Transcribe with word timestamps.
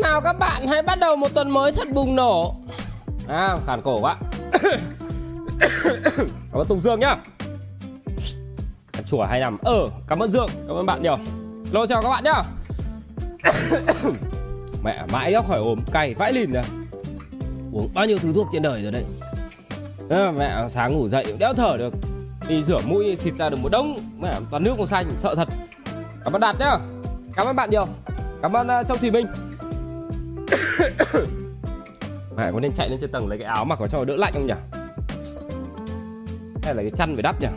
Nào 0.00 0.20
các 0.20 0.32
bạn 0.38 0.66
hãy 0.66 0.82
bắt 0.82 0.98
đầu 1.00 1.16
một 1.16 1.34
tuần 1.34 1.50
mới 1.50 1.72
thật 1.72 1.88
bùng 1.92 2.16
nổ. 2.16 2.54
À 3.28 3.56
khản 3.66 3.82
cổ 3.82 4.00
quá. 4.00 4.16
Cảm 6.52 6.60
ơn 6.60 6.66
Tùng 6.68 6.80
Dương 6.80 7.00
nhá. 7.00 7.16
Chùa 9.06 9.24
hay 9.24 9.40
nằm 9.40 9.58
Ờ 9.62 9.90
cảm 10.08 10.18
ơn 10.18 10.30
Dương 10.30 10.48
Cảm 10.66 10.76
ơn 10.76 10.86
bạn 10.86 11.02
nhiều. 11.02 11.16
Lô 11.72 11.86
chào 11.86 12.02
các 12.02 12.08
bạn 12.08 12.24
nhá. 12.24 12.42
Mẹ 14.84 15.04
mãi 15.12 15.32
ra 15.32 15.40
khỏi 15.48 15.58
ốm 15.58 15.80
Cay 15.92 16.14
vãi 16.14 16.32
lìn 16.32 16.52
rồi. 16.52 16.64
Uống 17.72 17.88
bao 17.94 18.06
nhiêu 18.06 18.18
thứ 18.18 18.32
thuốc 18.32 18.46
trên 18.52 18.62
đời 18.62 18.82
rồi 18.82 18.92
đấy. 18.92 19.04
À, 20.10 20.32
Mẹ 20.36 20.68
sáng 20.68 20.92
ngủ 20.92 21.08
dậy 21.08 21.34
đéo 21.38 21.54
thở 21.54 21.76
được. 21.78 21.94
Đi 22.48 22.62
rửa 22.62 22.80
mũi 22.86 23.16
xịt 23.16 23.34
ra 23.38 23.50
được 23.50 23.58
một 23.62 23.68
đống. 23.72 23.96
Mẹ 24.20 24.34
toàn 24.50 24.64
nước 24.64 24.78
màu 24.78 24.86
xanh 24.86 25.10
sợ 25.16 25.34
thật. 25.34 25.48
Cảm 26.24 26.32
ơn 26.32 26.40
Đạt 26.40 26.56
nhá. 26.58 26.78
Cảm 27.36 27.46
ơn 27.46 27.56
bạn 27.56 27.70
nhiều. 27.70 27.86
Cảm 28.42 28.56
ơn 28.56 28.66
uh, 28.80 28.86
Châu 28.86 28.96
Thùy 28.96 29.10
Minh. 29.10 29.26
Mẹ 32.36 32.52
có 32.52 32.60
nên 32.60 32.72
chạy 32.72 32.88
lên 32.90 32.98
trên 33.00 33.10
tầng 33.12 33.28
lấy 33.28 33.38
cái 33.38 33.46
áo 33.46 33.64
mặc 33.64 33.78
vào 33.78 33.88
cho 33.88 33.98
nó 33.98 34.04
đỡ 34.04 34.16
lạnh 34.16 34.32
không 34.34 34.46
nhỉ? 34.46 34.54
Hay 36.62 36.74
là 36.74 36.82
cái 36.82 36.90
chăn 36.96 37.14
phải 37.14 37.22
đắp 37.22 37.40
nhỉ? 37.40 37.48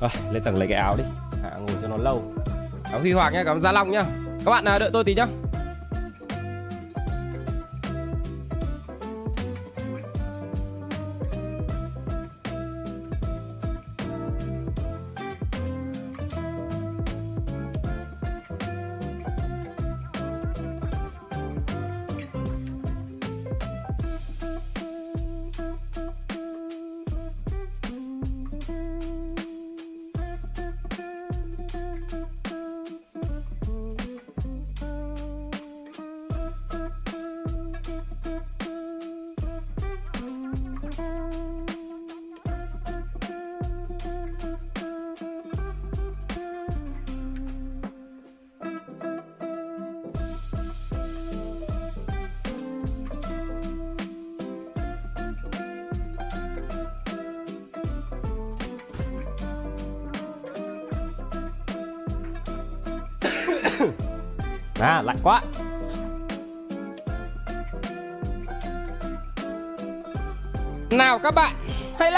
Rồi, 0.00 0.10
lên 0.32 0.42
tầng 0.42 0.58
lấy 0.58 0.68
cái 0.68 0.78
áo 0.78 0.96
đi. 0.98 1.04
À, 1.42 1.50
Ngồi 1.58 1.76
cho 1.82 1.88
nó 1.88 1.96
lâu. 1.96 2.22
Áo 2.84 3.00
Huy 3.00 3.12
Hoàng 3.12 3.32
nhá, 3.32 3.42
cảm 3.44 3.56
ơn 3.56 3.60
Gia 3.60 3.72
Long 3.72 3.90
nhá. 3.90 4.04
Các 4.44 4.50
bạn 4.50 4.64
à, 4.64 4.78
đợi 4.78 4.90
tôi 4.92 5.04
tí 5.04 5.14
nhá. 5.14 5.26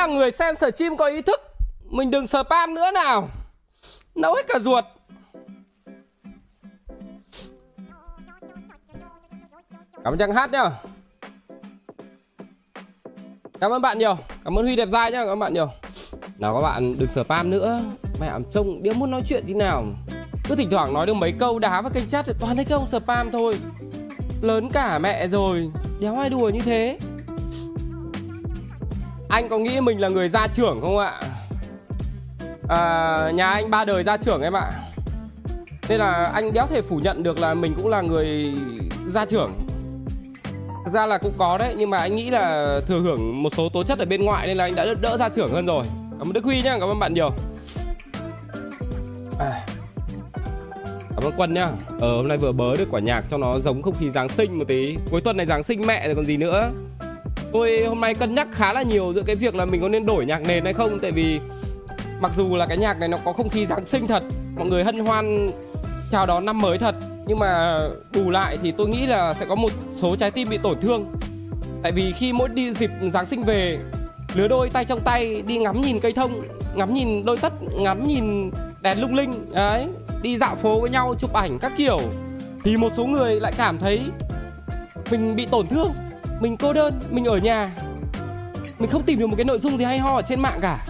Là 0.09 0.15
người 0.15 0.31
xem 0.31 0.57
sở 0.57 0.71
chim 0.71 0.97
có 0.97 1.07
ý 1.07 1.23
thức, 1.23 1.41
Mình 1.91 2.11
đừng 2.11 2.27
spam 2.27 2.75
nữa 2.75 2.91
nào. 2.95 3.29
Nấu 4.15 4.35
hết 4.35 4.47
cả 4.49 4.59
ruột. 4.59 4.85
Cảm 10.05 10.13
ơn 10.13 10.19
Trang 10.19 10.35
Hát 10.35 10.51
nhá. 10.53 10.71
Cảm 13.61 13.71
ơn 13.71 13.83
bạn 13.83 13.99
nhiều. 13.99 14.17
Cảm 14.45 14.59
ơn 14.59 14.65
Huy 14.65 14.77
đẹp 14.77 14.89
dai 14.93 15.13
nhá. 15.13 15.19
Cảm 15.19 15.29
ơn 15.29 15.39
bạn 15.39 15.55
nhiều. 15.55 15.69
Nào 16.39 16.55
các 16.55 16.61
bạn 16.61 16.99
đừng 16.99 17.09
spam 17.09 17.51
nữa. 17.51 17.81
Mẹ 18.21 18.31
trông 18.51 18.83
đéo 18.83 18.95
muốn 18.95 19.11
nói 19.11 19.23
chuyện 19.29 19.45
thế 19.47 19.55
nào. 19.55 19.85
Cứ 20.49 20.55
thỉnh 20.55 20.71
thoảng 20.71 20.95
nói 20.95 21.07
được 21.07 21.15
mấy 21.15 21.33
câu 21.39 21.59
đá 21.59 21.83
vào 21.83 21.93
kênh 21.93 22.09
chat 22.09 22.27
thì 22.27 22.33
toàn 22.41 22.57
thấy 22.57 22.65
các 22.65 22.75
ông 22.77 22.89
spam 22.89 23.31
thôi. 23.31 23.59
Lớn 24.43 24.69
cả 24.73 24.99
mẹ 24.99 25.29
rồi. 25.29 25.71
Đéo 26.01 26.19
ai 26.19 26.31
đùa 26.31 26.49
như 26.49 26.61
thế? 26.61 26.99
Anh 29.35 29.49
có 29.49 29.59
nghĩ 29.59 29.81
mình 29.81 30.01
là 30.01 30.09
người 30.09 30.29
gia 30.29 30.47
trưởng 30.47 30.81
không 30.81 30.99
ạ? 30.99 31.21
À, 32.69 33.31
nhà 33.35 33.49
anh 33.49 33.71
ba 33.71 33.85
đời 33.85 34.05
gia 34.05 34.17
trưởng 34.17 34.43
em 34.43 34.53
ạ. 34.53 34.71
Nên 35.89 35.99
là 35.99 36.31
anh 36.35 36.53
đéo 36.53 36.67
thể 36.67 36.83
phủ 36.83 36.99
nhận 36.99 37.23
được 37.23 37.39
là 37.39 37.55
mình 37.55 37.75
cũng 37.77 37.89
là 37.89 38.01
người 38.01 38.55
gia 39.09 39.25
trưởng. 39.25 39.53
Thực 40.85 40.93
ra 40.93 41.07
là 41.07 41.19
cũng 41.19 41.33
có 41.39 41.59
đấy 41.59 41.75
nhưng 41.79 41.91
mà 41.91 41.99
anh 41.99 42.17
nghĩ 42.17 42.31
là 42.31 42.77
thừa 42.87 43.01
hưởng 43.01 43.43
một 43.43 43.53
số 43.57 43.69
tố 43.69 43.83
chất 43.85 43.99
ở 43.99 44.05
bên 44.05 44.25
ngoại 44.25 44.47
nên 44.47 44.57
là 44.57 44.65
anh 44.65 44.75
đã 44.75 44.85
đỡ, 44.85 44.95
đỡ 44.95 45.17
gia 45.19 45.29
trưởng 45.29 45.49
hơn 45.49 45.67
rồi. 45.67 45.85
Cảm 46.19 46.29
ơn 46.29 46.33
đức 46.33 46.45
huy 46.45 46.63
nhá 46.63 46.77
cảm 46.81 46.89
ơn 46.89 46.99
bạn 46.99 47.15
nhiều. 47.15 47.31
À. 49.39 49.67
Cảm 51.15 51.25
ơn 51.25 51.33
Quân 51.37 51.55
nhá. 51.55 51.69
Ờ 52.01 52.17
hôm 52.17 52.29
nay 52.29 52.39
vừa 52.39 52.53
bớ 52.53 52.77
được 52.77 52.89
quả 52.91 53.01
nhạc 53.01 53.25
cho 53.31 53.39
nó 53.39 53.59
giống 53.59 53.83
không 53.83 53.95
khí 54.01 54.11
Giáng 54.11 54.29
sinh 54.29 54.59
một 54.59 54.65
tí. 54.69 54.97
Cuối 55.11 55.21
tuần 55.21 55.37
này 55.37 55.47
Giáng 55.47 55.63
sinh 55.63 55.87
mẹ 55.87 56.07
rồi 56.07 56.17
còn 56.17 56.25
gì 56.25 56.37
nữa. 56.37 56.71
Tôi 57.55 57.85
hôm 57.89 58.01
nay 58.01 58.15
cân 58.15 58.35
nhắc 58.35 58.49
khá 58.53 58.73
là 58.73 58.83
nhiều 58.83 59.13
giữa 59.15 59.23
cái 59.23 59.37
việc 59.37 59.55
là 59.55 59.65
mình 59.65 59.81
có 59.81 59.89
nên 59.89 60.07
đổi 60.07 60.27
nhạc 60.27 60.43
nền 60.43 60.65
hay 60.65 60.73
không 60.73 60.99
Tại 61.03 61.13
vì 61.13 61.41
mặc 62.21 62.33
dù 62.37 62.57
là 62.57 62.67
cái 62.67 62.79
nhạc 62.79 62.99
này 62.99 63.09
nó 63.09 63.17
có 63.25 63.33
không 63.33 63.49
khí 63.49 63.67
Giáng 63.67 63.87
sinh 63.87 64.07
thật 64.07 64.23
Mọi 64.57 64.67
người 64.67 64.85
hân 64.85 64.99
hoan 64.99 65.49
chào 66.11 66.27
đón 66.27 66.45
năm 66.45 66.61
mới 66.61 66.79
thật 66.79 66.95
Nhưng 67.27 67.39
mà 67.39 67.79
bù 68.13 68.31
lại 68.31 68.59
thì 68.63 68.73
tôi 68.73 68.89
nghĩ 68.89 69.07
là 69.07 69.35
sẽ 69.35 69.47
có 69.47 69.55
một 69.55 69.73
số 69.95 70.17
trái 70.17 70.31
tim 70.31 70.49
bị 70.51 70.59
tổn 70.59 70.81
thương. 70.81 71.07
Tại 71.83 71.93
vì 71.93 72.13
khi 72.13 72.33
mỗi 72.33 72.49
đi 72.49 72.73
dịp 72.73 72.91
Giáng 73.13 73.27
sinh 73.27 73.45
về 73.45 73.79
Lứa 74.35 74.49
đôi 74.49 74.71
tay 74.71 74.85
trong 74.85 75.01
tay 75.05 75.43
đi 75.47 75.59
ngắm 75.59 75.81
nhìn 75.81 76.01
cây 76.01 76.13
thông 76.13 76.43
Ngắm 76.75 76.95
nhìn 76.95 77.25
đôi 77.25 77.37
tất, 77.37 77.53
ngắm 77.77 78.07
nhìn 78.07 78.51
đèn 78.81 79.01
lung 79.01 79.15
linh 79.15 79.33
Đấy 79.53 79.87
đi 80.23 80.37
dạo 80.37 80.55
phố 80.55 80.81
với 80.81 80.91
nhau 80.91 81.15
chụp 81.19 81.33
ảnh 81.33 81.59
các 81.59 81.73
kiểu 81.77 82.01
thì 82.65 82.77
một 82.77 82.93
số 82.97 83.07
người 83.07 83.41
lại 83.41 83.53
cảm 83.57 83.79
thấy 83.79 84.01
mình 85.11 85.37
bị 85.37 85.47
tổn 85.47 85.67
thương 85.67 85.93
mình 86.45 86.57
cô 86.57 86.73
đơn 86.73 87.01
mình 87.11 87.25
ở 87.25 87.37
nhà. 87.37 87.71
Mình 88.79 88.91
không 88.91 89.03
tìm 89.03 89.19
được 89.19 89.27
một 89.27 89.37
cái 89.37 89.45
nội 89.45 89.59
dung 89.59 89.79
gì 89.79 89.85
hay 89.85 89.99
ho 89.99 90.17
ở 90.17 90.23
trên 90.23 90.41
mạng 90.41 90.59
cả. 90.61 90.87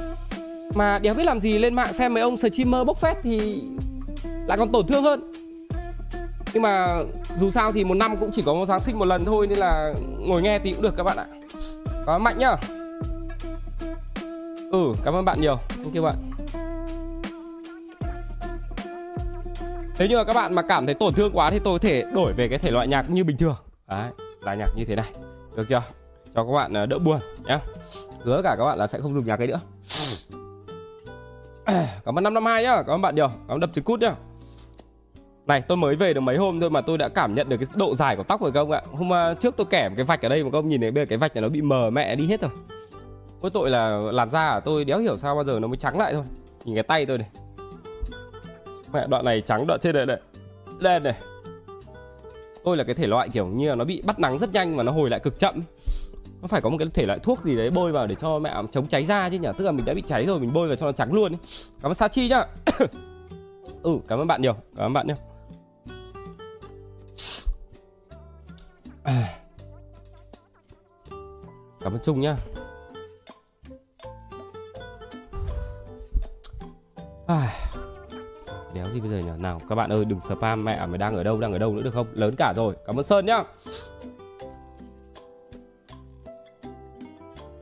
Mà 0.74 0.98
đéo 0.98 1.14
biết 1.14 1.24
làm 1.24 1.40
gì 1.40 1.58
lên 1.58 1.74
mạng 1.74 1.92
xem 1.92 2.14
mấy 2.14 2.22
ông 2.22 2.36
streamer 2.36 2.86
bốc 2.86 2.98
phét 2.98 3.16
thì 3.22 3.62
lại 4.46 4.58
còn 4.58 4.72
tổn 4.72 4.86
thương 4.86 5.02
hơn. 5.02 5.32
Nhưng 6.54 6.62
mà 6.62 7.02
dù 7.38 7.50
sao 7.50 7.72
thì 7.72 7.84
một 7.84 7.94
năm 7.94 8.16
cũng 8.16 8.30
chỉ 8.32 8.42
có 8.42 8.54
một 8.54 8.66
giáng 8.66 8.80
sinh 8.80 8.98
một 8.98 9.04
lần 9.04 9.24
thôi 9.24 9.46
nên 9.46 9.58
là 9.58 9.94
ngồi 10.18 10.42
nghe 10.42 10.58
thì 10.58 10.72
cũng 10.72 10.82
được 10.82 10.94
các 10.96 11.02
bạn 11.02 11.16
ạ. 11.16 11.26
Có 12.06 12.18
mạnh 12.18 12.38
nhá. 12.38 12.56
Ừ 14.72 14.92
cảm 15.04 15.14
ơn 15.14 15.24
bạn 15.24 15.40
nhiều. 15.40 15.58
Thank 15.68 15.94
you 15.94 16.02
bạn. 16.02 16.14
Nếu 19.98 20.08
như 20.08 20.16
mà 20.16 20.24
các 20.24 20.32
bạn 20.32 20.54
mà 20.54 20.62
cảm 20.62 20.86
thấy 20.86 20.94
tổn 20.94 21.14
thương 21.14 21.32
quá 21.34 21.50
thì 21.50 21.58
tôi 21.58 21.78
có 21.78 21.82
thể 21.88 22.04
đổi 22.14 22.32
về 22.32 22.48
cái 22.48 22.58
thể 22.58 22.70
loại 22.70 22.88
nhạc 22.88 23.10
như 23.10 23.24
bình 23.24 23.36
thường. 23.36 23.56
Đấy, 23.88 24.10
là 24.40 24.54
nhạc 24.54 24.68
như 24.76 24.84
thế 24.84 24.96
này. 24.96 25.23
Được 25.56 25.64
chưa? 25.68 25.82
Cho 26.34 26.44
các 26.44 26.52
bạn 26.52 26.72
ờ, 26.72 26.86
đỡ 26.86 26.98
buồn 26.98 27.18
nhé. 27.46 27.58
Hứa 28.20 28.40
cả 28.42 28.56
các 28.58 28.64
bạn 28.64 28.78
là 28.78 28.86
sẽ 28.86 29.00
không 29.00 29.14
dùng 29.14 29.26
nhạc 29.26 29.38
ấy 29.38 29.46
nữa. 29.46 29.60
Cảm 32.04 32.18
ơn 32.18 32.24
552 32.24 32.62
nhá, 32.62 32.82
cảm 32.82 32.94
ơn 32.94 33.02
bạn 33.02 33.14
nhiều. 33.14 33.28
Cảm 33.28 33.56
ơn 33.56 33.60
đập 33.60 33.70
trứng 33.74 33.84
cút 33.84 34.00
nhá. 34.00 34.14
Này 35.46 35.60
tôi 35.60 35.76
mới 35.76 35.96
về 35.96 36.12
được 36.14 36.20
mấy 36.20 36.36
hôm 36.36 36.60
thôi 36.60 36.70
mà 36.70 36.80
tôi 36.80 36.98
đã 36.98 37.08
cảm 37.08 37.34
nhận 37.34 37.48
được 37.48 37.56
cái 37.56 37.66
độ 37.76 37.94
dài 37.94 38.16
của 38.16 38.22
tóc 38.22 38.40
rồi 38.40 38.52
các 38.52 38.60
ông 38.60 38.70
ạ. 38.70 38.82
Hôm 38.92 39.10
ờ, 39.10 39.34
trước 39.34 39.54
tôi 39.56 39.66
kẻ 39.70 39.88
một 39.88 39.94
cái 39.96 40.04
vạch 40.04 40.22
ở 40.22 40.28
đây 40.28 40.44
mà 40.44 40.50
các 40.52 40.58
ông 40.58 40.68
nhìn 40.68 40.80
thấy 40.80 40.90
bây 40.90 41.04
giờ 41.04 41.06
cái 41.08 41.18
vạch 41.18 41.34
này 41.34 41.42
nó 41.42 41.48
bị 41.48 41.62
mờ 41.62 41.90
mẹ 41.90 42.16
đi 42.16 42.26
hết 42.26 42.40
rồi. 42.40 42.50
Có 43.42 43.48
tội 43.48 43.70
là 43.70 43.98
làn 43.98 44.30
da 44.30 44.54
của 44.54 44.60
tôi 44.64 44.84
đéo 44.84 44.98
hiểu 44.98 45.16
sao 45.16 45.34
bao 45.34 45.44
giờ 45.44 45.58
nó 45.60 45.68
mới 45.68 45.76
trắng 45.76 45.98
lại 45.98 46.14
thôi. 46.14 46.24
Nhìn 46.64 46.74
cái 46.74 46.82
tay 46.82 47.06
tôi 47.06 47.18
này. 47.18 47.28
Mẹ 48.92 49.06
đoạn 49.06 49.24
này 49.24 49.40
trắng 49.40 49.66
đoạn 49.66 49.80
trên 49.82 49.94
này 49.94 50.06
này. 50.06 50.20
Đen 50.80 51.02
này. 51.02 51.14
Tôi 52.64 52.76
là 52.76 52.84
cái 52.84 52.94
thể 52.94 53.06
loại 53.06 53.28
kiểu 53.28 53.46
như 53.46 53.68
là 53.68 53.74
nó 53.74 53.84
bị 53.84 54.02
bắt 54.04 54.18
nắng 54.18 54.38
rất 54.38 54.52
nhanh 54.52 54.76
mà 54.76 54.82
nó 54.82 54.92
hồi 54.92 55.10
lại 55.10 55.20
cực 55.20 55.38
chậm 55.38 55.62
Nó 56.42 56.48
phải 56.48 56.60
có 56.60 56.70
một 56.70 56.76
cái 56.78 56.88
thể 56.94 57.06
loại 57.06 57.18
thuốc 57.18 57.42
gì 57.42 57.56
đấy 57.56 57.70
bôi 57.70 57.92
vào 57.92 58.06
để 58.06 58.14
cho 58.14 58.38
mẹ 58.38 58.54
chống 58.72 58.86
cháy 58.86 59.04
da 59.04 59.28
chứ 59.28 59.38
nhỉ? 59.38 59.48
Tức 59.58 59.64
là 59.64 59.72
mình 59.72 59.84
đã 59.84 59.94
bị 59.94 60.02
cháy 60.06 60.26
rồi, 60.26 60.40
mình 60.40 60.52
bôi 60.52 60.68
vào 60.68 60.76
cho 60.76 60.86
nó 60.86 60.92
trắng 60.92 61.12
luôn 61.12 61.32
Cảm 61.82 61.90
ơn 61.90 61.94
Sachi 61.94 62.28
nhá. 62.28 62.44
Ừ 63.82 63.98
cảm 64.08 64.18
ơn 64.18 64.26
bạn 64.26 64.42
nhiều, 64.42 64.54
Cảm 64.76 64.86
ơn 64.86 64.92
bạn 64.92 65.06
nhá. 65.06 65.16
Cảm 71.80 71.92
ơn 71.92 71.98
Trung 72.02 72.20
nhá. 72.20 72.36
À 77.26 77.63
đéo 78.74 78.86
gì 78.94 79.00
bây 79.00 79.10
giờ 79.10 79.16
nhỉ? 79.16 79.32
Nào, 79.38 79.60
các 79.68 79.74
bạn 79.74 79.92
ơi, 79.92 80.04
đừng 80.04 80.20
spam 80.20 80.64
mẹ 80.64 80.86
mày 80.86 80.98
đang 80.98 81.16
ở 81.16 81.22
đâu, 81.22 81.40
đang 81.40 81.52
ở 81.52 81.58
đâu 81.58 81.72
nữa 81.72 81.82
được 81.82 81.94
không? 81.94 82.06
Lớn 82.14 82.34
cả 82.38 82.52
rồi, 82.56 82.74
cảm 82.86 82.96
ơn 82.96 83.04
sơn 83.04 83.26
nhá. 83.26 83.42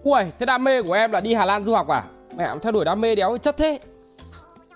Ui 0.02 0.22
thế 0.38 0.46
đam 0.46 0.64
mê 0.64 0.82
của 0.82 0.92
em 0.92 1.12
là 1.12 1.20
đi 1.20 1.34
hà 1.34 1.44
lan 1.44 1.64
du 1.64 1.74
học 1.74 1.88
à? 1.88 2.04
Mẹ 2.36 2.48
theo 2.62 2.72
đuổi 2.72 2.84
đam 2.84 3.00
mê 3.00 3.14
đéo 3.14 3.38
chất 3.38 3.56
thế. 3.56 3.80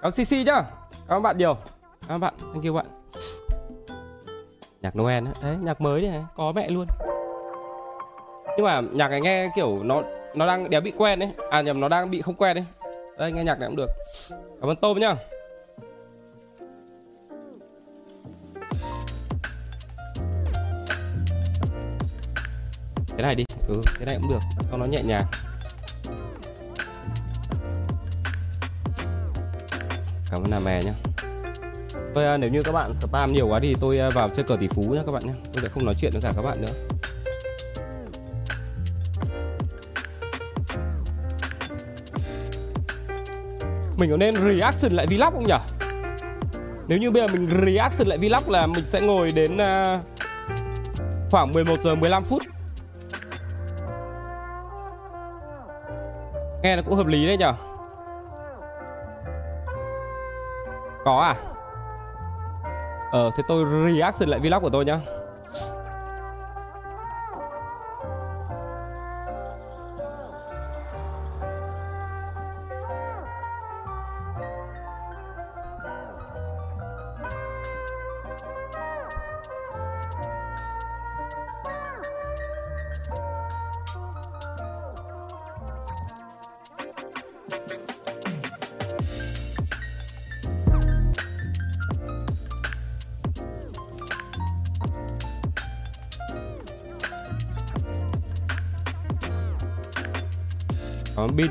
Cảm 0.02 0.10
CC 0.10 0.46
nhá. 0.46 0.62
Cảm 1.08 1.16
ơn 1.16 1.22
bạn 1.22 1.38
nhiều. 1.38 1.56
Cảm 2.08 2.14
ơn 2.16 2.20
bạn. 2.20 2.34
Thank 2.52 2.64
you 2.64 2.74
bạn. 2.74 2.86
Nhạc 4.82 4.96
Noel 4.96 5.24
Đấy 5.42 5.56
nhạc 5.60 5.80
mới 5.80 6.02
này 6.02 6.24
Có 6.36 6.52
mẹ 6.52 6.68
luôn. 6.68 6.86
Nhưng 8.56 8.66
mà 8.66 8.80
nhạc 8.92 9.08
này 9.08 9.20
nghe 9.20 9.48
kiểu 9.56 9.82
nó 9.82 10.02
Nó 10.34 10.46
đang, 10.46 10.70
đéo 10.70 10.80
bị 10.80 10.92
quen 10.96 11.18
đấy 11.18 11.30
À 11.50 11.60
nhầm, 11.60 11.80
nó 11.80 11.88
đang 11.88 12.10
bị 12.10 12.22
không 12.22 12.34
quen 12.34 12.54
đấy 12.54 12.64
Đây, 13.18 13.32
nghe 13.32 13.44
nhạc 13.44 13.60
này 13.60 13.68
cũng 13.68 13.76
được. 13.76 13.90
Cảm 14.60 14.70
ơn 14.70 14.76
Tôm 14.76 14.98
nhá. 14.98 15.16
Cái 23.16 23.22
này 23.22 23.34
đi. 23.34 23.44
Ừ 23.68 23.82
cái 23.98 24.06
này 24.06 24.18
cũng 24.22 24.30
được. 24.30 24.40
Cho 24.70 24.76
nó 24.76 24.84
nhẹ 24.84 25.02
nhàng. 25.02 25.26
Cảm 30.30 30.42
ơn 30.42 30.50
là 30.50 30.58
Mè 30.58 30.82
nhá. 30.82 30.92
Tôi 32.14 32.26
à, 32.26 32.36
nếu 32.36 32.50
như 32.50 32.62
các 32.62 32.72
bạn 32.72 32.94
spam 32.94 33.32
nhiều 33.32 33.48
quá 33.48 33.60
thì 33.62 33.74
tôi 33.80 33.98
à, 33.98 34.10
vào 34.10 34.28
chơi 34.28 34.44
cờ 34.44 34.56
tỷ 34.60 34.68
phú 34.68 34.82
nhá 34.82 35.02
các 35.06 35.12
bạn 35.12 35.26
nhé 35.26 35.32
Tôi 35.52 35.62
sẽ 35.62 35.68
không 35.68 35.84
nói 35.84 35.94
chuyện 36.00 36.12
với 36.12 36.22
cả 36.22 36.32
các 36.36 36.42
bạn 36.42 36.60
nữa. 36.60 36.72
Mình 43.96 44.10
có 44.10 44.16
nên 44.16 44.34
reaction 44.34 44.92
lại 44.92 45.06
vlog 45.06 45.32
không 45.32 45.46
nhỉ? 45.46 45.54
Nếu 46.88 46.98
như 46.98 47.10
bây 47.10 47.22
giờ 47.22 47.28
mình 47.32 47.48
reaction 47.66 48.08
lại 48.08 48.18
vlog 48.18 48.50
là 48.50 48.66
mình 48.66 48.84
sẽ 48.84 49.00
ngồi 49.00 49.30
đến 49.34 49.54
uh, 49.54 50.00
khoảng 51.30 51.52
11 51.52 51.82
giờ 51.82 51.94
15 51.94 52.24
phút. 52.24 52.42
Nghe 56.66 56.76
nó 56.76 56.82
cũng 56.82 56.94
hợp 56.94 57.06
lý 57.06 57.26
đấy 57.26 57.36
nhở? 57.36 57.52
Có 61.04 61.20
à 61.20 61.34
Ờ 63.12 63.30
thế 63.36 63.42
tôi 63.48 63.64
reaction 63.92 64.28
lại 64.28 64.40
vlog 64.40 64.62
của 64.62 64.70
tôi 64.70 64.84
nhá 64.84 65.00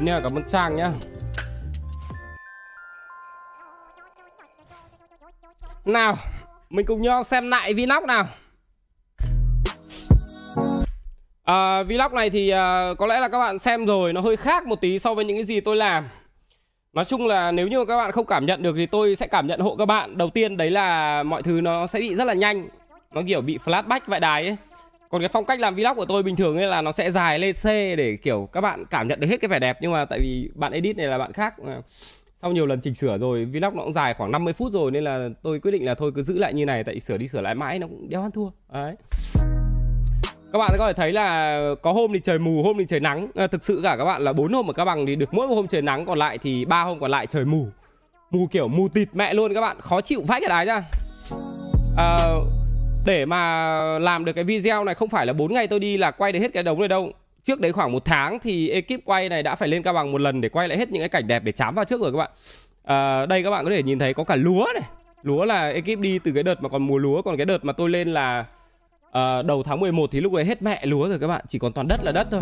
Cảm 0.05 0.13
ơn 0.13 0.23
cảm 0.23 0.35
ơn 0.35 0.43
Trang 0.47 0.75
nhá. 0.75 0.91
Nào, 5.85 6.15
mình 6.69 6.85
cùng 6.85 7.01
nhau 7.01 7.23
xem 7.23 7.49
lại 7.49 7.73
vlog 7.73 8.07
nào. 8.07 8.27
À, 11.43 11.83
Vlog 11.83 12.13
này 12.13 12.29
thì 12.29 12.49
à, 12.49 12.93
có 12.99 13.07
lẽ 13.07 13.19
là 13.19 13.29
các 13.29 13.39
bạn 13.39 13.59
xem 13.59 13.85
rồi 13.85 14.13
Nó 14.13 14.21
hơi 14.21 14.37
khác 14.37 14.65
một 14.65 14.81
tí 14.81 14.99
so 14.99 15.13
với 15.13 15.25
những 15.25 15.37
cái 15.37 15.43
gì 15.43 15.59
tôi 15.59 15.75
làm. 15.75 16.09
Nói 16.93 17.05
chung 17.05 17.27
là 17.27 17.51
nếu 17.51 17.67
như 17.67 17.85
các 17.85 17.97
bạn 17.97 18.11
không 18.11 18.25
cảm 18.25 18.45
nhận 18.45 18.63
được 18.63 18.75
thì 18.77 18.85
tôi 18.85 19.15
sẽ 19.15 19.27
cảm 19.27 19.47
nhận 19.47 19.59
hộ 19.59 19.75
các 19.75 19.85
bạn. 19.85 20.17
Đầu 20.17 20.29
tiên 20.29 20.57
đấy 20.57 20.71
là 20.71 21.23
mọi 21.23 21.43
thứ 21.43 21.61
nó 21.61 21.87
sẽ 21.87 21.99
bị 21.99 22.15
rất 22.15 22.23
là 22.23 22.33
nhanh. 22.33 22.67
Nó 23.11 23.21
kiểu 23.27 23.41
bị 23.41 23.57
flashback 23.57 23.99
vại 24.05 24.19
đài 24.19 24.47
ấy 24.47 24.57
còn 25.09 25.21
cái 25.21 25.27
phong 25.27 25.45
cách 25.45 25.59
làm 25.59 25.75
vlog 25.75 25.95
của 25.95 26.05
tôi 26.05 26.23
bình 26.23 26.35
thường 26.35 26.57
ấy 26.57 26.67
là 26.67 26.81
nó 26.81 26.91
sẽ 26.91 27.11
dài 27.11 27.39
lên 27.39 27.55
C 27.55 27.65
để 27.97 28.17
kiểu 28.21 28.49
các 28.51 28.61
bạn 28.61 28.85
cảm 28.89 29.07
nhận 29.07 29.19
được 29.19 29.27
hết 29.27 29.41
cái 29.41 29.49
vẻ 29.49 29.59
đẹp. 29.59 29.77
Nhưng 29.81 29.91
mà 29.91 30.05
tại 30.05 30.19
vì 30.19 30.49
bạn 30.55 30.71
edit 30.71 30.97
này 30.97 31.07
là 31.07 31.17
bạn 31.17 31.33
khác. 31.33 31.53
Sau 32.37 32.51
nhiều 32.51 32.65
lần 32.65 32.81
chỉnh 32.81 32.95
sửa 32.95 33.17
rồi 33.17 33.45
vlog 33.45 33.75
nó 33.75 33.83
cũng 33.83 33.93
dài 33.93 34.13
khoảng 34.13 34.31
50 34.31 34.53
phút 34.53 34.71
rồi 34.71 34.91
nên 34.91 35.03
là 35.03 35.29
tôi 35.43 35.59
quyết 35.59 35.71
định 35.71 35.85
là 35.85 35.95
thôi 35.95 36.11
cứ 36.15 36.23
giữ 36.23 36.37
lại 36.37 36.53
như 36.53 36.65
này 36.65 36.83
tại 36.83 36.99
sửa 36.99 37.17
đi 37.17 37.27
sửa 37.27 37.41
lại 37.41 37.55
mãi 37.55 37.79
nó 37.79 37.87
cũng 37.87 38.09
đéo 38.09 38.21
ăn 38.21 38.31
thua. 38.31 38.49
Đấy. 38.73 38.95
Các 40.51 40.59
bạn 40.59 40.75
có 40.79 40.87
thể 40.87 40.93
thấy 40.93 41.11
là 41.11 41.59
có 41.81 41.91
hôm 41.91 42.13
thì 42.13 42.19
trời 42.23 42.39
mù 42.39 42.63
hôm 42.63 42.77
thì 42.79 42.85
trời 42.87 42.99
nắng. 42.99 43.27
À, 43.35 43.47
thực 43.47 43.63
sự 43.63 43.79
cả 43.83 43.95
các 43.97 44.05
bạn 44.05 44.21
là 44.21 44.33
bốn 44.33 44.53
hôm 44.53 44.69
ở 44.69 44.73
các 44.73 44.85
bằng 44.85 45.05
thì 45.05 45.15
được 45.15 45.33
mỗi 45.33 45.47
một 45.47 45.55
hôm 45.55 45.67
trời 45.67 45.81
nắng 45.81 46.05
còn 46.05 46.17
lại 46.17 46.37
thì 46.37 46.65
ba 46.65 46.83
hôm 46.83 46.99
còn 46.99 47.11
lại 47.11 47.27
trời 47.27 47.45
mù. 47.45 47.67
Mù 48.31 48.47
kiểu 48.51 48.67
mù 48.67 48.87
tịt 48.87 49.07
mẹ 49.13 49.33
luôn 49.33 49.53
các 49.53 49.61
bạn 49.61 49.81
khó 49.81 50.01
chịu 50.01 50.21
vãi 50.27 50.41
cả 50.41 50.47
đái 50.49 50.65
ra. 50.65 50.83
À, 51.97 52.17
để 53.05 53.25
mà 53.25 53.99
làm 53.99 54.25
được 54.25 54.33
cái 54.33 54.43
video 54.43 54.83
này 54.83 54.95
không 54.95 55.09
phải 55.09 55.25
là 55.25 55.33
4 55.33 55.53
ngày 55.53 55.67
tôi 55.67 55.79
đi 55.79 55.97
là 55.97 56.11
quay 56.11 56.31
được 56.31 56.39
hết 56.39 56.53
cái 56.53 56.63
đống 56.63 56.79
này 56.79 56.87
đâu. 56.87 57.11
Trước 57.43 57.59
đấy 57.59 57.71
khoảng 57.71 57.91
một 57.91 58.05
tháng 58.05 58.39
thì 58.39 58.69
ekip 58.69 59.05
quay 59.05 59.29
này 59.29 59.43
đã 59.43 59.55
phải 59.55 59.69
lên 59.69 59.83
cao 59.83 59.93
bằng 59.93 60.11
một 60.11 60.21
lần 60.21 60.41
để 60.41 60.49
quay 60.49 60.67
lại 60.67 60.77
hết 60.77 60.91
những 60.91 61.01
cái 61.01 61.09
cảnh 61.09 61.27
đẹp 61.27 61.43
để 61.43 61.51
chám 61.51 61.75
vào 61.75 61.85
trước 61.85 62.01
rồi 62.01 62.11
các 62.11 62.17
bạn. 62.17 62.29
À, 62.83 63.25
Đây 63.25 63.43
các 63.43 63.49
bạn 63.49 63.65
có 63.65 63.71
thể 63.71 63.83
nhìn 63.83 63.99
thấy 63.99 64.13
có 64.13 64.23
cả 64.23 64.35
lúa 64.35 64.67
này. 64.73 64.89
Lúa 65.23 65.45
là 65.45 65.69
ekip 65.69 65.99
đi 65.99 66.19
từ 66.19 66.31
cái 66.31 66.43
đợt 66.43 66.63
mà 66.63 66.69
còn 66.69 66.87
mùa 66.87 66.97
lúa 66.97 67.21
Còn 67.21 67.37
cái 67.37 67.45
đợt 67.45 67.65
mà 67.65 67.73
tôi 67.73 67.89
lên 67.89 68.13
là 68.13 68.45
à, 69.11 69.41
đầu 69.41 69.63
tháng 69.63 69.79
11 69.79 70.11
thì 70.11 70.21
lúc 70.21 70.33
đấy 70.33 70.45
hết 70.45 70.61
mẹ 70.61 70.85
lúa 70.85 71.07
rồi 71.09 71.19
các 71.19 71.27
bạn. 71.27 71.45
Chỉ 71.47 71.59
còn 71.59 71.73
toàn 71.73 71.87
đất 71.87 72.03
là 72.03 72.11
đất 72.11 72.27
thôi. 72.31 72.41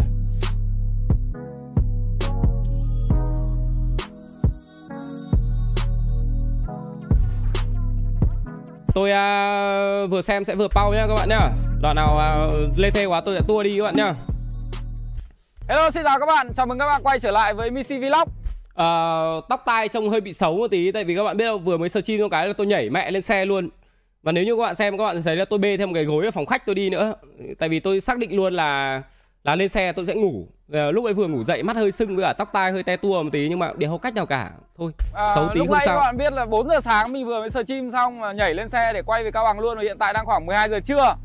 Tôi 8.93 9.09
uh, 9.09 10.11
vừa 10.11 10.21
xem 10.21 10.45
sẽ 10.45 10.55
vừa 10.55 10.67
pau 10.67 10.93
nhá 10.93 11.07
các 11.07 11.15
bạn 11.15 11.29
nhá. 11.29 11.49
Đoạn 11.81 11.95
nào 11.95 12.19
uh, 12.47 12.77
lê 12.77 12.91
thê 12.91 13.05
quá 13.05 13.21
tôi 13.21 13.35
sẽ 13.35 13.41
tua 13.47 13.63
đi 13.63 13.77
các 13.77 13.83
bạn 13.83 13.95
nhá. 13.95 14.13
Hello 15.67 15.91
xin 15.91 16.03
chào 16.03 16.19
các 16.19 16.25
bạn, 16.25 16.53
chào 16.55 16.65
mừng 16.65 16.79
các 16.79 16.85
bạn 16.85 17.01
quay 17.03 17.19
trở 17.19 17.31
lại 17.31 17.53
với 17.53 17.71
Missy 17.71 17.99
Vlog. 17.99 18.21
Uh, 18.21 19.50
Tóc 19.50 19.63
tai 19.65 19.88
trông 19.88 20.09
hơi 20.09 20.21
bị 20.21 20.33
xấu 20.33 20.57
một 20.57 20.67
tí 20.71 20.91
Tại 20.91 21.03
vì 21.03 21.15
các 21.15 21.23
bạn 21.23 21.38
biết 21.38 21.45
không, 21.45 21.63
vừa 21.63 21.77
mới 21.77 21.89
stream 21.89 22.19
một 22.19 22.27
cái 22.31 22.47
là 22.47 22.53
tôi 22.53 22.67
nhảy 22.67 22.89
mẹ 22.89 23.12
lên 23.12 23.21
xe 23.21 23.45
luôn. 23.45 23.69
Và 24.23 24.31
nếu 24.31 24.43
như 24.43 24.55
các 24.55 24.62
bạn 24.62 24.75
xem 24.75 24.97
các 24.97 25.03
bạn 25.03 25.23
thấy 25.23 25.35
là 25.35 25.45
tôi 25.45 25.59
bê 25.59 25.77
thêm 25.77 25.89
một 25.89 25.93
cái 25.95 26.03
gối 26.03 26.25
ở 26.25 26.31
phòng 26.31 26.45
khách 26.45 26.65
tôi 26.65 26.75
đi 26.75 26.89
nữa. 26.89 27.13
Tại 27.59 27.69
vì 27.69 27.79
tôi 27.79 28.01
xác 28.01 28.17
định 28.17 28.35
luôn 28.35 28.53
là 28.53 29.01
là 29.43 29.55
lên 29.55 29.69
xe 29.69 29.91
tôi 29.91 30.05
sẽ 30.05 30.15
ngủ. 30.15 30.47
À, 30.73 30.91
lúc 30.91 31.05
ấy 31.05 31.13
vừa 31.13 31.27
ngủ 31.27 31.43
dậy 31.43 31.63
mắt 31.63 31.75
hơi 31.75 31.91
sưng 31.91 32.15
với 32.15 32.25
cả 32.25 32.33
tóc 32.33 32.50
tai 32.53 32.71
hơi 32.71 32.83
te 32.83 32.97
tua 32.97 33.23
một 33.23 33.29
tí 33.33 33.50
nhưng 33.50 33.59
mà 33.59 33.71
đều 33.77 33.89
không 33.89 34.00
cách 34.00 34.15
nào 34.15 34.25
cả. 34.25 34.51
Thôi 34.77 34.91
à, 35.13 35.35
xấu 35.35 35.50
tí 35.53 35.59
lúc 35.59 35.67
không 35.67 35.77
nãy 35.77 35.85
sao. 35.85 35.95
các 35.95 36.01
bạn 36.01 36.17
biết 36.17 36.33
là 36.33 36.45
4 36.45 36.69
giờ 36.69 36.79
sáng 36.81 37.12
mình 37.13 37.25
vừa 37.25 37.39
mới 37.39 37.50
stream 37.50 37.91
xong 37.91 38.19
mà 38.19 38.31
nhảy 38.31 38.53
lên 38.53 38.69
xe 38.69 38.93
để 38.93 39.01
quay 39.01 39.23
về 39.23 39.31
cao 39.31 39.43
bằng 39.43 39.59
luôn 39.59 39.77
và 39.77 39.83
hiện 39.83 39.97
tại 39.97 40.13
đang 40.13 40.25
khoảng 40.25 40.45
12 40.45 40.69
giờ 40.69 40.79
trưa. 40.79 41.15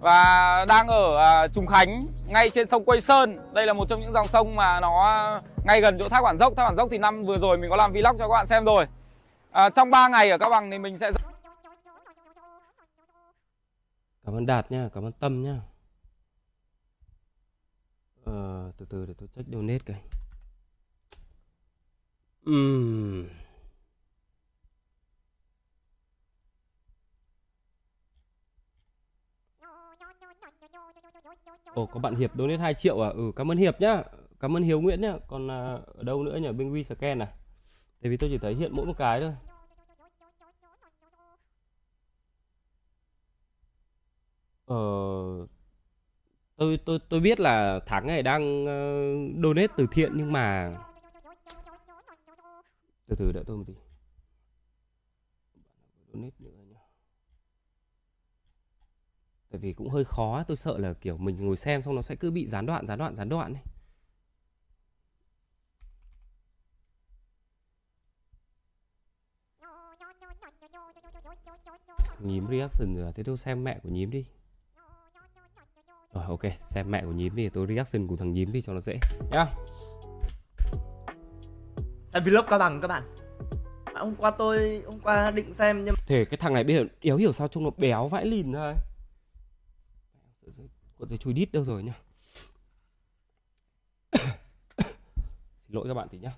Và 0.00 0.64
đang 0.68 0.86
ở 0.86 1.16
à, 1.16 1.48
Trùng 1.48 1.66
Khánh 1.66 2.06
ngay 2.28 2.50
trên 2.50 2.68
sông 2.68 2.84
Quây 2.84 3.00
Sơn. 3.00 3.36
Đây 3.52 3.66
là 3.66 3.72
một 3.72 3.88
trong 3.88 4.00
những 4.00 4.12
dòng 4.12 4.28
sông 4.28 4.56
mà 4.56 4.80
nó 4.80 5.40
ngay 5.64 5.80
gần 5.80 5.98
chỗ 5.98 6.08
thác 6.08 6.22
Bản 6.22 6.38
Dốc. 6.38 6.52
Thác 6.56 6.64
Bản 6.64 6.76
Dốc 6.76 6.88
thì 6.90 6.98
năm 6.98 7.24
vừa 7.24 7.38
rồi 7.38 7.58
mình 7.58 7.70
có 7.70 7.76
làm 7.76 7.92
vlog 7.92 8.18
cho 8.18 8.28
các 8.28 8.32
bạn 8.32 8.46
xem 8.46 8.64
rồi. 8.64 8.86
À, 9.50 9.70
trong 9.70 9.90
3 9.90 10.08
ngày 10.08 10.30
ở 10.30 10.38
cao 10.38 10.50
bằng 10.50 10.70
thì 10.70 10.78
mình 10.78 10.98
sẽ 10.98 11.10
cảm 14.26 14.34
ơn 14.34 14.46
đạt 14.46 14.72
nha 14.72 14.88
cảm 14.94 15.04
ơn 15.04 15.12
tâm 15.12 15.42
nha 15.42 15.71
Ờ, 18.32 18.72
từ 18.76 18.86
từ 18.86 19.06
để 19.06 19.14
tôi 19.18 19.28
check 19.36 19.48
donate 19.48 19.78
cái. 19.78 20.02
Uhm. 22.50 23.26
Ồ, 31.74 31.86
có 31.86 32.00
bạn 32.00 32.14
Hiệp 32.14 32.30
donate 32.36 32.56
2 32.58 32.74
triệu 32.74 33.00
à? 33.00 33.08
Ừ, 33.08 33.32
cảm 33.36 33.50
ơn 33.50 33.58
Hiệp 33.58 33.80
nhá. 33.80 34.02
Cảm 34.40 34.56
ơn 34.56 34.62
Hiếu 34.62 34.80
Nguyễn 34.80 35.00
nhá. 35.00 35.18
Còn 35.26 35.50
à, 35.50 35.78
ở 35.94 36.02
đâu 36.02 36.22
nữa 36.22 36.36
nhỉ? 36.36 36.52
Bên 36.52 36.74
WeScan 36.74 37.20
à? 37.20 37.34
Tại 38.02 38.10
vì 38.10 38.16
tôi 38.16 38.30
chỉ 38.30 38.38
thấy 38.38 38.54
hiện 38.54 38.72
mỗi 38.74 38.86
một 38.86 38.94
cái 38.98 39.20
thôi. 39.20 39.32
Ờ 44.66 44.76
tôi 46.62 46.78
tôi 46.84 46.98
tôi 47.08 47.20
biết 47.20 47.40
là 47.40 47.80
thắng 47.86 48.06
này 48.06 48.22
đang 48.22 48.62
uh, 48.62 49.42
donate 49.42 49.66
từ 49.76 49.86
thiện 49.92 50.12
nhưng 50.14 50.32
mà 50.32 50.76
từ 53.08 53.16
từ 53.18 53.32
đợi 53.32 53.44
tôi 53.46 53.56
một 53.56 53.64
tí. 53.66 53.74
Donate 56.12 56.36
nữa 56.38 56.50
nhá. 56.68 56.80
Tại 59.50 59.58
vì 59.58 59.72
cũng 59.72 59.90
hơi 59.90 60.04
khó 60.04 60.42
tôi 60.42 60.56
sợ 60.56 60.78
là 60.78 60.92
kiểu 60.92 61.16
mình 61.16 61.46
ngồi 61.46 61.56
xem 61.56 61.82
xong 61.82 61.94
nó 61.94 62.02
sẽ 62.02 62.14
cứ 62.14 62.30
bị 62.30 62.46
gián 62.46 62.66
đoạn 62.66 62.86
gián 62.86 62.98
đoạn 62.98 63.14
gián 63.14 63.28
đoạn 63.28 63.54
ấy. 63.54 63.62
Nhím 72.18 72.46
reaction 72.50 72.96
rồi 72.96 73.06
à? 73.06 73.12
thế 73.14 73.22
tôi 73.22 73.36
xem 73.36 73.64
mẹ 73.64 73.78
của 73.82 73.88
nhím 73.88 74.10
đi 74.10 74.26
rồi 76.12 76.24
ok, 76.28 76.40
xem 76.70 76.90
mẹ 76.90 77.02
của 77.04 77.12
nhím 77.12 77.36
đi, 77.36 77.48
tôi 77.48 77.66
reaction 77.66 78.06
của 78.06 78.16
thằng 78.16 78.32
nhím 78.32 78.52
đi 78.52 78.62
cho 78.62 78.72
nó 78.72 78.80
dễ 78.80 78.98
nhá. 79.30 79.46
Em 82.12 82.24
vlog 82.24 82.44
cao 82.48 82.58
bằng 82.58 82.80
các 82.80 82.88
bạn 82.88 83.02
hôm 84.02 84.14
qua 84.16 84.30
tôi 84.30 84.82
hôm 84.86 85.00
qua 85.00 85.30
định 85.30 85.54
xem 85.54 85.84
nhưng 85.84 85.94
Thế 86.06 86.24
cái 86.24 86.38
thằng 86.38 86.54
này 86.54 86.64
bây 86.64 86.76
giờ 86.76 86.84
đéo 87.02 87.16
hiểu 87.16 87.32
sao 87.32 87.48
trông 87.48 87.64
nó 87.64 87.70
béo 87.76 88.08
vãi 88.08 88.26
lìn 88.26 88.52
ấy. 88.52 88.74
Cuộn 90.98 91.08
dây 91.08 91.18
chui 91.18 91.32
đít 91.32 91.52
đâu 91.52 91.64
rồi 91.64 91.82
nhá 91.82 91.92
Xin 95.66 95.74
lỗi 95.74 95.84
các 95.88 95.94
bạn 95.94 96.08
tí 96.08 96.18
nhá 96.18 96.32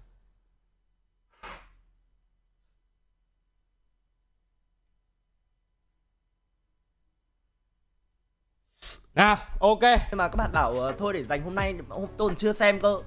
Nào, 9.15 9.37
ok. 9.59 9.81
Mà 10.13 10.29
các 10.29 10.37
bạn 10.37 10.53
bảo 10.53 10.71
ờ, 10.71 10.93
thôi 10.99 11.13
để 11.13 11.25
dành 11.25 11.43
hôm 11.43 11.55
nay 11.55 11.75
hôm 11.89 12.07
tôi 12.17 12.29
còn 12.29 12.37
chưa 12.37 12.53
xem 12.53 12.81
cơ. 12.81 12.99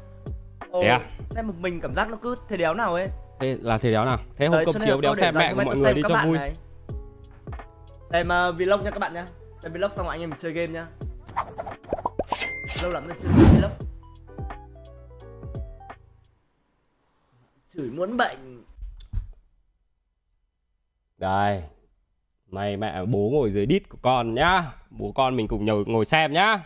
Ồ, 0.70 0.82
Thế 0.82 0.88
à? 0.88 1.00
xem 1.30 1.48
một 1.48 1.54
mình 1.60 1.82
cảm 1.82 1.96
giác 1.96 2.10
nó 2.10 2.18
cứ 2.22 2.36
thế 2.50 2.58
đéo 2.58 2.74
nào 2.74 2.94
ấy. 2.94 3.10
Thế 3.40 3.58
là 3.62 3.78
thế 3.78 3.92
đéo 3.92 4.06
nào? 4.06 4.18
Thế 4.38 4.48
hôm 4.48 4.56
Đấy, 4.56 4.66
chiếu 4.86 4.96
là 4.96 5.02
đéo 5.02 5.16
xem 5.16 5.36
mẹ 5.38 5.54
của 5.54 5.62
mọi 5.64 5.78
người 5.78 5.94
đi 5.94 6.02
cho 6.08 6.22
vui. 6.26 6.38
này. 6.38 6.54
xem 8.12 8.28
uh, 8.28 8.56
vlog 8.58 8.84
nha 8.84 8.92
các 8.92 9.00
bạn 9.00 9.14
nhá. 9.14 9.28
Xem 9.64 9.74
vlog 9.74 9.92
xong 9.96 10.06
rồi 10.06 10.16
anh 10.16 10.22
em 10.22 10.30
mình 10.30 10.40
chơi 10.40 10.52
game 10.52 10.68
nhá. 10.68 10.88
Lâu 12.84 12.92
lắm 12.92 13.08
rồi 13.08 13.18
chưa 13.22 13.28
xem 13.28 13.62
vlog. 13.62 13.72
Chửi 17.74 17.90
muốn 17.90 18.18
bệnh. 18.18 18.64
Đây 21.18 21.64
Mày 22.52 22.78
mẹ 22.78 23.06
bố 23.06 23.30
ngồi 23.34 23.52
dưới 23.52 23.66
đít 23.66 23.90
của 23.90 23.98
con 24.02 24.34
nhá. 24.34 24.64
Bố 24.90 25.12
con 25.12 25.36
mình 25.36 25.48
cùng 25.48 25.66
ngồi, 25.66 25.84
ngồi 25.88 26.06
xem 26.06 26.34
nhá. 26.34 26.60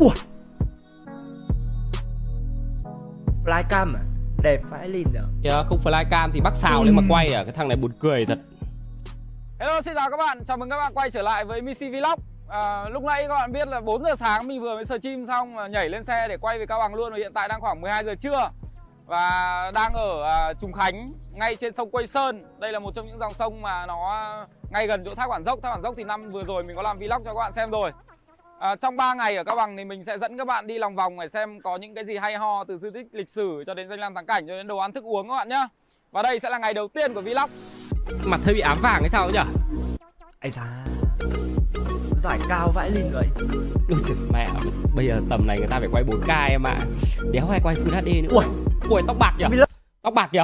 Ui 0.00 0.10
flycam 3.44 3.94
à? 3.96 4.02
Đẹp 4.42 4.60
vãi 4.70 4.88
lìn 4.88 5.06
rồi 5.14 5.24
Kìa 5.42 5.62
không 5.66 5.78
flycam 5.84 6.30
thì 6.32 6.40
bắt 6.40 6.52
xào 6.56 6.84
lên 6.84 6.96
mà 6.96 7.02
quay 7.08 7.32
à? 7.32 7.44
Cái 7.44 7.52
thằng 7.52 7.68
này 7.68 7.76
buồn 7.76 7.92
cười 8.00 8.26
thật. 8.26 8.38
Hello 9.58 9.80
xin 9.82 9.94
chào 9.94 10.10
các 10.10 10.16
bạn, 10.16 10.44
chào 10.46 10.56
mừng 10.56 10.70
các 10.70 10.76
bạn 10.76 10.92
quay 10.94 11.10
trở 11.10 11.22
lại 11.22 11.44
với 11.44 11.62
Missy 11.62 11.90
Vlog. 11.90 12.20
À, 12.48 12.88
Lúc 12.88 13.02
nãy 13.02 13.24
các 13.28 13.34
bạn 13.34 13.52
biết 13.52 13.68
là 13.68 13.80
4 13.80 14.04
giờ 14.04 14.14
sáng 14.16 14.48
mình 14.48 14.60
vừa 14.60 14.74
mới 14.74 14.84
stream 14.84 15.26
xong 15.26 15.56
nhảy 15.70 15.88
lên 15.88 16.04
xe 16.04 16.28
để 16.28 16.36
quay 16.36 16.58
về 16.58 16.66
Cao 16.66 16.78
Bằng 16.78 16.94
luôn 16.94 17.12
Và 17.12 17.18
hiện 17.18 17.32
tại 17.32 17.48
đang 17.48 17.60
khoảng 17.60 17.80
12 17.80 18.04
giờ 18.04 18.14
trưa 18.14 18.50
Và 19.06 19.70
đang 19.74 19.92
ở 19.92 20.22
à, 20.22 20.52
Trùng 20.60 20.72
Khánh, 20.72 21.12
ngay 21.32 21.56
trên 21.56 21.74
sông 21.74 21.90
Quây 21.90 22.06
Sơn. 22.06 22.44
Đây 22.58 22.72
là 22.72 22.78
một 22.78 22.94
trong 22.94 23.06
những 23.06 23.18
dòng 23.18 23.34
sông 23.34 23.62
mà 23.62 23.86
nó 23.86 23.96
ngay 24.70 24.86
gần 24.86 25.04
chỗ 25.04 25.14
thác 25.14 25.28
Bản 25.28 25.44
Dốc. 25.44 25.58
Thác 25.62 25.70
Bản 25.70 25.82
Dốc 25.82 25.94
thì 25.96 26.04
năm 26.04 26.30
vừa 26.30 26.44
rồi 26.44 26.62
mình 26.62 26.76
có 26.76 26.82
làm 26.82 26.98
vlog 26.98 27.24
cho 27.24 27.34
các 27.34 27.34
bạn 27.34 27.52
xem 27.52 27.70
rồi. 27.70 27.92
À, 28.58 28.76
Trong 28.76 28.96
3 28.96 29.14
ngày 29.14 29.36
ở 29.36 29.44
Cao 29.44 29.56
Bằng 29.56 29.76
thì 29.76 29.84
mình 29.84 30.04
sẽ 30.04 30.18
dẫn 30.18 30.38
các 30.38 30.46
bạn 30.46 30.66
đi 30.66 30.78
lòng 30.78 30.96
vòng 30.96 31.20
để 31.20 31.28
xem 31.28 31.60
có 31.60 31.76
những 31.76 31.94
cái 31.94 32.04
gì 32.04 32.16
hay 32.16 32.36
ho 32.36 32.64
Từ 32.64 32.76
di 32.76 32.88
tích 32.94 33.06
lịch 33.12 33.28
sử 33.28 33.64
cho 33.66 33.74
đến 33.74 33.88
danh 33.88 34.00
lam 34.00 34.14
thắng 34.14 34.26
cảnh 34.26 34.46
cho 34.48 34.56
đến 34.56 34.66
đồ 34.66 34.78
ăn 34.78 34.92
thức 34.92 35.04
uống 35.04 35.28
các 35.28 35.34
bạn 35.34 35.48
nhé 35.48 35.68
Và 36.10 36.22
đây 36.22 36.38
sẽ 36.38 36.50
là 36.50 36.58
ngày 36.58 36.74
đầu 36.74 36.88
tiên 36.88 37.14
của 37.14 37.20
vlog. 37.20 37.50
Mặt 38.24 38.40
hơi 38.44 38.54
bị 38.54 38.60
ám 38.60 38.78
vàng 38.82 39.00
hay 39.00 39.08
sao 39.08 39.30
nhỉ 39.30 39.38
ai 40.40 40.50
da. 40.50 40.84
Giải 42.22 42.38
cao 42.48 42.72
vãi 42.74 42.90
lìn 42.90 43.12
vậy. 43.12 43.26
Ôi 43.88 43.98
giời, 43.98 44.16
mẹ 44.32 44.48
Bây 44.96 45.06
giờ 45.06 45.20
tầm 45.30 45.46
này 45.46 45.58
người 45.58 45.68
ta 45.70 45.78
phải 45.78 45.88
quay 45.92 46.04
4K 46.04 46.48
em 46.50 46.62
ạ. 46.66 46.78
Đéo 47.32 47.48
ai 47.50 47.60
quay 47.62 47.74
Full 47.74 48.00
HD 48.00 48.22
nữa. 48.22 48.28
Ui. 48.30 48.44
Ui 48.90 49.02
tóc 49.06 49.16
bạc 49.18 49.32
nhỉ. 49.38 49.44
Tóc 50.02 50.14
bạc 50.14 50.28
nhỉ 50.32 50.40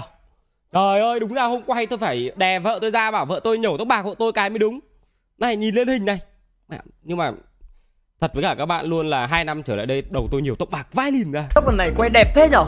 Trời 0.72 1.00
ơi 1.00 1.20
đúng 1.20 1.34
ra 1.34 1.44
hôm 1.44 1.62
quay 1.66 1.86
tôi 1.86 1.98
phải 1.98 2.30
đè 2.36 2.58
vợ 2.58 2.78
tôi 2.80 2.90
ra 2.90 3.10
bảo 3.10 3.26
vợ 3.26 3.40
tôi 3.44 3.58
nhổ 3.58 3.76
tóc 3.78 3.88
bạc 3.88 4.02
hộ 4.02 4.14
tôi 4.14 4.32
cái 4.32 4.50
mới 4.50 4.58
đúng. 4.58 4.80
Này 5.38 5.56
nhìn 5.56 5.74
lên 5.74 5.88
hình 5.88 6.04
này. 6.04 6.18
Nhưng 7.02 7.18
mà 7.18 7.32
Thật 8.22 8.34
với 8.34 8.42
cả 8.42 8.54
các 8.58 8.66
bạn 8.66 8.86
luôn 8.86 9.10
là 9.10 9.26
hai 9.26 9.44
năm 9.44 9.62
trở 9.62 9.76
lại 9.76 9.86
đây 9.86 10.02
đầu 10.10 10.28
tôi 10.30 10.42
nhiều 10.42 10.56
tóc 10.58 10.70
bạc 10.70 10.86
vai 10.92 11.12
lìn 11.12 11.32
ra. 11.32 11.44
Tóc 11.54 11.66
lần 11.66 11.76
này 11.76 11.90
quay 11.96 12.10
đẹp 12.10 12.32
thế 12.34 12.48
nhở? 12.48 12.64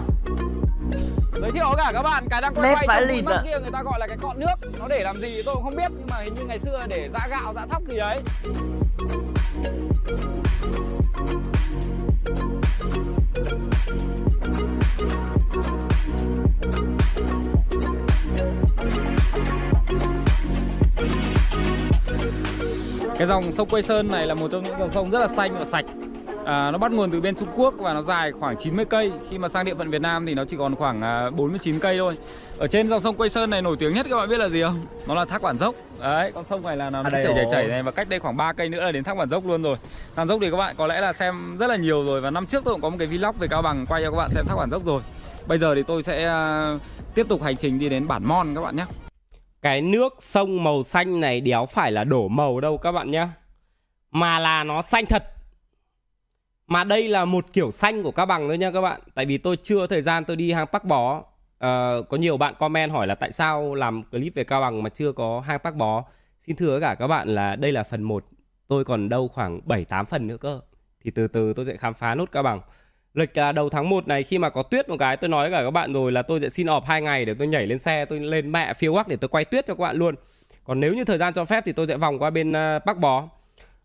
Giới 1.40 1.50
thiệu 1.50 1.75
cả 1.76 1.90
các 1.92 2.02
bạn 2.02 2.25
cái 2.30 2.40
đang 2.40 2.54
quay 2.54 2.62
Nét 2.62 2.87
quay 2.87 3.06
trong 3.09 3.25
mắt 3.25 3.33
ạ. 3.33 3.42
kia 3.44 3.61
người 3.61 3.71
ta 3.73 3.83
gọi 3.83 3.99
là 3.99 4.06
cái 4.06 4.16
cọn 4.23 4.40
nước. 4.40 4.71
Nó 4.78 4.88
để 4.88 5.02
làm 5.04 5.16
gì 5.16 5.42
tôi 5.47 5.54
cũng 5.54 5.64
không 5.64 5.76
biết 5.76 5.90
nhưng 5.99 6.06
mà 6.11 6.16
hình 6.16 6.35
như 6.35 6.44
ngày 6.44 6.59
xưa 6.59 6.87
để 6.90 7.09
dã 7.12 7.28
gạo 7.30 7.54
dã 7.54 7.66
thóc 7.71 7.83
gì 7.83 7.97
đấy 7.99 8.23
cái 23.18 23.26
dòng 23.26 23.52
sông 23.52 23.68
Quây 23.68 23.83
Sơn 23.83 24.09
này 24.09 24.26
là 24.26 24.35
một 24.35 24.49
trong 24.52 24.62
những 24.62 24.78
dòng 24.78 24.90
sông 24.94 25.11
rất 25.11 25.18
là 25.18 25.28
xanh 25.28 25.59
và 25.59 25.64
sạch. 25.64 25.85
À, 26.44 26.71
nó 26.71 26.78
bắt 26.78 26.92
nguồn 26.92 27.11
từ 27.11 27.21
bên 27.21 27.35
Trung 27.35 27.49
Quốc 27.56 27.75
và 27.78 27.94
nó 27.94 28.02
dài 28.02 28.33
khoảng 28.33 28.56
90 28.56 28.85
cây. 28.85 29.12
Khi 29.30 29.38
mà 29.38 29.49
sang 29.49 29.64
địa 29.64 29.75
phận 29.75 29.90
Việt 29.90 30.00
Nam 30.00 30.26
thì 30.26 30.35
nó 30.35 30.44
chỉ 30.44 30.56
còn 30.56 30.76
khoảng 30.76 31.02
à, 31.02 31.30
49 31.30 31.78
cây 31.78 31.99
thôi. 31.99 32.14
Ở 32.59 32.66
trên 32.66 32.88
dòng 32.88 33.00
sông 33.00 33.16
Quây 33.16 33.28
Sơn 33.28 33.50
này 33.50 33.62
nổi 33.62 33.76
tiếng 33.76 33.94
nhất 33.94 34.06
các 34.11 34.16
bạn 34.16 34.28
biết 34.28 34.38
là 34.38 34.49
gì 34.49 34.62
không? 34.62 34.87
Nó 35.06 35.14
là 35.14 35.25
thác 35.25 35.42
Bản 35.42 35.59
Dốc. 35.59 35.75
Đấy, 36.00 36.33
con 36.35 36.44
sông 36.50 36.62
này 36.62 36.76
là 36.76 36.90
nó 36.90 37.02
À, 37.02 37.11
chảy 37.12 37.25
chảy 37.35 37.47
chảy 37.50 37.68
này 37.68 37.83
Và 37.83 37.90
cách 37.90 38.09
đây 38.09 38.18
khoảng 38.21 38.37
3 38.37 38.52
cây 38.52 38.68
nữa 38.68 38.80
là 38.80 38.92
đến 38.92 39.04
thác 39.04 39.16
Bản 39.16 39.28
Dốc 39.28 39.47
luôn 39.47 39.62
rồi. 39.62 39.76
Bản 40.16 40.28
Dốc 40.28 40.38
thì 40.42 40.50
các 40.50 40.56
bạn 40.56 40.75
có 40.78 40.87
lẽ 40.87 41.00
là 41.00 41.12
xem 41.12 41.56
rất 41.59 41.66
là 41.66 41.76
nhiều 41.76 42.04
rồi 42.04 42.21
Và 42.21 42.30
năm 42.30 42.47
trước 42.47 42.64
tôi 42.64 42.75
cũng 42.75 42.80
có 42.80 42.90
một 42.90 42.97
cái 42.99 43.09
vlog 43.09 43.37
về 43.38 43.49
Cao 43.49 43.62
Bằng 43.62 43.87
quay 43.87 44.02
cho 44.02 44.11
các 44.11 44.16
bạn 44.16 44.30
xem 44.30 44.44
thác 44.49 44.54
Bản 44.56 44.71
Dốc 44.71 44.85
rồi. 44.85 45.00
Bây 45.47 45.59
giờ 45.59 45.75
thì 45.75 45.83
tôi 45.87 46.02
sẽ 46.02 46.25
à, 46.25 46.75
tiếp 47.14 47.26
tục 47.28 47.42
hành 47.42 47.56
trình 47.56 47.78
đi 47.78 47.88
đến 47.88 48.09
Bản 48.09 48.23
Mon 48.25 48.54
các 48.54 48.61
bạn 48.61 48.76
nhé 48.76 48.85
cái 49.64 49.83
nước 49.83 50.14
sông 50.21 50.64
màu 50.64 50.83
xanh 50.83 51.21
này 51.21 51.40
đéo 51.40 51.66
phải 51.66 51.92
là 51.92 52.04
đổ 52.04 52.28
màu 52.28 52.61
đâu 52.61 52.78
các 52.78 52.92
bạn 52.92 53.11
nhé 53.11 53.28
Mà 54.11 54.38
là 54.38 54.64
nó 54.64 54.83
xanh 54.83 55.06
thật. 55.06 55.23
Mà 56.66 56.85
đây 56.85 57.09
là 57.09 57.25
một 57.25 57.44
kiểu 57.52 57.71
xanh 57.71 58.02
của 58.02 58.11
Cao 58.11 58.26
Bằng 58.26 58.49
thôi 58.49 58.59
nha 58.59 58.71
các 58.71 58.80
bạn. 58.80 59.00
Tại 59.14 59.26
vì 59.26 59.38
tôi 59.38 59.56
chưa 59.62 59.87
thời 59.87 60.02
gian 60.02 60.25
tôi 60.25 60.37
đi 60.37 60.52
hang 60.52 60.66
Park 60.66 60.85
Bó. 60.85 61.23
Ờ, 61.59 62.02
Có 62.02 62.16
nhiều 62.16 62.37
bạn 62.37 62.54
comment 62.59 62.92
hỏi 62.92 63.06
là 63.06 63.14
tại 63.14 63.33
sao 63.33 63.75
làm 63.75 64.02
clip 64.02 64.35
về 64.35 64.44
Cao 64.44 64.61
Bằng 64.61 64.83
mà 64.83 64.90
chưa 64.90 65.12
có 65.12 65.40
hang 65.40 65.59
Park 65.59 65.76
Bó. 65.76 66.04
Xin 66.40 66.56
thưa 66.56 66.80
cả 66.80 66.94
các 66.94 67.06
bạn 67.06 67.35
là 67.35 67.56
đây 67.56 67.73
là 67.73 67.83
phần 67.83 68.02
1 68.02 68.25
Tôi 68.68 68.85
còn 68.85 69.09
đâu 69.09 69.28
khoảng 69.28 69.61
7-8 69.66 70.04
phần 70.04 70.26
nữa 70.26 70.37
cơ. 70.37 70.61
Thì 71.04 71.11
từ 71.11 71.28
từ 71.28 71.52
tôi 71.52 71.64
sẽ 71.64 71.76
khám 71.76 71.94
phá 71.94 72.14
nốt 72.14 72.28
Cao 72.33 72.42
Bằng. 72.42 72.61
Lịch 73.14 73.37
là 73.37 73.52
đầu 73.52 73.71
tháng 73.71 73.88
1 73.88 74.09
này 74.09 74.23
khi 74.23 74.38
mà 74.38 74.50
có 74.50 74.62
tuyết 74.62 74.88
một 74.88 74.97
cái 74.99 75.16
tôi 75.16 75.28
nói 75.28 75.50
với 75.50 75.59
cả 75.59 75.64
các 75.64 75.71
bạn 75.71 75.92
rồi 75.92 76.12
là 76.12 76.23
tôi 76.23 76.40
sẽ 76.40 76.49
xin 76.49 76.66
họp 76.66 76.85
hai 76.87 77.02
ngày 77.02 77.25
để 77.25 77.35
tôi 77.38 77.49
nhảy 77.49 77.66
lên 77.66 77.78
xe 77.78 78.04
tôi 78.04 78.21
lên 78.21 78.52
mẹ 78.52 78.75
phiêu 78.75 78.92
quắc 78.92 79.09
để 79.09 79.16
tôi 79.16 79.28
quay 79.28 79.44
tuyết 79.44 79.66
cho 79.66 79.75
các 79.75 79.83
bạn 79.83 79.97
luôn. 79.97 80.14
Còn 80.64 80.80
nếu 80.80 80.94
như 80.94 81.04
thời 81.04 81.18
gian 81.18 81.35
cho 81.35 81.44
phép 81.44 81.64
thì 81.66 81.73
tôi 81.73 81.87
sẽ 81.87 81.97
vòng 81.97 82.18
qua 82.18 82.30
bên 82.30 82.52
à, 82.56 82.76
uh, 82.76 82.85
Bắc 82.85 82.99
Bó. 82.99 83.28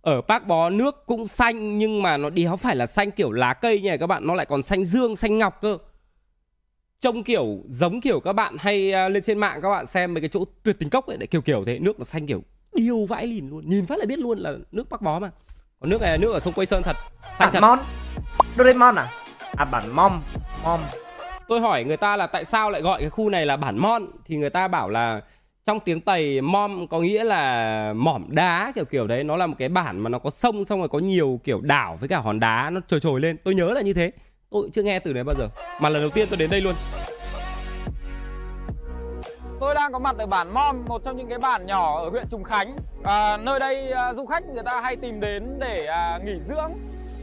Ở 0.01 0.21
Bắc 0.21 0.47
Bó 0.47 0.69
nước 0.69 1.05
cũng 1.05 1.27
xanh 1.27 1.77
nhưng 1.77 2.03
mà 2.03 2.17
nó 2.17 2.29
đéo 2.29 2.55
phải 2.55 2.75
là 2.75 2.87
xanh 2.87 3.11
kiểu 3.11 3.31
lá 3.31 3.53
cây 3.53 3.81
nha 3.81 3.97
các 3.97 4.07
bạn, 4.07 4.27
nó 4.27 4.35
lại 4.35 4.45
còn 4.45 4.63
xanh 4.63 4.85
dương, 4.85 5.15
xanh 5.15 5.37
ngọc 5.37 5.61
cơ. 5.61 5.77
Trông 6.99 7.23
kiểu 7.23 7.63
giống 7.67 8.01
kiểu 8.01 8.19
các 8.19 8.33
bạn 8.33 8.55
hay 8.59 8.93
uh, 9.05 9.11
lên 9.11 9.23
trên 9.23 9.37
mạng 9.37 9.59
các 9.61 9.69
bạn 9.69 9.85
xem 9.85 10.13
mấy 10.13 10.21
cái 10.21 10.29
chỗ 10.29 10.45
tuyệt 10.63 10.75
tình 10.79 10.89
cốc 10.89 11.07
ấy 11.07 11.17
để 11.17 11.25
kiểu 11.25 11.41
kiểu 11.41 11.63
thế, 11.65 11.79
nước 11.79 11.99
nó 11.99 12.03
xanh 12.03 12.27
kiểu 12.27 12.43
điêu 12.73 13.05
vãi 13.05 13.27
lìn 13.27 13.49
luôn, 13.49 13.69
nhìn 13.69 13.85
phát 13.85 13.99
là 13.99 14.05
biết 14.05 14.19
luôn 14.19 14.39
là 14.39 14.53
nước 14.71 14.89
Bắc 14.89 15.01
Bó 15.01 15.19
mà. 15.19 15.31
Còn 15.79 15.89
nước 15.89 16.01
này 16.01 16.11
là 16.11 16.17
nước 16.17 16.33
ở 16.33 16.39
sông 16.39 16.53
Quây 16.53 16.65
Sơn 16.65 16.83
thật, 16.83 16.95
xanh 17.39 17.49
thật. 17.53 17.59
mon. 17.59 17.79
Doraemon 18.57 18.95
à? 18.95 19.07
À 19.57 19.65
bản 19.65 19.83
mom. 19.95 20.21
Mom. 20.63 20.79
Tôi 21.47 21.59
hỏi 21.59 21.83
người 21.83 21.97
ta 21.97 22.15
là 22.15 22.27
tại 22.27 22.45
sao 22.45 22.69
lại 22.69 22.81
gọi 22.81 22.99
cái 22.99 23.09
khu 23.09 23.29
này 23.29 23.45
là 23.45 23.57
bản 23.57 23.77
mon? 23.77 24.05
Thì 24.25 24.35
người 24.35 24.49
ta 24.49 24.67
bảo 24.67 24.89
là 24.89 25.21
trong 25.65 25.79
tiếng 25.79 26.01
tây 26.01 26.41
mom 26.41 26.87
có 26.87 26.99
nghĩa 26.99 27.23
là 27.23 27.93
mỏm 27.95 28.25
đá 28.29 28.71
kiểu 28.75 28.85
kiểu 28.85 29.07
đấy. 29.07 29.23
Nó 29.23 29.35
là 29.35 29.47
một 29.47 29.55
cái 29.59 29.69
bản 29.69 29.99
mà 29.99 30.09
nó 30.09 30.19
có 30.19 30.29
sông 30.29 30.65
xong 30.65 30.79
rồi 30.79 30.89
có 30.89 30.99
nhiều 30.99 31.39
kiểu 31.43 31.61
đảo 31.61 31.97
với 31.99 32.09
cả 32.09 32.17
hòn 32.17 32.39
đá 32.39 32.69
nó 32.69 32.81
trồi 32.87 32.99
trồi 32.99 33.21
lên. 33.21 33.37
Tôi 33.43 33.55
nhớ 33.55 33.73
là 33.73 33.81
như 33.81 33.93
thế. 33.93 34.11
Tôi 34.49 34.69
chưa 34.73 34.83
nghe 34.83 34.99
từ 34.99 35.13
đấy 35.13 35.23
bao 35.23 35.35
giờ. 35.35 35.49
Mà 35.81 35.89
lần 35.89 36.01
đầu 36.01 36.09
tiên 36.09 36.27
tôi 36.29 36.37
đến 36.37 36.49
đây 36.49 36.61
luôn 36.61 36.75
Tôi 39.59 39.75
đang 39.75 39.91
có 39.91 39.99
mặt 39.99 40.15
ở 40.17 40.25
bản 40.25 40.53
Mom, 40.53 40.85
một 40.85 41.01
trong 41.05 41.17
những 41.17 41.29
cái 41.29 41.39
bản 41.39 41.65
nhỏ 41.65 42.01
ở 42.03 42.09
huyện 42.09 42.27
Trùng 42.29 42.43
Khánh. 42.43 42.77
À, 43.03 43.37
nơi 43.37 43.59
đây 43.59 43.91
à, 43.91 44.13
du 44.13 44.25
khách 44.25 44.43
người 44.45 44.63
ta 44.63 44.81
hay 44.81 44.95
tìm 44.95 45.19
đến 45.19 45.57
để 45.59 45.85
à, 45.85 46.19
nghỉ 46.25 46.39
dưỡng. 46.41 46.71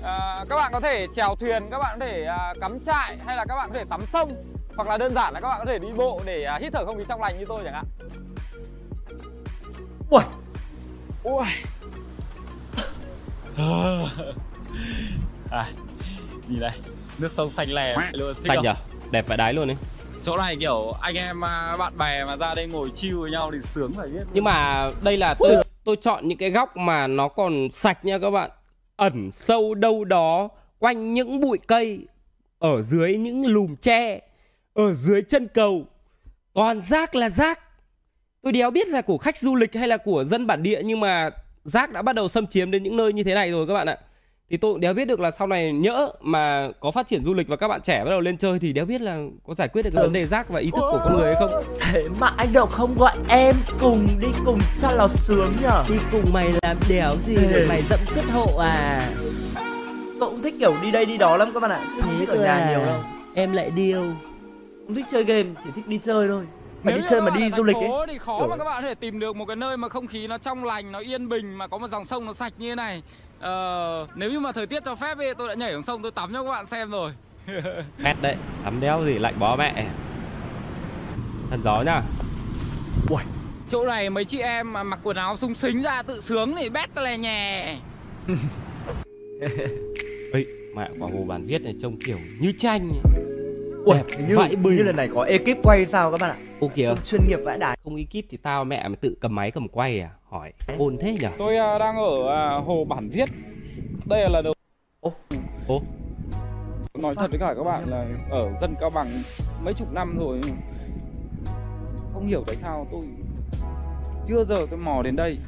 À, 0.05 0.45
các 0.49 0.57
bạn 0.57 0.71
có 0.73 0.81
thể 0.81 1.07
chèo 1.13 1.35
thuyền, 1.37 1.63
các 1.71 1.79
bạn 1.79 1.99
có 2.01 2.07
thể 2.07 2.25
à, 2.25 2.55
cắm 2.61 2.81
trại 2.81 3.17
hay 3.27 3.37
là 3.37 3.45
các 3.49 3.57
bạn 3.57 3.69
có 3.73 3.79
thể 3.79 3.85
tắm 3.91 4.01
sông 4.13 4.29
hoặc 4.77 4.89
là 4.89 4.99
đơn 4.99 5.15
giản 5.15 5.35
là 5.35 5.41
các 5.41 5.49
bạn 5.49 5.59
có 5.59 5.65
thể 5.73 5.79
đi 5.79 5.89
bộ 5.97 6.21
để 6.25 6.43
à, 6.43 6.59
hít 6.61 6.73
thở 6.73 6.85
không 6.85 6.99
khí 6.99 7.05
trong 7.09 7.21
lành 7.23 7.39
như 7.39 7.45
tôi 7.49 7.61
chẳng 7.65 7.75
hạn. 7.75 7.85
ui 10.11 10.23
Ui. 11.25 11.47
à, 15.51 15.71
nhìn 16.49 16.61
đây, 16.61 16.71
nước 17.19 17.33
sông 17.33 17.51
xanh 17.51 17.69
lè 17.73 17.97
luôn. 18.13 18.35
xanh 18.47 18.63
nhở 18.63 18.75
đẹp 19.11 19.29
vãi 19.29 19.37
đái 19.37 19.55
luôn 19.55 19.71
ấy 19.71 19.77
Chỗ 20.27 20.37
này 20.37 20.57
kiểu 20.61 20.93
anh 21.01 21.15
em 21.15 21.45
à, 21.45 21.77
bạn 21.79 21.99
bè 21.99 22.25
mà 22.25 22.37
ra 22.37 22.55
đây 22.55 22.67
ngồi 22.67 22.91
chill 22.95 23.17
với 23.17 23.31
nhau 23.31 23.51
thì 23.53 23.59
sướng 23.61 23.91
phải 23.93 24.09
biết. 24.09 24.21
nhưng 24.33 24.45
mà 24.45 24.91
đây 25.05 25.17
là 25.17 25.35
tôi 25.39 25.57
tôi 25.85 25.97
chọn 25.97 26.29
những 26.29 26.39
cái 26.39 26.51
góc 26.51 26.77
mà 26.77 27.07
nó 27.07 27.29
còn 27.29 27.69
sạch 27.73 28.05
nha 28.05 28.19
các 28.19 28.31
bạn. 28.31 28.51
Ẩn 28.97 29.31
sâu 29.31 29.75
đâu 29.75 30.05
đó 30.05 30.49
quanh 30.79 31.15
những 31.15 31.41
bụi 31.41 31.59
cây, 31.67 31.99
ở 32.59 32.83
dưới 32.83 33.17
những 33.17 33.47
lùm 33.47 33.77
tre, 33.77 34.21
ở 34.75 34.93
dưới 34.93 35.23
chân 35.23 35.49
cầu. 35.55 35.85
Toàn 36.53 36.83
rác 36.83 37.15
là 37.15 37.31
rác. 37.31 37.61
Tôi 38.43 38.53
đéo 38.53 38.71
biết 38.71 38.89
là 38.89 39.03
của 39.03 39.19
khách 39.19 39.39
du 39.39 39.55
lịch 39.55 39.75
hay 39.75 39.89
là 39.89 39.97
của 39.97 40.25
dân 40.25 40.47
bản 40.47 40.63
địa, 40.63 40.83
nhưng 40.85 41.01
mà 41.01 41.31
rác 41.65 41.93
đã 41.93 42.03
bắt 42.03 42.15
đầu 42.15 42.29
xâm 42.29 42.47
chiếm 42.47 42.71
đến 42.71 42.83
những 42.83 42.97
nơi 42.97 43.13
như 43.13 43.23
thế 43.23 43.35
này 43.35 43.51
rồi 43.51 43.67
các 43.67 43.75
bạn 43.75 43.87
ạ 43.87 43.99
thì 44.51 44.57
tôi 44.57 44.73
cũng 44.73 44.81
đéo 44.81 44.95
biết 44.95 45.05
được 45.05 45.21
là 45.21 45.31
sau 45.31 45.47
này 45.47 45.73
nhỡ 45.73 46.13
mà 46.21 46.69
có 46.81 46.91
phát 46.91 47.07
triển 47.07 47.25
du 47.25 47.35
lịch 47.35 47.49
và 47.49 47.57
các 47.57 47.69
bạn 47.69 47.81
trẻ 47.83 48.05
bắt 48.05 48.11
đầu 48.11 48.21
lên 48.21 48.39
chơi 48.39 48.59
thì 48.59 48.73
đéo 48.73 48.85
biết 48.85 49.01
là 49.01 49.19
có 49.47 49.55
giải 49.55 49.69
quyết 49.69 49.83
được 49.83 49.91
cái 49.95 50.05
vấn 50.05 50.13
đề 50.13 50.27
rác 50.27 50.49
và 50.49 50.61
ý 50.61 50.71
thức 50.71 50.85
của 50.93 51.01
con 51.05 51.17
người 51.17 51.35
hay 51.35 51.35
không? 51.41 51.61
Thế 51.81 52.05
mà 52.21 52.35
anh 52.37 52.49
Đậu 52.53 52.67
không 52.67 52.95
gọi 52.99 53.13
em 53.29 53.55
cùng 53.81 54.07
đi 54.21 54.29
cùng 54.45 54.59
cho 54.83 54.89
nó 54.99 55.09
sướng 55.09 55.53
nhở? 55.63 55.85
Đi 55.89 55.97
cùng 56.13 56.33
mày 56.33 56.51
làm 56.63 56.77
đéo 56.89 57.11
gì 57.27 57.37
được 57.37 57.67
mày 57.69 57.83
dẫm 57.91 58.01
cứt 58.15 58.25
hộ 58.33 58.59
à? 58.59 59.09
Cậu 60.21 60.31
cũng 60.31 60.43
thích 60.43 60.55
kiểu 60.59 60.75
đi 60.83 60.91
đây 60.91 61.07
đi 61.07 61.17
đó 61.17 61.37
lắm 61.37 61.51
các 61.55 61.61
bạn 61.61 61.71
ạ 61.71 61.81
Chứ 61.97 62.03
không 62.03 62.19
thích 62.19 62.29
ở 62.29 62.37
nhà 62.45 62.55
à? 62.55 62.71
nhiều 62.71 62.87
đâu. 62.87 63.01
Em 63.35 63.53
lại 63.53 63.71
điêu. 63.71 64.03
Không 64.87 64.95
thích 64.95 65.07
chơi 65.11 65.25
game, 65.25 65.49
chỉ 65.65 65.71
thích 65.75 65.87
đi 65.87 66.01
chơi 66.05 66.29
thôi. 66.29 66.45
Mà 66.83 66.93
Nếu 66.93 67.01
đi 67.01 67.07
chơi 67.11 67.21
mà 67.21 67.31
đi 67.31 67.51
du 67.57 67.65
lịch 67.65 67.77
ấy 67.77 67.89
thì 68.09 68.19
khó 68.19 68.39
Trời 68.39 68.49
mà 68.49 68.57
các 68.57 68.65
bạn 68.65 68.83
có 68.83 68.89
thể 68.89 68.95
tìm 68.95 69.19
được 69.19 69.37
một 69.37 69.45
cái 69.45 69.57
nơi 69.57 69.77
mà 69.77 69.89
không 69.89 70.07
khí 70.07 70.27
nó 70.27 70.39
trong 70.39 70.65
lành, 70.65 70.93
nó 70.93 70.99
yên 70.99 71.29
bình 71.29 71.59
mà 71.59 71.67
có 71.67 71.79
một 71.79 71.89
dòng 71.89 72.05
sông 72.05 72.25
nó 72.25 72.33
sạch 72.33 72.53
như 72.59 72.71
thế 72.71 72.75
này. 72.75 73.03
Ờ, 73.41 74.07
nếu 74.15 74.31
như 74.31 74.41
mà 74.41 74.53
thời 74.53 74.67
tiết 74.67 74.85
cho 74.85 74.95
phép 74.95 75.19
ấy, 75.19 75.35
tôi 75.35 75.49
đã 75.49 75.55
nhảy 75.55 75.73
xuống 75.73 75.83
sông 75.83 76.03
tôi 76.03 76.11
tắm 76.11 76.33
cho 76.33 76.43
các 76.43 76.51
bạn 76.51 76.67
xem 76.67 76.91
rồi. 76.91 77.13
Phét 77.99 78.17
đấy 78.23 78.37
Tắm 78.65 78.81
đéo 78.81 79.05
gì 79.05 79.19
lạnh 79.19 79.35
bó 79.39 79.57
mẹ 79.57 79.87
Thân 81.51 81.63
gió 81.63 81.83
nhá 81.83 82.03
Chỗ 83.69 83.87
này 83.87 84.11
mấy 84.11 84.25
chị 84.25 84.39
em 84.39 84.73
mà 84.73 84.83
mặc 84.83 85.01
quần 85.03 85.17
áo 85.17 85.37
sung 85.37 85.55
sính 85.55 85.83
ra 85.83 86.03
tự 86.03 86.21
sướng 86.21 86.55
thì 86.57 86.69
bét 86.69 86.97
là 86.97 87.17
nhè. 87.17 87.79
Ê, 90.33 90.45
mẹ 90.75 90.91
quả 91.01 91.09
hồ 91.13 91.25
bản 91.29 91.45
viết 91.45 91.63
này 91.63 91.75
trông 91.81 91.97
kiểu 92.05 92.19
như 92.41 92.53
tranh. 92.59 92.93
Ui, 93.85 93.97
như, 94.29 94.39
vãi 94.39 94.57
bừng. 94.57 94.77
như 94.77 94.83
lần 94.83 94.97
này 94.97 95.09
có 95.15 95.23
ekip 95.23 95.63
quay 95.63 95.87
sao 95.87 96.11
các 96.11 96.21
bạn 96.21 96.31
ạ 96.31 96.37
Ô 96.61 96.71
kìa 96.75 96.87
Trông 96.89 96.99
chuyên 97.05 97.21
nghiệp 97.29 97.39
vãi 97.45 97.59
đài 97.59 97.79
Không 97.85 97.97
ekip 97.97 98.25
thì 98.31 98.37
tao 98.43 98.65
mẹ 98.65 98.89
mày 98.89 98.97
tự 98.97 99.17
cầm 99.21 99.35
máy 99.35 99.51
cầm 99.51 99.69
quay 99.69 100.01
à 100.01 100.11
Hỏi. 100.29 100.53
Ôn 100.79 100.97
thế 101.01 101.17
nhở? 101.21 101.31
Tôi 101.39 101.57
à, 101.57 101.79
đang 101.79 101.97
ở 101.97 102.29
à, 102.29 102.57
hồ 102.67 102.85
Bản 102.85 103.09
Viết. 103.09 103.29
Đây 104.07 104.21
là 104.21 104.29
lần 104.29 104.45
đầu 104.45 104.55
Ô, 105.01 105.13
Ô. 105.69 105.83
Nói 106.95 107.15
thật 107.15 107.31
với 107.31 107.39
cả 107.39 107.55
các 107.57 107.65
bạn 107.65 107.89
là 107.89 108.07
ở 108.31 108.53
dân 108.61 108.75
Cao 108.81 108.91
Bằng 108.91 109.09
mấy 109.65 109.75
chục 109.75 109.93
năm 109.93 110.19
rồi. 110.19 110.41
Không 112.13 112.27
hiểu 112.27 112.45
tại 112.47 112.57
sao 112.57 112.87
tôi 112.93 113.03
chưa 114.29 114.45
giờ 114.45 114.67
tôi 114.71 114.79
mò 114.79 115.03
đến 115.03 115.17
đây. 115.17 115.39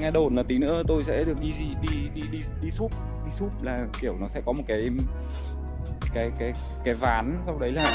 Nghe 0.00 0.10
đồn 0.10 0.36
là 0.36 0.42
tí 0.42 0.58
nữa 0.58 0.82
tôi 0.88 1.04
sẽ 1.04 1.24
được 1.24 1.40
đi 1.40 1.52
đi 1.58 1.66
đi 1.82 2.08
đi 2.14 2.22
đi, 2.32 2.40
đi 2.62 2.70
súp. 2.70 2.92
Đi 3.26 3.32
súp 3.32 3.62
là 3.62 3.86
kiểu 4.00 4.16
nó 4.20 4.28
sẽ 4.28 4.40
có 4.46 4.52
một 4.52 4.62
cái 4.66 4.90
cái 6.14 6.30
cái 6.38 6.52
cái 6.84 6.94
ván 6.94 7.38
sau 7.46 7.58
đấy 7.58 7.72
là 7.72 7.82
mình 7.82 7.92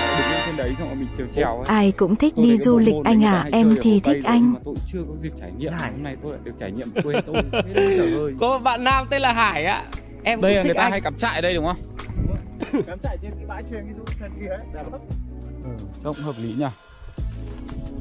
sẽ 0.00 0.18
đứng 0.18 0.30
lên 0.30 0.40
trên 0.46 0.56
đấy 0.56 0.74
xong 0.78 0.88
rồi 0.88 0.96
mình 0.96 1.08
trèo 1.18 1.26
trèo 1.34 1.56
ấy. 1.56 1.64
Ai 1.68 1.92
cũng 1.92 2.16
thích 2.16 2.32
Tôi 2.36 2.44
đi 2.44 2.56
du 2.56 2.78
lịch 2.78 2.94
anh 3.04 3.24
à, 3.24 3.48
em 3.52 3.76
thì 3.82 4.00
thích 4.00 4.12
rồi, 4.12 4.22
anh. 4.24 4.52
mà 4.52 4.60
tôi 4.64 4.74
chưa 4.92 4.98
có 5.08 5.14
dịp 5.20 5.32
trải 5.40 5.52
nghiệm. 5.58 5.72
Hôm 5.72 6.02
nay 6.02 6.16
tôi 6.22 6.32
lại 6.32 6.40
được 6.44 6.52
trải 6.60 6.70
nghiệm 6.72 6.90
quê 7.02 7.14
tôi. 7.26 7.36
Ơi. 7.74 8.34
Có 8.40 8.48
một 8.48 8.58
bạn 8.58 8.84
nam 8.84 9.06
tên 9.10 9.22
là 9.22 9.32
Hải 9.32 9.64
ạ. 9.64 9.84
Em 10.22 10.40
đây 10.40 10.52
cũng 10.52 10.56
là 10.56 10.62
thích 10.62 10.68
người 10.68 10.74
ta 10.74 10.82
anh. 10.82 10.90
hay 10.90 11.00
cắm 11.00 11.14
trại 11.16 11.42
đây 11.42 11.54
đúng 11.54 11.66
không? 11.66 11.76
Cắm 12.86 12.98
trại 13.02 13.18
trên 13.22 13.30
cái 13.36 13.46
bãi 13.48 13.62
truyền 13.70 13.84
cái 13.84 13.94
dụ 13.98 14.04
sân 14.20 14.30
kia 14.40 14.46
ấy 14.46 14.66
đẹp 14.74 14.84
lắm 14.92 15.00
trông 16.04 16.14
hợp 16.14 16.34
lý 16.38 16.54
nhỉ? 16.58 16.66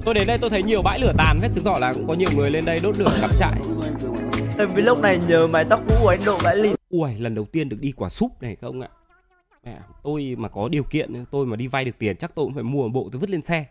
Tôi 0.06 0.14
đến 0.14 0.28
đây 0.28 0.38
tôi 0.38 0.50
thấy 0.50 0.64
nhiều 0.64 0.82
bãi 0.82 1.00
lửa 1.00 1.14
tàn 1.18 1.40
hết 1.42 1.50
Chứng 1.54 1.64
tỏ 1.64 1.78
là 1.80 1.94
cũng 1.94 2.08
có 2.08 2.14
nhiều 2.14 2.30
người 2.36 2.50
lên 2.50 2.66
đây 2.66 2.80
đốt 2.84 2.98
lửa 2.98 3.18
cắm 3.22 3.30
trại. 3.40 3.54
Vlog 4.68 5.02
này 5.02 5.20
nhờ 5.28 5.48
mái 5.48 5.66
tóc 5.70 5.82
cũ 5.90 5.96
của 6.02 6.10
anh 6.10 6.20
Độ 6.26 6.38
vãi 6.38 6.58
lìn. 6.58 6.76
Ui 6.90 7.12
lần 7.20 7.36
đầu 7.36 7.46
tiên 7.46 7.70
được 7.70 7.78
đi 7.80 7.92
quả 7.92 8.10
súp 8.10 8.42
này 8.42 8.56
các 8.62 8.68
ông 8.68 8.82
ạ 8.82 8.90
Mẹ, 9.66 9.78
tôi 10.04 10.36
mà 10.38 10.50
có 10.50 10.68
điều 10.72 10.84
kiện 10.84 11.26
tôi 11.32 11.46
mà 11.46 11.56
đi 11.56 11.68
vay 11.68 11.86
được 11.86 11.92
tiền 12.00 12.18
chắc 12.18 12.36
tôi 12.36 12.46
cũng 12.46 12.54
phải 12.54 12.64
mua 12.64 12.84
một 12.84 12.90
bộ 12.94 13.10
tôi 13.12 13.20
vứt 13.20 13.30
lên 13.30 13.42
xe. 13.42 13.66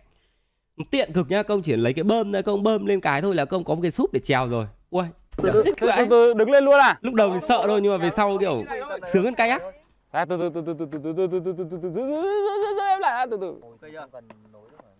Tiện 0.91 1.13
cực 1.13 1.31
nhá 1.31 1.43
công 1.43 1.63
chỉ 1.63 1.77
lấy 1.77 1.93
cái 1.93 2.03
bơm 2.03 2.33
ra 2.33 2.43
công 2.43 2.63
bơm 2.63 2.87
lên 2.87 3.01
cái 3.01 3.23
thôi 3.23 3.35
là 3.35 3.45
công 3.45 3.65
có 3.65 3.75
một 3.75 3.81
cái 3.83 3.91
súp 3.91 4.13
để 4.13 4.21
trèo 4.21 4.47
rồi. 4.47 4.67
Ui 4.91 5.05
từ 5.37 5.65
vậy. 5.81 6.07
từ 6.11 6.33
đứng 6.33 6.51
lên 6.51 6.65
luôn 6.65 6.81
à? 6.81 6.99
Lúc 7.01 7.15
đầu 7.15 7.31
thì 7.33 7.41
sợ 7.41 7.65
thôi 7.67 7.81
nhưng 7.83 7.93
mà 7.93 8.05
về 8.05 8.11
sau 8.11 8.39
kiểu 8.41 8.65
sướng 9.07 9.25
hơn 9.25 9.35
kayak 9.35 9.63
À, 10.11 10.25
từ 10.25 10.37
từ 10.37 10.51
từ 10.55 10.63
từ 10.67 10.75
từ 10.75 10.87
từ 11.03 11.13
từ 11.17 11.27
từ 11.27 11.29
từ 11.29 11.41
từ 11.41 11.53
từ 11.59 11.65
từ 11.71 11.79
từ 11.83 11.91
từ 11.93 12.75
từ 12.79 12.85
em 12.85 13.01
lại 13.01 13.27
từ 13.31 13.39
từ. 13.41 13.61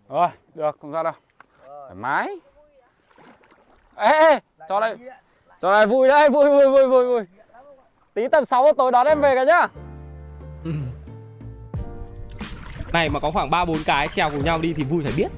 Rồi 0.09 0.29
được 0.55 0.77
không 0.81 0.93
sao 0.93 1.03
đâu. 1.03 1.13
Thoải 1.67 1.95
mái. 1.95 2.35
Ê, 3.95 4.39
cho 4.69 4.79
đây 4.79 4.97
cho 5.61 5.73
đây 5.73 5.87
vui 5.87 6.07
đấy 6.07 6.29
vui 6.29 6.49
vui 6.49 6.69
vui 6.69 6.87
vui 6.87 7.05
vui. 7.05 7.23
Tí 8.13 8.27
tầm 8.27 8.45
6 8.45 8.73
tối 8.73 8.91
đón 8.91 9.07
em 9.07 9.21
về 9.21 9.35
cả 9.35 9.43
nhá 9.43 9.67
này 12.93 13.09
mà 13.09 13.19
có 13.19 13.31
khoảng 13.31 13.49
ba 13.49 13.65
bốn 13.65 13.77
cái 13.85 14.07
trèo 14.07 14.29
cùng 14.29 14.43
nhau 14.43 14.61
đi 14.61 14.73
thì 14.73 14.83
vui 14.83 15.03
phải 15.03 15.13
biết. 15.17 15.31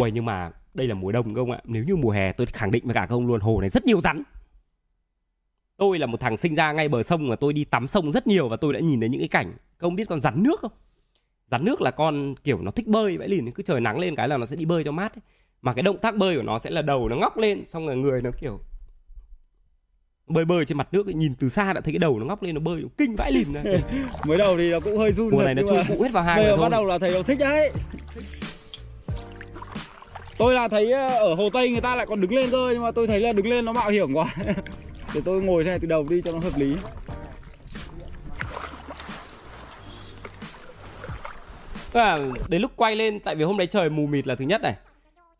Ui 0.00 0.10
nhưng 0.10 0.24
mà 0.24 0.50
đây 0.74 0.86
là 0.86 0.94
mùa 0.94 1.12
đông 1.12 1.34
không 1.34 1.50
ạ? 1.50 1.60
Nếu 1.64 1.84
như 1.84 1.96
mùa 1.96 2.10
hè 2.10 2.32
tôi 2.32 2.46
khẳng 2.46 2.70
định 2.70 2.84
với 2.84 2.94
cả 2.94 3.06
công 3.06 3.26
luôn 3.26 3.40
hồ 3.40 3.60
này 3.60 3.70
rất 3.70 3.86
nhiều 3.86 4.00
rắn. 4.00 4.22
Tôi 5.76 5.98
là 5.98 6.06
một 6.06 6.20
thằng 6.20 6.36
sinh 6.36 6.54
ra 6.54 6.72
ngay 6.72 6.88
bờ 6.88 7.02
sông 7.02 7.28
mà 7.28 7.36
tôi 7.36 7.52
đi 7.52 7.64
tắm 7.64 7.88
sông 7.88 8.10
rất 8.10 8.26
nhiều 8.26 8.48
và 8.48 8.56
tôi 8.56 8.72
đã 8.72 8.80
nhìn 8.80 9.00
thấy 9.00 9.08
những 9.08 9.20
cái 9.20 9.28
cảnh. 9.28 9.52
Công 9.78 9.96
biết 9.96 10.08
con 10.08 10.20
rắn 10.20 10.42
nước 10.42 10.60
không? 10.60 10.72
Rắn 11.50 11.64
nước 11.64 11.80
là 11.80 11.90
con 11.90 12.34
kiểu 12.44 12.58
nó 12.62 12.70
thích 12.70 12.86
bơi 12.86 13.18
vậy 13.18 13.28
liền 13.28 13.52
cứ 13.52 13.62
trời 13.62 13.80
nắng 13.80 13.98
lên 13.98 14.16
cái 14.16 14.28
là 14.28 14.36
nó 14.36 14.46
sẽ 14.46 14.56
đi 14.56 14.64
bơi 14.64 14.84
cho 14.84 14.92
mát 14.92 15.16
ấy. 15.16 15.22
mà 15.62 15.72
cái 15.72 15.82
động 15.82 15.98
tác 15.98 16.16
bơi 16.16 16.36
của 16.36 16.42
nó 16.42 16.58
sẽ 16.58 16.70
là 16.70 16.82
đầu 16.82 17.08
nó 17.08 17.16
ngóc 17.16 17.36
lên 17.36 17.66
xong 17.66 17.86
rồi 17.86 17.96
người 17.96 18.22
nó 18.22 18.30
kiểu 18.40 18.60
bơi 20.32 20.44
bơi 20.44 20.64
trên 20.64 20.78
mặt 20.78 20.88
nước 20.92 21.06
ấy, 21.06 21.14
nhìn 21.14 21.34
từ 21.34 21.48
xa 21.48 21.72
đã 21.72 21.80
thấy 21.80 21.92
cái 21.92 21.98
đầu 21.98 22.18
nó 22.18 22.26
ngóc 22.26 22.42
lên 22.42 22.54
nó 22.54 22.60
bơi 22.60 22.82
kinh 22.98 23.16
vãi 23.16 23.32
lìn 23.32 23.52
ra. 23.52 23.62
Mới 24.24 24.38
đầu 24.38 24.56
thì 24.56 24.70
nó 24.70 24.80
cũng 24.80 24.98
hơi 24.98 25.12
run 25.12 25.30
mùa 25.30 25.42
này 25.42 25.54
nó 25.54 25.62
nhưng 25.66 25.76
mà 25.76 25.82
chui 25.82 25.96
cụ 25.96 26.02
hết 26.02 26.12
vào 26.12 26.24
rồi 26.36 26.44
giờ 26.44 26.50
thôi 26.50 26.62
bắt 26.62 26.68
đầu 26.68 26.84
là 26.84 26.98
thấy 26.98 27.10
nó 27.14 27.22
thích 27.22 27.38
đấy. 27.38 27.72
Tôi 30.38 30.54
là 30.54 30.68
thấy 30.68 30.92
ờ, 30.92 31.08
ở 31.08 31.34
hồ 31.34 31.50
tây 31.52 31.70
người 31.70 31.80
ta 31.80 31.94
lại 31.94 32.06
còn 32.06 32.20
đứng 32.20 32.34
lên 32.34 32.50
cơ 32.50 32.70
nhưng 32.72 32.82
mà 32.82 32.90
tôi 32.90 33.06
thấy 33.06 33.20
là 33.20 33.32
đứng 33.32 33.46
lên 33.46 33.64
nó 33.64 33.72
mạo 33.72 33.90
hiểm 33.90 34.12
quá. 34.14 34.26
Để 35.14 35.20
tôi 35.24 35.42
ngồi 35.42 35.64
thế 35.64 35.70
này 35.70 35.78
từ 35.78 35.88
đầu 35.88 36.06
đi 36.08 36.22
cho 36.22 36.32
nó 36.32 36.38
hợp 36.38 36.52
lý. 36.56 36.76
Là 41.92 42.18
đến 42.48 42.62
lúc 42.62 42.72
quay 42.76 42.96
lên 42.96 43.20
tại 43.20 43.34
vì 43.34 43.44
hôm 43.44 43.56
đấy 43.56 43.66
trời 43.66 43.90
mù 43.90 44.06
mịt 44.06 44.26
là 44.26 44.34
thứ 44.34 44.44
nhất 44.44 44.62
này. 44.62 44.74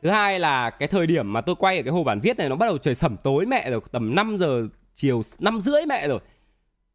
Thứ 0.03 0.11
hai 0.11 0.40
là 0.40 0.70
cái 0.70 0.88
thời 0.88 1.07
điểm 1.07 1.33
mà 1.33 1.40
tôi 1.40 1.55
quay 1.59 1.76
ở 1.76 1.83
cái 1.83 1.92
hồ 1.92 2.05
bản 2.05 2.20
viết 2.20 2.38
này 2.38 2.48
nó 2.48 2.57
bắt 2.57 2.66
đầu 2.66 2.79
trời 2.79 2.94
sẩm 2.94 3.16
tối 3.22 3.46
mẹ 3.46 3.70
rồi 3.70 3.81
tầm 3.92 4.14
5 4.14 4.37
giờ 4.38 4.66
chiều 5.00 5.22
năm 5.38 5.60
rưỡi 5.60 5.86
mẹ 5.86 6.08
rồi 6.08 6.20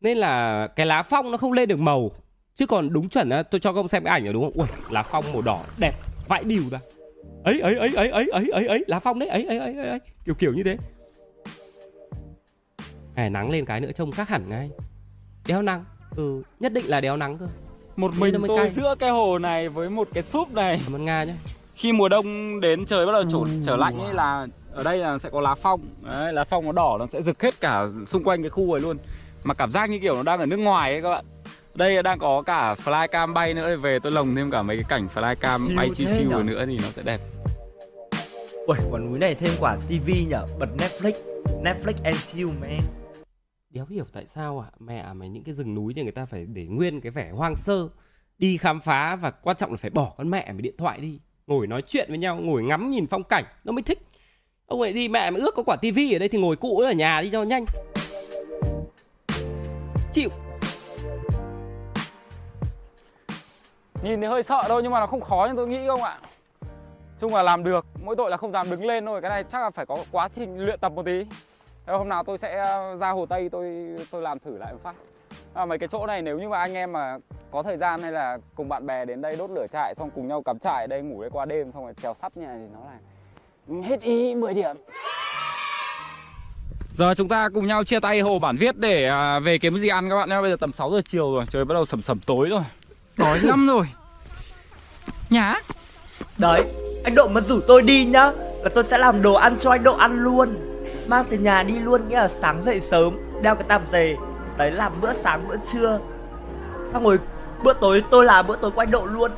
nên 0.02 0.18
là 0.18 0.68
cái 0.76 0.86
lá 0.86 1.04
phong 1.04 1.32
nó 1.32 1.38
không 1.38 1.52
lên 1.52 1.70
được 1.70 1.80
màu 1.80 2.12
chứ 2.56 2.66
còn 2.66 2.94
đúng 2.94 3.10
chuẩn 3.10 3.30
á 3.30 3.44
tôi 3.44 3.60
cho 3.60 3.74
các 3.74 3.80
ông 3.80 3.88
xem 3.88 4.04
cái 4.04 4.12
ảnh 4.12 4.24
rồi 4.24 4.34
đúng 4.34 4.44
không 4.44 4.54
ui 4.54 4.68
lá 4.90 5.04
phong 5.04 5.26
màu 5.34 5.42
đỏ 5.42 5.64
đẹp 5.80 5.94
vãi 6.28 6.44
điều 6.44 6.64
ra 6.72 6.80
ấy 7.44 7.60
ấy 7.60 7.76
ấy 7.76 7.96
ấy 7.96 8.10
ấy 8.10 8.28
ấy 8.32 8.50
ấy 8.50 8.68
ấy 8.68 8.84
lá 8.88 9.00
phong 9.00 9.20
đấy 9.20 9.30
ấy 9.30 9.46
ấy 9.46 9.58
ấy 9.60 9.76
ấy, 9.76 9.90
ấy. 9.90 10.00
kiểu 10.26 10.36
kiểu 10.36 10.54
như 10.54 10.64
thế 10.64 10.78
này 13.16 13.30
nắng 13.30 13.50
lên 13.50 13.66
cái 13.66 13.82
nữa 13.82 13.92
trông 13.92 14.12
khác 14.12 14.30
hẳn 14.30 14.50
ngay 14.50 14.70
đeo 15.48 15.62
nắng 15.62 15.86
ừ 16.16 16.42
nhất 16.60 16.74
định 16.74 16.86
là 16.88 17.02
đeo 17.02 17.18
nắng 17.18 17.38
cơ 17.38 17.48
một 17.96 18.12
mình 18.20 18.36
tôi 18.48 18.58
cay. 18.58 18.70
giữa 18.70 18.96
cái 19.00 19.10
hồ 19.10 19.40
này 19.40 19.70
với 19.70 19.90
một 19.90 20.08
cái 20.14 20.24
súp 20.24 20.52
này 20.54 20.82
cảm 20.84 20.96
ơn 20.96 21.06
nga 21.06 21.24
nhé 21.24 21.34
khi 21.76 21.92
mùa 21.94 22.10
đông 22.10 22.60
đến 22.60 22.86
trời 22.86 23.06
bắt 23.06 23.12
đầu 23.12 23.24
trở, 23.32 23.38
trở 23.66 23.78
lạnh 23.78 24.00
ấy 24.00 24.14
là 24.14 24.48
ở 24.76 24.84
đây 24.84 24.98
là 24.98 25.18
sẽ 25.18 25.30
có 25.30 25.42
lá 25.42 25.56
phong. 25.56 25.82
Đấy, 26.02 26.34
lá 26.34 26.44
phong 26.44 26.66
nó 26.66 26.72
đỏ 26.72 26.98
nó 27.00 27.08
sẽ 27.08 27.22
rực 27.22 27.44
hết 27.44 27.60
cả 27.62 27.88
xung 28.08 28.24
quanh 28.24 28.42
cái 28.44 28.50
khu 28.50 28.74
này 28.74 28.82
luôn. 28.82 28.98
Mà 29.44 29.54
cảm 29.54 29.72
giác 29.72 29.90
như 29.90 30.00
kiểu 30.00 30.16
nó 30.16 30.24
đang 30.24 30.40
ở 30.40 30.46
nước 30.46 30.58
ngoài 30.58 30.92
ấy 30.92 31.02
các 31.02 31.10
bạn. 31.10 31.26
Đây 31.76 32.04
đang 32.04 32.20
có 32.20 32.42
cả 32.42 32.74
flycam 32.74 33.34
bay 33.34 33.54
nữa. 33.54 33.78
Về 33.78 34.00
tôi 34.00 34.12
lồng 34.12 34.36
thêm 34.36 34.52
cả 34.52 34.62
mấy 34.62 34.78
cái 34.78 34.86
cảnh 34.90 35.08
flycam 35.14 35.66
Chill 35.68 35.78
bay 35.78 35.90
chiêu 35.96 36.08
chiêu 36.18 36.30
nhở? 36.30 36.44
nữa 36.44 36.66
thì 36.68 36.78
nó 36.84 36.88
sẽ 36.90 37.04
đẹp. 37.04 37.20
Ui, 38.68 38.78
quả 38.92 39.00
núi 39.00 39.20
này 39.20 39.36
thêm 39.36 39.52
quả 39.60 39.78
tivi 39.88 40.26
nhở? 40.26 40.46
Bật 40.60 40.70
Netflix 40.78 41.14
Netflix 41.64 41.94
and 42.04 42.18
chill 42.26 42.50
man 42.62 42.80
đéo 43.70 43.86
hiểu 43.90 44.06
tại 44.14 44.26
sao 44.26 44.60
à 44.60 44.72
mẹ 44.80 45.14
mày 45.14 45.30
những 45.30 45.44
cái 45.44 45.54
rừng 45.54 45.76
núi 45.76 45.94
thì 45.96 46.04
người 46.04 46.12
ta 46.12 46.26
phải 46.26 46.46
để 46.46 46.66
nguyên 46.66 47.02
cái 47.02 47.12
vẻ 47.12 47.32
hoang 47.32 47.56
sơ 47.56 47.90
đi 48.38 48.58
khám 48.58 48.80
phá 48.80 49.16
và 49.16 49.32
quan 49.32 49.58
trọng 49.58 49.72
là 49.72 49.78
phải 49.78 49.90
bỏ 49.90 50.14
con 50.18 50.30
mẹ 50.30 50.46
mày 50.52 50.62
điện 50.62 50.76
thoại 50.78 51.00
đi. 51.00 51.20
Ngồi 51.48 51.68
nói 51.68 51.82
chuyện 51.88 52.06
với 52.10 52.18
nhau 52.18 52.36
ngồi 52.36 52.64
ngắm 52.64 52.90
nhìn 52.90 53.08
phong 53.08 53.24
cảnh 53.24 53.44
nó 53.64 53.72
mới 53.72 53.84
thích 53.84 54.00
ông 54.68 54.82
ấy 54.82 54.94
đi 54.94 55.08
mẹ 55.08 55.32
mà 55.32 55.40
ước 55.40 55.56
có 55.56 55.64
quả 55.64 55.76
tivi 55.76 56.16
ở 56.16 56.20
đây 56.20 56.30
thì 56.30 56.38
ngồi 56.38 56.56
cụ 56.56 56.80
ở 56.80 56.92
nhà 56.92 57.22
đi 57.22 57.30
cho 57.30 57.44
nhanh. 57.44 57.66
Chịu. 60.14 60.30
Nhìn 64.04 64.22
thì 64.22 64.28
hơi 64.28 64.44
sợ 64.44 64.64
thôi 64.68 64.84
nhưng 64.84 64.92
mà 64.92 65.00
nó 65.00 65.08
không 65.08 65.22
khó 65.22 65.48
như 65.50 65.54
tôi 65.56 65.68
nghĩ 65.68 65.88
không 65.88 66.02
ạ. 66.02 66.20
Chung 67.20 67.34
là 67.34 67.44
làm 67.44 67.64
được 67.64 67.86
mỗi 68.04 68.16
tội 68.16 68.32
là 68.32 68.38
không 68.38 68.52
dám 68.52 68.70
đứng 68.70 68.86
lên 68.86 69.06
thôi 69.06 69.22
cái 69.22 69.30
này 69.30 69.44
chắc 69.44 69.62
là 69.62 69.70
phải 69.70 69.86
có 69.86 69.98
quá 70.12 70.30
trình 70.34 70.60
luyện 70.60 70.80
tập 70.80 70.92
một 70.92 71.06
tí. 71.06 71.26
Thế 71.86 71.94
hôm 71.94 72.10
nào 72.10 72.24
tôi 72.24 72.38
sẽ 72.38 72.58
ờ, 72.58 72.96
ra 72.96 73.10
hồ 73.10 73.26
tây 73.26 73.50
tôi 73.50 73.96
tôi 74.12 74.22
làm 74.22 74.40
thử 74.40 74.58
lại 74.58 74.74
một 74.74 74.80
phát. 74.84 74.96
À, 75.54 75.66
mấy 75.66 75.80
cái 75.80 75.90
chỗ 75.92 76.06
này 76.06 76.22
nếu 76.22 76.40
như 76.40 76.50
mà 76.50 76.60
anh 76.60 76.74
em 76.74 76.92
mà 76.92 77.18
có 77.52 77.64
thời 77.64 77.78
gian 77.78 78.02
hay 78.02 78.12
là 78.12 78.38
cùng 78.56 78.70
bạn 78.70 78.86
bè 78.86 79.06
đến 79.06 79.22
đây 79.22 79.36
đốt 79.36 79.50
lửa 79.50 79.68
trại 79.72 79.96
xong 79.96 80.10
cùng 80.16 80.28
nhau 80.28 80.42
cắm 80.42 80.60
trại 80.60 80.84
ở 80.84 80.88
đây 80.88 81.02
ngủ 81.02 81.22
đây 81.22 81.30
qua 81.30 81.46
đêm 81.46 81.72
xong 81.72 81.84
rồi 81.84 81.94
trèo 81.94 82.14
sắt 82.14 82.38
nhà 82.38 82.56
thì 82.58 82.66
nó 82.74 82.80
là 82.80 82.98
hết 83.84 84.02
ý 84.02 84.36
10 84.36 84.54
điểm. 84.54 84.76
Giờ 86.94 87.14
chúng 87.18 87.28
ta 87.28 87.50
cùng 87.54 87.68
nhau 87.68 87.84
chia 87.84 88.00
tay 88.00 88.20
hồ 88.20 88.40
bản 88.40 88.58
viết 88.58 88.78
để 88.78 89.08
à, 89.08 89.40
về 89.40 89.58
kiếm 89.58 89.74
cái 89.74 89.82
gì 89.82 89.88
ăn 89.88 90.10
các 90.10 90.16
bạn 90.16 90.30
nhé 90.30 90.42
Bây 90.42 90.52
giờ 90.52 90.58
tầm 90.60 90.74
6 90.74 90.92
giờ 90.92 91.02
chiều 91.06 91.36
rồi, 91.36 91.46
trời 91.50 91.66
bắt 91.66 91.74
đầu 91.74 91.86
sầm 91.86 92.02
sầm 92.02 92.20
tối 92.20 92.50
rồi. 92.50 92.62
Đói 93.18 93.40
lắm 93.44 93.68
rồi. 93.68 93.86
Nhá. 95.30 95.56
Đấy, 96.38 96.64
anh 97.04 97.16
Độ 97.16 97.28
mà 97.28 97.42
rủ 97.42 97.60
tôi 97.68 97.82
đi 97.82 98.06
nhá 98.06 98.32
Là 98.64 98.70
tôi 98.76 98.84
sẽ 98.84 98.98
làm 98.98 99.22
đồ 99.22 99.34
ăn 99.34 99.58
cho 99.60 99.72
anh 99.72 99.84
Độ 99.84 99.96
ăn 99.96 100.24
luôn. 100.24 100.56
Mang 101.08 101.26
từ 101.30 101.38
nhà 101.38 101.64
đi 101.64 101.80
luôn 101.80 102.10
nghĩa 102.10 102.16
là 102.16 102.30
sáng 102.42 102.64
dậy 102.66 102.82
sớm 102.82 103.18
đeo 103.42 103.56
cái 103.56 103.64
tạp 103.68 103.82
dề. 103.92 104.16
Đấy 104.58 104.72
làm 104.72 104.92
bữa 105.02 105.14
sáng 105.14 105.48
bữa 105.48 105.56
trưa. 105.74 106.00
Xong 106.94 107.04
rồi 107.04 107.20
bữa 107.64 107.74
tối 107.74 108.04
tôi 108.12 108.26
làm 108.26 108.48
bữa 108.48 108.56
tối 108.56 108.72
của 108.72 108.82
anh 108.82 108.92
độ 108.92 109.06
luôn 109.06 109.32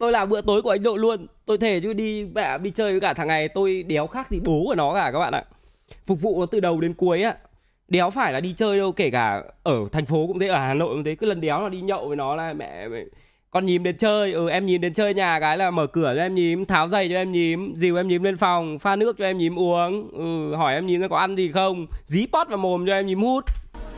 tôi 0.00 0.12
là 0.12 0.26
bữa 0.26 0.40
tối 0.40 0.62
của 0.62 0.70
anh 0.70 0.82
độ 0.82 0.96
luôn. 0.96 1.26
Tôi 1.46 1.58
thề 1.58 1.80
chứ 1.80 1.92
đi 1.92 2.24
mẹ 2.34 2.58
đi 2.58 2.70
chơi 2.70 2.90
với 2.92 3.00
cả 3.00 3.14
thằng 3.14 3.28
này 3.28 3.48
tôi 3.48 3.82
đéo 3.82 4.06
khác 4.06 4.26
thì 4.30 4.40
bố 4.44 4.62
của 4.66 4.74
nó 4.74 4.94
cả 4.94 5.10
các 5.12 5.18
bạn 5.18 5.32
ạ. 5.32 5.44
Phục 6.06 6.20
vụ 6.20 6.40
nó 6.40 6.46
từ 6.46 6.60
đầu 6.60 6.80
đến 6.80 6.94
cuối 6.94 7.22
á. 7.22 7.34
Đéo 7.88 8.10
phải 8.10 8.32
là 8.32 8.40
đi 8.40 8.54
chơi 8.56 8.78
đâu 8.78 8.92
kể 8.92 9.10
cả 9.10 9.42
ở 9.62 9.74
thành 9.92 10.06
phố 10.06 10.26
cũng 10.26 10.38
thế 10.38 10.46
ở 10.48 10.58
hà 10.58 10.74
nội 10.74 10.88
cũng 10.94 11.04
thế. 11.04 11.14
Cứ 11.14 11.26
lần 11.26 11.40
đéo 11.40 11.62
là 11.62 11.68
đi 11.68 11.80
nhậu 11.80 12.08
với 12.08 12.16
nó 12.16 12.36
là 12.36 12.52
mẹ, 12.52 12.88
mẹ 12.88 12.98
con 13.50 13.66
nhím 13.66 13.82
đến 13.82 13.96
chơi. 13.96 14.32
Ừ 14.32 14.48
em 14.48 14.66
nhím 14.66 14.80
đến 14.80 14.94
chơi 14.94 15.14
nhà 15.14 15.40
cái 15.40 15.58
là 15.58 15.70
mở 15.70 15.86
cửa 15.86 16.12
cho 16.16 16.22
em 16.22 16.34
nhím 16.34 16.66
tháo 16.66 16.88
giày 16.88 17.08
cho 17.08 17.14
em 17.14 17.32
nhím 17.32 17.72
dìu 17.76 17.96
em 17.96 18.08
nhím 18.08 18.22
lên 18.22 18.36
phòng 18.36 18.78
pha 18.78 18.96
nước 18.96 19.18
cho 19.18 19.24
em 19.24 19.38
nhím 19.38 19.58
uống. 19.58 20.10
Ừ 20.12 20.56
hỏi 20.56 20.74
em 20.74 20.86
nhím 20.86 21.08
có 21.08 21.16
ăn 21.18 21.36
gì 21.36 21.52
không? 21.52 21.86
Dí 22.06 22.26
pot 22.32 22.48
vào 22.48 22.58
mồm 22.58 22.86
cho 22.86 22.92
em 22.92 23.06
nhím 23.06 23.20
hút. 23.22 23.44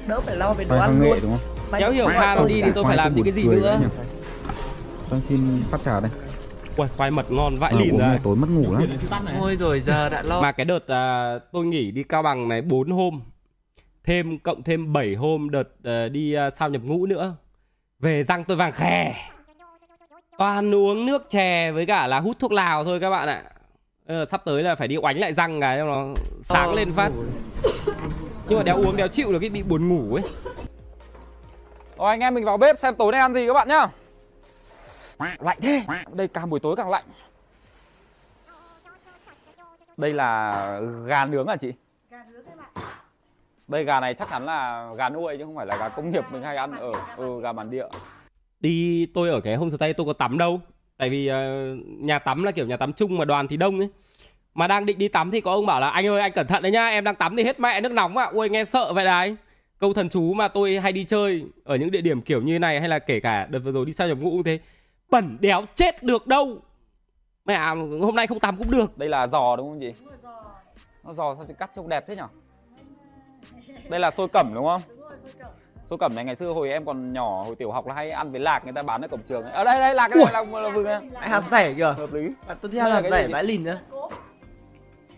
Đỡ 0.08 0.20
phải 0.20 0.36
lo 0.36 0.52
về 0.52 0.64
đồ 0.68 0.78
ăn 0.78 1.00
luôn. 1.02 1.18
đúng 1.22 1.30
không? 1.30 1.56
Mày- 1.70 1.80
đéo 1.80 1.90
hiểu 1.90 2.06
pha 2.06 2.34
nó 2.34 2.44
đi 2.44 2.62
thì 2.62 2.70
tôi 2.74 2.84
phải 2.84 2.96
làm 2.96 3.14
những 3.16 3.24
cái 3.24 3.32
gì 3.32 3.44
nữa 3.44 3.80
Cho 5.12 5.16
anh 5.16 5.22
xin 5.28 5.62
phát 5.70 5.82
trà 5.82 6.00
đây. 6.00 6.10
Ui, 6.76 6.88
khoai 6.96 7.10
mật 7.10 7.30
ngon 7.30 7.58
vãi 7.58 7.72
Ờ, 7.72 7.80
lìn 7.80 7.98
này 7.98 8.18
tối 8.22 8.36
mất 8.36 8.46
ngủ 8.50 8.72
lắm. 8.72 8.82
Ôi 9.40 9.56
rồi 9.56 9.80
giờ 9.80 10.08
đã 10.08 10.22
lo. 10.22 10.40
Mà 10.42 10.52
cái 10.52 10.64
đợt 10.64 10.88
à, 10.88 11.38
tôi 11.52 11.64
nghỉ 11.64 11.90
đi 11.90 12.02
Cao 12.02 12.22
Bằng 12.22 12.48
này 12.48 12.62
4 12.62 12.90
hôm. 12.90 13.20
Thêm 14.04 14.38
cộng 14.38 14.62
thêm 14.62 14.92
7 14.92 15.14
hôm 15.14 15.50
đợt 15.50 15.68
à, 15.84 16.08
đi 16.08 16.32
à, 16.32 16.50
sao 16.50 16.68
nhập 16.70 16.82
ngũ 16.84 17.06
nữa. 17.06 17.34
Về 18.00 18.22
răng 18.22 18.44
tôi 18.44 18.56
vàng 18.56 18.72
khè. 18.72 19.14
Toàn 20.38 20.74
uống 20.74 21.06
nước 21.06 21.26
chè 21.28 21.70
với 21.72 21.86
cả 21.86 22.06
là 22.06 22.20
hút 22.20 22.36
thuốc 22.38 22.52
lào 22.52 22.84
thôi 22.84 23.00
các 23.00 23.10
bạn 23.10 23.28
ạ. 23.28 23.42
Ờ, 24.06 24.24
Sắp 24.24 24.42
tới 24.44 24.62
là 24.62 24.74
phải 24.74 24.88
đi 24.88 24.96
oánh 24.96 25.18
lại 25.18 25.32
răng 25.32 25.60
cái 25.60 25.78
cho 25.78 25.84
nó 25.84 26.06
sáng 26.42 26.68
Ờ, 26.68 26.74
lên 26.74 26.92
phát. 26.92 27.10
Nhưng 28.48 28.58
mà 28.58 28.62
đéo 28.62 28.76
uống 28.76 28.96
đéo 28.96 29.08
chịu 29.08 29.32
được 29.32 29.38
cái 29.38 29.50
bị 29.50 29.62
buồn 29.62 29.88
ngủ 29.88 30.14
ấy. 30.14 30.24
Rồi 31.98 32.08
anh 32.08 32.20
em 32.20 32.34
mình 32.34 32.44
vào 32.44 32.56
bếp 32.56 32.78
xem 32.78 32.94
tối 32.94 33.12
nay 33.12 33.20
ăn 33.20 33.34
gì 33.34 33.46
các 33.46 33.52
bạn 33.54 33.68
nhá 33.68 33.86
Lạnh 35.18 35.58
thế. 35.60 35.82
Đây 36.12 36.28
càng 36.28 36.50
buổi 36.50 36.60
tối 36.60 36.76
càng 36.76 36.90
lạnh. 36.90 37.04
Đây 39.96 40.12
là 40.12 40.80
gà 41.06 41.24
nướng 41.24 41.46
à 41.46 41.56
chị? 41.56 41.72
Đây 43.68 43.84
gà 43.84 44.00
này 44.00 44.14
chắc 44.14 44.30
chắn 44.30 44.46
là 44.46 44.88
gà 44.96 45.08
nuôi 45.08 45.36
chứ 45.38 45.44
không 45.44 45.56
phải 45.56 45.66
là 45.66 45.76
gà 45.76 45.88
công 45.88 46.10
nghiệp 46.10 46.24
mình 46.30 46.42
hay 46.42 46.56
ăn 46.56 46.72
ở 46.72 46.92
ừ, 47.16 47.40
gà 47.42 47.52
bản 47.52 47.70
địa. 47.70 47.86
Đi 48.60 49.06
tôi 49.14 49.28
ở 49.28 49.40
cái 49.40 49.54
homestay 49.54 49.92
tôi 49.92 50.06
có 50.06 50.12
tắm 50.12 50.38
đâu. 50.38 50.60
Tại 50.96 51.08
vì 51.08 51.26
ờ, 51.26 51.74
nhà 51.84 52.18
tắm 52.18 52.42
là 52.42 52.50
kiểu 52.50 52.66
nhà 52.66 52.76
tắm 52.76 52.92
chung 52.92 53.18
mà 53.18 53.24
đoàn 53.24 53.48
thì 53.48 53.56
đông 53.56 53.78
ấy. 53.78 53.88
Mà 54.54 54.66
đang 54.66 54.86
định 54.86 54.98
đi 54.98 55.08
tắm 55.08 55.30
thì 55.30 55.40
có 55.40 55.52
ông 55.52 55.66
bảo 55.66 55.80
là 55.80 55.90
anh 55.90 56.06
ơi 56.06 56.20
anh 56.20 56.32
cẩn 56.32 56.46
thận 56.46 56.62
đấy 56.62 56.72
nhá 56.72 56.88
em 56.88 57.04
đang 57.04 57.14
tắm 57.14 57.36
thì 57.36 57.44
hết 57.44 57.60
mẹ 57.60 57.80
nước 57.80 57.92
nóng 57.92 58.16
ạ. 58.16 58.24
Ui 58.32 58.48
nghe 58.48 58.64
sợ 58.64 58.92
vậy 58.92 59.04
đấy. 59.04 59.36
Câu 59.78 59.92
thần 59.92 60.08
chú 60.08 60.34
mà 60.34 60.48
tôi 60.48 60.80
hay 60.80 60.92
đi 60.92 61.04
chơi 61.04 61.44
ở 61.64 61.76
những 61.76 61.90
địa 61.90 62.00
điểm 62.00 62.22
kiểu 62.22 62.42
như 62.42 62.58
này 62.58 62.80
hay 62.80 62.88
là 62.88 62.98
kể 62.98 63.20
cả 63.20 63.46
đợt 63.50 63.58
vừa 63.58 63.72
rồi 63.72 63.86
đi 63.86 63.92
sao 63.92 64.08
nhập 64.08 64.18
ngũ 64.18 64.30
cũng 64.30 64.42
thế 64.42 64.58
bẩn 65.12 65.36
đéo 65.40 65.62
chết 65.74 66.02
được 66.02 66.26
đâu 66.26 66.56
mẹ 67.44 67.54
à, 67.54 67.74
hôm 68.00 68.14
nay 68.16 68.26
không 68.26 68.40
tắm 68.40 68.56
cũng 68.56 68.70
được 68.70 68.98
Đây 68.98 69.08
là 69.08 69.26
giò 69.26 69.56
đúng 69.56 69.68
không 69.68 69.80
chị? 69.80 69.94
Nó 71.04 71.14
giò 71.14 71.34
sao 71.34 71.44
chị 71.48 71.54
cắt 71.58 71.70
trông 71.74 71.88
đẹp 71.88 72.04
thế 72.08 72.16
nhở? 72.16 72.26
Đây 73.88 74.00
là 74.00 74.10
xôi 74.10 74.28
cẩm 74.28 74.50
đúng 74.54 74.64
không? 74.66 74.82
Xôi 75.84 75.98
cẩm 75.98 76.14
này 76.14 76.24
ngày 76.24 76.36
xưa 76.36 76.52
hồi 76.52 76.70
em 76.70 76.84
còn 76.84 77.12
nhỏ 77.12 77.42
hồi 77.46 77.54
tiểu 77.56 77.70
học 77.70 77.86
là 77.86 77.94
hay 77.94 78.10
ăn 78.10 78.30
với 78.32 78.40
lạc 78.40 78.64
người 78.64 78.72
ta 78.72 78.82
bán 78.82 79.02
ở 79.02 79.08
cổng 79.08 79.22
trường 79.26 79.42
ấy. 79.42 79.52
Ở 79.52 79.64
đây 79.64 79.80
đây 79.80 79.94
lạc 79.94 80.08
cái 80.08 80.24
này 80.24 80.32
là, 80.32 80.60
là 80.60 80.68
vừng 80.68 80.84
này. 80.84 81.00
Lại 81.12 81.28
hạt 81.28 81.42
rẻ 81.50 81.74
kìa 81.74 81.94
Hợp 81.98 82.12
lý. 82.12 82.28
à, 82.46 82.54
tôi 82.60 82.70
thích 82.72 82.78
là 82.78 82.94
hạt 82.94 83.02
rẻ 83.10 83.28
vãi 83.28 83.44
lìn 83.44 83.64
nữa 83.64 83.78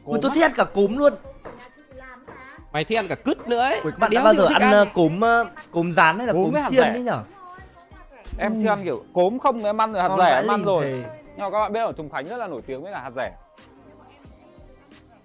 Ui 0.04 0.12
Cốm 0.12 0.20
tôi 0.22 0.30
thích 0.34 0.42
ăn 0.44 0.52
cả 0.56 0.64
cúm 0.64 0.96
luôn 0.96 1.12
mày 2.72 2.84
thích 2.84 2.98
ăn 2.98 3.08
cả 3.08 3.14
cứt 3.14 3.48
nữa 3.48 3.58
ấy 3.60 3.80
Ui 3.80 3.92
các 3.92 3.98
bạn 3.98 4.10
đã 4.14 4.24
bao 4.24 4.34
giờ 4.34 4.46
thích 4.48 4.60
ăn 4.60 4.72
ờ, 4.72 4.86
cúm 4.94 5.20
ờ, 5.20 5.46
cúm 5.70 5.92
rán 5.92 6.18
hay 6.18 6.26
là 6.26 6.32
hạt 6.62 6.68
chiên 6.70 6.80
rẻ. 6.82 6.90
ấy 6.90 7.02
nhở 7.02 7.22
Em 8.38 8.60
chưa 8.62 8.68
ăn 8.68 8.84
kiểu 8.84 9.04
cốm 9.12 9.38
không 9.38 9.64
em 9.64 9.80
ăn 9.80 9.92
rồi 9.92 10.02
hạt 10.02 10.16
rẻ 10.18 10.34
em 10.34 10.50
ăn 10.50 10.64
rồi. 10.64 10.84
thề. 10.84 11.20
Nhưng 11.26 11.38
mà 11.38 11.50
các 11.50 11.60
bạn 11.60 11.72
biết 11.72 11.80
ở 11.80 11.92
Trùng 11.92 12.10
Khánh 12.10 12.28
rất 12.28 12.36
là 12.36 12.46
nổi 12.46 12.62
tiếng 12.66 12.82
với 12.82 12.92
cả 12.92 13.00
hạt 13.00 13.10
rẻ. 13.10 13.36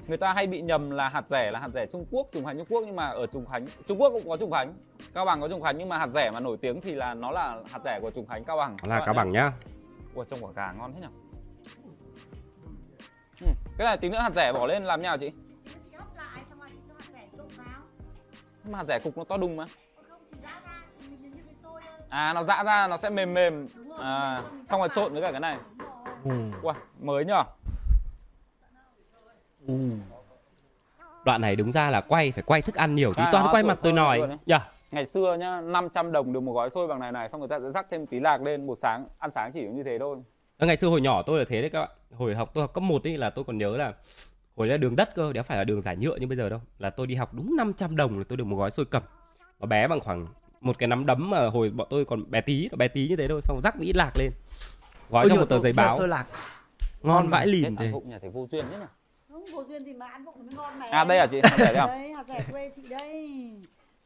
Người 0.07 0.17
ta 0.17 0.33
hay 0.33 0.47
bị 0.47 0.61
nhầm 0.61 0.89
là 0.91 1.09
hạt 1.09 1.29
rẻ 1.29 1.51
là 1.51 1.59
hạt 1.59 1.69
rẻ 1.73 1.85
Trung 1.85 2.05
Quốc, 2.11 2.27
Trùng 2.31 2.45
Khánh 2.45 2.57
Trung 2.57 2.67
Quốc 2.69 2.83
nhưng 2.85 2.95
mà 2.95 3.07
ở 3.07 3.27
Trùng 3.27 3.45
Khánh, 3.45 3.65
Trung 3.87 4.01
Quốc 4.01 4.09
cũng 4.09 4.29
có 4.29 4.37
Trùng 4.37 4.51
Khánh, 4.51 4.73
Cao 5.13 5.25
Bằng 5.25 5.41
có 5.41 5.47
Trùng 5.47 5.61
Khánh 5.61 5.77
nhưng 5.77 5.89
mà 5.89 5.97
hạt 5.97 6.07
rẻ 6.07 6.31
mà 6.31 6.39
nổi 6.39 6.57
tiếng 6.57 6.81
thì 6.81 6.95
là 6.95 7.13
nó 7.13 7.31
là 7.31 7.57
hạt 7.71 7.79
rẻ 7.85 7.99
của 8.01 8.11
Trùng 8.11 8.27
Khánh 8.27 8.43
Cao 8.43 8.57
Bằng. 8.57 8.77
là 8.83 8.99
cá 9.05 9.13
bằng 9.13 9.31
nhá 9.31 9.51
Ủa 10.15 10.23
trông 10.23 10.39
quả 10.41 10.51
gà 10.55 10.71
ngon 10.71 10.93
thế 10.93 11.01
nhỉ? 11.01 11.07
Ừ, 13.41 13.47
cái 13.77 13.85
này 13.85 13.97
tí 13.97 14.09
nữa 14.09 14.19
hạt 14.19 14.35
rẻ 14.35 14.53
bỏ 14.53 14.67
lên 14.67 14.83
làm 14.83 15.01
nhau 15.01 15.17
chị? 15.17 15.31
Nhưng 18.63 18.71
mà 18.71 18.77
hạt 18.77 18.85
rẻ 18.87 18.99
cục 18.99 19.17
nó 19.17 19.23
to 19.23 19.37
đùng 19.37 19.55
mà. 19.55 19.65
À 22.09 22.33
nó 22.33 22.43
dã 22.43 22.63
ra 22.63 22.87
nó 22.87 22.97
sẽ 22.97 23.09
mềm 23.09 23.33
mềm. 23.33 23.67
À 23.99 24.41
xong 24.69 24.79
rồi 24.79 24.89
trộn 24.95 25.13
với 25.13 25.21
cả 25.21 25.31
cái 25.31 25.39
này. 25.39 25.57
Wow, 26.61 26.73
mới 26.99 27.25
nhở? 27.25 27.43
đoạn 31.25 31.41
này 31.41 31.55
đúng 31.55 31.71
ra 31.71 31.89
là 31.89 32.01
quay 32.01 32.31
phải 32.31 32.43
quay 32.47 32.61
thức 32.61 32.75
ăn 32.75 32.95
nhiều 32.95 33.13
tí 33.13 33.23
À, 33.23 33.29
toàn 33.31 33.47
quay 33.51 33.63
mặt 33.63 33.79
tôi 33.81 33.93
nói 33.93 34.21
nhờ 34.45 34.59
Ngày 34.91 35.05
xưa 35.05 35.37
nhá, 35.39 35.61
500 35.61 36.11
đồng 36.11 36.33
được 36.33 36.39
một 36.39 36.53
gói 36.53 36.69
xôi 36.69 36.87
bằng 36.87 36.99
này 36.99 37.11
này 37.11 37.29
xong 37.29 37.39
người 37.41 37.49
ta 37.49 37.59
sẽ 37.59 37.69
rắc 37.69 37.85
thêm 37.91 38.05
tí 38.05 38.19
lạc 38.19 38.41
lên 38.41 38.67
một 38.67 38.77
sáng. 38.81 39.05
Ăn 39.19 39.31
sáng 39.31 39.51
chỉ 39.53 39.61
như 39.61 39.83
thế 39.83 39.99
thôi. 39.99 40.17
Ờ, 40.57 40.67
ngày 40.67 40.77
xưa 40.77 40.87
hồi 40.87 41.01
nhỏ 41.01 41.21
tôi 41.21 41.39
là 41.39 41.45
thế 41.49 41.61
đấy 41.61 41.69
các 41.69 41.79
bạn. 41.79 41.89
Hồi 42.17 42.35
học 42.35 42.51
tôi 42.53 42.61
học 42.61 42.73
cấp 42.73 42.83
1 42.83 43.07
ấy 43.07 43.17
là 43.17 43.29
tôi 43.29 43.45
còn 43.45 43.57
nhớ 43.57 43.77
là 43.77 43.93
hồi 44.55 44.67
đấy 44.67 44.77
là 44.77 44.77
đường 44.77 44.95
đất 44.95 45.15
cơ 45.15 45.33
đéo 45.33 45.43
phải 45.43 45.57
là 45.57 45.63
đường 45.63 45.81
giải 45.81 45.97
nhựa 45.97 46.15
như 46.15 46.27
bây 46.27 46.37
giờ 46.37 46.49
đâu. 46.49 46.59
Là 46.79 46.89
tôi 46.89 47.07
đi 47.07 47.15
học 47.15 47.33
đúng 47.33 47.55
500 47.55 47.95
đồng 47.95 48.17
là 48.17 48.23
tôi 48.29 48.37
được 48.37 48.43
một 48.43 48.57
gói 48.57 48.71
xôi 48.71 48.85
cầm. 48.85 49.03
Nó 49.59 49.65
bé 49.65 49.87
bằng 49.87 49.99
khoảng 49.99 50.27
một 50.61 50.79
cái 50.79 50.87
nắm 50.87 51.05
đấm 51.05 51.29
mà 51.29 51.47
hồi 51.47 51.69
bọn 51.69 51.87
tôi 51.89 52.05
còn 52.05 52.31
bé 52.31 52.41
tí 52.41 52.69
bé 52.77 52.87
tí 52.87 53.07
như 53.07 53.15
thế 53.15 53.27
thôi 53.27 53.41
xong 53.43 53.59
rắc 53.63 53.75
ít 53.79 53.95
lạc 53.95 54.11
lên 54.15 54.31
gói 55.09 55.23
Ôi 55.23 55.29
trong 55.29 55.39
một 55.39 55.49
tờ 55.49 55.59
giấy 55.59 55.73
báo 55.73 56.07
lạc 56.07 56.25
ngon 57.01 57.15
Ngon 57.15 57.27
vãi 57.27 57.47
lìn 57.47 57.75
thế 57.75 57.91
vụng 57.91 58.09
nhà 58.09 58.19
thầy 58.19 58.29
vô 58.29 58.47
duyên 58.51 58.65
thế 58.71 58.77
nhỉ? 58.77 58.85
Không, 59.29 59.45
vô 59.53 59.63
duyên 59.63 59.85
thì 59.85 59.93
mà 59.93 60.07
ăn 60.07 60.25
vụng 60.25 60.39
mới 60.39 60.55
ngon 60.55 60.79
này. 60.79 60.89
À 60.89 61.03
đây 61.03 61.17
à 61.17 61.27
chị, 61.27 61.41
hạt 61.43 61.57
rẻ 61.57 61.65
đấy 61.65 61.75
à? 61.75 61.87
Đấy, 61.87 62.13
hạt 62.13 62.23
rẻ 62.27 62.43
quê 62.51 62.71
chị 62.75 62.81
đây. 62.89 63.29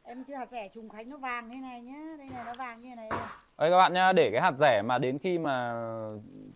Em 0.04 0.24
chưa 0.28 0.36
hạt 0.36 0.48
rẻ 0.52 0.70
trùng 0.76 0.90
khánh 0.90 1.10
nó 1.10 1.18
vàng 1.18 1.50
thế 1.50 1.56
này 1.56 1.82
nhá. 1.82 2.16
Đây 2.18 2.28
này 2.34 2.44
nó 2.46 2.54
vàng 2.58 2.82
như 2.82 2.96
này. 2.96 3.10
Đây 3.58 3.72
các 3.72 3.78
bạn 3.78 3.94
nhá, 3.94 4.14
để 4.14 4.30
cái 4.32 4.42
hạt 4.42 4.54
rẻ 4.60 4.82
mà 4.82 4.98
đến 4.98 5.20
khi 5.20 5.38
mà 5.38 5.74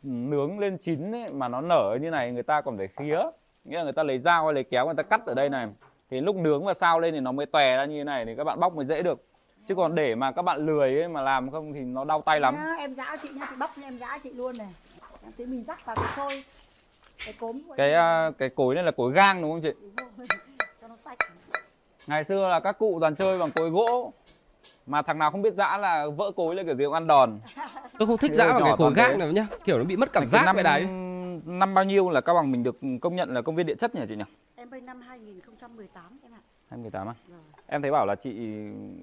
nướng 0.03 0.60
lên 0.60 0.77
chín 0.77 1.15
ấy, 1.15 1.33
mà 1.33 1.47
nó 1.47 1.62
nở 1.62 1.97
như 2.01 2.10
này 2.10 2.31
người 2.31 2.43
ta 2.43 2.62
còn 2.62 2.77
phải 2.77 2.88
khía. 2.88 3.19
Nghĩa 3.63 3.77
là 3.77 3.83
người 3.83 3.93
ta 3.93 4.03
lấy 4.03 4.17
dao 4.17 4.45
hay 4.45 4.53
lấy 4.53 4.63
kéo 4.63 4.86
người 4.86 4.95
ta 4.95 5.03
cắt 5.03 5.25
ở 5.25 5.33
đây 5.33 5.49
này. 5.49 5.67
Thì 6.12 6.21
lúc 6.21 6.36
nướng 6.36 6.65
và 6.65 6.73
sao 6.73 6.99
lên 6.99 7.13
thì 7.13 7.19
nó 7.19 7.31
mới 7.31 7.45
tòe 7.45 7.77
ra 7.77 7.86
như 7.86 7.97
thế 7.97 8.03
này 8.03 8.25
thì 8.25 8.36
các 8.36 8.43
bạn 8.43 8.60
bóc 8.60 8.75
mới 8.75 8.86
dễ 8.86 9.01
được. 9.01 9.25
Chứ 9.67 9.75
còn 9.75 9.95
để 9.95 10.15
mà 10.15 10.32
các 10.32 10.41
bạn 10.41 10.65
lười 10.65 10.99
ấy 10.99 11.08
mà 11.08 11.21
làm 11.21 11.51
không 11.51 11.73
thì 11.73 11.80
nó 11.80 12.06
đau 12.06 12.21
tay 12.21 12.39
lắm. 12.39 12.56
Nhá, 12.56 12.75
em 12.77 12.95
giã 12.95 13.15
chị 13.21 13.30
nha, 13.30 13.47
chị 13.49 13.56
bóc 13.60 13.77
nha, 13.77 13.88
em 13.88 13.97
giã 13.97 14.19
chị 14.23 14.34
luôn 14.34 14.58
này. 14.58 14.67
Em 15.23 15.32
thấy 15.38 15.45
mình 15.45 15.63
rắc 15.67 15.86
vào 15.86 15.95
cái 15.95 16.06
xôi. 16.15 16.43
Cái 17.25 17.34
cốm 17.39 17.62
Cái 17.77 17.93
à, 17.93 18.32
cái 18.38 18.49
cối 18.49 18.75
này 18.75 18.84
là 18.84 18.91
cối 18.91 19.13
gang 19.13 19.41
đúng 19.41 19.51
không 19.51 19.62
chị? 19.62 19.71
Đúng 19.82 20.08
rồi, 20.17 20.27
cho 20.82 20.88
nó 20.88 20.95
sạch. 21.06 21.17
Ngày 22.08 22.23
xưa 22.23 22.49
là 22.49 22.60
các 22.60 22.80
cụ 22.80 22.97
toàn 22.99 23.15
chơi 23.15 23.38
bằng 23.38 23.51
cối 23.51 23.69
gỗ. 23.69 24.13
Mà 24.86 25.01
thằng 25.01 25.19
nào 25.19 25.32
không 25.32 25.41
biết 25.41 25.53
giã 25.53 25.77
là 25.77 26.06
vỡ 26.17 26.32
cối 26.36 26.56
là 26.56 26.63
kiểu 26.63 26.75
gì 26.75 26.86
cũng 26.86 26.93
ăn 26.93 27.08
đòn. 27.08 27.39
tôi 27.99 28.08
không 28.08 28.17
thích 28.17 28.32
vào 28.38 28.60
nhỏ 28.60 28.65
cái 28.65 28.73
cối 28.77 28.93
gác 28.95 29.17
nào 29.17 29.32
nhá 29.32 29.47
kiểu 29.63 29.77
nó 29.77 29.84
bị 29.84 29.95
mất 29.95 30.13
cảm 30.13 30.25
giác 30.25 30.45
năm, 30.45 30.56
vậy 30.56 30.63
đấy 30.63 30.86
Năm 31.45 31.73
bao 31.73 31.84
nhiêu 31.84 32.10
là 32.10 32.21
Cao 32.21 32.36
Bằng 32.36 32.51
mình 32.51 32.63
được 32.63 32.77
công 33.01 33.15
nhận 33.15 33.34
là 33.34 33.41
công 33.41 33.56
viên 33.56 33.65
địa 33.65 33.75
chất 33.75 33.95
nhỉ 33.95 34.01
chị 34.10 34.15
nhỉ? 34.15 34.23
Em 34.56 34.69
bên 34.69 34.86
năm 34.86 35.01
2018 35.01 36.19
em 36.23 36.34
ạ. 36.34 36.41
2018 36.69 37.08
á? 37.08 37.13
Rồi. 37.30 37.56
Em 37.69 37.82
thấy 37.82 37.91
bảo 37.91 38.06
là 38.06 38.15
chị 38.15 38.34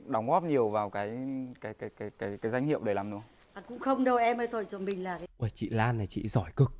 đóng 0.06 0.30
góp 0.30 0.44
nhiều 0.44 0.68
vào 0.68 0.90
cái 0.90 1.18
cái 1.60 1.74
cái 1.74 1.90
cái 1.96 2.10
cái, 2.18 2.38
cái 2.42 2.52
danh 2.52 2.66
hiệu 2.66 2.80
để 2.84 2.94
làm 2.94 3.10
đúng 3.10 3.20
không? 3.20 3.30
À, 3.52 3.62
cũng 3.68 3.78
không 3.78 4.04
đâu 4.04 4.16
em 4.16 4.40
ơi 4.40 4.48
thôi 4.52 4.66
cho 4.70 4.78
mình 4.78 5.02
là 5.02 5.18
cái 5.18 5.28
Ui, 5.38 5.50
chị 5.50 5.68
Lan 5.68 5.98
này 5.98 6.06
chị 6.06 6.28
giỏi 6.28 6.50
cực. 6.56 6.72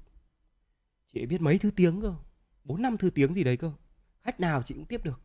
Chị 1.13 1.21
ấy 1.21 1.27
biết 1.27 1.41
mấy 1.41 1.59
thứ 1.59 1.71
tiếng 1.77 2.01
cơ. 2.01 2.15
Bốn 2.65 2.83
năm 2.83 2.97
thứ 2.97 3.11
tiếng 3.11 3.35
gì 3.35 3.45
đấy 3.45 3.57
cơ. 3.57 3.71
Khách 4.23 4.41
nào 4.41 4.63
chị 4.63 4.75
cũng 4.75 4.85
tiếp 4.85 5.05
được. 5.05 5.21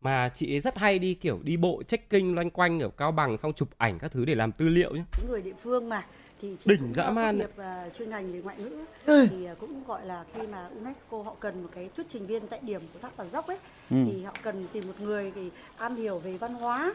Mà 0.00 0.28
chị 0.28 0.54
ấy 0.54 0.60
rất 0.60 0.78
hay 0.78 0.98
đi 0.98 1.14
kiểu 1.14 1.40
đi 1.42 1.56
bộ 1.56 1.82
check-in 1.82 2.34
loanh 2.34 2.50
quanh 2.50 2.80
ở 2.80 2.88
cao 2.88 3.12
bằng 3.12 3.36
xong 3.36 3.52
chụp 3.52 3.68
ảnh 3.76 3.98
các 3.98 4.12
thứ 4.12 4.24
để 4.24 4.34
làm 4.34 4.52
tư 4.52 4.68
liệu 4.68 4.94
nhá. 4.94 5.04
Những 5.18 5.30
người 5.30 5.42
địa 5.42 5.54
phương 5.62 5.88
mà 5.88 6.06
thì 6.42 6.56
Đỉnh 6.64 6.92
dã 6.94 7.10
man 7.10 7.38
nghiệp 7.38 7.50
à, 7.56 7.88
chuyên 7.98 8.10
ngành 8.10 8.32
về 8.32 8.40
ngoại 8.44 8.56
ngữ 8.58 8.84
Ê. 9.06 9.26
thì 9.30 9.44
à, 9.46 9.54
cũng 9.60 9.82
gọi 9.86 10.06
là 10.06 10.24
khi 10.34 10.46
mà 10.46 10.68
UNESCO 10.80 11.22
họ 11.22 11.34
cần 11.40 11.62
một 11.62 11.68
cái 11.74 11.90
thuyết 11.96 12.06
trình 12.10 12.26
viên 12.26 12.46
tại 12.46 12.58
điểm 12.62 12.80
của 12.92 12.98
thác 13.02 13.16
Bản 13.16 13.26
Dốc 13.32 13.46
ấy 13.46 13.58
Ừ. 13.90 13.96
thì 14.12 14.22
họ 14.24 14.32
cần 14.42 14.66
tìm 14.72 14.86
một 14.86 15.00
người 15.00 15.32
thì 15.34 15.50
am 15.76 15.96
hiểu 15.96 16.18
về 16.18 16.36
văn 16.36 16.54
hóa, 16.54 16.94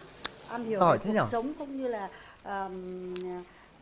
am 0.49 0.65
hiểu 0.65 0.79
Giỏi 0.79 0.97
về 0.97 1.03
cuộc 1.07 1.13
nhở? 1.13 1.25
sống 1.31 1.53
cũng 1.59 1.77
như 1.77 1.87
là 1.87 2.09
um, 2.43 3.13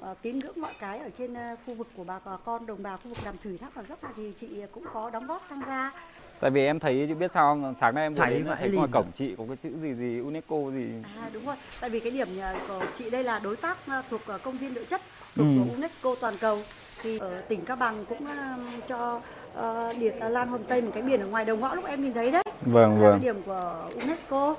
à, 0.01 0.13
tín 0.21 0.39
ngưỡng 0.39 0.61
mọi 0.61 0.73
cái 0.79 0.99
ở 0.99 1.09
trên 1.17 1.33
à, 1.33 1.55
khu 1.65 1.73
vực 1.73 1.87
của 1.97 2.03
bà 2.03 2.19
con 2.45 2.65
đồng 2.65 2.83
bào 2.83 2.97
khu 2.97 3.03
vực 3.09 3.17
đàm 3.25 3.35
thủy 3.43 3.57
thác 3.61 3.75
Bản 3.75 3.85
Dốc 3.89 4.03
này 4.03 4.11
thì 4.17 4.31
chị 4.39 4.47
cũng 4.71 4.83
có 4.93 5.09
đóng 5.09 5.27
góp 5.27 5.45
tham 5.49 5.61
gia. 5.67 5.91
Tại 6.39 6.51
vì 6.51 6.65
em 6.65 6.79
thấy 6.79 7.05
chị 7.07 7.13
biết 7.13 7.31
sao 7.33 7.43
không? 7.51 7.73
Sáng 7.79 7.95
nay 7.95 8.03
em 8.03 8.13
thấy 8.13 8.31
lìn 8.31 8.75
ngoài 8.75 8.87
à? 8.91 8.93
cổng 8.93 9.11
chị 9.13 9.35
có 9.37 9.43
cái 9.47 9.55
chữ 9.57 9.69
gì 9.81 9.93
gì 9.93 10.19
UNESCO 10.19 10.55
gì. 10.71 10.85
À 11.17 11.29
đúng 11.33 11.45
rồi, 11.45 11.55
tại 11.81 11.89
vì 11.89 11.99
cái 11.99 12.11
điểm 12.11 12.37
nhà 12.37 12.55
của 12.67 12.85
chị 12.97 13.09
đây 13.09 13.23
là 13.23 13.39
đối 13.39 13.55
tác 13.55 13.77
à, 13.87 14.03
thuộc 14.09 14.21
à, 14.27 14.37
công 14.37 14.57
viên 14.57 14.73
địa 14.73 14.85
chất 14.85 15.01
thuộc 15.35 15.45
Ừ. 15.47 15.53
của 15.59 15.75
UNESCO 15.75 16.15
toàn 16.21 16.33
cầu 16.41 16.59
thì 17.03 17.17
ở 17.17 17.39
tỉnh 17.47 17.61
Cao 17.65 17.77
Bằng 17.77 18.05
cũng 18.09 18.27
ờ, 18.27 18.55
cho 18.87 19.19
ờ, 19.55 19.93
Điệt 19.99 20.13
uh, 20.25 20.31
Lan 20.31 20.47
Hôm 20.47 20.63
Tây 20.63 20.81
một 20.81 20.91
cái 20.93 21.03
biển 21.03 21.19
ở 21.19 21.27
ngoài 21.27 21.45
đầu 21.45 21.57
ngõ 21.57 21.75
lúc 21.75 21.85
em 21.85 22.03
nhìn 22.03 22.13
thấy 22.13 22.31
đấy. 22.31 22.43
Vâng 22.61 23.01
Là 23.03 23.09
cái 23.11 23.19
điểm 23.19 23.35
của 23.45 23.75
UNESCO 24.01 24.55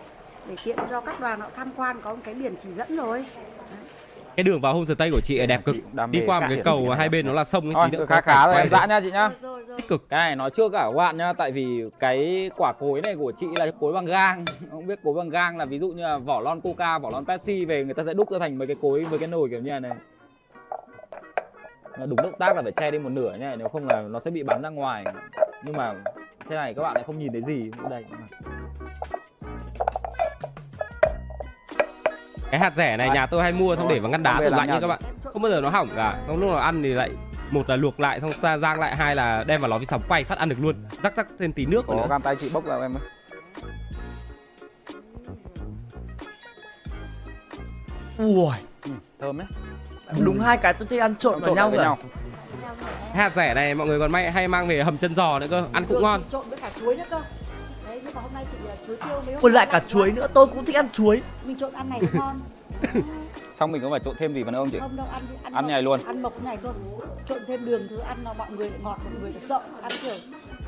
để 0.48 0.56
tiện 0.64 0.76
cho 0.90 1.00
các 1.00 1.20
đoàn 1.20 1.40
họ 1.40 1.46
tham 1.56 1.70
quan 1.76 1.96
có 2.02 2.14
một 2.14 2.20
cái 2.24 2.34
biển 2.34 2.54
chỉ 2.62 2.68
dẫn 2.76 2.96
rồi. 2.96 3.24
cái 4.36 4.44
đường 4.44 4.60
vào 4.60 4.74
homestay 4.74 5.10
của 5.10 5.20
chị 5.20 5.46
đẹp 5.46 5.64
cực 5.64 5.76
đi 6.10 6.22
qua 6.26 6.40
một 6.40 6.46
cái 6.50 6.60
cầu 6.64 6.90
hai 6.90 7.08
bên 7.08 7.26
nó 7.26 7.32
là 7.32 7.44
sông 7.44 7.74
ấy 7.74 7.90
nữa 7.90 8.06
khá 8.08 8.20
khá 8.20 8.46
rồi 8.46 8.56
em 8.56 8.68
dã 8.70 8.86
nha 8.86 9.00
chị 9.00 9.10
nhá. 9.10 9.28
Rồi 9.28 9.38
rồi 9.42 9.64
rồi. 9.64 9.76
tích 9.76 9.88
cực 9.88 10.08
Cái 10.08 10.18
này 10.20 10.36
nó 10.36 10.50
chưa 10.50 10.68
cả 10.68 10.84
các 10.90 10.96
bạn 10.96 11.16
nhá 11.16 11.32
Tại 11.32 11.52
vì 11.52 11.82
cái 11.98 12.50
quả 12.56 12.72
cối 12.80 13.00
này 13.00 13.16
của 13.16 13.32
chị 13.36 13.46
là 13.56 13.66
cối 13.80 13.92
bằng 13.92 14.04
gang 14.04 14.44
Không 14.70 14.86
biết 14.86 14.98
cối 15.04 15.14
bằng 15.14 15.28
gang 15.28 15.56
là 15.58 15.64
ví 15.64 15.78
dụ 15.78 15.88
như 15.88 16.02
là 16.02 16.18
vỏ 16.18 16.40
lon 16.40 16.60
coca, 16.60 16.98
vỏ 16.98 17.10
lon 17.10 17.24
pepsi 17.24 17.64
về 17.64 17.84
Người 17.84 17.94
ta 17.94 18.02
sẽ 18.06 18.14
đúc 18.14 18.30
ra 18.30 18.38
thành 18.38 18.58
mấy 18.58 18.66
cái 18.66 18.76
cối 18.82 19.04
với 19.04 19.18
cái 19.18 19.28
nồi 19.28 19.48
kiểu 19.50 19.60
như 19.60 19.80
này 19.80 19.92
đúng 21.98 22.16
động 22.22 22.38
tác 22.38 22.56
là 22.56 22.62
phải 22.62 22.72
che 22.72 22.90
đi 22.90 22.98
một 22.98 23.08
nửa 23.08 23.36
nha 23.40 23.56
Nếu 23.58 23.68
không 23.68 23.86
là 23.86 24.02
nó 24.02 24.20
sẽ 24.20 24.30
bị 24.30 24.42
bắn 24.42 24.62
ra 24.62 24.68
ngoài. 24.68 25.04
Nhưng 25.64 25.76
mà 25.76 25.94
thế 26.48 26.56
này 26.56 26.74
các 26.74 26.82
bạn 26.82 26.94
lại 26.94 27.04
không 27.06 27.18
nhìn 27.18 27.32
thấy 27.32 27.42
gì. 27.42 27.70
Đây. 27.90 28.04
Cái 32.50 32.60
hạt 32.60 32.76
rẻ 32.76 32.96
này 32.96 33.10
nhà 33.10 33.26
tôi 33.26 33.42
hay 33.42 33.52
mua 33.52 33.76
xong 33.76 33.88
để 33.88 33.98
vào 33.98 34.10
ngăn 34.10 34.22
đá 34.22 34.38
tủ 34.38 34.56
lạnh 34.56 34.68
như 34.68 34.80
các 34.80 34.86
bạn. 34.86 35.00
không 35.24 35.42
bao 35.42 35.50
giờ 35.52 35.60
nó 35.60 35.68
hỏng 35.68 35.88
cả. 35.96 36.20
Xong 36.26 36.40
lúc 36.40 36.50
nào 36.50 36.58
ăn 36.58 36.82
thì 36.82 36.88
lại 36.88 37.10
một 37.50 37.70
là 37.70 37.76
luộc 37.76 38.00
lại 38.00 38.20
xong 38.20 38.32
xa 38.32 38.58
rang 38.58 38.80
lại 38.80 38.96
hai 38.96 39.14
là 39.14 39.44
đem 39.44 39.60
vào 39.60 39.70
lò 39.70 39.78
vi 39.78 39.84
sóng 39.84 40.02
quay 40.08 40.24
phát 40.24 40.38
ăn 40.38 40.48
được 40.48 40.56
luôn. 40.60 40.74
Rắc 41.02 41.16
rắc 41.16 41.26
thêm 41.38 41.52
tí 41.52 41.66
nước 41.66 41.88
nữa. 41.88 42.06
cam 42.08 42.22
tay 42.22 42.36
chị 42.36 42.50
bốc 42.54 42.64
vào 42.64 42.80
em 42.80 42.94
ơi. 42.94 43.08
Ui. 48.18 48.56
Thơm 49.18 49.38
đấy 49.38 49.46
đúng 50.24 50.40
hai 50.40 50.56
cái 50.56 50.72
tôi 50.74 50.86
thích 50.88 51.00
ăn 51.00 51.14
trộn 51.16 51.40
vào 51.40 51.54
nhau 51.54 51.70
với 51.70 51.78
nhau. 51.78 51.98
Hạt 53.14 53.32
rẻ 53.36 53.54
này 53.54 53.74
mọi 53.74 53.86
người 53.86 53.98
còn 54.00 54.12
may 54.12 54.30
hay 54.30 54.48
mang 54.48 54.66
về 54.68 54.82
hầm 54.82 54.98
chân 54.98 55.14
giò 55.14 55.38
nữa 55.38 55.46
cơ. 55.50 55.64
Ăn 55.72 55.84
cũng 55.88 56.02
ngon. 56.02 56.20
Trộn 56.30 56.48
với 56.48 56.58
cả 56.58 56.70
chuối 56.80 56.96
nữa 56.96 57.04
cơ. 57.10 57.20
Đấy 57.86 58.00
nhưng 58.04 58.14
mà 58.14 58.20
hôm 58.20 58.30
nay 58.34 58.44
chị 58.52 58.58
ờ, 58.68 58.76
chuối 58.86 58.96
tiêu 58.96 59.20
mấy 59.26 59.34
hôm 59.42 59.52
lại 59.52 59.66
cả 59.70 59.82
chuối 59.88 60.12
nữa 60.12 60.26
tôi 60.34 60.46
cũng 60.46 60.64
thích 60.64 60.76
ăn 60.76 60.88
chuối. 60.92 61.22
Mình 61.44 61.58
trộn 61.58 61.72
ăn 61.72 61.90
này 61.90 62.00
ngon. 62.14 62.40
Xong 63.58 63.72
mình 63.72 63.82
có 63.82 63.90
phải 63.90 64.00
trộn 64.04 64.14
thêm 64.18 64.34
gì 64.34 64.42
vào 64.42 64.52
nữa 64.52 64.58
không 64.58 64.70
chị? 64.70 64.78
không 64.80 64.96
đâu 64.96 65.06
ăn 65.12 65.22
ăn, 65.42 65.52
Ăn 65.54 65.64
mộc- 65.64 65.70
nhảy 65.70 65.82
luôn. 65.82 66.00
ăn 66.06 66.22
mộc 66.22 66.44
này 66.44 66.56
cơ 66.62 66.68
trộn 67.28 67.38
thêm 67.48 67.64
đường 67.64 67.86
thứ 67.90 67.98
ăn 67.98 68.16
nó 68.24 68.32
mọi 68.38 68.50
người 68.50 68.70
lại 68.70 68.78
ngọt 68.82 68.98
mọi 69.04 69.12
người 69.22 69.32
sợ. 69.48 69.60
Ăn 69.82 69.92
kiểu 70.02 70.14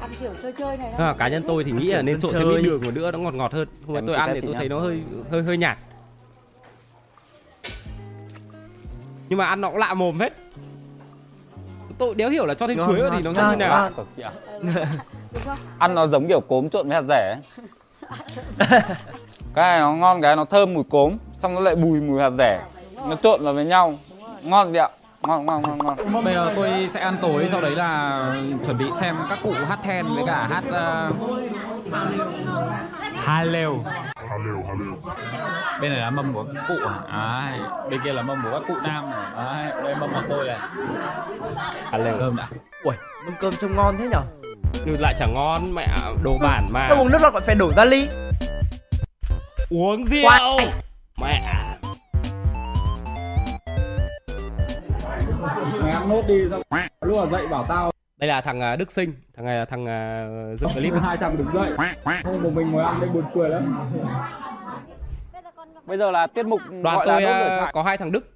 ăn 0.01 0.11
kiểu 0.21 0.31
chơi 0.43 0.53
chơi 0.53 0.77
này 0.77 0.91
à, 0.99 1.15
cá 1.19 1.29
nhân 1.29 1.43
tôi 1.49 1.65
thì 1.65 1.73
nghĩ 1.73 1.87
là 1.93 2.03
nên 2.03 2.21
trộn 2.21 2.33
thêm 2.35 2.49
ít 2.49 2.63
đường 2.63 2.81
vào 2.81 2.91
nữa 2.91 3.11
nó 3.11 3.19
ngọt 3.19 3.35
ngọt 3.35 3.53
hơn. 3.53 3.69
Hôm 3.87 3.95
nay 3.95 4.03
tôi 4.07 4.17
ăn 4.17 4.31
thì 4.35 4.41
tôi 4.41 4.55
thấy 4.55 4.69
nó 4.69 4.81
hơi 4.81 5.01
hơi 5.31 5.43
hơi 5.43 5.57
nhạt 5.57 5.79
nhưng 9.29 9.39
mà 9.39 9.47
ăn 9.47 9.61
nó 9.61 9.69
cũng 9.69 9.77
lạ 9.77 9.95
mồm 9.95 10.19
hết 10.19 10.33
tôi 11.99 12.15
đéo 12.15 12.31
hiểu 12.31 12.47
là 12.47 12.55
cho 12.55 12.67
thêm 12.67 12.77
chuối 12.77 13.01
vào 13.01 13.11
thì 13.11 13.23
nó 13.23 13.33
sẽ 13.33 13.43
như 13.51 13.57
nào. 13.57 13.91
Ăn 15.79 15.95
nó 15.95 16.07
giống 16.07 16.29
kiểu 16.29 16.41
cốm 16.41 16.69
trộn 16.69 16.89
với 16.89 16.97
hạt 16.97 17.03
rẻ. 17.09 17.37
Cái 19.55 19.65
này 19.65 19.81
nó 19.81 19.93
ngon 19.93 20.23
cái 20.23 20.37
nó 20.37 20.45
thơm 20.45 20.75
mùi 20.75 20.85
cốm 20.91 21.17
Xong 21.43 21.55
nó 21.55 21.61
lại 21.61 21.75
bùi 21.75 22.01
mùi 22.01 22.21
hạt 22.21 22.31
rẻ. 22.39 22.63
Nó 23.09 23.15
trộn 23.15 23.45
vào 23.45 23.55
với 23.55 23.65
nhau. 23.65 23.99
Ngon 24.43 24.73
chị 24.73 24.79
ạ. 24.79 24.89
Ngon 25.23 25.47
ngon 25.47 25.63
ngon 25.63 25.79
ngon. 25.79 26.25
Bây 26.25 26.35
giờ 26.35 26.53
tôi 26.57 26.91
sẽ 26.95 27.01
ăn 27.01 27.19
tối 27.23 27.49
sau 27.51 27.61
đấy 27.61 27.71
là 27.71 28.19
chuẩn 28.67 28.79
bị 28.79 28.85
xem 29.01 29.17
các 29.29 29.39
cụ 29.43 29.53
hát 29.69 29.79
then 29.83 30.07
với 30.15 30.25
cả 30.27 30.49
hát 30.51 30.65
uh, 30.69 31.15
Hà 33.29 33.43
lều. 33.45 33.85
Bên 35.81 35.91
này 35.91 36.01
là 36.01 36.11
mâm 36.11 36.35
của 36.35 36.45
các 36.55 36.65
cụ 36.69 36.75
à? 36.87 37.51
Đấy, 37.51 37.61
Bên 37.91 38.01
kia 38.05 38.13
là 38.13 38.23
mâm 38.23 38.43
của 38.45 38.51
các 38.53 38.63
cụ 38.69 38.75
nam 38.83 39.11
này. 39.11 39.31
Đấy, 39.37 39.83
Đây 39.85 39.95
mâm 39.95 40.11
của 40.11 40.23
tôi 40.29 40.47
này. 40.47 40.59
À, 41.91 41.99
lều. 41.99 42.19
Cơm 42.19 42.37
đã. 42.37 42.49
Ui 42.85 42.95
mâm 43.25 43.35
cơm 43.41 43.55
trông 43.61 43.77
ngon 43.77 43.97
thế 43.99 44.09
nhở? 44.11 44.23
Nhưng 44.85 45.01
lại 45.01 45.15
chẳng 45.19 45.35
ngon 45.35 45.75
mẹ 45.75 45.89
đồ 46.23 46.39
bản 46.43 46.69
mà. 46.71 46.87
tôi 46.89 46.99
uống 46.99 47.13
nước 47.13 47.23
lọc 47.23 47.35
lại 47.35 47.43
phải 47.47 47.55
đổ 47.55 47.73
ra 47.77 47.85
ly. 47.85 48.09
Uống 49.71 50.05
rượu. 50.05 50.25
Quạt. 50.25 50.41
mẹ. 51.21 51.43
Mày 55.83 55.93
ăn 55.93 56.09
nốt 56.09 56.23
đi 56.29 56.35
xong. 56.51 56.63
Lúc 57.01 57.31
dậy 57.33 57.47
bảo 57.51 57.65
tao 57.69 57.91
đây 58.19 58.29
là 58.29 58.41
thằng 58.41 58.61
à, 58.61 58.77
Đức 58.77 58.93
Sinh 58.93 59.13
thằng 59.37 59.47
này 59.47 59.59
là 59.59 59.65
thằng 59.65 59.87
à, 59.87 60.29
dựng 60.61 60.71
clip. 60.75 60.95
Hai 61.03 61.17
thằng 61.17 61.37
đứng 61.39 61.47
dậy. 61.55 61.73
Không 62.23 62.43
một 62.43 62.51
mình 62.55 62.71
ngồi 62.71 62.85
ăn 62.85 63.01
đây 63.01 63.11
buồn 63.11 63.25
cười 63.35 63.49
lắm. 63.49 63.91
Bây 65.87 65.99
giờ 65.99 66.11
là 66.11 66.27
tiết 66.27 66.47
mục 66.47 66.61
đoàn 66.83 66.97
gọi 66.97 67.07
tôi 67.07 67.23
là 67.23 67.71
có 67.73 67.83
hai 67.83 67.97
thằng 67.97 68.13
Đức. 68.13 68.35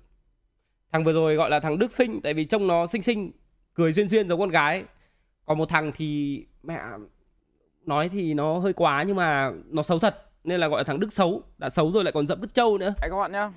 Thằng 0.93 1.05
vừa 1.05 1.13
rồi 1.13 1.35
gọi 1.35 1.51
là 1.51 1.61
thằng 1.61 1.79
Đức 1.79 1.91
Sinh 1.91 2.21
tại 2.23 2.35
vì 2.35 2.45
trông 2.45 2.67
nó 2.67 2.87
xinh 2.87 3.03
xinh 3.03 3.33
cười 3.75 3.93
duyên 3.93 4.09
duyên 4.09 4.29
giống 4.29 4.41
con 4.41 4.49
gái. 4.49 4.85
Còn 5.47 5.59
một 5.59 5.69
thằng 5.69 5.93
thì 5.97 6.41
mẹ 6.63 6.81
nói 7.87 8.09
thì 8.09 8.35
nó 8.35 8.59
hơi 8.59 8.73
quá 8.73 9.05
nhưng 9.07 9.17
mà 9.17 9.51
nó 9.71 9.83
xấu 9.83 9.99
thật 9.99 10.17
nên 10.45 10.61
là 10.61 10.69
gọi 10.69 10.81
là 10.81 10.85
thằng 10.85 11.01
Đức 11.01 11.13
xấu. 11.13 11.43
Đã 11.59 11.71
xấu 11.71 11.93
rồi 11.93 12.05
lại 12.05 12.13
còn 12.13 12.27
dẫm 12.27 12.41
cứt 12.41 12.55
trâu 12.55 12.79
nữa. 12.79 12.95
Đấy 13.01 13.11
các 13.11 13.17
bạn 13.17 13.33
nhá 13.33 13.51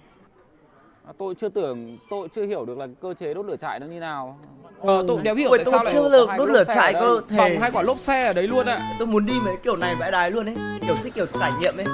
Tôi 1.17 1.35
chưa 1.41 1.49
tưởng, 1.49 1.97
tôi 2.09 2.27
chưa 2.35 2.45
hiểu 2.45 2.65
được 2.65 2.77
là 2.77 2.87
cơ 3.01 3.13
chế 3.13 3.33
đốt 3.33 3.45
lửa 3.45 3.55
trại 3.55 3.79
nó 3.79 3.85
như 3.87 3.99
nào. 3.99 4.39
Ờ, 4.81 5.05
tôi 5.07 5.21
đéo 5.21 5.35
hiểu 5.35 5.49
ui 5.49 5.57
tại 5.57 5.65
tôi 5.65 5.71
sao 5.71 5.83
lại 5.83 5.93
chưa 5.93 6.09
được 6.09 6.27
đốt 6.27 6.37
cái 6.37 6.47
lửa 6.47 6.63
trại 6.75 6.93
cơ 6.93 6.99
bỏng 6.99 7.29
thề. 7.29 7.57
Hai 7.61 7.71
quả 7.71 7.81
lốp 7.81 7.97
xe 7.97 8.25
ở 8.25 8.33
đấy 8.33 8.47
luôn 8.47 8.65
ạ. 8.65 8.95
Tôi 8.99 9.07
muốn 9.07 9.25
đi 9.25 9.33
mấy 9.43 9.55
kiểu 9.63 9.75
này 9.75 9.95
vãi 9.95 10.11
đái 10.11 10.31
luôn 10.31 10.45
ấy 10.45 10.55
kiểu 10.87 10.95
thích 11.03 11.13
kiểu 11.15 11.25
trải 11.39 11.51
nghiệm 11.59 11.77
ấy. 11.77 11.85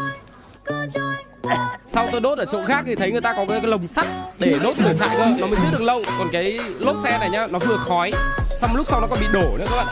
Sau 1.86 2.08
tôi 2.12 2.22
đốt 2.22 2.38
ở 2.38 2.46
chỗ 2.46 2.62
khác 2.66 2.84
thì 2.86 2.96
thấy 2.96 3.12
người 3.12 3.22
ta 3.22 3.34
có 3.38 3.46
cái, 3.50 3.62
lồng 3.62 3.88
sắt 3.88 4.06
để 4.40 4.60
đốt 4.64 4.80
lửa 4.80 4.94
trại 5.00 5.10
cơ 5.18 5.26
nó 5.40 5.48
mới 5.48 5.56
giữ 5.56 5.68
được 5.72 5.82
lâu 5.82 6.02
còn 6.20 6.28
cái 6.32 6.60
lốp 6.80 6.96
xe 7.04 7.18
này 7.20 7.30
nhá 7.30 7.48
nó 7.52 7.60
vừa 7.60 7.78
khói 7.78 8.12
xong 8.62 8.76
lúc 8.76 8.88
sau 8.88 9.02
nó 9.02 9.08
còn 9.10 9.20
bị 9.20 9.26
đổ 9.34 9.58
nữa 9.58 9.66
các 9.70 9.76
bạn. 9.78 9.88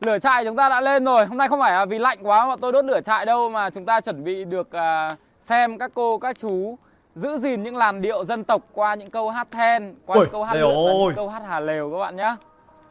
Lửa 0.00 0.18
trại 0.18 0.44
chúng 0.44 0.56
ta 0.56 0.68
đã 0.68 0.80
lên 0.80 1.04
rồi. 1.04 1.26
Hôm 1.26 1.38
nay 1.38 1.48
không 1.48 1.60
phải 1.60 1.72
là 1.72 1.84
vì 1.84 1.98
lạnh 1.98 2.18
quá 2.22 2.46
mà 2.46 2.56
tôi 2.60 2.72
đốt 2.72 2.84
lửa 2.84 3.00
trại 3.00 3.26
đâu 3.26 3.48
Mà 3.48 3.70
chúng 3.70 3.86
ta 3.86 4.00
chuẩn 4.00 4.24
bị 4.24 4.44
được 4.44 4.72
à, 4.72 5.10
xem 5.40 5.78
các 5.78 5.90
cô, 5.94 6.18
các 6.18 6.38
chú 6.38 6.78
Giữ 7.14 7.38
gìn 7.38 7.62
những 7.62 7.76
làn 7.76 8.00
điệu 8.00 8.24
dân 8.24 8.44
tộc 8.44 8.62
qua 8.72 8.94
những 8.94 9.10
câu 9.10 9.30
hát 9.30 9.48
then 9.50 9.94
Qua 10.06 10.16
Ôi, 10.16 10.24
những 10.24 10.32
câu 10.32 10.44
hát 10.44 10.54
lượn 10.54 10.74
những 10.74 11.12
câu 11.16 11.28
hát 11.28 11.42
hà 11.48 11.60
lều 11.60 11.90
các 11.92 11.98
bạn 11.98 12.16
nhé 12.16 12.36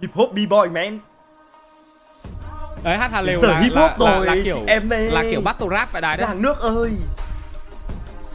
hip 0.02 0.12
hop 0.14 0.34
b-boy 0.34 0.72
man. 0.72 1.00
Đấy 2.84 2.98
hát 2.98 3.12
hà 3.12 3.22
lều 3.22 3.42
Giờ 3.42 3.48
là, 3.48 3.60
hip 3.60 3.74
là, 3.74 3.82
hop 3.82 4.00
là, 4.00 4.18
rồi 4.18 4.26
là 4.26 4.34
chị 4.36 4.44
kiểu 4.44 4.58
em 4.68 4.90
ơi. 4.90 5.12
là 5.12 5.24
kiểu 5.32 5.42
battle 5.42 5.68
rap 5.72 5.90
tại 5.92 6.02
đài 6.02 6.18
đấy. 6.18 6.28
Làng 6.28 6.42
nước 6.42 6.60
ơi. 6.60 6.92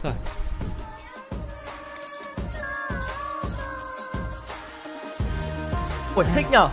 Trời. 0.03 0.13
Ui 6.15 6.25
thích 6.35 6.45
nhở? 6.51 6.67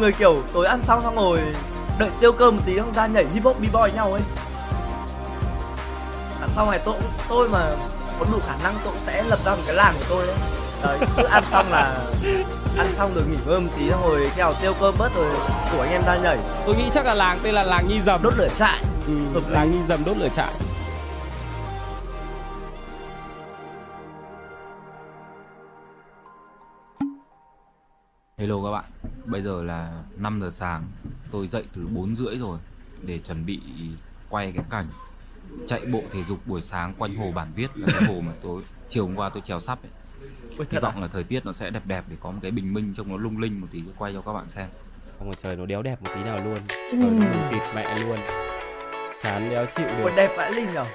Người 0.00 0.12
kiểu 0.12 0.42
tối 0.52 0.66
ăn 0.66 0.80
xong 0.82 1.02
xong 1.02 1.16
rồi 1.16 1.40
Đợi 1.98 2.10
tiêu 2.20 2.32
cơm 2.32 2.56
một 2.56 2.62
tí 2.66 2.78
không 2.78 2.94
ra 2.94 3.06
nhảy 3.06 3.26
hip 3.34 3.44
hop 3.44 3.60
b-boy 3.60 3.94
nhau 3.94 4.12
ấy 4.12 4.22
Ăn 6.40 6.50
xong 6.56 6.70
này 6.70 6.80
tôi 6.84 6.94
tôi 7.28 7.48
mà 7.48 7.76
có 8.20 8.26
đủ 8.32 8.38
khả 8.46 8.54
năng 8.62 8.74
tôi 8.84 8.94
sẽ 9.06 9.22
lập 9.22 9.38
ra 9.44 9.54
một 9.54 9.62
cái 9.66 9.74
làng 9.74 9.94
của 9.98 10.04
tôi 10.08 10.26
đấy 10.26 10.36
Đấy, 10.82 10.98
cứ 11.16 11.22
ăn 11.22 11.44
xong 11.44 11.66
là 11.70 12.06
ăn 12.76 12.86
xong 12.96 13.14
rồi 13.14 13.24
nghỉ 13.30 13.36
ngơi 13.46 13.60
một 13.60 13.70
tí 13.78 13.88
rồi 13.88 14.30
nào 14.38 14.54
tiêu 14.62 14.72
cơm 14.80 14.94
bớt 14.98 15.14
rồi 15.14 15.30
của 15.72 15.80
anh 15.82 15.90
em 15.92 16.02
ra 16.06 16.16
nhảy. 16.16 16.38
Tôi 16.66 16.76
nghĩ 16.76 16.90
chắc 16.94 17.06
là 17.06 17.14
làng 17.14 17.38
tên 17.42 17.54
là 17.54 17.62
làng 17.62 17.88
nhi 17.88 18.00
dầm. 18.00 18.20
Đốt 18.22 18.32
lửa 18.36 18.48
trại. 18.58 18.82
Ừ, 19.06 19.40
làng 19.48 19.70
nhi 19.70 19.78
dầm 19.88 20.00
đốt 20.06 20.16
lửa 20.16 20.28
trại. 20.36 20.52
Hello 28.38 28.56
các 28.64 28.70
bạn, 28.70 28.84
bây 29.24 29.42
giờ 29.42 29.62
là 29.62 30.02
5 30.16 30.40
giờ 30.42 30.50
sáng 30.50 30.84
Tôi 31.30 31.48
dậy 31.48 31.64
từ 31.76 31.86
4 31.94 32.16
rưỡi 32.16 32.38
rồi 32.38 32.58
Để 33.02 33.18
chuẩn 33.26 33.46
bị 33.46 33.60
quay 34.28 34.52
cái 34.52 34.64
cảnh 34.70 34.86
Chạy 35.66 35.86
bộ 35.86 36.02
thể 36.12 36.24
dục 36.28 36.38
buổi 36.46 36.62
sáng 36.62 36.94
quanh 36.98 37.16
hồ 37.16 37.32
Bản 37.32 37.52
Viết 37.54 37.70
là 37.74 37.86
cái 37.92 38.08
hồ 38.08 38.20
mà 38.20 38.32
tôi 38.42 38.62
chiều 38.88 39.06
hôm 39.06 39.16
qua 39.16 39.28
tôi 39.28 39.42
trèo 39.46 39.60
sắp 39.60 39.78
ấy. 39.82 39.90
Hy 40.50 40.64
thật 40.70 40.78
à? 40.78 40.80
vọng 40.80 41.02
là 41.02 41.08
thời 41.08 41.24
tiết 41.24 41.46
nó 41.46 41.52
sẽ 41.52 41.70
đẹp 41.70 41.82
đẹp 41.86 42.04
để 42.08 42.16
có 42.20 42.30
một 42.30 42.38
cái 42.42 42.50
bình 42.50 42.74
minh 42.74 42.94
trông 42.96 43.08
nó 43.08 43.16
lung 43.16 43.38
linh 43.38 43.60
một 43.60 43.66
tí 43.70 43.82
quay 43.98 44.12
cho 44.12 44.22
các 44.22 44.32
bạn 44.32 44.48
xem. 44.48 44.68
Không 45.18 45.28
mà 45.28 45.34
trời 45.38 45.56
nó 45.56 45.66
đéo 45.66 45.82
đẹp 45.82 46.02
một 46.02 46.10
tí 46.14 46.22
nào 46.22 46.38
luôn. 46.44 46.58
Trời 46.68 47.00
nó 47.00 47.06
mù 47.06 47.50
tịt 47.50 47.62
mẹ 47.74 47.98
luôn. 47.98 48.18
Chán 49.22 49.50
đéo 49.50 49.66
chịu 49.76 49.86
được. 49.98 50.10
Đẹp 50.16 50.30
vãi 50.36 50.52
linh 50.52 50.72
nhở 50.74 50.86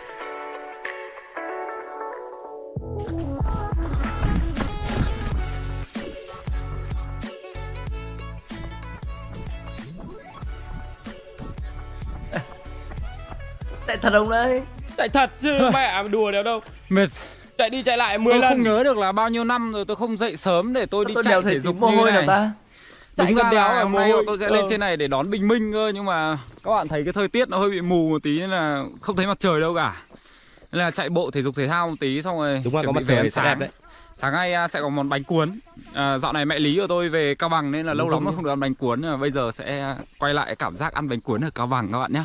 thật 14.01 14.09
không 14.13 14.29
đấy? 14.29 14.63
Chạy 14.97 15.09
thật 15.09 15.29
chứ 15.39 15.69
mẹ 15.73 16.03
đùa 16.11 16.31
đéo 16.31 16.43
đâu. 16.43 16.59
Mệt. 16.89 17.09
Chạy 17.57 17.69
đi 17.69 17.83
chạy 17.83 17.97
lại 17.97 18.17
10 18.17 18.33
Tôi 18.33 18.39
lần. 18.41 18.49
không 18.53 18.63
nhớ 18.63 18.83
được 18.83 18.97
là 18.97 19.11
bao 19.11 19.29
nhiêu 19.29 19.43
năm 19.43 19.71
rồi 19.73 19.85
tôi 19.85 19.95
không 19.95 20.17
dậy 20.17 20.37
sớm 20.37 20.73
để 20.73 20.85
tôi 20.85 21.05
đi 21.05 21.13
Tôi 21.13 21.23
chạy 21.23 21.41
thể 21.41 21.59
dục 21.59 21.75
mồ 21.79 21.89
như 21.89 21.95
hôi 21.97 22.11
này. 22.11 22.21
nào 22.21 22.27
ta. 22.27 22.51
Chạy 23.17 23.27
Đúng 23.27 23.35
ra 23.37 23.51
đéo 23.51 23.61
là 23.61 23.73
là 23.75 23.83
hôm 23.83 23.91
nay 23.91 24.11
hôi. 24.11 24.23
tôi 24.27 24.37
sẽ 24.37 24.49
lên 24.49 24.61
Ờ. 24.61 24.67
trên 24.69 24.79
này 24.79 24.97
để 24.97 25.07
đón 25.07 25.29
bình 25.29 25.47
minh 25.47 25.71
cơ 25.73 25.91
Nhưng 25.95 26.05
mà 26.05 26.37
các 26.63 26.71
bạn 26.71 26.87
thấy 26.87 27.03
cái 27.03 27.13
thời 27.13 27.27
tiết 27.27 27.49
nó 27.49 27.57
hơi 27.57 27.69
bị 27.69 27.81
mù 27.81 28.09
một 28.09 28.23
tí 28.23 28.39
Nên 28.39 28.49
là 28.49 28.83
không 29.01 29.15
thấy 29.15 29.27
mặt 29.27 29.39
trời 29.39 29.61
đâu 29.61 29.75
cả. 29.75 29.95
Nên 30.71 30.79
là 30.81 30.91
chạy 30.91 31.09
bộ 31.09 31.31
thể 31.31 31.41
dục 31.41 31.55
thể 31.55 31.67
thao 31.67 31.89
một 31.89 31.95
tí 31.99 32.21
xong 32.21 32.37
rồi 32.39 32.61
đúng 32.63 32.73
chuẩn 32.73 32.85
có 32.85 32.91
mặt 32.91 33.01
trời 33.07 33.17
sẽ 33.17 33.23
đẹp 33.23 33.29
sáng. 33.49 33.59
đấy. 33.59 33.69
Sáng 34.13 34.33
nay 34.33 34.53
à, 34.53 34.67
sẽ 34.67 34.81
có 34.81 34.89
món 34.89 35.09
bánh 35.09 35.23
cuốn. 35.23 35.59
À, 35.93 36.17
Dạo 36.17 36.33
này 36.33 36.45
mẹ 36.45 36.59
Lý 36.59 36.77
của 36.79 36.87
tôi 36.87 37.09
về 37.09 37.35
Cao 37.35 37.49
Bằng 37.49 37.71
nên 37.71 37.85
là 37.85 37.93
lâu 37.93 38.09
Giống 38.09 38.23
lắm 38.25 38.31
như- 38.33 38.35
không 38.35 38.45
được 38.45 38.51
ăn 38.51 38.59
bánh 38.59 38.75
cuốn 38.75 39.01
nhưng 39.01 39.11
mà 39.11 39.17
Bây 39.17 39.31
giờ 39.31 39.49
sẽ 39.53 39.95
quay 40.19 40.33
lại 40.33 40.55
cảm 40.55 40.77
giác 40.77 40.93
ăn 40.93 41.09
bánh 41.09 41.21
cuốn 41.21 41.41
ở 41.43 41.49
Cao 41.55 41.67
Bằng 41.67 41.89
các 41.91 41.99
bạn 41.99 42.13
nhé 42.13 42.23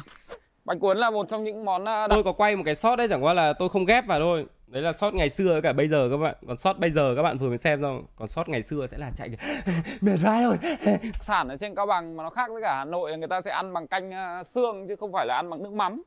Bánh 0.66 0.78
cuốn 0.78 0.98
là 0.98 1.10
một 1.10 1.28
trong 1.28 1.44
những 1.44 1.64
món 1.64 1.84
à, 1.84 2.06
đặc 2.06 2.10
tôi 2.14 2.24
có 2.24 2.32
quay 2.32 2.56
một 2.56 2.62
cái 2.66 2.74
shot 2.74 2.98
đấy 2.98 3.08
chẳng 3.10 3.24
qua 3.24 3.34
là 3.34 3.52
tôi 3.52 3.68
không 3.68 3.84
ghép 3.84 4.06
vào 4.06 4.20
thôi. 4.20 4.46
Đấy 4.66 4.82
là 4.82 4.92
shot 4.92 5.14
ngày 5.14 5.30
xưa 5.30 5.52
với 5.52 5.62
cả 5.62 5.72
bây 5.72 5.88
giờ 5.88 6.08
các 6.10 6.16
bạn. 6.16 6.36
Còn 6.46 6.56
shot 6.56 6.78
bây 6.78 6.90
giờ 6.90 7.14
các 7.16 7.22
bạn 7.22 7.38
vừa 7.38 7.48
mới 7.48 7.58
xem 7.58 7.82
xong 7.82 8.06
còn 8.16 8.28
shot 8.28 8.48
ngày 8.48 8.62
xưa 8.62 8.86
sẽ 8.86 8.98
là 8.98 9.10
chạy 9.16 9.30
mệt 10.00 10.16
vai 10.22 10.42
rồi. 10.42 10.56
Sản 11.20 11.48
ở 11.48 11.56
trên 11.56 11.74
Cao 11.74 11.86
Bằng 11.86 12.16
mà 12.16 12.22
nó 12.22 12.30
khác 12.30 12.50
với 12.52 12.62
cả 12.62 12.76
Hà 12.76 12.84
Nội 12.84 13.10
là 13.10 13.16
người 13.16 13.28
ta 13.28 13.40
sẽ 13.40 13.50
ăn 13.50 13.72
bằng 13.72 13.86
canh 13.86 14.10
à, 14.10 14.42
xương 14.42 14.88
chứ 14.88 14.96
không 14.96 15.12
phải 15.12 15.26
là 15.26 15.36
ăn 15.36 15.50
bằng 15.50 15.62
nước 15.62 15.72
mắm. 15.72 16.02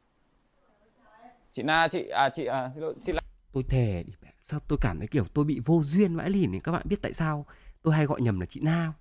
Chị 1.52 1.64
Na 1.64 1.88
chị 1.88 2.08
à 2.10 2.30
chị 2.30 2.46
à, 2.46 2.72
xin 2.74 2.84
lỗi, 2.84 2.94
chị 3.02 3.12
là 3.12 3.22
tôi 3.54 3.64
thề 3.70 4.04
đi 4.08 4.14
mẹ, 4.22 4.30
sao 4.44 4.60
tôi 4.68 4.80
cảm 4.82 5.00
thấy 5.00 5.08
kiểu 5.08 5.26
tôi 5.34 5.46
bị 5.46 5.60
vô 5.66 5.82
duyên 5.84 6.16
vãi 6.16 6.30
lìn 6.30 6.52
thì 6.52 6.60
các 6.60 6.72
bạn 6.72 6.82
biết 6.86 7.02
tại 7.02 7.14
sao 7.14 7.46
tôi 7.84 7.94
hay 7.94 8.06
gọi 8.06 8.22
nhầm 8.22 8.40
là 8.40 8.46
chị 8.46 8.60
Na 8.64 8.94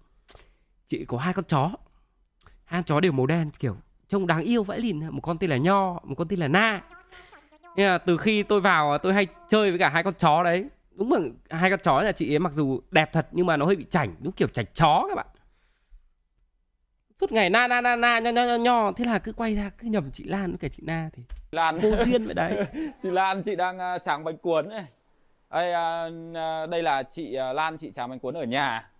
chị 0.87 1.05
có 1.05 1.19
hai 1.19 1.35
con 1.35 1.45
chó. 1.45 1.71
Hai 2.65 2.79
con 2.79 2.85
chó 2.85 3.01
đều 3.01 3.13
màu 3.13 3.27
đen 3.27 3.51
kiểu 3.59 3.77
trông 4.09 4.27
đáng 4.27 4.41
yêu 4.41 4.63
vãi 4.63 4.79
lìn 4.79 5.09
một 5.09 5.21
con 5.21 5.39
tên 5.39 5.51
là 5.51 5.57
nho 5.57 5.93
một 5.93 6.15
con 6.17 6.29
tên 6.29 6.39
là 6.39 6.49
na. 6.49 6.83
Nên 7.77 7.87
là 7.87 7.99
từ 7.99 8.17
khi 8.17 8.43
tôi 8.43 8.61
vào 8.61 8.99
tôi 8.99 9.15
hay 9.15 9.27
chơi 9.49 9.71
với 9.71 9.79
cả 9.79 9.89
hai 9.89 10.03
con 10.03 10.15
chó 10.15 10.43
đấy. 10.43 10.65
Đúng 10.91 11.13
là 11.13 11.21
hai 11.51 11.71
con 11.71 11.81
chó 11.83 12.03
là 12.03 12.13
chị 12.13 12.33
ấy 12.33 12.39
mặc 12.39 12.53
dù 12.53 12.81
đẹp 12.91 13.13
thật 13.13 13.29
nhưng 13.33 13.47
mà 13.47 13.57
nó 13.57 13.67
hơi 13.67 13.77
bị 13.77 13.87
chảnh 13.91 14.15
đúng 14.21 14.33
kiểu 14.33 14.49
chảnh 14.49 14.67
chó 14.75 15.05
các 15.09 15.15
bạn. 15.15 15.27
Suốt 17.21 17.33
ngày 17.33 17.51
na 17.51 17.69
na 17.69 17.81
na 17.81 17.97
na 17.97 18.19
nho 18.19 18.31
nho 18.31 18.45
nho 18.45 18.57
nho. 18.57 18.93
Thế 18.93 19.05
là 19.05 19.19
cứ 19.19 19.33
quay 19.33 19.55
ra 19.55 19.71
cứ 19.79 19.89
nhầm 19.89 20.11
chị 20.11 20.25
Lan 20.25 20.51
với 20.51 20.59
cả 20.59 20.69
chị 20.69 20.83
Na 20.87 21.11
thì 21.13 21.23
Lan. 21.51 21.77
vô 21.77 21.91
duyên 22.05 22.23
vậy 22.25 22.35
đấy. 22.35 22.67
Chị 23.03 23.11
Lan 23.11 23.43
chị 23.43 23.57
đang 23.57 23.79
à, 23.79 23.99
tráng 23.99 24.25
bánh 24.25 24.37
cuốn 24.37 24.69
này 24.69 24.85
đây, 25.51 25.73
à, 25.73 26.09
à, 26.35 26.67
đây 26.67 26.83
là 26.83 27.03
chị 27.03 27.37
Lan 27.55 27.77
chị 27.77 27.91
tráng 27.91 28.11
bánh 28.11 28.19
cuốn 28.19 28.35
ở 28.35 28.45
nhà 28.45 28.91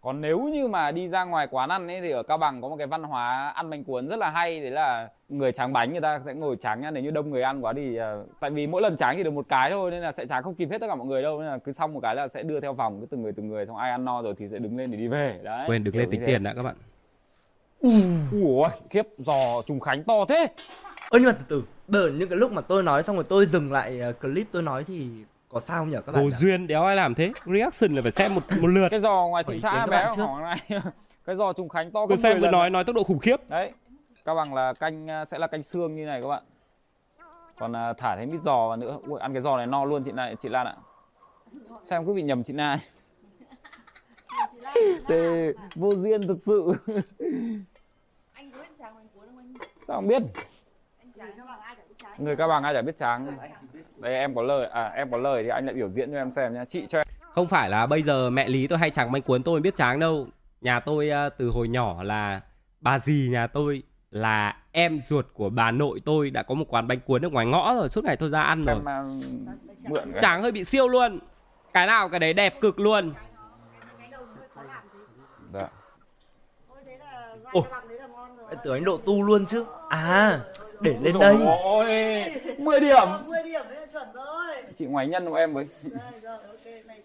còn 0.00 0.20
nếu 0.20 0.40
như 0.40 0.68
mà 0.68 0.90
đi 0.90 1.08
ra 1.08 1.24
ngoài 1.24 1.46
quán 1.50 1.68
ăn 1.68 1.88
ấy 1.88 2.00
thì 2.00 2.10
ở 2.10 2.22
Cao 2.22 2.38
Bằng 2.38 2.62
có 2.62 2.68
một 2.68 2.76
cái 2.76 2.86
văn 2.86 3.02
hóa 3.02 3.48
ăn 3.48 3.70
bánh 3.70 3.84
cuốn 3.84 4.08
rất 4.08 4.18
là 4.18 4.30
hay 4.30 4.60
đấy 4.60 4.70
là 4.70 5.08
người 5.28 5.52
tráng 5.52 5.72
bánh 5.72 5.92
người 5.92 6.00
ta 6.00 6.20
sẽ 6.24 6.34
ngồi 6.34 6.56
tráng 6.56 6.80
nhá. 6.80 6.90
Nếu 6.90 7.02
như 7.02 7.10
đông 7.10 7.30
người 7.30 7.42
ăn 7.42 7.64
quá 7.64 7.72
thì 7.76 7.96
à, 7.96 8.16
tại 8.40 8.50
vì 8.50 8.66
mỗi 8.66 8.82
lần 8.82 8.96
tráng 8.96 9.16
chỉ 9.16 9.22
được 9.22 9.30
một 9.30 9.46
cái 9.48 9.70
thôi 9.70 9.90
nên 9.90 10.02
là 10.02 10.12
sẽ 10.12 10.26
tráng 10.26 10.42
không 10.42 10.54
kịp 10.54 10.68
hết 10.70 10.78
tất 10.78 10.86
cả 10.88 10.94
mọi 10.94 11.06
người 11.06 11.22
đâu. 11.22 11.40
Nên 11.40 11.48
là 11.48 11.58
cứ 11.58 11.72
xong 11.72 11.92
một 11.94 12.00
cái 12.00 12.14
là 12.14 12.28
sẽ 12.28 12.42
đưa 12.42 12.60
theo 12.60 12.72
vòng 12.72 13.00
cứ 13.00 13.06
từng 13.10 13.22
người 13.22 13.32
từng 13.32 13.48
người 13.48 13.66
xong 13.66 13.76
ai 13.76 13.90
ăn 13.90 14.04
no 14.04 14.22
rồi 14.22 14.34
thì 14.38 14.48
sẽ 14.48 14.58
đứng 14.58 14.76
lên 14.76 14.90
để 14.90 14.98
đi 14.98 15.08
về. 15.08 15.40
Đấy 15.42 15.64
quên 15.68 15.84
được 15.84 15.90
kiểu 15.90 16.00
lên 16.00 16.10
tính 16.10 16.22
tiền 16.26 16.42
đã 16.42 16.54
các 16.54 16.64
bạn. 16.64 16.74
Ui 18.32 18.64
khiếp 18.90 19.06
giò 19.18 19.62
trùng 19.66 19.80
khánh 19.80 20.04
to 20.04 20.24
thế. 20.28 20.46
Ơ 21.10 21.18
nhưng 21.18 21.24
mà 21.24 21.32
từ 21.32 21.44
từ 21.48 21.62
giờ 21.88 22.10
những 22.14 22.28
cái 22.28 22.38
lúc 22.38 22.52
mà 22.52 22.62
tôi 22.62 22.82
nói 22.82 23.02
xong 23.02 23.16
rồi 23.16 23.24
tôi 23.28 23.46
dừng 23.46 23.72
lại 23.72 24.00
ờ, 24.00 24.12
clip 24.12 24.46
tôi 24.52 24.62
nói 24.62 24.84
thì 24.84 25.08
có 25.48 25.60
sao 25.60 25.78
không 25.78 25.90
nhỉ 25.90 25.96
các 26.06 26.12
bạn 26.12 26.24
nhỉ? 26.24 26.30
duyên 26.30 26.66
đéo 26.66 26.84
ai 26.84 26.96
làm 26.96 27.14
thế? 27.14 27.32
Reaction 27.46 27.94
là 27.94 28.02
phải 28.02 28.10
xem 28.10 28.34
một 28.34 28.42
một 28.60 28.66
lượt. 28.66 28.88
Cái 28.88 29.00
giò 29.00 29.26
ngoài 29.26 29.44
thị 29.44 29.58
xã 29.58 29.70
các 29.70 29.86
bé 29.86 29.96
bạn 29.96 30.18
hỏi 30.18 30.42
này. 30.42 30.80
Cái 31.24 31.36
giò 31.36 31.52
trùng 31.52 31.68
khánh 31.68 31.90
to 31.90 32.06
gấp 32.06 32.16
xem 32.16 32.32
10 32.32 32.40
vừa 32.40 32.50
nói 32.50 32.70
nói 32.70 32.84
tốc 32.84 32.96
độ 32.96 33.04
khủng 33.04 33.18
khiếp. 33.18 33.48
Đấy 33.48 33.72
cao 34.24 34.34
bằng 34.34 34.54
là 34.54 34.72
canh 34.72 35.10
à, 35.10 35.24
sẽ 35.24 35.38
là 35.38 35.46
canh 35.46 35.62
xương 35.62 35.96
như 35.96 36.06
này 36.06 36.22
các 36.22 36.28
bạn. 36.28 36.42
Còn 37.58 37.76
à, 37.76 37.92
thả 37.92 38.16
thêm 38.16 38.30
ít 38.30 38.40
giò 38.42 38.68
vào 38.68 38.76
nữa. 38.76 38.98
Ui, 39.06 39.20
ăn 39.20 39.32
cái 39.32 39.42
giò 39.42 39.56
này 39.56 39.66
no 39.66 39.84
luôn 39.84 40.04
chị 40.04 40.12
này 40.12 40.36
chị 40.40 40.48
Lan 40.48 40.66
ạ. 40.66 40.76
Sao 41.82 41.98
em 41.98 42.06
cứ 42.06 42.12
bị 42.12 42.22
nhầm 42.22 42.44
chị 42.44 42.52
Na 42.52 42.78
Thế 45.08 45.52
vô 45.74 45.94
duyên 45.94 46.28
thực 46.28 46.42
sự. 46.42 46.72
Anh 48.32 48.50
có 48.50 48.58
biết 48.58 48.68
tráng 48.78 48.94
bánh 48.94 49.08
cuốn 49.14 49.26
không 49.26 49.38
anh? 49.38 49.54
sao 49.86 49.96
không 49.96 50.08
biết? 50.08 50.22
Anh 50.98 51.12
tráng 51.16 51.32
cho 51.36 51.44
bằng 51.44 51.60
ai. 51.60 51.76
Người 52.18 52.36
cao 52.36 52.48
bằng 52.48 52.62
ai 52.62 52.74
chả 52.74 52.82
biết 52.82 52.96
tráng 52.96 53.36
đây 53.96 54.14
em 54.14 54.34
có 54.34 54.42
lời 54.42 54.68
à 54.72 54.92
em 54.94 55.10
có 55.10 55.16
lời 55.16 55.42
thì 55.42 55.48
anh 55.48 55.66
lại 55.66 55.74
biểu 55.74 55.88
diễn 55.88 56.12
cho 56.12 56.18
em 56.18 56.32
xem 56.32 56.54
nha 56.54 56.64
chị 56.64 56.86
cho 56.88 56.98
em. 56.98 57.06
Không 57.20 57.46
phải 57.46 57.70
là 57.70 57.86
bây 57.86 58.02
giờ 58.02 58.30
mẹ 58.30 58.48
Lý 58.48 58.66
tôi 58.66 58.78
hay 58.78 58.90
tráng 58.90 59.12
bánh 59.12 59.22
cuốn 59.22 59.42
tôi 59.42 59.60
biết 59.60 59.76
tráng 59.76 60.00
đâu. 60.00 60.26
Nhà 60.60 60.80
tôi 60.80 61.10
à, 61.10 61.28
từ 61.28 61.50
hồi 61.50 61.68
nhỏ 61.68 62.02
là 62.02 62.40
Bà 62.80 62.98
dì 62.98 63.28
nhà 63.30 63.46
tôi 63.46 63.82
là 64.10 64.56
em 64.72 64.98
ruột 64.98 65.26
của 65.34 65.50
bà 65.50 65.70
nội 65.70 66.00
tôi 66.04 66.30
đã 66.30 66.42
có 66.42 66.54
một 66.54 66.64
quán 66.68 66.88
bánh 66.88 67.00
cuốn 67.00 67.24
ở 67.24 67.28
ngoài 67.28 67.46
ngõ 67.46 67.74
rồi. 67.74 67.88
Suốt 67.88 68.04
ngày 68.04 68.16
tôi 68.16 68.28
ra 68.28 68.42
ăn 68.42 68.64
rồi. 68.64 68.76
em 68.76 68.88
à, 68.88 69.02
mượn 69.88 70.12
Tráng 70.20 70.42
hơi 70.42 70.52
bị 70.52 70.64
siêu 70.64 70.88
luôn. 70.88 71.18
Cái 71.72 71.86
nào 71.86 72.08
cái 72.08 72.20
đấy 72.20 72.32
đẹp 72.32 72.60
cực 72.60 72.80
luôn. 72.80 73.14
Dạ. 75.52 75.68
thôi 76.68 76.78
thế 76.86 76.98
là 76.98 77.36
dai 77.44 77.52
Ôi. 77.52 77.62
cho 77.66 77.70
bằng 77.70 77.88
đấy 77.88 77.98
là 77.98 78.06
ngon 78.06 78.36
rồi. 78.36 78.46
Em 78.50 78.58
tưởng 78.64 78.74
anh 78.74 78.84
độ 78.84 78.96
tu 78.96 79.22
luôn 79.22 79.46
chứ. 79.46 79.64
À 79.88 80.40
để 80.80 80.96
lên 81.02 81.18
đây. 81.18 81.36
Ôi, 81.62 81.86
10 82.58 82.80
điểm. 82.80 83.08
10 83.26 83.42
điểm 83.44 83.62
đấy 83.68 83.80
là 83.80 83.86
chuẩn 83.92 84.08
rồi. 84.14 84.54
Chị 84.78 84.84
ngoài 84.84 85.06
nhân 85.06 85.30
của 85.30 85.34
em 85.34 85.54
với. 85.54 85.66
Rồi 85.82 86.20
rồi 86.22 86.38
ok 86.48 86.86
này. 86.86 87.00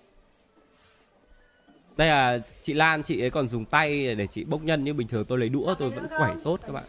Đây 1.97 2.07
là 2.07 2.39
chị 2.61 2.73
Lan 2.73 3.03
chị 3.03 3.23
ấy 3.23 3.29
còn 3.29 3.47
dùng 3.47 3.65
tay 3.65 4.15
để 4.15 4.27
chị 4.27 4.43
bốc 4.43 4.61
nhân 4.63 4.83
Nhưng 4.83 4.97
bình 4.97 5.07
thường 5.07 5.25
tôi 5.25 5.37
lấy 5.37 5.49
đũa 5.49 5.75
tôi 5.79 5.89
vẫn 5.89 6.07
quẩy 6.17 6.31
tốt 6.43 6.59
các 6.65 6.73
bạn. 6.73 6.83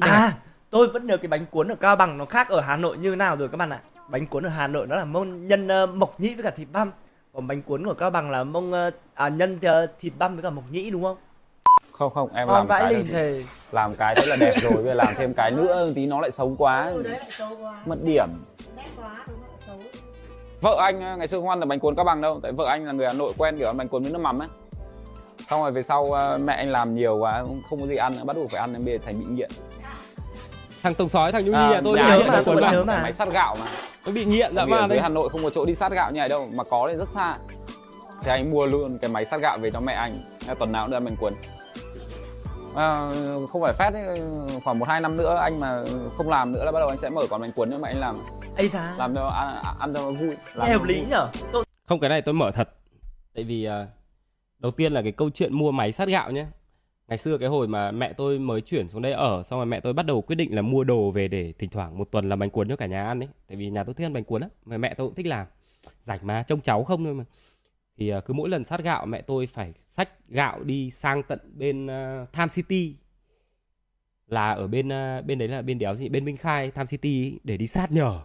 à 0.00 0.32
tôi 0.70 0.88
vẫn 0.88 1.06
nhớ 1.06 1.16
cái 1.16 1.28
bánh 1.28 1.46
cuốn 1.46 1.68
ở 1.68 1.74
cao 1.74 1.96
bằng 1.96 2.18
nó 2.18 2.24
khác 2.24 2.48
ở 2.48 2.60
hà 2.60 2.76
nội 2.76 2.98
như 2.98 3.14
nào 3.14 3.36
rồi 3.36 3.48
các 3.48 3.56
bạn 3.56 3.70
ạ. 3.70 3.80
Bánh 4.08 4.26
cuốn 4.26 4.46
ở 4.46 4.48
hà 4.48 4.66
nội 4.66 4.86
nó 4.86 4.96
là 4.96 5.04
mông 5.04 5.48
nhân 5.48 5.68
ờ, 5.68 5.86
mộc 5.86 6.20
nhĩ 6.20 6.34
với 6.34 6.42
cả 6.42 6.50
thịt 6.50 6.68
băm. 6.72 6.92
Còn 7.32 7.46
bánh 7.46 7.62
cuốn 7.62 7.86
của 7.86 7.94
cao 7.94 8.10
bằng 8.10 8.30
là 8.30 8.44
mông 8.44 8.72
ờ, 8.72 8.90
à 9.14 9.28
nhân 9.28 9.58
ờ, 9.62 9.86
thịt 10.00 10.12
băm 10.18 10.34
với 10.34 10.42
cả 10.42 10.50
mộc 10.50 10.64
nhĩ 10.70 10.90
đúng 10.90 11.02
không 11.02 11.16
không 12.00 12.14
không 12.14 12.28
em 12.34 12.48
làm 12.48 12.68
cái 12.68 12.94
lìn 12.94 13.06
thề. 13.06 13.42
làm 13.72 13.94
cái 13.94 14.14
thế 14.14 14.26
là 14.26 14.36
đẹp 14.36 14.54
rồi 14.62 14.72
bây 14.72 14.84
giờ 14.84 14.94
làm 14.94 15.08
thêm 15.16 15.34
cái 15.34 15.50
nữa 15.50 15.88
tí 15.94 16.06
nó 16.06 16.20
lại 16.20 16.30
xấu 16.30 16.54
quá. 16.58 16.90
Ừ 16.94 17.02
đấy 17.02 17.12
lại 17.12 17.30
xấu 17.30 17.48
quá. 17.60 17.74
Mất 17.86 17.96
điểm. 18.04 18.26
Nét 18.76 18.82
quá 18.96 19.08
đúng 19.28 19.36
không? 19.46 19.56
Xấu. 19.66 19.76
Vợ 20.60 20.76
anh 20.82 21.18
ngày 21.18 21.26
xưa 21.26 21.38
không 21.40 21.48
ăn 21.48 21.60
được 21.60 21.66
bánh 21.66 21.80
cuốn 21.80 21.94
cao 21.94 22.04
bằng 22.04 22.20
đâu. 22.20 22.40
Tại 22.42 22.52
vợ 22.52 22.64
anh 22.68 22.84
là 22.86 22.92
người 22.92 23.06
hà 23.06 23.12
nội 23.12 23.32
quen 23.38 23.58
kiểu 23.58 23.66
ăn 23.68 23.76
bánh 23.76 23.88
cuốn 23.88 24.02
với 24.02 24.12
nước 24.12 24.18
mắm 24.18 24.38
ấy. 24.42 24.48
Xong 25.50 25.62
rồi 25.62 25.70
về 25.72 25.82
sau 25.82 26.12
à, 26.12 26.38
mẹ 26.44 26.54
anh 26.54 26.70
làm 26.72 26.94
nhiều 26.94 27.16
quá 27.16 27.42
không- 27.46 27.60
không 27.70 27.80
có 27.80 27.86
gì 27.86 27.96
ăn 27.96 28.12
nữa 28.16 28.24
bắt 28.24 28.36
buộc 28.36 28.50
phải 28.50 28.60
ăn 28.60 28.72
nên 28.72 28.84
bây 28.84 28.94
giờ 28.98 29.04
thành 29.04 29.14
bị 29.18 29.24
nghiện. 29.28 29.50
Thằng 30.82 30.94
Tông 30.94 31.08
Sói 31.08 31.32
thằng 31.32 31.44
Nhu 31.44 31.52
Nhi 31.52 31.58
À, 31.58 31.70
nhà 31.70 31.80
tôi 31.84 31.98
nhà 31.98 32.08
nhớ 32.08 32.18
nghiện 32.18 32.26
mà, 32.26 32.42
tôi 32.46 32.56
mà 32.60 32.72
nhớ 32.72 32.84
mà. 32.84 33.02
máy 33.02 33.12
sát 33.12 33.28
gạo 33.32 33.56
mà. 33.60 33.66
Tôi 34.04 34.14
bị 34.14 34.24
nghiện 34.24 34.54
ở 34.54 34.66
man 34.66 34.88
dưới 34.88 34.98
Hà 35.00 35.08
Nội 35.08 35.28
không 35.28 35.42
có 35.44 35.50
chỗ 35.50 35.64
đi 35.64 35.74
sát 35.74 35.92
gạo 35.92 36.10
như 36.10 36.18
này 36.18 36.28
đâu 36.28 36.48
mà 36.52 36.64
có 36.64 36.88
thì 36.92 36.98
rất 36.98 37.08
xa. 37.14 37.34
Thì 38.22 38.30
anh 38.30 38.50
mua 38.50 38.66
luôn 38.66 38.98
cái 38.98 39.10
máy 39.10 39.24
sát 39.24 39.40
gạo 39.40 39.58
về 39.58 39.70
cho 39.70 39.80
mẹ 39.80 39.92
anh. 39.92 40.22
Thế 40.46 40.54
tuần 40.54 40.72
nào 40.72 40.84
cũng 40.84 40.90
đưa 40.90 40.96
ăn 40.96 41.04
bánh 41.04 41.16
cuốn 41.16 41.34
à, 42.76 43.12
không 43.48 43.62
phải 43.62 43.72
phép 43.72 43.92
ấy, 43.92 44.20
khoảng 44.64 44.78
một 44.78 44.88
hai 44.88 45.00
năm 45.00 45.16
nữa 45.16 45.36
anh 45.36 45.60
mà 45.60 45.84
không 46.16 46.28
làm 46.28 46.52
nữa 46.52 46.64
là 46.64 46.72
bắt 46.72 46.78
đầu 46.80 46.88
anh 46.88 46.98
sẽ 46.98 47.10
mở 47.10 47.22
quán 47.30 47.40
bánh 47.40 47.52
cuốn 47.52 47.70
cho 47.70 47.78
mẹ 47.78 47.88
anh 47.88 48.00
làm. 48.00 48.18
Ấy 48.56 48.68
ra 48.68 48.94
làm 48.98 49.14
cho 49.14 49.26
ăn, 49.26 49.62
ăn 49.78 49.94
cho 49.94 50.10
vui 50.10 50.30
làm 50.54 50.68
hợp 50.68 50.84
lý 50.84 51.04
nhở? 51.10 51.28
Tôi 51.52 51.64
Không 51.86 52.00
cái 52.00 52.10
này 52.10 52.22
tôi 52.22 52.34
mở 52.34 52.50
thật. 52.50 52.68
Tại 53.34 53.44
vì 53.44 53.64
à, 53.64 53.86
đầu 54.58 54.72
tiên 54.72 54.92
là 54.92 55.02
cái 55.02 55.12
câu 55.12 55.30
chuyện 55.30 55.54
mua 55.54 55.70
máy 55.70 55.92
sát 55.92 56.08
gạo 56.08 56.30
nhé. 56.30 56.46
Ngày 57.08 57.18
xưa 57.18 57.38
cái 57.38 57.48
hồi 57.48 57.68
mà 57.68 57.90
mẹ 57.90 58.12
tôi 58.12 58.38
mới 58.38 58.60
chuyển 58.60 58.88
xuống 58.88 59.02
đây 59.02 59.12
ở 59.12 59.42
Xong 59.42 59.58
rồi 59.58 59.66
mẹ 59.66 59.80
tôi 59.80 59.92
bắt 59.92 60.06
đầu 60.06 60.22
quyết 60.22 60.36
định 60.36 60.54
là 60.54 60.62
mua 60.62 60.84
đồ 60.84 61.10
về 61.10 61.28
để 61.28 61.52
thỉnh 61.58 61.70
thoảng 61.70 61.98
một 61.98 62.10
tuần 62.10 62.28
làm 62.28 62.38
bánh 62.38 62.50
cuốn 62.50 62.68
cho 62.68 62.76
cả 62.76 62.86
nhà 62.86 63.06
ăn 63.06 63.22
ấy. 63.22 63.28
Tại 63.48 63.56
vì 63.56 63.70
nhà 63.70 63.84
tôi 63.84 63.94
thích 63.94 64.04
ăn 64.06 64.12
bánh 64.12 64.24
cuốn 64.24 64.40
á 64.40 64.48
Mà 64.64 64.76
mẹ 64.76 64.94
tôi 64.94 65.06
cũng 65.06 65.14
thích 65.14 65.26
làm. 65.26 65.46
Rảnh 66.02 66.18
mà 66.22 66.42
trông 66.42 66.60
cháu 66.60 66.84
không 66.84 67.04
thôi 67.04 67.14
mà 67.14 67.24
thì 68.00 68.08
à, 68.08 68.20
cứ 68.20 68.34
mỗi 68.34 68.48
lần 68.48 68.64
sát 68.64 68.82
gạo 68.82 69.06
mẹ 69.06 69.22
tôi 69.22 69.46
phải 69.46 69.72
xách 69.88 70.28
gạo 70.28 70.64
đi 70.64 70.90
sang 70.90 71.22
tận 71.22 71.38
bên 71.54 71.86
uh, 71.86 72.32
Tham 72.32 72.48
City. 72.48 72.96
Là 74.26 74.52
ở 74.52 74.66
bên 74.66 74.88
uh, 74.88 75.24
bên 75.26 75.38
đấy 75.38 75.48
là 75.48 75.62
bên 75.62 75.78
đéo 75.78 75.94
gì? 75.94 76.08
Bên 76.08 76.24
Minh 76.24 76.36
Khai 76.36 76.70
Tham 76.70 76.86
City 76.86 77.38
để 77.44 77.56
đi 77.56 77.66
sát 77.66 77.92
nhờ. 77.92 78.20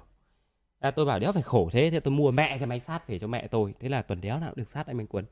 À, 0.80 0.92
tôi 0.92 1.06
bảo 1.06 1.20
đéo 1.20 1.32
phải 1.32 1.44
khổ 1.44 1.70
thế 1.72 1.90
thì 1.90 2.00
tôi 2.00 2.12
mua 2.12 2.32
mẹ 2.32 2.58
cái 2.58 2.68
máy 2.68 2.80
sát 2.80 3.08
về 3.08 3.20
cho 3.20 3.28
mẹ 3.28 3.48
tôi. 3.48 3.74
Thế 3.80 3.90
là 3.90 4.02
tuần 4.02 4.22
đéo 4.22 4.40
nào 4.40 4.50
cũng 4.50 4.58
được 4.58 4.68
sát 4.68 4.88
anh 4.88 4.98
bánh 4.98 5.08
cuốn 5.08 5.26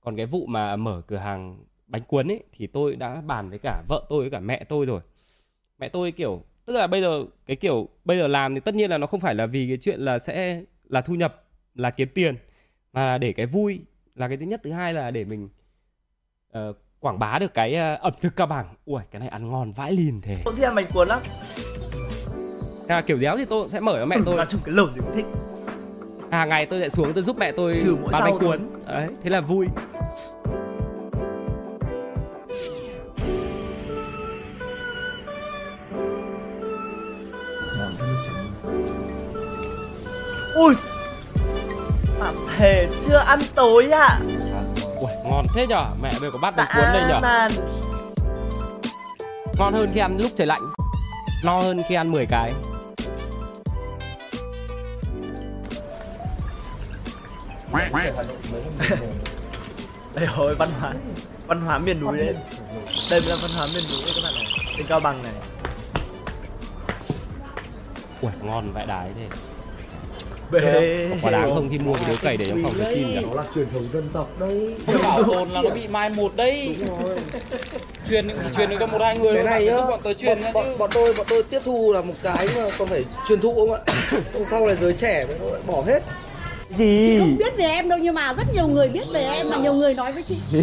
Còn 0.00 0.16
cái 0.16 0.26
vụ 0.26 0.46
mà 0.46 0.76
mở 0.76 1.02
cửa 1.06 1.16
hàng 1.16 1.64
bánh 1.86 2.02
cuốn 2.02 2.30
ấy 2.30 2.42
Thì 2.52 2.66
tôi 2.66 2.96
đã 2.96 3.20
bàn 3.20 3.50
với 3.50 3.58
cả 3.62 3.82
vợ 3.88 4.06
tôi 4.08 4.20
với 4.20 4.30
cả 4.30 4.40
mẹ 4.40 4.64
tôi 4.64 4.86
rồi. 4.86 5.00
Mẹ 5.78 5.88
tôi 5.88 6.12
kiểu 6.12 6.42
Tức 6.64 6.72
là 6.72 6.86
bây 6.86 7.00
giờ 7.00 7.24
cái 7.46 7.56
kiểu 7.56 7.88
Bây 8.04 8.18
giờ 8.18 8.26
làm 8.26 8.54
thì 8.54 8.60
tất 8.60 8.74
nhiên 8.74 8.90
là 8.90 8.98
nó 8.98 9.06
không 9.06 9.20
phải 9.20 9.34
là 9.34 9.46
vì 9.46 9.68
cái 9.68 9.78
chuyện 9.80 10.00
là 10.00 10.18
sẽ 10.18 10.62
Là 10.84 11.00
thu 11.00 11.14
nhập 11.14 11.44
Là 11.74 11.90
kiếm 11.90 12.08
tiền. 12.14 12.36
Mà 12.94 13.04
là 13.06 13.18
để 13.18 13.32
cái 13.32 13.46
vui 13.46 13.80
Là 14.14 14.28
cái 14.28 14.36
thứ 14.36 14.46
nhất. 14.46 14.60
Thứ 14.64 14.72
hai 14.72 14.94
là 14.94 15.10
để 15.10 15.24
mình 15.24 15.48
ờ, 16.52 16.72
Quảng 17.00 17.18
bá 17.18 17.38
được 17.38 17.54
cái 17.54 17.74
ờ, 17.74 17.94
ẩm 17.94 18.12
thực 18.20 18.36
cao 18.36 18.46
bằng. 18.46 18.74
Ui 18.84 19.02
cái 19.10 19.20
này 19.20 19.28
ăn 19.28 19.50
ngon 19.50 19.72
vãi 19.72 19.92
lìn 19.92 20.20
thế. 20.20 20.36
Cũng 20.44 20.56
thích 20.56 20.62
ăn 20.64 20.74
bánh 20.74 20.86
cuốn 20.94 21.08
lắm. 21.08 21.20
À, 22.88 23.00
Kiểu 23.00 23.16
đéo 23.18 23.36
thì 23.36 23.44
tôi 23.44 23.68
sẽ 23.68 23.80
mở 23.80 23.96
cho 24.00 24.06
mẹ 24.06 24.16
tôi. 24.26 24.36
nói 24.36 24.46
chung 24.48 24.60
cái 24.64 24.74
lẩu 24.74 24.86
thì 24.94 25.00
cũng 25.00 25.14
thích. 25.14 25.24
Hàng 26.30 26.48
ngày 26.48 26.66
tôi 26.66 26.80
sẽ 26.80 26.88
xuống 26.88 27.12
tôi 27.14 27.22
giúp 27.22 27.36
mẹ 27.38 27.52
tôi 27.52 27.80
Trừ 27.84 27.96
mỗi 28.02 28.12
bán 28.12 28.22
bánh 28.22 28.38
thôi. 28.40 28.58
cuốn 28.58 28.82
đấy 28.86 29.08
thế 29.22 29.30
là 29.30 29.40
vui. 29.40 29.66
Ui 40.54 40.74
mà 42.20 42.32
thề 42.56 42.88
chưa 43.08 43.16
ăn 43.16 43.40
tối 43.54 43.90
ạ. 43.90 44.18
Ui, 45.00 45.10
ngon 45.24 45.44
thế 45.54 45.66
nhở 45.66 45.84
mẹ 46.02 46.12
bây 46.20 46.30
có 46.30 46.38
bát 46.38 46.56
bánh 46.56 46.66
cuốn 46.74 46.84
đây 46.92 47.02
nhở 47.08 47.20
man 47.20 47.50
ngon 49.58 49.74
hơn 49.74 49.88
khi 49.94 50.00
ăn 50.00 50.18
lúc 50.18 50.30
trời 50.36 50.46
lạnh 50.46 50.72
no 51.44 51.60
hơn 51.60 51.82
khi 51.88 51.94
ăn 51.94 52.12
10 52.12 52.26
cái. 52.26 52.52
Đây 60.14 60.26
rồi 60.36 60.54
văn 60.54 60.68
hóa 60.80 60.92
văn 61.46 61.60
hóa 61.60 61.78
miền 61.78 62.00
núi 62.00 62.18
đấy. 62.18 62.34
Đây 63.10 63.20
là 63.26 63.36
văn 63.42 63.50
hóa 63.56 63.66
miền 63.74 63.84
núi 63.90 64.00
đấy 64.04 64.12
các 64.16 64.20
bạn 64.24 64.34
này 64.34 64.44
trên 64.76 64.86
cao 64.86 65.00
bằng 65.00 65.22
này. 65.22 65.32
Ui, 68.22 68.32
ngon 68.42 68.72
vãi 68.72 68.86
đái 68.86 69.10
thế 69.16 69.28
bê. 70.60 71.08
Có 71.22 71.30
đáng 71.30 71.54
không? 71.54 71.68
Khi 71.70 71.78
mua 71.78 71.94
cái 71.94 72.04
điếu 72.06 72.16
cày 72.22 72.36
để 72.36 72.44
trong 72.46 72.62
phòng 72.62 72.72
cho 72.78 72.84
chim 72.92 73.08
nhỉ? 73.08 73.18
Nó 73.28 73.34
là 73.34 73.42
truyền 73.54 73.66
thống 73.74 73.88
dân 73.92 74.04
tộc 74.12 74.28
đấy. 74.40 74.74
Không 74.86 75.02
bảo 75.02 75.22
tồn 75.22 75.48
là 75.48 75.62
nó 75.62 75.70
bị 75.70 75.88
mai 75.88 76.10
một 76.10 76.36
đấy. 76.36 76.76
Truyền 78.10 78.28
truyền 78.56 78.70
được 78.70 78.76
cho 78.80 78.86
một 78.86 79.00
hai 79.00 79.18
người 79.18 79.34
cái 79.34 79.44
này 79.44 79.66
nhá 79.66 79.80
bọn 79.90 80.00
tớ 80.02 80.14
truyền 80.14 80.38
bọn, 80.42 80.52
bọn, 80.54 80.78
bọn 80.78 80.90
tôi 80.94 81.14
bọn 81.14 81.26
tôi 81.30 81.42
tiếp 81.42 81.60
thu 81.64 81.92
là 81.92 82.02
một 82.02 82.14
cái 82.22 82.48
mà 82.56 82.62
còn 82.78 82.88
phải 82.88 83.04
truyền 83.28 83.40
thụ 83.40 83.54
không 83.54 83.72
ạ? 83.72 83.80
Xong 84.32 84.44
sau 84.44 84.66
này 84.66 84.76
giới 84.80 84.92
trẻ 84.92 85.26
nó 85.40 85.46
lại 85.50 85.60
bỏ 85.66 85.82
hết. 85.86 86.02
Chị 86.78 87.18
không 87.18 87.36
biết 87.38 87.56
về 87.56 87.64
em 87.64 87.88
đâu 87.88 87.98
nhưng 88.02 88.14
mà 88.14 88.32
rất 88.32 88.44
nhiều 88.54 88.66
người 88.66 88.88
biết 88.88 89.04
về 89.12 89.20
em 89.20 89.50
mà 89.50 89.56
nhiều 89.56 89.72
người 89.74 89.94
nói 89.94 90.12
với 90.12 90.22
chị. 90.22 90.36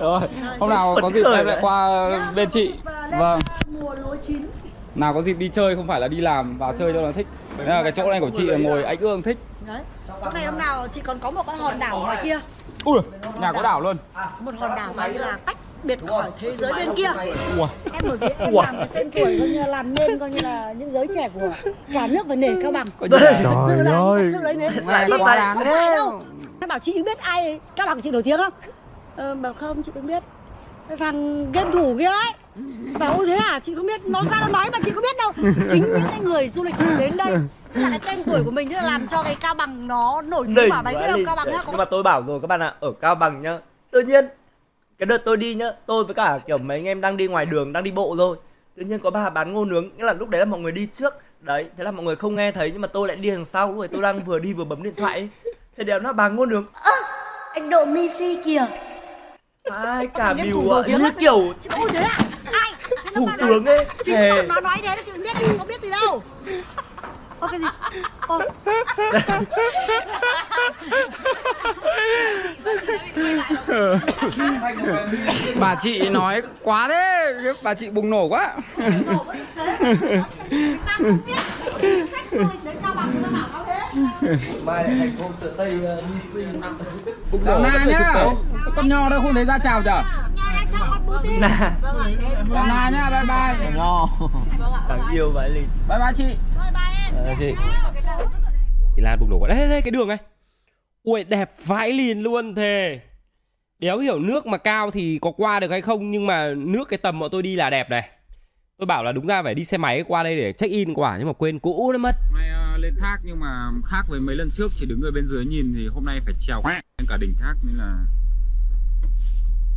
Rồi, 0.00 0.20
hôm 0.58 0.70
nào 0.70 0.98
có 1.02 1.10
dịp 1.14 1.24
em 1.34 1.46
lại 1.46 1.58
qua 1.60 2.10
bên 2.34 2.50
chị. 2.50 2.72
Vâng. 3.18 3.40
mùa 3.80 3.94
lúa 3.94 4.16
chín 4.26 4.46
Nào 4.94 5.14
có 5.14 5.22
dịp 5.22 5.32
đi 5.32 5.48
chơi 5.48 5.76
không 5.76 5.86
phải 5.86 6.00
là 6.00 6.08
đi 6.08 6.20
làm 6.20 6.58
Vào 6.58 6.74
chơi 6.78 6.92
cho 6.92 7.00
nó 7.00 7.12
thích. 7.12 7.26
Đây 7.58 7.66
là 7.66 7.82
cái 7.82 7.92
chỗ 7.92 8.10
này 8.10 8.20
của 8.20 8.30
chị 8.36 8.42
là 8.42 8.58
ngồi 8.58 8.84
anh 8.84 8.98
ương 8.98 9.22
thích. 9.22 9.38
Đấy 9.66 9.80
chỗ 10.24 10.30
này 10.30 10.44
hôm 10.44 10.58
nào 10.58 10.86
chị 10.94 11.00
còn 11.00 11.18
có 11.18 11.30
một 11.30 11.46
cái 11.46 11.56
hòn 11.56 11.78
đảo 11.78 12.00
ngoài 12.00 12.20
kia? 12.22 12.38
Ui, 12.84 12.98
nhà 13.40 13.52
có 13.52 13.62
đảo 13.62 13.80
luôn. 13.80 13.96
Một 14.40 14.52
hòn 14.58 14.70
đảo 14.76 14.92
mà 14.96 15.06
như 15.06 15.18
là 15.18 15.38
tách 15.46 15.56
biệt 15.82 16.06
khỏi 16.06 16.30
thế 16.40 16.56
giới 16.56 16.72
bên 16.72 16.88
kia. 16.96 17.08
Ui, 17.58 17.66
em 17.92 18.02
bởi 18.08 18.16
vì 18.16 18.28
em 18.38 18.52
làm 18.52 18.76
cái 18.76 18.88
tên 18.94 19.10
tuổi 19.10 19.38
coi 19.40 19.48
như 19.48 19.60
là 19.60 19.66
làm 19.66 19.94
nên 19.94 20.18
coi 20.18 20.30
như 20.30 20.40
là 20.40 20.72
những 20.72 20.92
giới 20.92 21.06
trẻ 21.14 21.28
của 21.34 21.52
cả 21.92 22.06
nước 22.06 22.26
phải 22.26 22.36
nể 22.36 22.48
cao 22.62 22.72
bằng. 22.72 22.86
Trời 23.10 23.20
là 23.78 23.92
thật 23.92 24.30
sự 24.32 24.40
lấy 24.42 24.54
nến 24.54 24.72
Lại 24.86 25.04
chị 25.06 25.12
không 25.18 25.26
phải 25.26 25.90
đâu. 25.90 26.22
Em 26.60 26.68
bảo 26.68 26.78
chị 26.78 27.02
biết 27.02 27.18
ai 27.18 27.60
cao 27.76 27.86
bằng 27.86 28.00
chị 28.00 28.10
nổi 28.10 28.22
tiếng 28.22 28.38
không? 28.38 28.52
Ờ, 29.16 29.34
bảo 29.34 29.52
không 29.52 29.82
chị 29.82 29.92
không 29.94 30.06
biết. 30.06 30.22
Cái 30.88 30.96
thằng 30.96 31.52
game 31.52 31.70
thủ 31.72 31.96
kia 31.98 32.04
ấy 32.04 32.32
bảo 32.98 33.14
ôi 33.18 33.26
thế 33.26 33.34
à? 33.34 33.60
Chị 33.62 33.74
không 33.74 33.86
biết 33.86 34.06
nó 34.06 34.22
ra 34.30 34.40
nó 34.40 34.48
nói 34.48 34.66
mà 34.72 34.78
chị 34.84 34.90
không 34.90 35.02
biết 35.02 35.16
đâu. 35.18 35.32
Chính 35.70 35.82
những 35.82 36.08
cái 36.10 36.20
người 36.20 36.48
du 36.48 36.64
lịch 36.64 36.74
đến 36.98 37.16
đây 37.16 37.32
là 37.74 37.90
cái 37.90 38.00
tên 38.06 38.24
tuổi 38.26 38.44
của 38.44 38.50
mình 38.50 38.72
là 38.72 38.82
làm 38.82 39.06
cho 39.06 39.22
cái 39.22 39.36
cao 39.40 39.54
bằng 39.54 39.88
nó 39.88 40.22
nổi 40.22 40.46
tiếng 40.56 40.70
bảo 40.70 40.82
đấy 40.82 40.94
biết 41.00 41.06
không? 41.10 41.24
cao 41.26 41.36
bằng 41.36 41.50
nhá 41.52 41.62
nhưng 41.66 41.76
mà 41.76 41.84
tôi 41.84 42.02
bảo 42.02 42.22
rồi 42.26 42.40
các 42.40 42.46
bạn 42.46 42.60
ạ 42.60 42.74
ở 42.80 42.92
cao 43.00 43.14
bằng 43.14 43.42
nhá 43.42 43.58
tự 43.90 44.00
nhiên 44.00 44.24
cái 44.98 45.06
đợt 45.06 45.18
tôi 45.24 45.36
đi 45.36 45.54
nhá 45.54 45.72
tôi 45.86 46.04
với 46.04 46.14
cả 46.14 46.38
kiểu 46.46 46.58
mấy 46.58 46.78
anh 46.78 46.84
em 46.84 47.00
đang 47.00 47.16
đi 47.16 47.26
ngoài 47.26 47.46
đường 47.46 47.72
đang 47.72 47.84
đi 47.84 47.90
bộ 47.90 48.14
thôi 48.18 48.36
tự 48.76 48.84
nhiên 48.84 48.98
có 48.98 49.10
bà 49.10 49.30
bán 49.30 49.52
ngô 49.52 49.64
nướng 49.64 49.88
nghĩa 49.96 50.04
là 50.04 50.12
lúc 50.12 50.28
đấy 50.28 50.38
là 50.38 50.44
mọi 50.44 50.60
người 50.60 50.72
đi 50.72 50.88
trước. 50.94 51.14
Đấy 51.40 51.66
thế 51.76 51.84
là 51.84 51.90
mọi 51.90 52.04
người 52.04 52.16
không 52.16 52.34
nghe 52.34 52.52
thấy 52.52 52.70
nhưng 52.72 52.80
mà 52.80 52.88
tôi 52.88 53.08
lại 53.08 53.16
đi 53.16 53.30
đằng 53.30 53.44
sau 53.44 53.72
lúc 53.72 53.80
đấy 53.80 53.88
tôi 53.92 54.02
đang 54.02 54.24
vừa 54.24 54.38
đi 54.38 54.52
vừa 54.52 54.64
bấm 54.64 54.82
điện 54.82 54.94
thoại 54.96 55.14
ấy. 55.14 55.28
thế 55.76 55.84
đều 55.84 56.00
nó 56.00 56.12
bán 56.12 56.36
ngô 56.36 56.46
nướng. 56.46 56.64
Ơ, 56.72 56.92
anh 57.52 57.70
độ 57.70 57.84
Messi 57.84 58.38
kìa. 58.44 58.66
Ai 59.70 60.06
cả 60.06 60.34
biểu 60.34 60.70
ạ 60.70 60.82
như 60.86 61.10
kiểu 61.18 61.54
ôi 61.70 61.88
thế 61.92 62.02
à 62.02 62.18
Thế 62.18 62.30
nó 62.30 62.33
thủ 63.14 63.26
là- 63.26 63.36
tướng 63.38 63.64
ấy. 63.64 63.84
chị 64.04 64.12
thề. 64.12 64.42
nó 64.48 64.60
nói 64.60 64.76
thế 64.82 64.96
chị 65.06 65.10
không 65.12 65.22
biết 65.22 65.36
đi 65.40 65.46
không 65.58 65.68
biết 65.68 65.82
gì 65.82 65.90
đâu 65.90 66.22
ô 67.44 67.48
cái 67.48 67.60
gì? 67.60 67.66
Ô. 68.26 68.40
Bà 75.60 75.74
chị 75.80 76.08
nói 76.08 76.42
quá 76.62 76.88
đấy 76.88 77.34
Bà 77.62 77.74
chị 77.74 77.90
bùng 77.90 78.10
nổ 78.10 78.24
quá. 78.28 78.56
Mai 84.64 84.84
lại 84.84 84.96
thành 84.98 85.16
hôm 85.20 85.32
sợ 85.40 85.52
tây 85.56 85.78
DC 86.14 86.60
bùng 87.30 87.44
nổ. 87.44 87.58
nhá 87.86 88.24
Con 88.76 88.88
nho 88.88 89.08
đây 89.08 89.20
không 89.20 89.34
thấy 89.34 89.44
ra 89.44 89.58
chào 89.64 89.82
tin 91.24 91.40
nà 91.40 91.72
Dạo 92.54 92.66
na 92.66 92.90
nhá 92.90 93.10
bye 93.10 93.24
bye. 93.28 93.70
Đáng 94.88 95.00
yêu 95.12 95.30
vãi 95.34 95.50
lìn 95.50 95.64
Bye 95.88 95.98
bye 95.98 96.12
chị 96.16 96.36
rồi 96.56 96.72
ba 96.74 96.90
em 97.06 97.14
Ờ, 97.16 97.34
chị. 97.38 97.54
chị 98.96 99.02
Lan 99.02 99.20
bùng 99.20 99.30
nổ 99.30 99.38
quá 99.38 99.48
đây 99.48 99.58
đây 99.58 99.68
đây 99.68 99.82
cái 99.82 99.90
đường 99.90 100.08
này. 100.08 100.18
Ui 101.02 101.24
đẹp 101.24 101.50
vãi 101.66 101.92
liền 101.92 102.20
luôn 102.22 102.54
thề. 102.54 103.00
Đéo 103.78 103.98
hiểu 103.98 104.18
nước 104.18 104.46
mà 104.46 104.58
cao 104.58 104.90
thì 104.90 105.18
có 105.22 105.30
qua 105.36 105.60
được 105.60 105.70
hay 105.70 105.80
không 105.80 106.10
nhưng 106.10 106.26
mà 106.26 106.54
nước 106.56 106.88
cái 106.88 106.98
tầm 106.98 107.18
bọn 107.20 107.30
tôi 107.32 107.42
đi 107.42 107.56
là 107.56 107.70
đẹp 107.70 107.90
này. 107.90 108.08
Tôi 108.78 108.86
bảo 108.86 109.04
là 109.04 109.12
đúng 109.12 109.26
ra 109.26 109.42
phải 109.42 109.54
đi 109.54 109.64
xe 109.64 109.78
máy 109.78 110.04
qua 110.08 110.22
đây 110.22 110.36
để 110.36 110.52
check 110.52 110.72
in 110.72 110.94
quả 110.94 111.16
nhưng 111.18 111.26
mà 111.26 111.32
quên 111.32 111.58
cũ 111.58 111.92
nó 111.92 111.98
mất. 111.98 112.14
Hôm 112.30 112.38
nay 112.40 112.48
ờ, 112.50 112.76
lên 112.78 112.94
thác 113.00 113.16
nhưng 113.24 113.40
mà 113.40 113.70
khác 113.86 114.02
với 114.08 114.20
mấy 114.20 114.36
lần 114.36 114.48
trước 114.56 114.72
chỉ 114.76 114.86
đứng 114.86 115.00
ở 115.02 115.10
bên 115.10 115.26
dưới 115.28 115.44
nhìn 115.44 115.74
thì 115.76 115.86
hôm 115.88 116.04
nay 116.04 116.20
phải 116.24 116.34
trèo 116.38 116.62
lên 116.66 117.06
cả 117.08 117.16
đỉnh 117.20 117.34
thác 117.40 117.54
nên 117.62 117.74
là 117.76 117.98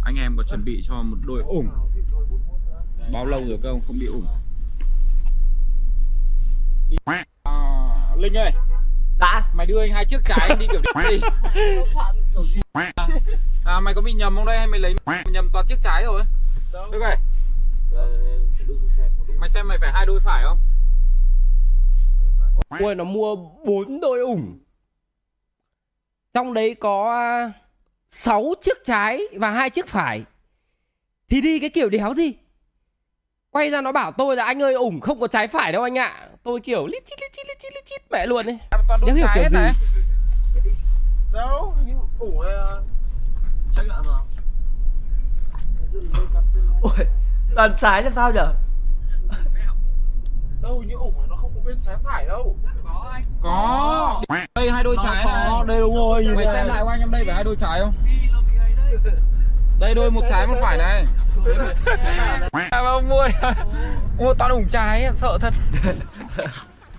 anh 0.03 0.15
em 0.15 0.33
có 0.37 0.43
chuẩn 0.43 0.65
bị 0.65 0.83
cho 0.87 0.93
một 1.03 1.17
đôi 1.25 1.41
ủng. 1.41 1.67
Bao 3.13 3.25
lâu 3.25 3.39
rồi 3.49 3.59
không 3.63 3.81
không 3.87 3.99
bị 3.99 4.05
ủng 4.05 4.25
Đi- 6.89 6.97
à, 7.43 7.53
Linh 8.17 8.37
ơi. 8.37 8.51
Đã 9.19 9.43
mày 9.53 9.65
đưa 9.65 9.81
anh 9.81 9.91
hai 9.91 10.05
chiếc 10.05 10.21
trái 10.25 10.55
đi 10.59 10.67
kiểu 10.71 10.81
đi. 11.09 11.21
À, 13.65 13.79
mày 13.79 13.93
có 13.93 14.01
bị 14.01 14.13
nhầm 14.13 14.35
không 14.35 14.45
đây? 14.45 14.57
Hay 14.57 14.67
mày 14.67 14.79
lấy 14.79 14.95
nhầm 15.31 15.49
toàn 15.53 15.65
chiếc 15.67 15.77
trái 15.81 16.03
rồi? 16.03 16.23
Đức 16.91 17.01
ơi 17.01 17.17
mày 19.39 19.49
xem 19.49 19.67
mày 19.67 19.77
phải 19.81 19.91
hai 19.93 20.05
đôi 20.05 20.19
phải 20.19 20.43
không? 20.43 20.59
Ui 22.79 22.95
nó 22.95 23.03
mua 23.03 23.35
bốn 23.65 23.99
đôi 24.01 24.19
ủng. 24.19 24.59
Trong 26.33 26.53
đấy 26.53 26.75
có 26.79 27.11
à, 27.11 27.51
sáu 28.09 28.53
chiếc 28.61 28.77
trái 28.83 29.19
và 29.39 29.51
hai 29.51 29.69
chiếc 29.69 29.87
phải. 29.87 30.23
Thì 31.29 31.41
đi 31.41 31.59
cái 31.59 31.69
kiểu 31.69 31.89
đéo 31.89 32.13
gì 32.13 32.33
quay 33.57 33.69
ra 33.69 33.81
nó 33.81 33.91
bảo 33.91 34.11
tôi 34.11 34.35
là 34.35 34.45
anh 34.45 34.61
ơi 34.61 34.73
ủng 34.73 35.01
không 35.01 35.19
có 35.19 35.27
trái 35.27 35.47
phải 35.47 35.71
đâu 35.71 35.83
anh 35.83 35.97
ạ. 35.97 36.27
Tôi 36.43 36.59
kiểu 36.59 36.87
lít 36.87 37.05
chít 37.05 37.19
lít 37.21 37.31
chít 37.33 37.47
lít 37.47 37.59
chít 37.59 37.73
lít 37.75 37.85
chít 37.85 38.01
mẹ 38.11 38.25
luôn 38.25 38.45
ấy. 38.45 38.59
Toàn 38.87 39.01
đéo 39.05 39.15
hiểu 39.15 39.27
kiểu 39.33 39.43
hết 39.43 39.49
gì? 39.49 39.57
Này 39.57 39.73
đâu 41.33 41.75
nhưng 41.85 41.99
ủng 42.19 42.41
chắc 43.75 43.87
lại 43.87 43.99
mà 44.07 44.13
ui 46.81 47.05
toàn 47.55 47.75
trái 47.79 48.03
là 48.03 48.09
sao 48.09 48.31
nhở? 48.31 48.53
Đâu 50.61 50.83
như 50.87 50.95
ủng 50.95 51.13
nó 51.29 51.35
không 51.35 51.51
có 51.55 51.61
bên 51.65 51.77
trái 51.85 51.95
phải 52.03 52.25
đâu. 52.25 52.55
Có 53.41 54.21
đây 54.55 54.71
hai 54.71 54.83
đôi 54.83 54.97
trái 55.03 55.25
này. 55.25 55.49
đây 55.67 55.79
đúng 55.79 55.95
rồi 55.95 56.27
mày 56.35 56.45
xem 56.45 56.67
lại 56.67 56.83
của 56.83 56.89
anh 56.89 56.99
em 56.99 57.11
đây 57.11 57.23
phải 57.25 57.35
hai 57.35 57.43
đôi 57.43 57.55
trái 57.59 57.79
không 57.79 57.93
đây 59.79 59.93
đôi 59.95 60.11
một 60.11 60.21
trái 60.29 60.47
một 60.47 60.55
phải 60.61 60.77
này. 60.77 61.05
À, 62.71 62.81
mua 63.09 63.27
mua 64.17 64.33
toàn 64.33 64.51
ủng 64.51 64.67
trái 64.69 65.09
sợ 65.15 65.37
thật. 65.41 65.53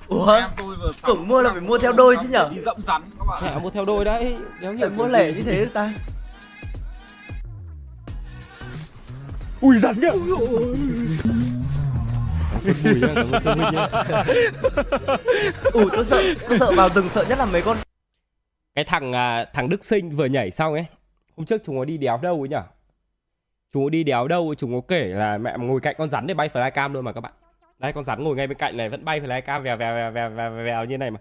Ủa? 0.08 0.32
Em 0.32 0.50
tôi 0.56 0.76
vừa 0.76 0.92
sắm 0.92 1.08
tưởng 1.08 1.28
mua 1.28 1.42
là 1.42 1.50
phải 1.52 1.60
mua 1.60 1.78
theo 1.78 1.92
đôi 1.92 2.16
chứ 2.22 2.28
nhở? 2.28 2.50
đi 2.54 2.60
rậm 2.60 2.82
rắn 2.82 3.02
các 3.18 3.24
bạn. 3.28 3.42
Mẹ 3.44 3.58
mua 3.62 3.70
theo 3.70 3.84
đôi 3.84 4.04
đấy. 4.04 4.36
Đéo 4.60 4.72
hiểu 4.72 4.90
mua 4.90 5.06
lẻ 5.06 5.32
như 5.32 5.42
thế 5.42 5.60
được 5.60 5.70
ta. 5.74 5.92
Ui 9.60 9.78
rắn 9.78 10.00
kìa 10.00 10.08
ủa 15.72 15.88
tôi 15.92 16.04
sợ 16.04 16.22
tôi 16.48 16.58
sợ 16.58 16.72
vào 16.76 16.88
rừng 16.94 17.08
sợ 17.14 17.24
nhất 17.28 17.38
là 17.38 17.44
mấy 17.44 17.62
con 17.62 17.76
cái 18.74 18.84
thằng 18.84 19.12
à, 19.12 19.44
thằng 19.52 19.68
Đức 19.68 19.84
Sinh 19.84 20.16
vừa 20.16 20.24
nhảy 20.26 20.50
xong 20.50 20.72
ấy 20.72 20.84
hôm 21.38 21.44
trước 21.44 21.62
chúng 21.64 21.76
nó 21.76 21.84
đi 21.84 21.96
đéo 21.96 22.18
đâu 22.22 22.42
ấy 22.42 22.48
nhở? 22.48 22.62
Chúng 23.72 23.82
nó 23.82 23.88
đi 23.88 24.04
đéo 24.04 24.28
đâu 24.28 24.54
chúng 24.58 24.72
nó 24.72 24.78
kể 24.88 25.04
là 25.04 25.38
mẹ 25.38 25.54
ngồi 25.58 25.80
cạnh 25.80 25.94
con 25.98 26.10
rắn 26.10 26.26
để 26.26 26.34
bay 26.34 26.48
flycam 26.48 26.92
luôn 26.92 27.04
mà 27.04 27.12
các 27.12 27.20
bạn. 27.20 27.32
Đây 27.78 27.92
con 27.92 28.04
rắn 28.04 28.24
ngồi 28.24 28.36
ngay 28.36 28.46
bên 28.46 28.58
cạnh 28.58 28.76
này 28.76 28.88
vẫn 28.88 29.04
bay 29.04 29.20
flycam 29.20 29.62
vèo 29.62 29.76
vèo 29.76 29.94
vèo 29.94 30.10
vèo 30.10 30.30
vèo, 30.30 30.50
vèo 30.64 30.84
như 30.84 30.98
này 30.98 31.10
mà. 31.10 31.20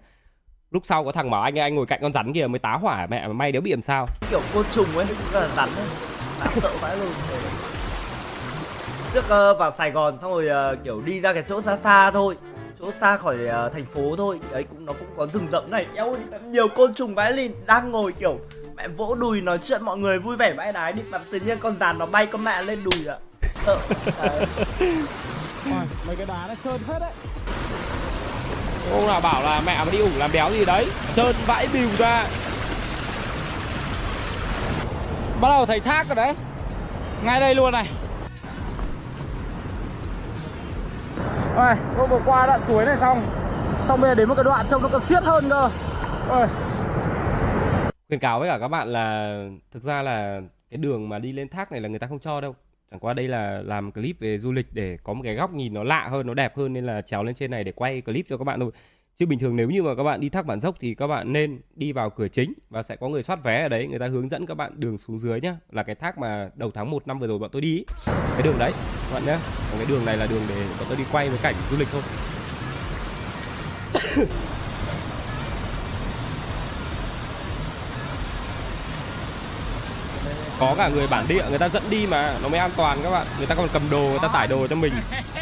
Lúc 0.70 0.82
sau 0.86 1.04
có 1.04 1.12
thằng 1.12 1.30
bảo 1.30 1.42
anh 1.42 1.58
anh 1.58 1.74
ngồi 1.74 1.86
cạnh 1.86 1.98
con 2.02 2.12
rắn 2.12 2.32
kia 2.32 2.46
mới 2.46 2.58
tá 2.58 2.72
hỏa 2.72 3.06
mẹ 3.06 3.26
mà 3.26 3.32
may 3.32 3.52
đéo 3.52 3.62
bị 3.62 3.70
làm 3.70 3.82
sao. 3.82 4.06
Kiểu 4.30 4.40
côn 4.54 4.64
trùng 4.72 4.96
ấy 4.96 5.06
cũng 5.08 5.40
là 5.40 5.48
rắn 5.56 5.68
ấy. 5.76 5.86
Sợ 6.54 6.72
vãi 6.80 6.96
luôn. 6.96 7.08
Trước 9.12 9.24
uh, 9.24 9.58
vào 9.58 9.72
Sài 9.78 9.90
Gòn 9.90 10.18
xong 10.20 10.30
rồi 10.30 10.74
uh, 10.74 10.84
kiểu 10.84 11.00
đi 11.06 11.20
ra 11.20 11.32
cái 11.32 11.42
chỗ 11.48 11.62
xa 11.62 11.76
xa 11.76 12.10
thôi. 12.10 12.36
Chỗ 12.78 12.90
xa 13.00 13.16
khỏi 13.16 13.36
uh, 13.66 13.72
thành 13.72 13.84
phố 13.84 14.16
thôi. 14.16 14.40
Đấy 14.52 14.64
cũng 14.70 14.86
nó 14.86 14.92
cũng 14.92 15.08
có 15.16 15.26
rừng 15.26 15.46
rậm 15.52 15.70
này. 15.70 15.86
Eo 15.94 16.12
ơi 16.12 16.22
nhiều 16.44 16.68
côn 16.68 16.94
trùng 16.94 17.14
vãi 17.14 17.32
lìn. 17.32 17.52
Đang 17.66 17.92
ngồi 17.92 18.12
kiểu 18.12 18.38
mẹ 18.78 18.88
vỗ 18.88 19.14
đùi 19.14 19.40
nói 19.40 19.58
chuyện 19.64 19.84
mọi 19.84 19.98
người 19.98 20.18
vui 20.18 20.36
vẻ 20.36 20.52
vãi 20.52 20.72
đái 20.72 20.92
đi. 20.92 21.02
Mà 21.10 21.18
tự 21.32 21.40
nhiên 21.40 21.58
con 21.60 21.76
rắn 21.80 21.98
nó 21.98 22.06
bay 22.06 22.26
con 22.26 22.44
mẹ 22.44 22.62
lên 22.62 22.78
đùi 22.84 23.06
ạ. 23.06 23.16
Mấy 26.06 26.16
cái 26.16 26.26
đá 26.26 26.46
nó 26.48 26.54
trơn 26.64 26.80
hết 26.88 26.98
đấy. 27.00 27.10
Ông 28.92 29.06
nào 29.06 29.20
bảo 29.20 29.42
là 29.42 29.60
mẹ 29.66 29.84
mà 29.84 29.90
đi 29.92 29.98
ủng 29.98 30.18
làm 30.18 30.32
đéo 30.32 30.50
gì 30.50 30.64
đấy. 30.64 30.86
Trơn 31.16 31.34
vãi 31.46 31.68
bìu 31.72 31.88
ra. 31.98 32.24
Bắt 35.40 35.48
đầu 35.48 35.66
thấy 35.66 35.80
thác 35.80 36.06
rồi 36.08 36.16
đấy. 36.16 36.34
Ngay 37.24 37.40
đây 37.40 37.54
luôn 37.54 37.72
này. 37.72 37.90
Rồi 41.56 41.72
tôi 41.96 42.08
vừa 42.08 42.20
qua 42.24 42.46
đoạn 42.46 42.60
suối 42.68 42.84
này 42.84 42.96
xong. 43.00 43.26
Xong 43.88 44.00
bây 44.00 44.10
giờ 44.10 44.14
đến 44.14 44.28
một 44.28 44.34
cái 44.34 44.44
đoạn 44.44 44.66
trông 44.70 44.82
nó 44.82 44.88
còn 44.92 45.04
xiết 45.08 45.22
hơn 45.22 45.48
cơ 45.50 45.68
khuyên 48.08 48.20
cáo 48.20 48.40
với 48.40 48.48
cả 48.48 48.58
các 48.58 48.68
bạn 48.68 48.88
là 48.88 49.38
thực 49.72 49.82
ra 49.82 50.02
là 50.02 50.40
cái 50.70 50.78
đường 50.78 51.08
mà 51.08 51.18
đi 51.18 51.32
lên 51.32 51.48
thác 51.48 51.72
này 51.72 51.80
là 51.80 51.88
người 51.88 51.98
ta 51.98 52.06
không 52.06 52.18
cho 52.18 52.40
đâu. 52.40 52.54
Chẳng 52.90 53.00
qua 53.00 53.14
đây 53.14 53.28
là 53.28 53.62
làm 53.64 53.92
clip 53.92 54.20
về 54.20 54.38
du 54.38 54.52
lịch 54.52 54.66
để 54.72 54.98
có 55.02 55.12
một 55.12 55.22
cái 55.24 55.34
góc 55.34 55.52
nhìn 55.52 55.74
nó 55.74 55.84
lạ 55.84 56.08
hơn, 56.10 56.26
nó 56.26 56.34
đẹp 56.34 56.56
hơn 56.56 56.72
nên 56.72 56.86
là 56.86 57.00
trèo 57.00 57.24
lên 57.24 57.34
trên 57.34 57.50
này 57.50 57.64
để 57.64 57.72
quay 57.72 58.00
clip 58.00 58.26
cho 58.28 58.36
các 58.36 58.44
bạn 58.44 58.60
thôi. 58.60 58.70
Chứ 59.16 59.26
bình 59.26 59.38
thường 59.38 59.56
nếu 59.56 59.70
như 59.70 59.82
mà 59.82 59.94
các 59.94 60.02
bạn 60.02 60.20
đi 60.20 60.28
thác 60.28 60.46
bản 60.46 60.60
dốc 60.60 60.74
thì 60.80 60.94
các 60.94 61.06
bạn 61.06 61.32
nên 61.32 61.60
đi 61.74 61.92
vào 61.92 62.10
cửa 62.10 62.28
chính 62.28 62.52
và 62.70 62.82
sẽ 62.82 62.96
có 62.96 63.08
người 63.08 63.22
soát 63.22 63.44
vé 63.44 63.62
ở 63.62 63.68
đấy, 63.68 63.86
người 63.86 63.98
ta 63.98 64.06
hướng 64.06 64.28
dẫn 64.28 64.46
các 64.46 64.54
bạn 64.54 64.72
đường 64.74 64.98
xuống 64.98 65.18
dưới 65.18 65.40
nhá. 65.40 65.56
Là 65.70 65.82
cái 65.82 65.94
thác 65.94 66.18
mà 66.18 66.50
đầu 66.54 66.70
tháng 66.74 66.90
1 66.90 67.06
năm 67.06 67.18
vừa 67.18 67.26
rồi 67.26 67.38
bọn 67.38 67.50
tôi 67.52 67.62
đi 67.62 67.76
ý. 67.76 67.84
cái 68.06 68.42
đường 68.42 68.56
đấy, 68.58 68.72
các 69.08 69.14
bạn 69.14 69.24
nhé 69.26 69.38
còn 69.70 69.78
cái 69.78 69.86
đường 69.88 70.04
này 70.04 70.16
là 70.16 70.26
đường 70.30 70.42
để 70.48 70.64
bọn 70.78 70.86
tôi 70.88 70.98
đi 70.98 71.04
quay 71.12 71.28
với 71.28 71.38
cảnh 71.42 71.54
du 71.70 71.76
lịch 71.78 71.88
thôi. 71.92 72.02
Có 80.58 80.74
cả 80.78 80.88
người 80.88 81.06
bản 81.06 81.24
địa 81.28 81.44
người 81.48 81.58
ta 81.58 81.68
dẫn 81.68 81.82
đi 81.90 82.06
mà 82.06 82.34
nó 82.42 82.48
mới 82.48 82.60
an 82.60 82.70
toàn 82.76 82.98
các 83.02 83.10
bạn 83.10 83.26
người 83.38 83.46
ta 83.46 83.54
còn 83.54 83.68
cầm 83.72 83.82
đồ 83.90 84.00
người 84.00 84.18
ta 84.22 84.28
tải 84.28 84.46
đồ 84.46 84.66
cho 84.66 84.76
mình 84.76 84.92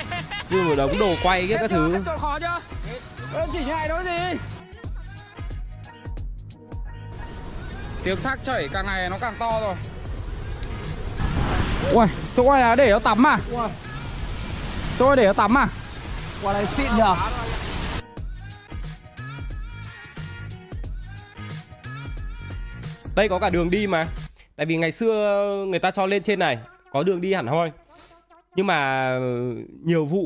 như 0.51 0.63
một 0.63 0.75
đống 0.77 0.99
đồ 0.99 1.15
quay 1.23 1.47
kia 1.49 1.57
các 1.61 1.71
thứ 1.71 2.03
chỉ 3.53 3.65
nhại 3.65 3.89
đó 3.89 4.03
gì? 4.05 4.39
Tiếng 8.05 8.17
thác 8.23 8.39
chảy 8.45 8.69
càng 8.73 8.87
ngày 8.87 9.11
nó 9.11 9.19
càng 9.19 9.35
to 9.39 9.61
rồi. 9.61 9.75
Ui, 11.93 12.07
chỗ 12.37 12.53
này 12.53 12.61
là 12.61 12.77
để 12.77 12.91
nó 12.91 12.99
tắm 12.99 13.27
à? 13.27 13.39
Chỗ 14.99 15.07
này 15.07 15.17
để 15.17 15.27
nó 15.27 15.33
tắm 15.33 15.59
à? 15.59 15.69
Qua 16.43 16.53
đây 16.53 16.67
xịn 16.67 16.87
nhờ. 16.97 17.17
đây 23.17 23.29
có 23.29 23.39
cả 23.39 23.51
đường 23.51 23.71
đi 23.71 23.87
mà 23.87 24.07
tại 24.57 24.67
vì 24.67 24.77
ngày 24.77 24.93
xưa 24.93 25.65
người 25.69 25.79
ta 25.79 25.91
cho 25.91 26.07
lên 26.07 26.23
trên 26.23 26.39
này 26.39 26.59
có 26.93 27.03
đường 27.03 27.21
đi 27.21 27.33
hẳn 27.33 27.47
hoi. 27.47 27.71
Nhưng 28.57 28.67
mà 28.67 29.11
nhiều 29.85 30.05
vụ 30.05 30.25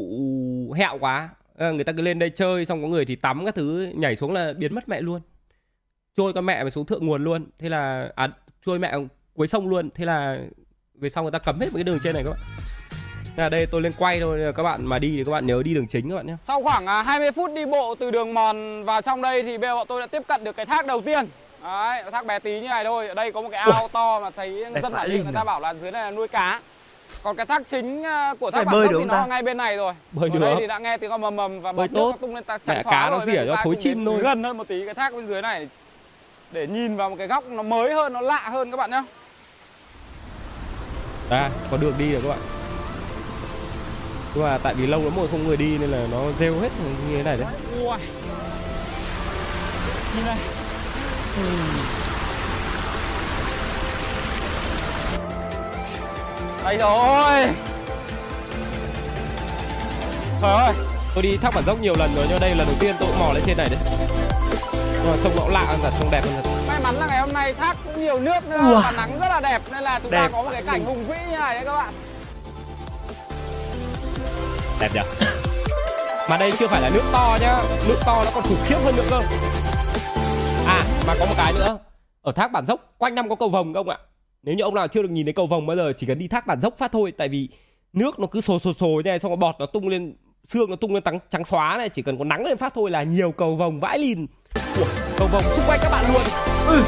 hẹo 0.73 0.99
quá 0.99 1.29
à, 1.59 1.71
người 1.71 1.85
ta 1.85 1.93
cứ 1.93 2.03
lên 2.03 2.19
đây 2.19 2.31
chơi 2.31 2.65
xong 2.65 2.83
có 2.83 2.89
người 2.89 3.05
thì 3.05 3.17
tắm 3.17 3.45
các 3.45 3.55
thứ 3.55 3.93
nhảy 3.95 4.17
xuống 4.17 4.33
là 4.33 4.53
biến 4.53 4.75
mất 4.75 4.89
mẹ 4.89 5.01
luôn. 5.01 5.21
Trôi 6.17 6.33
con 6.33 6.47
mẹ 6.47 6.65
mà 6.65 6.71
xuống 6.71 6.87
thượng 6.87 7.07
nguồn 7.07 7.25
luôn. 7.25 7.47
Thế 7.59 7.69
là 7.69 8.13
à 8.15 8.29
trôi 8.67 8.79
mẹ 8.79 8.95
cuối 9.35 9.49
sông 9.49 9.69
luôn. 9.69 9.91
Thế 9.95 10.05
là 10.05 10.39
về 10.95 11.11
sau 11.11 11.25
người 11.25 11.33
ta 11.33 11.39
cấm 11.39 11.61
hết 11.61 11.67
mấy 11.73 11.75
cái 11.75 11.85
đường 11.85 11.99
trên 12.03 12.15
này 12.15 12.25
các 12.25 12.31
bạn. 12.31 12.41
Là 13.37 13.49
đây 13.49 13.67
tôi 13.67 13.81
lên 13.81 13.93
quay 13.99 14.21
thôi. 14.21 14.53
Các 14.57 14.63
bạn 14.63 14.87
mà 14.87 14.99
đi 14.99 15.17
thì 15.17 15.25
các 15.25 15.33
bạn 15.33 15.47
nhớ 15.47 15.63
đi 15.65 15.75
đường 15.75 15.87
chính 15.89 16.11
các 16.11 16.17
bạn 16.17 16.27
nhé. 16.27 16.37
Sau 16.41 16.63
khoảng 16.63 16.87
à, 16.87 17.03
20 17.03 17.33
phút 17.33 17.51
đi 17.55 17.67
bộ 17.67 17.95
từ 17.95 18.11
đường 18.11 18.35
mòn 18.35 18.85
vào 18.85 19.03
trong 19.03 19.23
đây 19.23 19.43
thì 19.43 19.59
bây 19.59 19.69
giờ 19.69 19.75
bọn 19.75 19.87
tôi 19.89 20.01
đã 20.01 20.07
tiếp 20.07 20.23
cận 20.29 20.45
được 20.45 20.57
cái 20.57 20.67
thác 20.67 20.87
đầu 20.87 21.01
tiên. 21.01 21.27
Đấy, 21.63 22.03
thác 22.13 22.27
bé 22.27 22.39
tí 22.39 22.61
như 22.61 22.69
này 22.69 22.85
thôi. 22.85 23.09
Ở 23.09 23.15
đây 23.15 23.33
có 23.33 23.41
một 23.41 23.49
cái 23.53 23.61
ao 23.61 23.89
to 23.89 24.21
mà 24.21 24.31
thấy 24.31 24.65
Đẹp 24.75 24.81
dân 24.83 24.93
bản 24.93 25.11
địa 25.11 25.23
người 25.23 25.33
ta 25.33 25.45
bảo 25.45 25.61
là 25.61 25.75
dưới 25.75 25.91
này 25.91 26.03
là 26.03 26.11
nuôi 26.11 26.29
cá. 26.29 26.61
Còn 27.23 27.37
cái 27.37 27.47
thác 27.47 27.63
chính 27.67 28.03
à, 28.03 28.35
của 28.41 28.51
thác 28.51 28.65
bơi 28.65 28.65
bản 28.67 28.81
được 28.81 28.93
dốc 28.93 29.01
thì 29.01 29.09
nó 29.09 29.15
ta? 29.15 29.27
ngay 29.27 29.43
bên 29.43 29.57
này 29.57 29.77
rồi. 29.77 29.95
Bơi 30.13 30.31
Ở 30.31 30.35
được. 30.35 30.41
đây 30.41 30.55
thì 30.59 30.67
đã 30.67 30.79
nghe 30.79 30.97
tiếng 30.97 31.11
ầm 31.11 31.23
ầm 31.23 31.37
ầm 31.37 31.61
và 31.61 31.73
Bơi 31.73 31.89
tốt. 31.89 32.17
tung 32.21 32.35
lên 32.35 32.45
ta 32.45 32.59
xóa 32.67 32.83
cá 32.83 33.11
nó 33.11 33.21
rỉa 33.21 33.47
cho 33.47 33.57
thối 33.65 33.77
chim 33.79 34.05
thôi. 34.05 34.21
Gần 34.23 34.43
hơn 34.45 34.57
một 34.59 34.69
tí 34.69 34.85
cái 34.85 34.95
thác 34.95 35.15
bên 35.15 35.27
dưới 35.27 35.43
này 35.43 35.69
để 36.51 36.67
nhìn 36.67 36.97
vào 36.97 37.11
một 37.11 37.17
cái 37.19 37.27
góc 37.27 37.45
nó 37.49 37.63
mới 37.63 37.95
hơn, 37.95 38.13
nó 38.13 38.21
lạ 38.21 38.49
hơn 38.49 38.71
các 38.71 38.77
bạn 38.77 38.91
nhé. 38.91 39.03
À, 41.31 41.51
có 41.71 41.77
đường 41.77 41.95
đi 41.99 42.13
rồi 42.13 42.21
các 42.23 42.29
bạn. 42.29 42.39
Nhưng 44.35 44.45
mà 44.45 44.59
tại 44.63 44.75
vì 44.75 44.87
lâu 44.87 45.01
lắm 45.05 45.13
rồi 45.17 45.29
không 45.31 45.47
người 45.47 45.57
đi 45.57 45.79
nên 45.79 45.91
là 45.91 46.07
nó 46.13 46.19
rêu 46.39 46.55
hết 46.61 46.69
như 47.11 47.17
thế 47.17 47.23
này 47.23 47.37
đấy. 47.37 47.49
Ui. 47.81 47.99
Nhìn 50.17 50.27
này. 50.27 50.39
Đây 56.65 56.77
rồi. 56.77 57.49
Trời 60.43 60.53
ơi. 60.53 60.73
Tôi 61.15 61.23
đi 61.23 61.37
thác 61.37 61.55
bản 61.55 61.65
dốc 61.67 61.81
nhiều 61.81 61.95
lần 61.99 62.15
rồi 62.17 62.27
nhưng 62.29 62.41
đây 62.41 62.51
là 62.51 62.57
lần 62.57 62.67
đầu 62.67 62.77
tiên 62.81 62.97
tôi 63.01 63.09
cũng 63.09 63.19
mò 63.19 63.33
lên 63.33 63.43
trên 63.47 63.57
này 63.57 63.69
đấy. 63.69 63.79
Nhưng 64.73 65.11
mà 65.11 65.17
sông 65.23 65.33
cũng 65.35 65.49
lạ 65.49 65.65
hơn 65.67 65.79
thật, 65.83 65.91
sông 65.99 66.09
đẹp 66.11 66.21
hơn 66.25 66.33
thật. 66.43 66.51
May 66.69 66.81
mắn 66.81 66.95
là 67.01 67.07
ngày 67.07 67.21
hôm 67.21 67.33
nay 67.33 67.55
thác 67.55 67.77
cũng 67.85 68.01
nhiều 68.01 68.19
nước 68.19 68.45
nữa 68.49 68.59
Ui. 68.59 68.83
và 68.83 68.91
nắng 68.91 69.21
rất 69.21 69.29
là 69.29 69.41
đẹp 69.41 69.63
nên 69.73 69.83
là 69.83 70.01
chúng 70.03 70.13
ta 70.13 70.19
Đẹp. 70.19 70.29
có 70.33 70.43
một 70.43 70.49
cái 70.53 70.63
cảnh 70.63 70.85
hùng 70.85 71.07
vĩ 71.07 71.17
như 71.31 71.39
này 71.39 71.55
đấy 71.55 71.65
các 71.65 71.73
bạn. 71.77 71.93
Đẹp 74.81 74.89
nhỉ? 74.95 75.27
Mà 76.29 76.37
đây 76.37 76.53
chưa 76.59 76.67
phải 76.69 76.81
là 76.81 76.89
nước 76.89 77.03
to 77.13 77.39
nhá, 77.41 77.57
nước 77.89 77.97
to 78.07 78.23
nó 78.25 78.31
còn 78.35 78.45
khủng 78.45 78.65
khiếp 78.67 78.77
hơn 78.85 78.97
nữa 78.97 79.05
cơ. 79.11 79.21
À, 80.67 80.85
mà 81.07 81.15
có 81.19 81.27
một 81.27 81.35
cái 81.37 81.53
nữa. 81.53 81.79
Ở 82.23 82.33
thác 82.33 82.53
bản 82.53 82.67
dốc 82.67 82.95
quanh 82.99 83.15
năm 83.15 83.29
có 83.29 83.35
cầu 83.35 83.49
vồng 83.49 83.75
không 83.75 83.89
ạ? 83.89 83.99
Nếu 84.43 84.55
như 84.55 84.63
ông 84.63 84.75
nào 84.75 84.89
chưa 84.89 85.03
được 85.03 85.11
nhìn 85.11 85.27
thấy 85.27 85.33
cầu 85.33 85.47
vồng 85.47 85.67
bao 85.67 85.77
giờ 85.77 85.93
chỉ 85.97 86.07
cần 86.07 86.19
đi 86.19 86.29
thác 86.29 86.47
bản 86.47 86.61
dốc 86.61 86.75
phát 86.79 86.93
thôi 86.93 87.13
tại 87.19 87.29
vì 87.29 87.49
nước 87.93 88.19
nó 88.19 88.27
cứ 88.27 88.41
sồ 88.41 88.59
sồ 88.59 88.73
sồ 88.73 89.03
này 89.05 89.19
xong 89.19 89.31
rồi 89.31 89.37
bọt 89.37 89.55
nó 89.59 89.67
tung 89.67 89.89
lên 89.89 90.17
xương 90.45 90.71
nó 90.71 90.77
tung 90.77 90.95
lên 90.95 91.03
trắng 91.03 91.19
trắng 91.31 91.45
xóa 91.45 91.75
này 91.79 91.89
chỉ 91.89 92.03
cần 92.03 92.19
có 92.19 92.25
nắng 92.25 92.45
lên 92.45 92.57
phát 92.57 92.75
thôi 92.75 92.91
là 92.91 93.03
nhiều 93.03 93.33
cầu 93.33 93.57
vồng 93.57 93.81
vãi 93.81 93.99
lìn 93.99 94.27
Ủa, 94.79 94.85
cầu 95.19 95.29
vồng 95.33 95.43
xung 95.43 95.65
quanh 95.67 95.81
các 95.83 95.91
bạn 95.91 96.05
luôn 96.13 96.23
Ừ. 96.69 96.83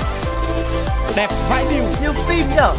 đẹp 1.16 1.28
vãi 1.50 1.64
đìu 1.70 1.84
Như 2.02 2.12
phim 2.12 2.46
nhở. 2.56 2.74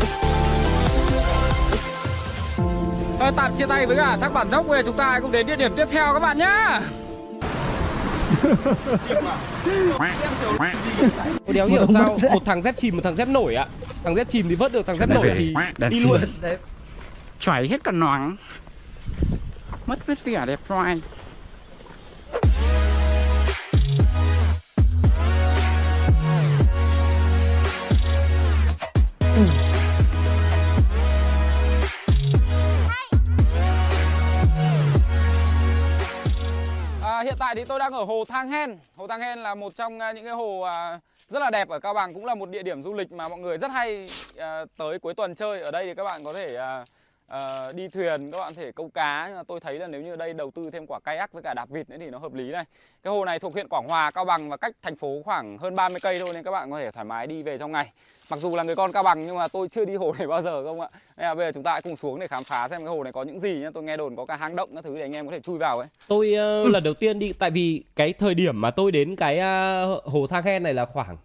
Thôi 3.20 3.32
tạm 3.36 3.56
chia 3.58 3.66
tay 3.66 3.86
với 3.86 3.98
cả 3.98 4.18
thác 4.22 4.34
bản 4.34 4.50
dốc 4.52 4.68
về 4.68 4.82
chúng 4.86 4.98
ta 4.98 5.20
cùng 5.22 5.32
đến 5.32 5.48
địa 5.48 5.56
điểm 5.56 5.72
tiếp 5.78 5.86
theo 5.91 6.14
các 6.14 6.20
bạn 6.20 6.38
nhá. 6.38 6.82
Tôi 11.46 11.54
đéo 11.54 11.68
hiểu 11.68 11.88
sao 11.94 12.18
một 12.34 12.46
thằng 12.46 12.62
dép 12.62 12.78
chìm 12.78 12.96
một 12.96 13.02
thằng 13.04 13.16
dép 13.16 13.28
nổi 13.28 13.56
ạ 13.56 13.68
thằng 14.04 14.16
dép 14.16 14.28
chìm 14.32 14.50
thì 14.50 14.56
vớt 14.56 14.74
được 14.74 14.86
thằng 14.88 14.96
dép 14.96 15.10
nổi 15.10 15.32
thì 15.36 15.54
đi 15.89 16.00
luôn. 16.00 16.22
Chảy 17.39 17.68
hết 17.68 17.84
cả 17.84 17.91
noáng. 17.91 18.36
Mất 19.86 20.08
hết 20.08 20.26
vẻ 20.26 20.46
đẹp 20.46 20.60
trai. 20.70 21.02
À, 29.36 29.72
hiện 37.24 37.36
tại 37.39 37.55
thì 37.55 37.63
tôi 37.63 37.80
đang 37.80 37.93
ở 37.93 38.03
hồ 38.03 38.26
Thang 38.28 38.49
Hen. 38.49 38.78
Hồ 38.95 39.07
Thang 39.07 39.21
Hen 39.21 39.39
là 39.39 39.55
một 39.55 39.76
trong 39.76 39.99
à, 39.99 40.11
những 40.11 40.26
cái 40.26 40.34
hồ 40.34 40.59
à, 40.59 40.99
rất 41.30 41.39
là 41.39 41.49
đẹp 41.51 41.69
ở 41.69 41.80
Cao 41.80 41.93
Bằng, 41.93 42.13
cũng 42.13 42.26
là 42.26 42.36
một 42.36 42.49
địa 42.49 42.63
điểm 42.63 42.84
du 42.84 42.93
lịch 42.93 43.11
mà 43.11 43.28
mọi 43.30 43.39
người 43.39 43.57
rất 43.57 43.71
hay 43.71 44.07
à, 44.38 44.65
tới 44.78 44.99
cuối 44.99 45.13
tuần 45.13 45.36
chơi. 45.36 45.61
Ở 45.61 45.71
đây 45.71 45.86
thì 45.86 45.93
các 45.95 46.03
bạn 46.03 46.24
có 46.24 46.34
thể 46.34 46.55
à, 46.55 46.86
à, 47.28 47.71
đi 47.71 47.88
thuyền, 47.88 48.32
các 48.32 48.39
bạn 48.39 48.53
thể 48.53 48.71
câu 48.71 48.89
cá. 48.93 49.26
Nhưng 49.28 49.38
mà 49.38 49.43
tôi 49.43 49.59
thấy 49.59 49.80
là 49.80 49.88
nếu 49.88 50.01
như 50.01 50.13
ở 50.13 50.15
đây 50.15 50.34
đầu 50.34 50.51
tư 50.51 50.69
thêm 50.71 50.86
quả 50.88 50.99
kayak 51.03 51.34
với 51.34 51.43
cả 51.43 51.53
đạp 51.53 51.69
vịt 51.69 51.89
nữa 51.89 51.97
thì 51.99 52.09
nó 52.09 52.17
hợp 52.17 52.34
lý 52.34 52.51
này. 52.51 52.65
Cái 53.03 53.13
hồ 53.13 53.26
này 53.26 53.39
thuộc 53.39 53.53
huyện 53.53 53.67
Quảng 53.67 53.88
Hòa, 53.88 54.11
Cao 54.11 54.26
Bằng 54.26 54.49
và 54.49 54.57
cách 54.57 54.76
thành 54.82 54.95
phố 54.95 55.21
khoảng 55.26 55.57
hơn 55.57 55.76
30 55.76 55.99
cây 55.99 56.19
thôi 56.19 56.30
nên 56.34 56.43
các 56.43 56.51
bạn 56.51 56.71
có 56.71 56.80
thể 56.80 56.91
thoải 56.91 57.05
mái 57.05 57.28
đi 57.28 57.43
về 57.43 57.57
trong 57.57 57.71
ngày. 57.71 57.91
Mặc 58.30 58.39
dù 58.39 58.55
là 58.55 58.63
người 58.63 58.76
con 58.76 58.91
Cao 58.91 59.03
Bằng 59.03 59.21
nhưng 59.26 59.36
mà 59.36 59.47
tôi 59.47 59.67
chưa 59.67 59.86
đi 59.86 59.95
hồ 59.95 60.13
này 60.17 60.28
bao 60.34 60.41
giờ 60.41 60.63
không 60.63 60.82
ạ. 60.82 60.89
Nên 61.17 61.26
là 61.28 61.36
bây 61.36 61.47
giờ 61.47 61.51
chúng 61.51 61.63
ta 61.63 61.71
hãy 61.71 61.82
cùng 61.82 61.95
xuống 61.95 62.19
để 62.19 62.28
khám 62.28 62.43
phá 62.43 62.67
xem 62.67 62.80
cái 62.80 62.89
hồ 62.89 63.03
này 63.03 63.13
có 63.13 63.24
những 63.24 63.39
gì 63.39 63.59
nhá. 63.59 63.69
Tôi 63.74 63.84
nghe 63.84 63.97
đồn 63.97 64.15
có 64.15 64.26
cả 64.26 64.36
hang 64.36 64.55
động 64.55 64.69
các 64.76 64.84
thứ 64.84 64.95
để 64.95 65.01
anh 65.01 65.13
em 65.13 65.26
có 65.26 65.32
thể 65.32 65.39
chui 65.39 65.57
vào 65.57 65.80
ấy. 65.80 65.88
tôi 66.07 66.34
ờ, 66.34 66.67
lần 66.67 66.84
đầu 66.84 66.93
tiên 66.93 67.19
đi 67.19 67.34
tại 67.34 67.51
vì 67.51 67.84
cái 67.95 68.13
thời 68.13 68.34
điểm 68.34 68.61
mà 68.61 68.71
tôi 68.71 68.91
đến 68.91 69.15
cái 69.15 69.39
uh, 69.39 70.03
hồ 70.03 70.28
thang 70.28 70.43
Khen 70.43 70.63
này 70.63 70.74
là 70.74 70.86
khoảng 70.86 71.17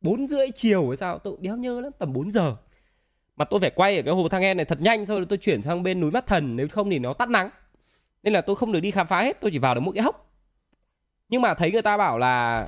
bốn 0.00 0.26
rưỡi 0.26 0.46
chiều 0.54 0.88
hay 0.88 0.96
sao 0.96 1.18
tôi 1.18 1.36
đéo 1.40 1.56
nhớ 1.56 1.80
lắm 1.80 1.92
tầm 1.98 2.12
4 2.12 2.32
giờ 2.32 2.56
mà 3.36 3.44
tôi 3.44 3.60
phải 3.60 3.70
quay 3.70 3.96
ở 3.96 4.02
cái 4.02 4.14
hồ 4.14 4.28
thang 4.28 4.42
hen 4.42 4.56
này 4.56 4.64
thật 4.64 4.80
nhanh 4.80 5.06
sau 5.06 5.20
đó 5.20 5.26
tôi 5.28 5.38
chuyển 5.38 5.62
sang 5.62 5.82
bên 5.82 6.00
núi 6.00 6.10
mắt 6.10 6.26
thần 6.26 6.56
nếu 6.56 6.68
không 6.68 6.90
thì 6.90 6.98
nó 6.98 7.12
tắt 7.12 7.28
nắng. 7.28 7.50
Nên 8.22 8.32
là 8.32 8.40
tôi 8.40 8.56
không 8.56 8.72
được 8.72 8.80
đi 8.80 8.90
khám 8.90 9.06
phá 9.06 9.22
hết 9.22 9.40
tôi 9.40 9.50
chỉ 9.50 9.58
vào 9.58 9.74
được 9.74 9.80
mỗi 9.80 9.94
cái 9.94 10.02
hốc. 10.02 10.30
Nhưng 11.28 11.42
mà 11.42 11.54
thấy 11.54 11.72
người 11.72 11.82
ta 11.82 11.96
bảo 11.96 12.18
là 12.18 12.66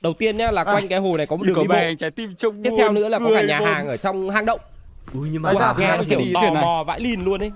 đầu 0.00 0.12
tiên 0.12 0.36
nhá 0.36 0.50
là 0.50 0.64
quanh 0.64 0.88
cái 0.88 0.98
hồ 0.98 1.16
này 1.16 1.26
có 1.26 1.36
một 1.36 1.44
đường 1.46 1.58
đi 1.62 1.68
bộ. 1.68 1.74
trái 1.98 2.10
tim 2.10 2.34
trông 2.34 2.62
tiếp 2.62 2.70
theo 2.76 2.92
nữa 2.92 3.08
là 3.08 3.18
có 3.18 3.30
cả 3.34 3.42
nhà 3.42 3.60
hàng 3.60 3.86
ở 3.86 3.96
trong 3.96 4.30
hang 4.30 4.44
động. 4.44 4.60
Ui 5.14 5.28
nhưng 5.32 5.42
mà 5.42 5.52
wow, 5.52 5.74
thì 5.76 5.84
nghe 5.84 5.98
kiểu 6.08 6.18
đi 6.18 6.32
tò 6.34 6.54
mò 6.54 6.84
vãi 6.86 7.00
lìn 7.00 7.24
luôn 7.24 7.42
ấy. 7.42 7.50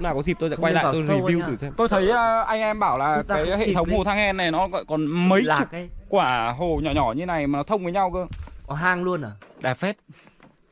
Nào 0.00 0.14
có 0.14 0.22
dịp 0.22 0.36
tôi 0.40 0.50
sẽ 0.50 0.56
Không 0.56 0.64
quay 0.64 0.72
lại 0.72 0.84
tôi 0.92 1.02
review 1.02 1.46
thử 1.46 1.56
xem. 1.56 1.72
Tôi 1.76 1.88
thấy 1.88 2.08
ờ, 2.08 2.44
anh 2.46 2.60
em 2.60 2.80
bảo 2.80 2.98
là 2.98 3.22
cái 3.28 3.58
hệ 3.58 3.74
thống 3.74 3.90
hồ 3.90 4.04
thang 4.04 4.16
hen 4.16 4.36
này 4.36 4.50
nó 4.50 4.68
gọi 4.68 4.84
còn 4.84 5.06
mấy 5.06 5.44
chục 5.58 5.68
quả 6.08 6.54
hồ 6.58 6.80
nhỏ 6.82 6.90
nhỏ 6.90 7.12
như 7.16 7.26
này 7.26 7.46
mà 7.46 7.58
nó 7.58 7.62
thông 7.62 7.84
với 7.84 7.92
nhau 7.92 8.10
cơ. 8.14 8.26
Có 8.66 8.74
hang 8.74 9.02
luôn 9.02 9.22
à? 9.22 9.30
Đẹp 9.60 9.74
phết. 9.78 9.96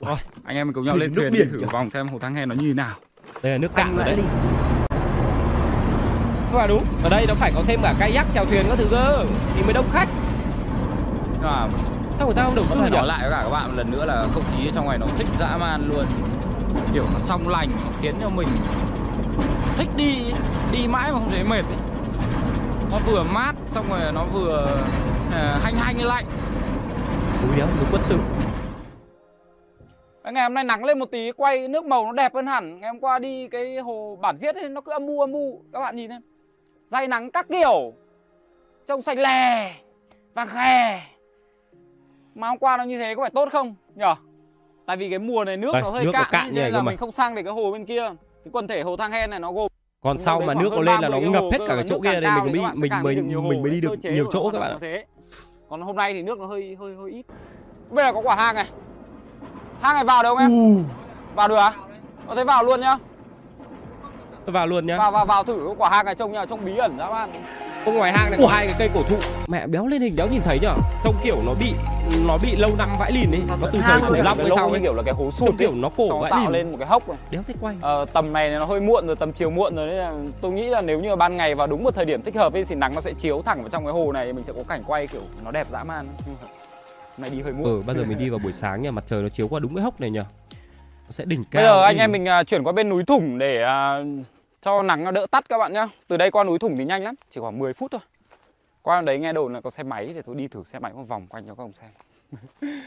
Rồi, 0.07 0.17
anh 0.45 0.57
em 0.57 0.67
mình 0.67 0.75
cùng 0.75 0.85
nhau 0.85 0.97
lên 0.97 1.13
nước 1.13 1.21
thuyền 1.21 1.33
đi 1.33 1.39
biển 1.39 1.51
thử 1.51 1.59
kìa. 1.59 1.67
vòng 1.67 1.91
xem 1.91 2.09
hồ 2.09 2.19
thang 2.19 2.35
hen 2.35 2.49
nó 2.49 2.55
như 2.55 2.69
thế 2.69 2.75
nào. 2.75 2.95
đây 3.43 3.53
là 3.53 3.59
nước 3.59 3.75
cạn 3.75 3.97
rồi 3.97 4.05
đấy 4.05 4.17
nhưng 6.51 6.61
mà 6.61 6.67
đúng 6.67 6.85
ở 7.03 7.09
đây 7.09 7.27
nó 7.29 7.35
phải 7.35 7.53
có 7.55 7.63
thêm 7.67 7.81
cả 7.83 7.95
kayak 7.99 8.27
chèo 8.33 8.45
thuyền 8.45 8.65
các 8.69 8.79
thứ 8.79 8.87
cơ 8.91 9.25
thì 9.57 9.63
mới 9.63 9.73
đông 9.73 9.91
khách 9.93 10.09
Nhưng 11.33 11.43
mà 11.43 11.69
sao 12.19 12.27
người 12.27 12.35
ta 12.37 12.45
không 12.45 12.55
đầu 12.55 12.65
tư 12.75 12.81
nhỉ 12.85 12.91
nói 12.91 13.07
lại 13.07 13.21
với 13.23 13.31
cả 13.31 13.41
các 13.43 13.51
bạn 13.51 13.69
một 13.69 13.75
lần 13.77 13.91
nữa 13.91 14.05
là 14.05 14.27
không 14.35 14.43
khí 14.53 14.71
trong 14.75 14.89
này 14.89 14.99
nó 14.99 15.07
thích 15.19 15.27
dã 15.41 15.57
man 15.57 15.89
luôn. 15.89 16.05
Kiểu 16.95 17.05
nó 17.15 17.19
trong 17.25 17.49
lành 17.49 17.71
nó 17.85 17.91
khiến 18.03 18.15
cho 18.21 18.29
mình 18.29 18.49
thích 19.77 19.89
đi, 19.97 20.33
đi 20.73 20.87
mãi 20.89 21.13
mà 21.13 21.19
không 21.19 21.31
thấy 21.31 21.45
mệt 21.45 21.63
ấy. 21.63 21.79
Nó 22.91 22.99
vừa 23.07 23.23
mát 23.23 23.53
xong 23.69 23.87
rồi 23.91 24.13
nó 24.13 24.25
vừa 24.25 24.79
ờ, 25.33 25.59
hanh 25.63 25.75
hanh 25.75 26.05
lạnh 26.05 26.25
núi 27.43 27.57
đéo 27.57 27.67
núi 27.67 27.87
quân 27.93 28.03
tử 28.09 28.19
ngày 30.31 30.43
hôm 30.43 30.55
nay 30.55 30.65
nắng 30.65 30.85
lên 30.85 30.99
một 30.99 31.11
tí 31.11 31.33
quay 31.33 31.69
nước 31.69 31.85
màu 31.85 32.07
nó 32.07 32.13
đẹp 32.13 32.35
hơn 32.35 32.47
hẳn. 32.47 32.81
Ngày 32.81 32.91
hôm 32.91 33.01
qua 33.01 33.19
đi 33.19 33.49
cái 33.49 33.77
hồ 33.77 34.19
bản 34.21 34.39
viết 34.41 34.55
ấy 34.55 34.69
nó 34.69 34.81
cứ 34.81 34.93
âm 34.93 35.07
u 35.07 35.21
âm 35.21 35.33
u. 35.33 35.63
Các 35.73 35.81
bạn 35.81 35.97
nhìn 35.97 36.11
em 36.11 36.23
dày 36.87 37.09
nắng 37.09 37.31
các 37.31 37.47
kiểu. 37.49 37.93
Trông 38.87 39.03
xanh 39.03 39.19
lè 39.19 39.75
vàng 40.35 40.49
khè. 40.49 41.03
Mà 42.35 42.49
hôm 42.49 42.59
qua 42.59 42.77
nó 42.77 42.85
như 42.85 42.99
thế 42.99 43.15
có 43.15 43.23
phải 43.23 43.31
tốt 43.31 43.49
không? 43.53 43.75
Nhở? 43.95 44.15
Tại 44.87 44.97
vì 44.97 45.11
cái 45.11 45.19
mùa 45.19 45.45
này 45.45 45.57
nước 45.57 45.71
Đây, 45.73 45.83
nó 45.83 45.91
hơi 45.91 46.05
nước 46.05 46.11
nó 46.15 46.21
cạn, 46.21 46.29
cạn 46.33 46.55
này 46.55 46.65
nên 46.65 46.73
là 46.73 46.83
mà. 46.83 46.91
mình 46.91 46.97
không 46.97 47.13
sang 47.13 47.35
để 47.35 47.43
cái 47.43 47.53
hồ 47.53 47.73
bên 47.73 47.85
kia. 47.85 48.03
Cái 48.45 48.51
quần 48.53 48.67
thể 48.67 48.83
hồ 48.83 48.97
thang 48.97 49.13
hen 49.13 49.31
này 49.31 49.41
nó 49.41 49.53
gồm 49.53 49.69
còn 50.03 50.21
sau 50.21 50.41
đấy 50.41 50.47
mà 50.47 50.55
nước 50.55 50.71
hơn 50.71 50.81
lên 50.81 51.01
là 51.01 51.09
nó 51.09 51.21
30 51.21 51.31
cái 51.33 51.43
ngập 51.43 51.53
hết 51.53 51.59
cả 51.67 51.75
cái 51.75 51.85
chỗ 51.89 52.01
kia 52.01 52.21
đây 52.21 52.33
mình 52.45 52.63
mới 52.63 52.75
mình 53.03 53.33
được 53.33 53.41
mình 53.41 53.63
mới 53.63 53.71
đi 53.71 53.81
được 53.81 53.95
nhiều 54.03 54.27
chỗ 54.33 54.43
nó 54.45 54.51
các 54.53 54.59
bạn 54.59 54.79
ạ. 54.81 55.05
còn 55.69 55.81
hôm 55.81 55.97
nay 55.97 56.13
thì 56.13 56.23
nước 56.23 56.39
nó 56.39 56.47
hơi 56.47 56.77
hơi 56.81 56.95
hơi 56.95 57.11
ít. 57.11 57.27
Bây 57.91 58.05
giờ 58.05 58.13
có 58.13 58.21
quả 58.21 58.37
hang 58.37 58.55
này 58.55 58.67
hang 59.83 59.95
này 59.95 60.05
vào 60.05 60.23
được 60.23 60.29
không 60.29 60.39
em? 60.39 60.85
Vào 61.35 61.49
được 61.49 61.57
à? 61.57 61.73
Có 62.29 62.35
thể 62.35 62.45
vào 62.45 62.65
luôn 62.65 62.81
nhá. 62.81 62.97
Tôi 64.47 64.53
vào 64.53 64.67
luôn 64.67 64.87
nhá. 64.87 64.99
Vào 64.99 65.11
vào 65.11 65.27
vào 65.27 65.45
thử 65.45 65.65
cái 65.67 65.75
quả 65.79 65.91
hang 65.91 66.05
này 66.05 66.15
trông 66.15 66.33
nhà 66.33 66.47
trông 66.47 66.65
bí 66.65 66.77
ẩn 66.77 66.99
dã 66.99 67.11
man 67.11 67.31
Ở 67.87 67.93
ngoài 67.93 68.13
hang 68.13 68.31
này 68.31 68.39
có 68.43 68.49
hai 68.49 68.67
cái 68.67 68.75
cây 68.79 68.91
cổ 68.95 69.03
thụ. 69.03 69.17
Mẹ 69.47 69.67
béo 69.67 69.87
lên 69.87 70.03
hình 70.03 70.17
đéo 70.17 70.29
nhìn 70.29 70.43
thấy 70.43 70.59
nhở? 70.63 70.75
Trông 71.05 71.15
kiểu 71.23 71.37
nó 71.47 71.53
bị 71.61 71.75
nó 72.27 72.39
bị 72.43 72.57
lâu 72.57 72.71
năm 72.79 72.89
vãi 72.99 73.13
lìn 73.13 73.31
ấy. 73.31 73.43
Nó 73.49 73.69
từ 73.73 73.81
thời 73.83 74.01
khủng 74.01 74.23
long 74.23 74.39
sao 74.57 74.69
như 74.69 74.75
ấy 74.75 74.81
kiểu 74.83 74.95
là 74.95 75.03
cái 75.03 75.15
hố 75.15 75.25
trông 75.25 75.33
sụt 75.33 75.55
kiểu 75.59 75.73
nó 75.75 75.89
cổ 75.97 76.19
vãi 76.19 76.33
lìn. 76.41 76.53
lên 76.53 76.71
một 76.71 76.77
cái 76.79 76.89
hốc 76.89 77.09
này 77.09 77.19
đéo 77.31 77.43
thấy 77.47 77.57
quay. 77.61 77.77
Ờ, 77.81 78.05
tầm 78.13 78.33
này 78.33 78.51
nó 78.51 78.65
hơi 78.65 78.81
muộn 78.81 79.07
rồi 79.07 79.17
tầm 79.17 79.33
chiều 79.33 79.51
muộn 79.51 79.77
rồi 79.77 79.87
nên 79.87 79.97
là 79.97 80.13
tôi 80.41 80.53
nghĩ 80.53 80.67
là 80.69 80.81
nếu 80.81 81.01
như 81.01 81.17
ban 81.17 81.37
ngày 81.37 81.55
vào 81.55 81.67
đúng 81.67 81.85
một 81.85 81.95
thời 81.95 82.05
điểm 82.05 82.23
thích 82.23 82.37
hợp 82.37 82.53
ấy, 82.53 82.65
thì 82.65 82.75
nắng 82.75 82.95
nó 82.95 83.01
sẽ 83.01 83.13
chiếu 83.13 83.43
thẳng 83.45 83.61
vào 83.61 83.69
trong 83.69 83.85
cái 83.85 83.93
hồ 83.93 84.13
này 84.13 84.33
mình 84.33 84.45
sẽ 84.45 84.53
có 84.53 84.63
cảnh 84.69 84.83
quay 84.87 85.07
kiểu 85.07 85.23
nó 85.45 85.51
đẹp 85.51 85.67
dã 85.71 85.85
man 85.85 86.07
hôm 87.17 87.23
nay 87.23 87.31
đi 87.31 87.43
hơi 87.43 87.53
muộn 87.53 87.65
ừ 87.65 87.83
bao 87.87 87.97
giờ 87.97 88.05
mình 88.05 88.19
đi 88.19 88.31
vào 88.31 88.39
buổi 88.39 88.53
sáng 88.53 88.83
nha 88.83 88.91
mặt 88.91 89.05
trời 89.07 89.23
nó 89.23 89.29
chiếu 89.29 89.49
qua 89.49 89.61
đúng 89.61 89.75
cái 89.75 89.85
hốc 89.85 90.01
này 90.01 90.11
nhở 90.11 90.25
nó 91.05 91.11
sẽ 91.11 91.25
đỉnh 91.25 91.45
cao 91.51 91.63
Bây 91.63 91.65
giờ 91.65 91.83
anh 91.83 91.97
em 91.97 92.13
mình 92.13 92.29
à, 92.29 92.45
chuyển 92.45 92.65
qua 92.65 92.73
bên 92.73 92.89
núi 92.89 93.05
Thủng 93.05 93.39
để 93.39 93.63
à, 93.63 93.99
cho 94.63 94.83
nắng 94.83 95.05
nó 95.05 95.11
đỡ 95.11 95.27
tắt 95.31 95.45
các 95.49 95.59
bạn 95.59 95.73
nhá. 95.73 95.89
Từ 96.09 96.17
đây 96.17 96.31
qua 96.31 96.45
núi 96.45 96.59
Thủng 96.59 96.77
thì 96.79 96.85
nhanh 96.85 97.05
lắm, 97.05 97.15
chỉ 97.31 97.41
khoảng 97.41 97.59
10 97.59 97.73
phút 97.73 97.91
thôi. 97.91 98.01
Qua 98.83 99.01
đấy 99.01 99.19
nghe 99.19 99.33
đồn 99.33 99.53
là 99.53 99.61
có 99.61 99.71
xe 99.71 99.83
máy 99.83 100.13
để 100.15 100.23
tôi 100.23 100.37
đi 100.37 100.49
thử 100.49 100.65
xe 100.65 100.79
máy 100.79 100.93
một 100.93 101.05
vòng 101.09 101.27
quanh 101.27 101.47
cho 101.47 101.55
các 101.55 101.63
ông 101.63 101.73
xem. 101.73 101.91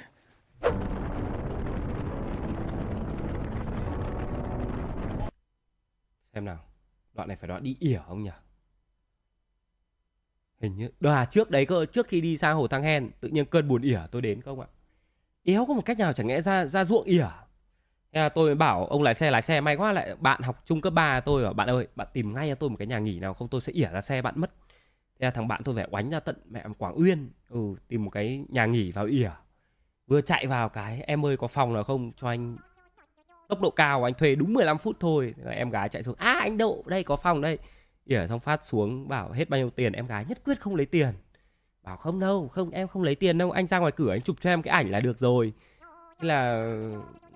xem 6.33 6.45
nào 6.45 6.57
đoạn 7.13 7.27
này 7.27 7.37
phải 7.37 7.47
đoạn 7.47 7.63
đi 7.63 7.77
ỉa 7.79 7.99
không 8.07 8.23
nhỉ 8.23 8.31
hình 10.59 10.77
như 10.77 10.89
à 11.01 11.25
trước 11.25 11.51
đấy 11.51 11.65
cơ, 11.65 11.85
trước 11.85 12.07
khi 12.07 12.21
đi 12.21 12.37
sang 12.37 12.55
hồ 12.55 12.67
Thăng 12.67 12.83
Hen, 12.83 13.11
tự 13.19 13.29
nhiên 13.29 13.45
cơn 13.45 13.67
buồn 13.67 13.81
ỉa 13.81 13.99
tôi 14.11 14.21
đến 14.21 14.41
không 14.41 14.59
ạ. 14.59 14.67
Éo 15.43 15.65
có 15.65 15.73
một 15.73 15.85
cách 15.85 15.99
nào 15.99 16.13
chẳng 16.13 16.27
lẽ 16.27 16.41
ra 16.41 16.65
ra 16.65 16.83
ruộng 16.83 17.03
ỉa? 17.03 17.27
Thế 18.13 18.21
là 18.21 18.29
tôi 18.29 18.45
mới 18.45 18.55
bảo 18.55 18.85
ông 18.85 19.03
lái 19.03 19.13
xe 19.13 19.31
lái 19.31 19.41
xe 19.41 19.61
may 19.61 19.75
quá, 19.75 19.91
lại 19.91 20.15
bạn 20.19 20.41
học 20.41 20.61
trung 20.65 20.81
cấp 20.81 20.93
3 20.93 21.19
tôi 21.19 21.43
bảo, 21.43 21.53
bạn 21.53 21.69
ơi, 21.69 21.87
bạn 21.95 22.07
tìm 22.13 22.33
ngay 22.33 22.49
cho 22.49 22.55
tôi 22.55 22.69
một 22.69 22.75
cái 22.79 22.87
nhà 22.87 22.99
nghỉ 22.99 23.19
nào 23.19 23.33
không, 23.33 23.47
tôi 23.47 23.61
sẽ 23.61 23.73
ỉa 23.73 23.89
ra 23.89 24.01
xe 24.01 24.21
bạn 24.21 24.33
mất. 24.37 24.51
Thế 25.19 25.25
là 25.25 25.31
thằng 25.31 25.47
bạn 25.47 25.61
tôi 25.63 25.75
phải 25.75 25.87
oánh 25.91 26.09
ra 26.09 26.19
tận 26.19 26.35
mẹ 26.49 26.63
Quảng 26.77 26.99
Uyên 26.99 27.29
ừ 27.49 27.75
tìm 27.87 28.05
một 28.05 28.09
cái 28.09 28.45
nhà 28.49 28.65
nghỉ 28.65 28.91
vào 28.91 29.05
ỉa. 29.05 29.29
Vừa 30.07 30.21
chạy 30.21 30.47
vào 30.47 30.69
cái, 30.69 31.01
em 31.01 31.25
ơi, 31.25 31.37
có 31.37 31.47
phòng 31.47 31.73
nào 31.73 31.83
không? 31.83 32.11
Cho 32.17 32.27
anh 32.27 32.57
tốc 33.47 33.61
độ 33.61 33.69
cao, 33.69 34.03
anh 34.03 34.13
thuê 34.13 34.35
đúng 34.35 34.53
15 34.53 34.77
phút 34.77 34.97
thôi. 34.99 35.33
Là 35.37 35.51
em 35.51 35.69
gái 35.69 35.89
chạy 35.89 36.03
xuống 36.03 36.15
à 36.17 36.37
anh 36.39 36.57
Độ 36.57 36.83
đây 36.85 37.03
có 37.03 37.15
phòng 37.15 37.41
đây 37.41 37.57
ỉa 38.05 38.27
xong 38.27 38.39
phát 38.39 38.65
xuống 38.65 39.07
bảo 39.07 39.31
hết 39.31 39.49
bao 39.49 39.59
nhiêu 39.59 39.69
tiền 39.69 39.93
em 39.93 40.07
gái 40.07 40.25
nhất 40.29 40.37
quyết 40.45 40.59
không 40.59 40.75
lấy 40.75 40.85
tiền. 40.85 41.09
Bảo 41.83 41.97
không 41.97 42.19
đâu 42.19 42.47
không 42.47 42.69
em 42.69 42.87
không 42.87 43.03
lấy 43.03 43.15
tiền 43.15 43.37
đâu 43.37 43.51
anh 43.51 43.67
ra 43.67 43.79
ngoài 43.79 43.91
cửa 43.91 44.11
anh 44.11 44.21
chụp 44.21 44.35
cho 44.41 44.49
em 44.49 44.61
cái 44.61 44.71
ảnh 44.71 44.91
là 44.91 44.99
được 44.99 45.17
rồi. 45.17 45.53
Thế 46.19 46.27
là 46.27 46.67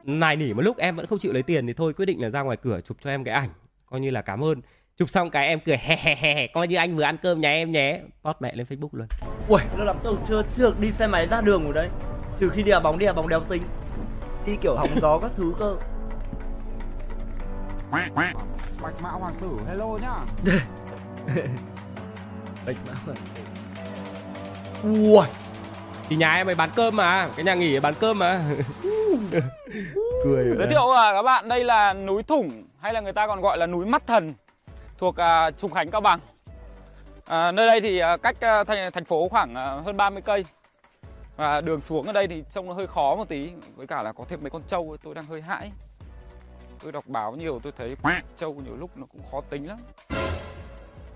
nài 0.04 0.36
nỉ 0.36 0.54
một 0.54 0.62
lúc 0.62 0.78
em 0.78 0.96
vẫn 0.96 1.06
không 1.06 1.20
chịu 1.20 1.34
lấy 1.34 1.44
tiền 1.44 1.68
thì 1.68 1.74
thôi 1.74 1.94
quyết 1.94 2.06
định 2.06 2.22
là 2.22 2.30
ra 2.30 2.42
ngoài 2.42 2.58
cửa 2.58 2.82
chụp 2.82 2.98
cho 3.02 3.10
em 3.10 3.24
cái 3.24 3.34
ảnh 3.34 3.50
coi 3.86 4.00
như 4.00 4.10
là 4.10 4.22
cảm 4.22 4.44
ơn. 4.44 4.62
Chụp 4.98 5.10
xong 5.10 5.30
cái 5.30 5.48
em 5.48 5.60
cười 5.66 5.78
he 5.78 5.96
he 5.96 6.16
he 6.16 6.48
coi 6.48 6.68
như 6.68 6.76
anh 6.76 6.96
vừa 6.96 7.04
ăn 7.04 7.18
cơm 7.18 7.42
nhà 7.42 7.50
em 7.50 7.72
nhé. 7.72 8.02
Post 8.24 8.38
mẹ 8.40 8.56
lên 8.56 8.68
facebook 8.70 8.90
luôn. 8.92 9.08
Ui, 9.48 9.62
lâu 9.78 9.86
lắm 9.86 9.98
tôi 10.04 10.18
chưa 10.28 10.44
chưa 10.56 10.74
đi 10.80 10.92
xe 10.92 11.08
máy 11.08 11.28
ra 11.32 11.42
đường 11.42 11.66
ở 11.66 11.72
đây 11.72 11.90
Trừ 12.40 12.50
khi 12.50 12.64
đi 12.64 12.72
à 12.72 12.80
bóng, 12.80 13.00
đi 13.00 13.06
à 13.06 13.14
bóng 13.14 13.30
đeo 13.30 13.40
tính. 13.40 13.64
Đi 14.46 14.56
kiểu 14.62 14.76
hóng 14.76 15.00
gió 15.02 15.20
các 15.20 15.32
thứ 15.36 15.54
cơ. 15.60 15.78
Bạch 17.92 19.02
Mã 19.02 19.10
Hoàng 19.10 19.36
tử 19.42 19.50
hello 19.68 19.88
nhá. 19.88 20.16
Bạch 22.66 22.76
mã 22.88 22.94
rồi. 23.06 23.16
Ui, 24.84 25.26
thì 26.10 26.16
nhà 26.16 26.34
em 26.34 26.50
ấy 26.50 26.56
bán 26.56 26.70
cơm 26.76 26.96
mà 26.96 27.30
cái 27.36 27.46
nhà 27.46 27.54
nghỉ 27.54 27.76
ấy 27.76 27.80
bán 27.80 27.94
cơm 28.00 28.20
mà 28.20 28.44
cười 30.24 30.56
Giới 30.58 30.68
thiệu 30.68 30.90
à, 30.90 31.14
các 31.14 31.22
bạn 31.22 31.50
đây 31.50 31.64
là 31.64 31.94
núi 31.94 32.24
Thủng 32.24 32.64
hay 32.80 32.94
là 32.94 33.00
người 33.00 33.14
ta 33.14 33.28
còn 33.28 33.42
gọi 33.42 33.58
là 33.58 33.68
núi 33.68 33.86
Mắt 33.86 34.08
Thần 34.08 34.34
thuộc 34.98 35.16
à, 35.16 35.52
Trùng 35.52 35.72
Khánh 35.72 35.92
Cao 35.92 36.02
Bằng. 36.02 36.20
À, 37.26 37.52
nơi 37.52 37.68
đây 37.68 37.82
thì 37.82 38.00
à, 38.00 38.18
cách 38.18 38.36
à, 38.42 38.64
thành, 38.64 38.92
thành 38.92 39.06
phố 39.06 39.28
khoảng 39.30 39.56
à, 39.56 39.82
hơn 39.86 39.98
30 39.98 40.22
cây. 40.22 40.46
Và 41.36 41.62
đường 41.62 41.82
xuống 41.82 42.08
ở 42.08 42.14
đây 42.14 42.28
thì 42.28 42.44
trông 42.50 42.68
nó 42.68 42.74
hơi 42.74 42.88
khó 42.88 43.16
một 43.16 43.30
tí 43.30 43.50
với 43.76 43.88
cả 43.88 44.04
là 44.04 44.12
có 44.12 44.26
thêm 44.30 44.40
mấy 44.42 44.50
con 44.50 44.62
trâu 44.68 44.98
tôi 45.04 45.16
đang 45.16 45.26
hơi 45.26 45.42
hãi. 45.42 45.72
Tôi 46.84 46.92
đọc 46.92 47.04
báo 47.08 47.36
nhiều 47.36 47.60
tôi 47.64 47.74
thấy 47.78 47.96
trâu 48.38 48.54
nhiều 48.54 48.76
lúc 48.76 48.98
nó 48.98 49.06
cũng 49.12 49.22
khó 49.32 49.42
tính 49.50 49.68
lắm. 49.68 49.78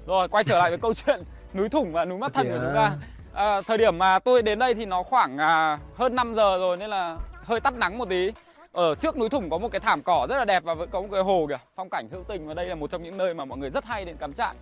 Rồi 0.08 0.28
quay 0.28 0.44
trở 0.44 0.58
lại 0.58 0.70
với 0.70 0.80
câu 0.80 0.94
chuyện 0.94 1.24
núi 1.54 1.70
Thủng 1.70 1.92
và 1.92 2.06
núi 2.06 2.18
Mắt 2.18 2.34
Thần 2.34 2.48
của 2.50 2.60
chúng 2.62 2.76
ta. 2.76 2.92
À, 3.34 3.62
thời 3.62 3.78
điểm 3.78 3.98
mà 3.98 4.20
tôi 4.20 4.42
đến 4.42 4.60
đây 4.60 4.74
thì 4.74 4.86
nó 4.86 5.04
khoảng 5.04 5.38
à, 5.38 5.80
hơn 5.96 6.16
5 6.16 6.34
giờ 6.36 6.58
rồi 6.58 6.78
nên 6.78 6.90
là 6.90 7.18
hơi 7.44 7.60
tắt 7.60 7.74
nắng 7.78 7.98
một 7.98 8.10
tí. 8.10 8.32
Ở 8.72 8.96
trước 8.96 9.18
núi 9.18 9.30
Thủng 9.30 9.50
có 9.50 9.58
một 9.58 9.72
cái 9.72 9.80
thảm 9.80 10.02
cỏ 10.02 10.28
rất 10.30 10.38
là 10.38 10.46
đẹp 10.46 10.64
và 10.64 10.74
vẫn 10.74 10.90
có 10.90 11.02
một 11.02 11.08
cái 11.12 11.22
hồ 11.22 11.46
kìa, 11.50 11.60
phong 11.76 11.90
cảnh 11.90 12.08
hữu 12.12 12.24
tình 12.24 12.48
và 12.48 12.54
đây 12.54 12.66
là 12.66 12.76
một 12.76 12.90
trong 12.90 13.04
những 13.04 13.18
nơi 13.18 13.34
mà 13.34 13.46
mọi 13.46 13.58
người 13.58 13.70
rất 13.70 13.86
hay 13.86 14.06
đến 14.06 14.18
cắm 14.18 14.34
trại. 14.34 14.56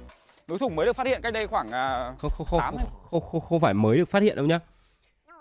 Núi 0.48 0.60
Thủng 0.60 0.76
mới 0.76 0.86
được 0.86 0.96
phát 0.96 1.08
hiện 1.08 1.22
cách 1.22 1.34
đây 1.34 1.48
khoảng 1.48 1.72
à, 1.72 2.14
không 2.20 2.32
không 2.32 2.48
không 2.48 2.60
Tám 2.60 2.78
không, 2.78 2.90
không 3.10 3.22
không 3.32 3.42
không 3.42 3.60
phải 3.60 3.74
mới 3.74 3.98
được 3.98 4.10
phát 4.10 4.24
hiện 4.24 4.36
đâu 4.36 4.46
nhá 4.46 4.60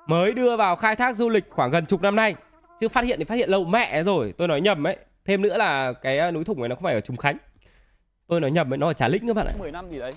mới 0.06 0.32
đưa 0.32 0.56
vào 0.56 0.76
khai 0.76 0.96
thác 0.96 1.16
du 1.16 1.28
lịch 1.28 1.44
khoảng 1.50 1.70
gần 1.70 1.86
chục 1.86 2.02
năm 2.02 2.16
nay 2.16 2.34
chứ 2.80 2.88
phát 2.88 3.04
hiện 3.04 3.18
thì 3.18 3.24
phát 3.24 3.34
hiện 3.34 3.50
lâu 3.50 3.64
mẹ 3.64 4.02
rồi 4.02 4.34
tôi 4.38 4.48
nói 4.48 4.60
nhầm 4.60 4.86
ấy 4.86 4.96
thêm 5.30 5.42
nữa 5.42 5.56
là 5.56 5.92
cái 5.92 6.18
à, 6.18 6.30
núi 6.30 6.44
thủng 6.44 6.60
này 6.60 6.68
nó 6.68 6.74
không 6.74 6.84
phải 6.84 6.94
ở 6.94 7.00
trùng 7.00 7.16
khánh. 7.16 7.36
Tôi 8.26 8.40
nói 8.40 8.50
nhầm 8.50 8.72
ấy 8.72 8.78
nó 8.78 8.86
ở 8.86 8.92
trà 8.92 9.08
lĩnh 9.08 9.26
các 9.26 9.36
bạn 9.36 9.46
ạ. 9.46 9.52
10 9.58 9.72
năm 9.72 9.90
gì 9.90 9.98
đấy. 9.98 10.12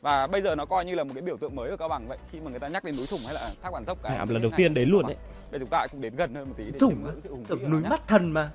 Và 0.00 0.26
bây 0.26 0.42
giờ 0.42 0.54
nó 0.54 0.64
coi 0.64 0.84
như 0.84 0.94
là 0.94 1.04
một 1.04 1.10
cái 1.14 1.22
biểu 1.22 1.36
tượng 1.36 1.56
mới 1.56 1.70
ở 1.70 1.76
Cao 1.76 1.88
Bằng 1.88 2.08
vậy. 2.08 2.18
Khi 2.32 2.40
mà 2.40 2.50
người 2.50 2.60
ta 2.60 2.68
nhắc 2.68 2.84
đến 2.84 2.94
núi 2.96 3.06
Thủng 3.10 3.20
hay 3.24 3.34
là 3.34 3.50
thác 3.62 3.70
Bản 3.72 3.84
Dốc 3.86 3.98
cái 4.02 4.18
Mẹ, 4.18 4.32
lần 4.32 4.42
đầu 4.42 4.50
tiên 4.56 4.74
đến 4.74 4.88
luôn 4.88 5.06
đấy. 5.06 5.16
Bây 5.50 5.60
giờ 5.60 5.64
chúng 5.64 5.70
ta 5.70 5.86
cũng 5.92 6.00
đến 6.00 6.16
gần 6.16 6.34
hơn 6.34 6.48
một 6.48 6.54
tí 6.56 6.64
để 6.72 6.78
Thủng 6.78 7.06
sự 7.22 7.30
hùng 7.30 7.42
vĩ 7.42 7.56
của 7.62 7.68
núi 7.68 7.82
mắt 7.90 8.08
thần 8.08 8.32
mà. 8.32 8.50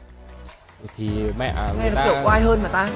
Thì 0.97 1.09
mẹ 1.39 1.53
Nghe 1.55 1.83
người 1.83 1.91
nó 1.95 2.05
kiểu 2.05 2.13
ta 2.13 2.23
oai 2.25 2.41
hơn 2.41 2.59
mà 2.63 2.69
ta. 2.69 2.89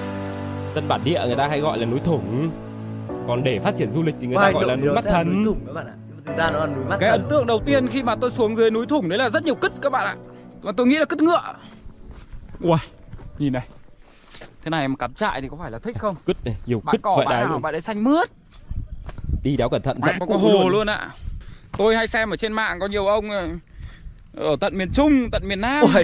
dân 0.76 0.88
bản 0.88 1.02
địa 1.04 1.22
người 1.26 1.36
ta 1.36 1.48
hay 1.48 1.60
gọi 1.60 1.78
là 1.78 1.86
núi 1.86 2.00
thủng 2.00 2.52
còn 3.28 3.44
để 3.44 3.60
phát 3.60 3.76
triển 3.78 3.92
du 3.92 4.04
lịch 4.04 4.16
thì 4.22 4.28
người 4.28 4.38
ta 4.38 4.52
gọi 4.52 4.68
là 4.68 4.76
núi 4.76 4.96
mắt 4.96 5.04
thần 5.04 5.36
núi 5.36 5.46
thủng 5.46 5.60
các 5.68 5.74
bạn 5.74 5.88
ạ. 5.88 5.94
Thực 6.26 6.38
ra 6.38 6.52
nó 6.52 6.60
là 6.60 6.66
núi 6.66 6.86
mắt 6.90 6.98
Cái 7.00 7.10
thần 7.10 7.22
ấn 7.22 7.30
tượng 7.30 7.48
đầu 7.48 7.62
tiên 7.66 7.88
khi 7.88 8.04
mà 8.04 8.16
tôi 8.16 8.32
xuống 8.32 8.56
dưới 8.56 8.72
núi 8.72 8.86
Thủng 8.86 9.10
đấy 9.10 9.20
là 9.20 9.30
rất 9.30 9.44
nhiều 9.44 9.56
cứt 9.56 9.72
các 9.82 9.90
bạn 9.90 10.06
ạ. 10.06 10.16
Và 10.62 10.72
tôi 10.78 10.88
nghĩ 10.88 10.98
là 10.98 11.06
cứt 11.06 11.22
ngựa. 11.22 11.42
Ui, 12.62 12.78
nhìn 13.40 13.54
này. 13.54 13.68
Thế 14.64 14.70
này 14.70 14.88
mà 14.88 14.96
cắm 15.00 15.14
trại 15.14 15.42
thì 15.42 15.48
có 15.52 15.58
phải 15.62 15.72
là 15.72 15.80
thích 15.80 15.96
không? 16.00 16.16
cứt 16.26 16.38
này 16.46 16.56
nhiều 16.66 16.82
Bãi 16.84 16.94
cứt 16.94 17.02
cỏ 17.02 17.16
vậy 17.16 17.26
bãi 17.26 17.36
đấy 17.36 17.44
nào 17.44 17.54
luôn 17.54 17.62
bãi 17.62 17.72
đấy 17.72 17.82
xanh 17.82 18.04
mướt. 18.04 18.30
đi 19.44 19.58
đéo 19.58 19.70
cẩn 19.70 19.82
thận 19.82 20.02
dẫn 20.04 20.16
có, 20.20 20.26
có 20.26 20.38
hồ 20.38 20.70
luôn 20.70 20.88
ạ. 20.90 21.10
Tôi 21.78 21.96
hay 21.96 22.08
xem 22.08 22.30
ở 22.30 22.36
trên 22.38 22.54
mạng 22.54 22.80
có 22.80 22.88
nhiều 22.88 23.08
ông 23.08 23.30
ờ, 23.30 23.50
ở 24.38 24.56
tận 24.60 24.78
miền 24.78 24.90
Trung, 24.94 25.30
tận 25.32 25.48
miền 25.48 25.62
Nam. 25.62 25.86
Ui, 25.96 26.04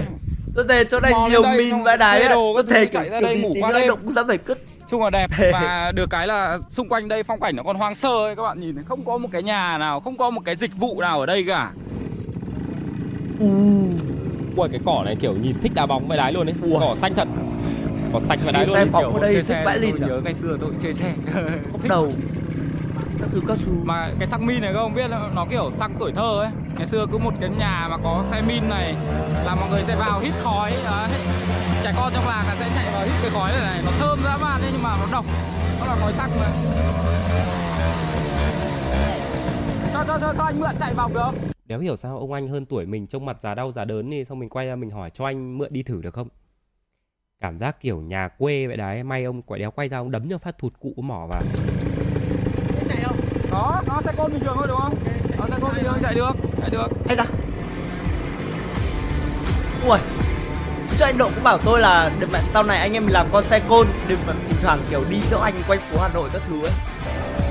tôi 0.54 0.64
thấy 0.68 0.84
chỗ 0.84 1.00
này 1.00 1.12
Mò 1.12 1.26
nhiều 1.28 1.42
đây 1.42 1.96
đái 1.98 2.18
thuê 2.18 2.26
ấy. 2.26 2.34
đồ 2.34 2.52
thứ 2.56 2.62
thấy 2.62 2.86
chạy 2.86 3.10
ra 3.10 3.20
đây 3.20 3.38
ngủ 3.38 3.54
qua 3.60 3.72
đêm. 3.72 3.88
động 3.88 3.98
cũng 4.04 4.14
dám 4.14 4.26
phải 4.26 4.38
cứt 4.38 4.58
chung 4.88 5.02
là 5.02 5.10
đẹp 5.10 5.30
và 5.52 5.92
được 5.94 6.10
cái 6.10 6.26
là 6.26 6.58
xung 6.70 6.88
quanh 6.88 7.08
đây 7.08 7.22
phong 7.22 7.40
cảnh 7.40 7.56
nó 7.56 7.62
còn 7.62 7.76
hoang 7.76 7.94
sơ 7.94 8.08
ấy 8.08 8.36
các 8.36 8.42
bạn 8.42 8.60
nhìn 8.60 8.74
thấy 8.74 8.84
không 8.84 9.04
có 9.04 9.18
một 9.18 9.28
cái 9.32 9.42
nhà 9.42 9.78
nào 9.78 10.00
không 10.00 10.16
có 10.16 10.30
một 10.30 10.40
cái 10.44 10.56
dịch 10.56 10.76
vụ 10.76 11.00
nào 11.00 11.20
ở 11.20 11.26
đây 11.26 11.44
cả 11.48 11.72
ui 14.56 14.68
cái 14.68 14.80
cỏ 14.84 15.02
này 15.04 15.16
kiểu 15.16 15.34
nhìn 15.42 15.56
thích 15.62 15.72
đá 15.74 15.86
bóng 15.86 16.08
với 16.08 16.18
đái 16.18 16.32
luôn 16.32 16.46
đấy 16.46 16.54
cỏ 16.80 16.94
xanh 16.96 17.14
thật. 17.14 17.28
Cỏ 18.12 18.20
xanh 18.20 18.38
và 18.44 18.52
đái 18.52 18.66
luôn. 18.66 18.76
xe 18.76 18.84
phóng 18.92 19.14
ở 19.14 19.20
đây 19.20 19.34
thích 19.34 19.46
xe 19.46 19.62
vãi 19.64 19.78
tôi 19.78 19.86
lìn 19.86 20.02
à 20.02 20.08
nhớ 20.08 20.20
ngày 20.24 20.34
xưa 20.34 20.56
tôi 20.60 20.70
chơi 20.82 20.92
xe. 20.92 21.14
Bốc 21.72 21.80
đầu. 21.88 22.12
Các 23.20 23.28
thứ 23.32 23.40
các 23.48 23.58
thứ. 23.66 23.72
Mà 23.84 24.10
cái 24.18 24.28
xăng 24.28 24.46
min 24.46 24.60
này 24.60 24.72
các 24.72 24.78
ông 24.78 24.94
biết 24.94 25.10
nó 25.34 25.46
kiểu 25.50 25.70
xăng 25.78 25.94
tuổi 25.98 26.12
thơ 26.16 26.40
ấy. 26.40 26.50
Ngày 26.78 26.86
xưa 26.86 27.06
cứ 27.12 27.18
một 27.18 27.32
cái 27.40 27.50
nhà 27.58 27.88
mà 27.90 27.96
có 28.04 28.24
xe 28.30 28.42
min 28.48 28.68
này 28.68 28.94
là 29.44 29.54
mọi 29.54 29.70
người 29.70 29.82
sẽ 29.86 29.96
vào 29.96 30.20
hít 30.20 30.34
khói 30.42 30.70
đấy. 30.84 31.10
trẻ 31.82 31.92
con 31.96 32.12
trong 32.14 32.28
làng 32.28 32.44
là 32.48 32.54
sẽ 32.58 32.68
chạy 32.74 32.92
vào 32.94 33.04
hít 33.04 33.12
cái 33.22 33.30
khói 33.30 33.50
này, 33.52 33.60
này. 33.60 33.82
nó 33.84 33.90
thơm 33.98 34.18
dã 34.24 34.36
man 34.36 34.60
đấy 34.62 34.70
nhưng 34.72 34.82
mà 34.82 34.96
nó 35.00 35.06
độc. 35.12 35.24
Nó 35.80 35.86
là 35.86 35.96
khói 36.00 36.12
xăng 36.12 36.30
mà. 36.40 36.46
Cho 39.94 40.04
cho 40.06 40.18
cho, 40.20 40.34
cho 40.38 40.44
anh 40.44 40.60
mượn 40.60 40.70
chạy 40.80 40.94
vòng 40.94 41.14
được 41.14 41.20
không 41.24 41.53
Đéo 41.64 41.80
hiểu 41.80 41.96
sao 41.96 42.18
ông 42.18 42.32
anh 42.32 42.48
hơn 42.48 42.66
tuổi 42.66 42.86
mình 42.86 43.06
trông 43.06 43.24
mặt 43.26 43.36
già 43.40 43.54
đau 43.54 43.72
già 43.72 43.84
đớn 43.84 44.10
đi 44.10 44.24
xong 44.24 44.38
mình 44.38 44.48
quay 44.48 44.66
ra 44.66 44.76
mình 44.76 44.90
hỏi 44.90 45.10
cho 45.10 45.24
anh 45.24 45.58
mượn 45.58 45.72
đi 45.72 45.82
thử 45.82 46.02
được 46.02 46.14
không? 46.14 46.28
Cảm 47.40 47.58
giác 47.58 47.80
kiểu 47.80 48.00
nhà 48.00 48.28
quê 48.28 48.66
vậy 48.66 48.76
đấy, 48.76 49.02
may 49.02 49.24
ông 49.24 49.42
quả 49.42 49.58
đéo 49.58 49.70
quay 49.70 49.88
ra 49.88 49.98
ông 49.98 50.10
đấm 50.10 50.30
cho 50.30 50.38
phát 50.38 50.58
thụt 50.58 50.72
cụ 50.80 50.94
mỏ 50.96 51.26
vào. 51.26 51.42
đó 53.50 53.82
nó 53.86 54.00
sẽ 54.04 54.12
côn 54.16 54.32
bình 54.32 54.40
thường 54.40 54.54
thôi 54.56 54.66
đúng 54.68 54.80
không? 54.80 54.94
Có 55.38 55.46
xe 55.46 55.56
côn 55.60 55.70
gì 55.74 55.82
đâu 55.82 55.94
chạy 56.02 56.14
được 56.14 56.32
chạy 56.60 56.70
được. 56.70 56.88
Hay 57.06 57.16
da 57.16 57.24
Ui. 59.88 59.98
Chứ 60.98 61.04
anh 61.04 61.18
Độ 61.18 61.30
cũng 61.34 61.44
bảo 61.44 61.58
tôi 61.64 61.80
là 61.80 62.16
đừng 62.20 62.32
mà 62.32 62.40
sau 62.52 62.62
này 62.62 62.78
anh 62.78 62.92
em 62.92 63.04
mình 63.04 63.12
làm 63.12 63.28
con 63.32 63.44
xe 63.44 63.60
côn 63.68 63.86
Đừng 64.08 64.26
mà 64.26 64.34
thỉnh 64.48 64.56
thoảng 64.62 64.78
kiểu 64.90 65.04
đi 65.10 65.20
dỗ 65.30 65.38
anh 65.38 65.54
quanh 65.68 65.80
phố 65.90 66.00
Hà 66.00 66.08
Nội 66.08 66.30
các 66.32 66.42
thứ 66.48 66.62
ấy 66.62 66.72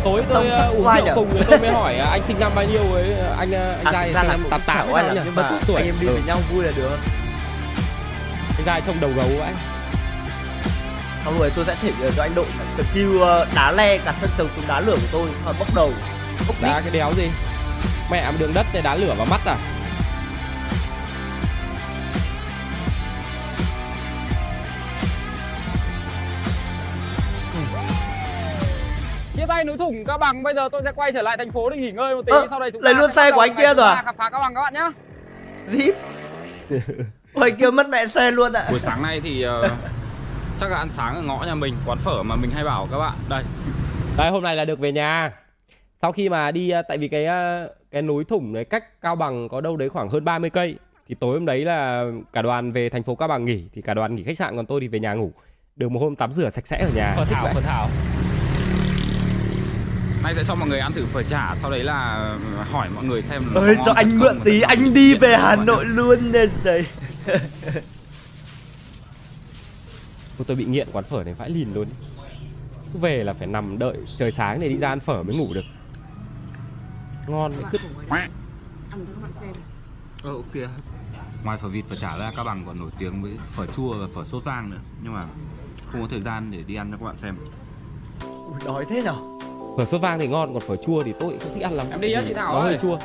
tối 0.03 0.23
tôi 0.29 0.47
uh, 0.47 0.77
uống 0.77 0.95
rượu 0.95 1.15
cùng 1.15 1.41
tôi 1.47 1.59
mới 1.59 1.71
hỏi 1.71 1.95
uh, 2.01 2.09
anh 2.09 2.23
sinh 2.23 2.39
năm 2.39 2.51
bao 2.55 2.65
nhiêu 2.65 2.93
ấy 2.93 3.13
anh 3.37 3.49
uh, 3.49 3.85
anh 3.85 3.85
À, 3.85 3.91
trai 3.91 4.13
sinh 4.13 4.27
năm 4.27 4.45
tám 4.49 4.61
tám 4.65 4.87
nhỉ? 4.87 5.21
nhưng 5.25 5.35
mà 5.35 5.51
tuổi? 5.67 5.75
anh 5.75 5.85
em 5.85 5.95
đi 6.01 6.07
Ừ, 6.07 6.13
với 6.13 6.21
nhau 6.27 6.37
vui 6.53 6.63
là 6.63 6.71
được. 6.75 6.97
Anh 8.57 8.65
trai 8.65 8.81
trông 8.87 8.99
đầu 8.99 9.11
gấu 9.15 9.27
vậy 9.39 9.53
Xong 11.25 11.39
rồi 11.39 11.51
tôi 11.55 11.65
sẽ 11.65 11.75
thể 11.81 11.91
hiện 11.99 12.11
cho 12.17 12.23
anh 12.23 12.35
Độ 12.35 12.45
skill 12.91 13.21
ờ, 13.21 13.45
đá 13.55 13.71
le 13.71 13.97
đặt 14.05 14.15
thân 14.21 14.29
chồng 14.37 14.47
xuống 14.55 14.65
đá 14.67 14.79
lửa 14.79 14.95
của 14.95 15.07
tôi. 15.11 15.29
Bốc 15.59 15.75
đầu 15.75 15.91
Bốc 16.47 16.55
đá 16.61 16.73
đá 16.73 16.81
cái 16.81 16.91
đéo 16.91 17.11
gì? 17.17 17.29
Mẹ 18.11 18.31
đường 18.39 18.53
đất 18.53 18.65
này 18.73 18.81
đá 18.81 18.95
lửa 18.95 19.13
vào 19.17 19.27
mắt 19.29 19.41
à 19.45 19.55
chia 29.43 29.47
tay 29.47 29.63
núi 29.63 29.77
thủng 29.77 30.05
cao 30.05 30.17
bằng. 30.17 30.43
Bây 30.43 30.53
giờ 30.53 30.69
tôi 30.71 30.81
sẽ 30.85 30.91
quay 30.95 31.11
trở 31.11 31.21
lại 31.21 31.37
thành 31.37 31.51
phố 31.51 31.69
để 31.69 31.77
nghỉ 31.77 31.91
ngơi 31.91 32.15
một 32.15 32.25
tí. 32.25 32.31
Ơ, 32.31 32.47
sau 32.49 32.59
đây 32.59 32.71
chúng 32.71 32.81
lấy 32.81 32.93
ta 32.93 32.99
luôn 32.99 33.11
xe 33.11 33.31
của 33.31 33.39
anh 33.39 33.55
kia 33.55 33.73
rồi 33.73 33.87
à? 33.87 34.01
khám 34.05 34.15
phá 34.17 34.29
cao 34.29 34.41
bằng 34.41 34.55
các 34.55 34.61
bạn 34.61 34.73
nhé 34.73 34.89
Zip 35.71 35.93
Ôi 37.33 37.51
kia 37.59 37.71
mất 37.71 37.89
mẹ 37.89 38.07
xe 38.07 38.31
luôn 38.31 38.53
ạ. 38.53 38.67
Buổi 38.69 38.79
sáng 38.79 39.01
nay 39.01 39.21
thì 39.23 39.41
ờ, 39.41 39.69
chắc 40.59 40.71
là 40.71 40.77
ăn 40.77 40.89
sáng 40.89 41.15
ở 41.15 41.21
ngõ 41.21 41.43
nhà 41.45 41.55
mình 41.55 41.75
quán 41.85 41.97
phở 41.97 42.23
mà 42.23 42.35
mình 42.35 42.51
hay 42.51 42.63
bảo 42.63 42.87
các 42.91 42.97
bạn. 42.97 43.13
Đây. 43.29 43.43
Đây 44.17 44.29
hôm 44.31 44.43
nay 44.43 44.55
là 44.55 44.65
được 44.65 44.79
về 44.79 44.91
nhà. 44.91 45.31
Sau 46.01 46.11
khi 46.11 46.29
mà 46.29 46.51
đi 46.51 46.69
ờ, 46.69 46.81
Tại 46.81 46.97
vì 46.97 47.07
cái 47.07 47.25
ờ, 47.25 47.69
cái 47.91 48.01
núi 48.01 48.23
thủng 48.23 48.53
đấy 48.53 48.65
cách 48.65 49.01
Cao 49.01 49.15
Bằng 49.15 49.49
có 49.49 49.61
đâu 49.61 49.77
đấy 49.77 49.89
khoảng 49.89 50.09
hơn 50.09 50.25
30 50.25 50.49
cây 50.49 50.75
Thì 51.07 51.15
tối 51.15 51.33
hôm 51.33 51.45
đấy 51.45 51.65
là 51.65 52.05
cả 52.33 52.41
đoàn 52.41 52.71
về 52.71 52.89
thành 52.89 53.03
phố 53.03 53.15
Cao 53.15 53.27
Bằng 53.27 53.45
nghỉ 53.45 53.63
Thì 53.73 53.81
cả 53.81 53.93
đoàn 53.93 54.15
nghỉ 54.15 54.23
khách 54.23 54.37
sạn 54.37 54.55
còn 54.55 54.65
tôi 54.65 54.81
thì 54.81 54.87
về 54.87 54.99
nhà 54.99 55.13
ngủ. 55.13 55.31
Được 55.75 55.91
một 55.91 55.99
hôm 55.99 56.15
tắm 56.15 56.31
rửa 56.31 56.49
sạch 56.49 56.67
sẽ 56.67 56.77
ở 56.81 56.89
nhà. 56.95 57.13
Phở 57.17 57.25
thảo 57.25 57.47
phở 57.53 57.61
thảo 57.61 57.89
nay 60.23 60.35
sẽ 60.35 60.43
cho 60.47 60.55
mọi 60.55 60.69
người 60.69 60.79
ăn 60.79 60.93
thử 60.93 61.05
phở 61.05 61.23
chả 61.23 61.55
sau 61.61 61.71
đấy 61.71 61.83
là 61.83 62.29
hỏi 62.71 62.89
mọi 62.95 63.03
người 63.03 63.21
xem 63.21 63.43
nó 63.53 63.61
ơi 63.61 63.75
cho 63.85 63.91
anh 63.91 64.19
mượn 64.19 64.39
tí 64.43 64.61
anh 64.61 64.93
đi 64.93 65.15
về 65.15 65.37
Hà 65.37 65.49
các 65.49 65.55
bạn 65.55 65.65
Nội 65.65 65.85
luôn 65.85 66.31
nên 66.31 66.49
đấy 66.63 66.85
Tôi, 70.47 70.57
bị 70.57 70.65
nghiện 70.65 70.87
quán 70.91 71.05
phở 71.05 71.23
này 71.23 71.33
vãi 71.33 71.49
lìn 71.49 71.73
luôn. 71.73 71.87
Cứ 72.93 72.99
về 72.99 73.23
là 73.23 73.33
phải 73.33 73.47
nằm 73.47 73.79
đợi 73.79 73.97
trời 74.17 74.31
sáng 74.31 74.59
để 74.59 74.69
đi 74.69 74.77
ra 74.77 74.89
ăn 74.89 74.99
phở 74.99 75.23
mới 75.23 75.35
ngủ 75.35 75.53
được. 75.53 75.65
Ngon 77.27 77.53
cứ 77.71 77.77
Ờ 80.23 80.31
ok. 80.31 80.69
Ngoài 81.43 81.57
phở 81.57 81.67
vịt 81.67 81.85
phở 81.89 81.95
chả 81.95 82.17
ra 82.17 82.31
Cao 82.35 82.45
Bằng 82.45 82.63
còn 82.65 82.79
nổi 82.79 82.89
tiếng 82.99 83.21
với 83.21 83.31
phở 83.51 83.65
chua 83.65 83.97
và 83.97 84.07
phở 84.15 84.23
sốt 84.31 84.43
vang 84.43 84.69
nữa. 84.69 84.79
Nhưng 85.03 85.13
mà 85.13 85.25
không 85.85 86.01
có 86.01 86.07
thời 86.07 86.21
gian 86.21 86.51
để 86.51 86.63
đi 86.67 86.75
ăn 86.75 86.91
cho 86.91 86.97
các 86.97 87.05
bạn 87.05 87.15
xem. 87.15 87.35
Ui, 88.21 88.55
đói 88.65 88.85
thế 88.89 89.01
nào 89.01 89.32
Phở 89.77 89.85
sốt 89.85 90.01
vang 90.01 90.19
thì 90.19 90.27
ngon 90.27 90.53
còn 90.53 90.61
phở 90.63 90.75
chua 90.75 91.03
thì 91.03 91.13
tôi 91.19 91.37
không 91.39 91.53
thích 91.53 91.63
ăn 91.63 91.73
lắm 91.73 91.87
Em 91.91 92.01
đi 92.01 92.11
nhá, 92.11 92.21
chị 92.27 92.33
Thảo 92.33 92.53
Nó 92.53 92.59
hơi 92.59 92.73
ơi. 92.73 92.79
chua 92.81 92.97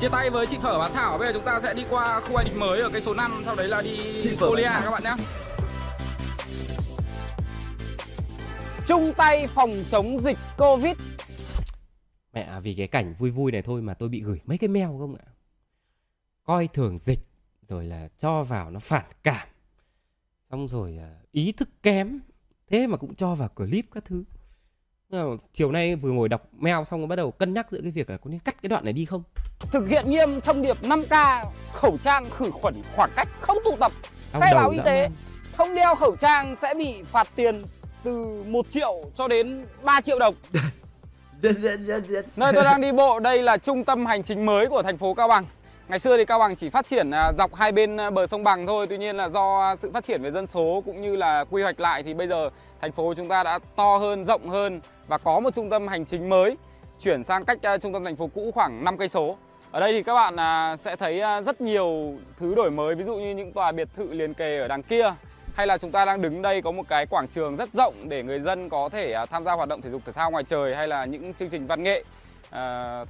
chia 0.00 0.08
tay 0.08 0.30
với 0.30 0.46
chị 0.46 0.56
phở 0.62 0.78
bán 0.78 0.92
thảo 0.94 1.18
bây 1.18 1.26
giờ 1.26 1.32
chúng 1.32 1.44
ta 1.44 1.60
sẽ 1.62 1.74
đi 1.74 1.84
qua 1.90 2.20
khu 2.20 2.36
anh 2.36 2.46
định 2.46 2.60
mới 2.60 2.80
ở 2.80 2.90
cây 2.92 3.00
số 3.00 3.14
5 3.14 3.42
sau 3.44 3.54
đấy 3.54 3.68
là 3.68 3.82
đi 3.82 4.20
Chị 4.22 4.36
phở 4.36 4.48
Colia 4.48 4.62
các 4.84 4.90
bạn 4.90 5.02
nhé 5.04 5.14
chung 8.86 9.12
tay 9.16 9.46
phòng 9.46 9.74
chống 9.90 10.20
dịch 10.22 10.38
covid 10.58 10.92
Mẹ 12.32 12.42
à, 12.42 12.60
vì 12.60 12.74
cái 12.74 12.86
cảnh 12.86 13.14
vui 13.18 13.30
vui 13.30 13.52
này 13.52 13.62
thôi 13.62 13.82
mà 13.82 13.94
tôi 13.94 14.08
bị 14.08 14.22
gửi 14.22 14.40
mấy 14.44 14.58
cái 14.58 14.68
mail 14.68 14.86
không 14.98 15.14
ạ? 15.14 15.24
Coi 16.44 16.68
thường 16.68 16.98
dịch 16.98 17.20
rồi 17.68 17.84
là 17.84 18.08
cho 18.18 18.42
vào 18.42 18.70
nó 18.70 18.80
phản 18.80 19.04
cảm. 19.22 19.48
Xong 20.50 20.68
rồi 20.68 20.98
à, 21.00 21.10
ý 21.32 21.52
thức 21.52 21.68
kém. 21.82 22.20
Thế 22.70 22.86
mà 22.86 22.96
cũng 22.96 23.14
cho 23.14 23.34
vào 23.34 23.48
clip 23.48 23.84
các 23.94 24.04
thứ. 24.04 24.24
Mà 25.10 25.22
chiều 25.52 25.72
nay 25.72 25.96
vừa 25.96 26.10
ngồi 26.10 26.28
đọc 26.28 26.48
mail 26.52 26.84
xong 26.84 27.00
rồi 27.00 27.06
bắt 27.06 27.16
đầu 27.16 27.30
cân 27.30 27.54
nhắc 27.54 27.66
giữa 27.70 27.80
cái 27.82 27.90
việc 27.90 28.10
là 28.10 28.16
có 28.16 28.30
nên 28.30 28.40
cắt 28.40 28.62
cái 28.62 28.68
đoạn 28.68 28.84
này 28.84 28.92
đi 28.92 29.04
không? 29.04 29.22
thực 29.72 29.88
hiện 29.88 30.10
nghiêm 30.10 30.40
thông 30.40 30.62
điệp 30.62 30.76
5K 30.82 31.44
khẩu 31.72 31.98
trang 32.02 32.30
khử 32.30 32.50
khuẩn 32.50 32.74
khoảng 32.94 33.10
cách 33.16 33.28
không 33.40 33.56
tụ 33.64 33.76
tập 33.80 33.92
Đau 34.32 34.40
khai 34.40 34.54
báo 34.54 34.70
y 34.70 34.78
tế 34.84 35.02
man. 35.02 35.12
không 35.56 35.74
đeo 35.74 35.94
khẩu 35.94 36.16
trang 36.16 36.56
sẽ 36.56 36.74
bị 36.78 37.02
phạt 37.02 37.28
tiền 37.36 37.62
từ 38.02 38.44
1 38.46 38.66
triệu 38.70 39.04
cho 39.14 39.28
đến 39.28 39.66
3 39.82 40.00
triệu 40.00 40.18
đồng 40.18 40.34
Nơi 42.36 42.52
tôi 42.52 42.64
đang 42.64 42.80
đi 42.80 42.92
bộ 42.92 43.20
đây 43.20 43.42
là 43.42 43.56
trung 43.56 43.84
tâm 43.84 44.06
hành 44.06 44.22
chính 44.22 44.46
mới 44.46 44.66
của 44.66 44.82
thành 44.82 44.98
phố 44.98 45.14
Cao 45.14 45.28
Bằng. 45.28 45.44
Ngày 45.88 45.98
xưa 45.98 46.16
thì 46.16 46.24
Cao 46.24 46.38
Bằng 46.38 46.56
chỉ 46.56 46.70
phát 46.70 46.86
triển 46.86 47.10
à, 47.10 47.32
dọc 47.38 47.54
hai 47.54 47.72
bên 47.72 47.96
à, 47.96 48.10
bờ 48.10 48.26
sông 48.26 48.44
Bằng 48.44 48.66
thôi, 48.66 48.86
tuy 48.90 48.98
nhiên 48.98 49.16
là 49.16 49.28
do 49.28 49.60
à, 49.60 49.76
sự 49.76 49.90
phát 49.94 50.04
triển 50.04 50.22
về 50.22 50.30
dân 50.30 50.46
số 50.46 50.82
cũng 50.86 51.02
như 51.02 51.16
là 51.16 51.44
quy 51.50 51.62
hoạch 51.62 51.80
lại 51.80 52.02
thì 52.02 52.14
bây 52.14 52.28
giờ 52.28 52.50
thành 52.80 52.92
phố 52.92 53.14
chúng 53.16 53.28
ta 53.28 53.42
đã 53.42 53.58
to 53.76 53.96
hơn, 53.96 54.24
rộng 54.24 54.48
hơn 54.48 54.80
và 55.06 55.18
có 55.18 55.40
một 55.40 55.54
trung 55.54 55.70
tâm 55.70 55.88
hành 55.88 56.04
chính 56.04 56.28
mới 56.28 56.56
chuyển 57.00 57.24
sang 57.24 57.44
cách 57.44 57.58
trung 57.80 57.92
tâm 57.92 58.04
thành 58.04 58.16
phố 58.16 58.30
cũ 58.34 58.50
khoảng 58.54 58.84
5 58.84 58.98
cây 58.98 59.08
số. 59.08 59.36
Ở 59.70 59.80
đây 59.80 59.92
thì 59.92 60.02
các 60.02 60.14
bạn 60.14 60.76
sẽ 60.78 60.96
thấy 60.96 61.22
rất 61.44 61.60
nhiều 61.60 62.14
thứ 62.38 62.54
đổi 62.54 62.70
mới, 62.70 62.94
ví 62.94 63.04
dụ 63.04 63.14
như 63.14 63.34
những 63.34 63.52
tòa 63.52 63.72
biệt 63.72 63.88
thự 63.96 64.12
liền 64.12 64.34
kề 64.34 64.58
ở 64.58 64.68
đằng 64.68 64.82
kia 64.82 65.14
hay 65.54 65.66
là 65.66 65.78
chúng 65.78 65.90
ta 65.90 66.04
đang 66.04 66.22
đứng 66.22 66.42
đây 66.42 66.62
có 66.62 66.70
một 66.70 66.88
cái 66.88 67.06
quảng 67.06 67.28
trường 67.28 67.56
rất 67.56 67.68
rộng 67.72 67.94
để 68.08 68.22
người 68.22 68.40
dân 68.40 68.68
có 68.68 68.88
thể 68.88 69.14
tham 69.30 69.44
gia 69.44 69.52
hoạt 69.52 69.68
động 69.68 69.82
thể 69.82 69.90
dục 69.90 70.02
thể 70.04 70.12
thao 70.12 70.30
ngoài 70.30 70.44
trời 70.44 70.76
hay 70.76 70.88
là 70.88 71.04
những 71.04 71.34
chương 71.34 71.48
trình 71.48 71.66
văn 71.66 71.82
nghệ 71.82 72.04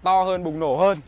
to 0.02 0.22
hơn 0.22 0.44
bùng 0.44 0.60
nổ 0.60 0.76
hơn. 0.76 0.98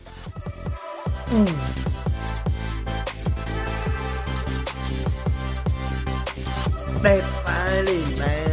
Đẹp 7.03 7.21
vãi 7.45 7.83
lìn 7.83 8.03
man 8.19 8.49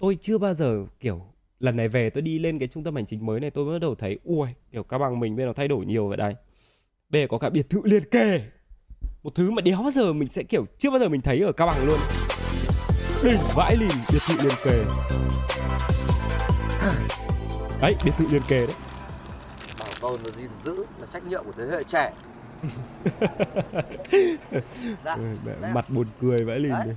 Tôi 0.00 0.18
chưa 0.20 0.38
bao 0.38 0.54
giờ 0.54 0.84
kiểu 1.00 1.20
lần 1.60 1.76
này 1.76 1.88
về 1.88 2.10
tôi 2.10 2.22
đi 2.22 2.38
lên 2.38 2.58
cái 2.58 2.68
trung 2.68 2.84
tâm 2.84 2.94
hành 2.94 3.06
chính 3.06 3.26
mới 3.26 3.40
này 3.40 3.50
tôi 3.50 3.72
bắt 3.72 3.78
đầu 3.78 3.94
thấy 3.94 4.18
ui 4.24 4.48
kiểu 4.72 4.82
Cao 4.82 4.98
Bằng 4.98 5.20
mình 5.20 5.36
bên 5.36 5.46
nó 5.46 5.52
thay 5.52 5.68
đổi 5.68 5.86
nhiều 5.86 6.08
vậy 6.08 6.16
đây. 6.16 6.34
Bây 7.08 7.22
giờ 7.22 7.26
có 7.30 7.38
cả 7.38 7.50
biệt 7.50 7.70
thự 7.70 7.80
liền 7.84 8.04
kề. 8.10 8.40
Một 9.22 9.34
thứ 9.34 9.50
mà 9.50 9.62
đéo 9.62 9.82
bao 9.82 9.90
giờ 9.90 10.12
mình 10.12 10.28
sẽ 10.28 10.42
kiểu 10.42 10.66
chưa 10.78 10.90
bao 10.90 10.98
giờ 11.00 11.08
mình 11.08 11.20
thấy 11.20 11.40
ở 11.40 11.52
Cao 11.52 11.66
Bằng 11.66 11.86
luôn. 11.86 11.98
Đỉnh 13.24 13.40
vãi 13.54 13.76
lìn 13.76 13.90
biệt 14.12 14.18
thự 14.28 14.34
liền 14.42 14.54
kề. 14.64 14.84
Đấy, 17.80 17.94
biệt 18.04 18.12
thự 18.18 18.26
liền 18.30 18.42
kề 18.48 18.66
đấy 18.66 18.76
bảo 20.02 20.10
tồn 20.10 20.20
và 20.22 20.30
gìn 20.36 20.50
giữ 20.64 20.84
là 21.00 21.06
trách 21.12 21.24
nhiệm 21.24 21.44
của 21.44 21.52
thế 21.58 21.64
hệ 21.70 21.84
trẻ. 21.84 22.12
Dạ. 25.04 25.16
Mẹ, 25.44 25.68
mặt 25.72 25.84
buồn 25.88 26.06
cười 26.20 26.44
vãi 26.44 26.58
lìn 26.58 26.72
Đấy. 26.72 26.86
này. 26.86 26.96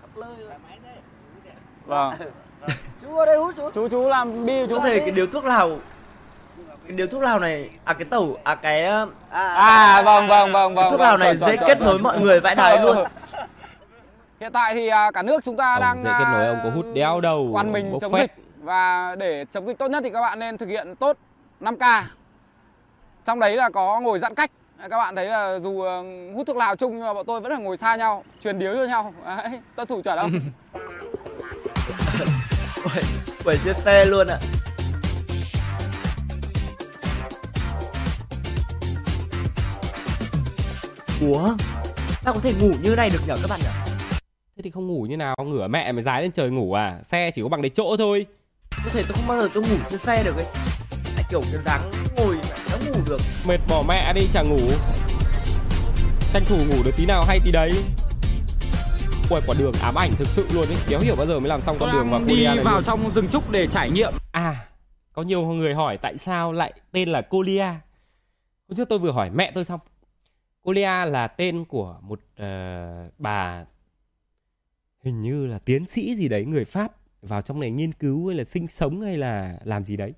khắp 0.00 0.08
nơi 0.16 0.34
rồi. 0.38 0.50
vâng. 1.86 2.14
Chú 3.02 3.16
ở 3.16 3.26
đây 3.26 3.38
hút 3.38 3.54
chú. 3.56 3.70
Chú 3.74 3.88
chú 3.88 4.08
làm 4.08 4.46
bi 4.46 4.66
chú 4.68 4.76
Có 4.76 4.80
thể 4.84 4.98
cái 5.00 5.10
điếu 5.10 5.26
thuốc 5.26 5.44
lào. 5.44 5.78
Cái 6.86 6.96
điếu 6.96 7.06
thuốc 7.06 7.22
lào 7.22 7.38
này 7.40 7.70
À 7.84 7.94
cái 7.94 8.04
tẩu 8.04 8.38
À 8.44 8.54
cái 8.54 8.84
ờ, 8.84 9.08
à 9.30 10.02
vâng 10.02 10.28
vâng 10.28 10.52
vâng 10.52 10.74
vâng 10.74 10.90
thuốc 10.90 11.00
vâng, 11.00 11.08
lào 11.08 11.16
này 11.16 11.28
chuẩn, 11.28 11.40
chuẩn, 11.40 11.50
dễ 11.60 11.66
kết 11.66 11.80
nối 11.80 11.98
mọi 11.98 12.20
người 12.20 12.40
vãi 12.40 12.54
đái 12.54 12.82
luôn. 12.82 12.96
Hiện 14.40 14.52
tại 14.52 14.74
thì 14.74 14.88
à, 14.88 15.10
cả 15.10 15.22
nước 15.22 15.44
chúng 15.44 15.56
ta 15.56 15.72
Ông 15.74 15.80
đang 15.82 16.02
dễ 16.02 16.10
kết 16.18 16.24
nối 16.32 16.46
ông 16.46 16.58
có 16.64 16.70
hút 16.70 16.86
đeo 16.94 17.20
đầu. 17.20 17.48
quan 17.52 17.72
mình 17.72 17.92
bốc 17.92 18.00
chống 18.00 18.12
phét. 18.12 18.20
dịch. 18.20 18.44
Và 18.62 19.16
để 19.18 19.44
chống 19.50 19.66
dịch 19.66 19.78
tốt 19.78 19.88
nhất 19.88 20.00
thì 20.04 20.10
các 20.10 20.20
bạn 20.20 20.38
nên 20.38 20.58
thực 20.58 20.68
hiện 20.68 20.94
tốt 20.96 21.16
5K 21.60 22.02
trong 23.26 23.40
đấy 23.40 23.56
là 23.56 23.70
có 23.70 24.00
ngồi 24.00 24.18
giãn 24.18 24.34
cách. 24.34 24.50
Các 24.90 24.98
bạn 24.98 25.16
thấy 25.16 25.26
là 25.26 25.58
dù 25.58 25.80
ờ, 25.80 26.02
hút 26.34 26.46
thuốc 26.46 26.56
lào 26.56 26.76
chung 26.76 26.92
nhưng 26.96 27.04
mà 27.04 27.14
bọn 27.14 27.26
tôi 27.26 27.40
vẫn 27.40 27.52
là 27.52 27.58
ngồi 27.58 27.76
xa 27.76 27.96
nhau 27.96 28.24
truyền 28.40 28.58
điếu 28.58 28.74
cho 28.74 28.84
nhau. 28.84 29.14
Đấy 29.26 29.60
tuân 29.76 29.88
thủ 29.88 30.02
chuẩn 30.02 30.18
không? 30.18 30.40
Quẩy, 32.84 33.04
quẩy 33.44 33.56
trên 33.64 33.74
xe 33.74 34.04
luôn 34.04 34.26
ạ. 34.26 34.38
Ủa? 41.20 41.56
Sao 42.22 42.34
có 42.34 42.40
thể 42.42 42.52
ngủ 42.60 42.74
như 42.82 42.94
này 42.96 43.10
được 43.10 43.20
nhở 43.26 43.36
các 43.42 43.50
bạn 43.50 43.60
nhỉ 43.60 43.92
Thế 44.56 44.62
thì 44.62 44.70
không 44.70 44.86
ngủ 44.86 45.06
như 45.08 45.16
nào, 45.16 45.36
ngửa 45.44 45.66
mẹ 45.66 45.92
mày 45.92 46.02
dài 46.02 46.22
lên 46.22 46.32
trời 46.32 46.50
ngủ 46.50 46.72
à? 46.72 46.98
Xe 47.02 47.30
chỉ 47.34 47.42
có 47.42 47.48
bằng 47.48 47.62
đấy 47.62 47.70
chỗ 47.74 47.96
thôi. 47.96 48.26
Có 48.84 48.90
thể 48.92 49.02
tôi 49.02 49.12
không 49.14 49.26
bao 49.28 49.40
giờ 49.40 49.48
tôi 49.54 49.62
ngủ 49.62 49.76
trên 49.90 50.00
xe 50.00 50.22
được 50.24 50.36
ấy. 50.36 50.46
Lại 51.16 51.24
kiểu 51.30 51.40
cái 51.52 51.60
dáng 51.64 51.90
ngồi 52.16 52.35
được 53.06 53.20
Mệt 53.48 53.60
bỏ 53.68 53.82
mẹ 53.88 54.12
đi 54.12 54.28
chẳng 54.32 54.48
ngủ. 54.48 54.66
Tranh 56.32 56.42
thủ 56.46 56.56
ngủ 56.56 56.82
được 56.84 56.90
tí 56.96 57.06
nào 57.06 57.24
hay 57.24 57.40
tí 57.44 57.52
đấy. 57.52 57.70
Ui, 59.30 59.40
quả 59.46 59.54
đường 59.58 59.72
ám 59.82 59.94
ảnh 59.94 60.10
thực 60.18 60.28
sự 60.28 60.46
luôn 60.54 60.66
ấy. 60.66 60.76
Đéo 60.90 61.00
hiểu 61.00 61.16
bao 61.16 61.26
giờ 61.26 61.40
mới 61.40 61.48
làm 61.48 61.62
xong 61.62 61.76
con 61.80 61.92
đường 61.92 62.10
vào 62.10 62.24
đi 62.24 62.44
này 62.44 62.64
vào 62.64 62.74
luôn. 62.74 62.84
trong 62.84 63.10
rừng 63.10 63.28
trúc 63.28 63.50
để 63.50 63.66
trải 63.66 63.90
nghiệm 63.90 64.12
À, 64.32 64.68
có 65.12 65.22
nhiều 65.22 65.42
người 65.46 65.74
hỏi 65.74 65.96
tại 65.96 66.16
sao 66.16 66.52
lại 66.52 66.72
tên 66.92 67.08
là 67.08 67.22
Colia. 67.22 67.66
Hôm 68.68 68.76
trước 68.76 68.88
tôi 68.88 68.98
vừa 68.98 69.12
hỏi 69.12 69.30
mẹ 69.30 69.52
tôi 69.54 69.64
xong. 69.64 69.80
Colia 70.62 71.04
là 71.04 71.28
tên 71.28 71.64
của 71.64 71.98
một 72.02 72.20
ờ, 72.36 73.10
bà 73.18 73.64
hình 75.04 75.22
như 75.22 75.46
là 75.46 75.58
tiến 75.58 75.86
sĩ 75.86 76.16
gì 76.16 76.28
đấy 76.28 76.44
người 76.44 76.64
Pháp 76.64 76.92
vào 77.22 77.42
trong 77.42 77.60
này 77.60 77.70
nghiên 77.70 77.92
cứu 77.92 78.28
hay 78.28 78.36
là 78.36 78.44
sinh 78.44 78.68
sống 78.68 79.00
hay 79.00 79.16
là 79.16 79.58
làm 79.64 79.84
gì 79.84 79.96
đấy. 79.96 80.12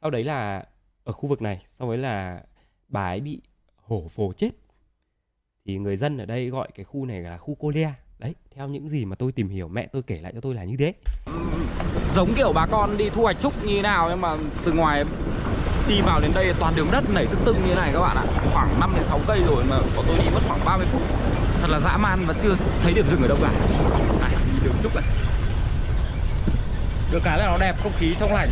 sau 0.00 0.10
đấy 0.10 0.24
là 0.24 0.64
ở 1.04 1.12
khu 1.12 1.28
vực 1.28 1.42
này, 1.42 1.62
sau 1.78 1.88
đấy 1.88 1.98
là 1.98 2.40
bà 2.88 3.06
ấy 3.06 3.20
bị 3.20 3.40
hổ 3.82 4.02
phổ 4.10 4.32
chết. 4.32 4.50
Thì 5.66 5.78
người 5.78 5.96
dân 5.96 6.18
ở 6.18 6.24
đây 6.24 6.48
gọi 6.48 6.68
cái 6.74 6.84
khu 6.84 7.06
này 7.06 7.20
là 7.20 7.38
khu 7.38 7.56
cô 7.60 7.70
le. 7.70 7.94
Đấy, 8.18 8.34
theo 8.54 8.68
những 8.68 8.88
gì 8.88 9.04
mà 9.04 9.16
tôi 9.16 9.32
tìm 9.32 9.48
hiểu, 9.48 9.68
mẹ 9.68 9.86
tôi 9.92 10.02
kể 10.02 10.20
lại 10.20 10.32
cho 10.34 10.40
tôi 10.40 10.54
là 10.54 10.64
như 10.64 10.76
thế. 10.76 10.92
Giống 12.14 12.34
kiểu 12.36 12.52
bà 12.52 12.66
con 12.66 12.96
đi 12.96 13.10
thu 13.10 13.22
hoạch 13.22 13.36
trúc 13.40 13.64
như 13.64 13.76
thế 13.76 13.82
nào, 13.82 14.08
nhưng 14.10 14.20
mà 14.20 14.36
từ 14.64 14.72
ngoài 14.72 15.04
đi 15.88 16.00
vào 16.00 16.20
đến 16.20 16.30
đây, 16.34 16.54
toàn 16.60 16.74
đường 16.76 16.88
đất 16.90 17.04
nảy 17.10 17.26
tức 17.26 17.38
tưng 17.44 17.56
như 17.56 17.68
thế 17.68 17.74
này 17.74 17.90
các 17.92 18.00
bạn 18.00 18.16
ạ. 18.16 18.24
Khoảng 18.52 18.80
5 18.80 18.92
đến 18.96 19.04
6 19.04 19.20
cây 19.26 19.42
rồi 19.46 19.64
mà 19.64 19.78
bọn 19.96 20.04
tôi 20.08 20.18
đi 20.18 20.30
mất 20.34 20.40
khoảng 20.48 20.60
30 20.64 20.86
phút. 20.92 21.02
Thật 21.60 21.70
là 21.70 21.80
dã 21.80 21.96
man 21.96 22.24
và 22.26 22.34
chưa 22.42 22.56
thấy 22.82 22.92
điểm 22.92 23.06
dừng 23.10 23.22
ở 23.22 23.28
đâu 23.28 23.38
cả. 23.42 23.52
Này 24.20 24.34
đi 24.52 24.58
đường 24.64 24.76
trúc 24.82 24.94
này. 24.94 25.04
Được 27.12 27.20
cái 27.24 27.38
là 27.38 27.46
nó 27.46 27.58
đẹp, 27.60 27.76
không 27.82 27.92
khí 27.98 28.14
trong 28.18 28.32
lành. 28.32 28.50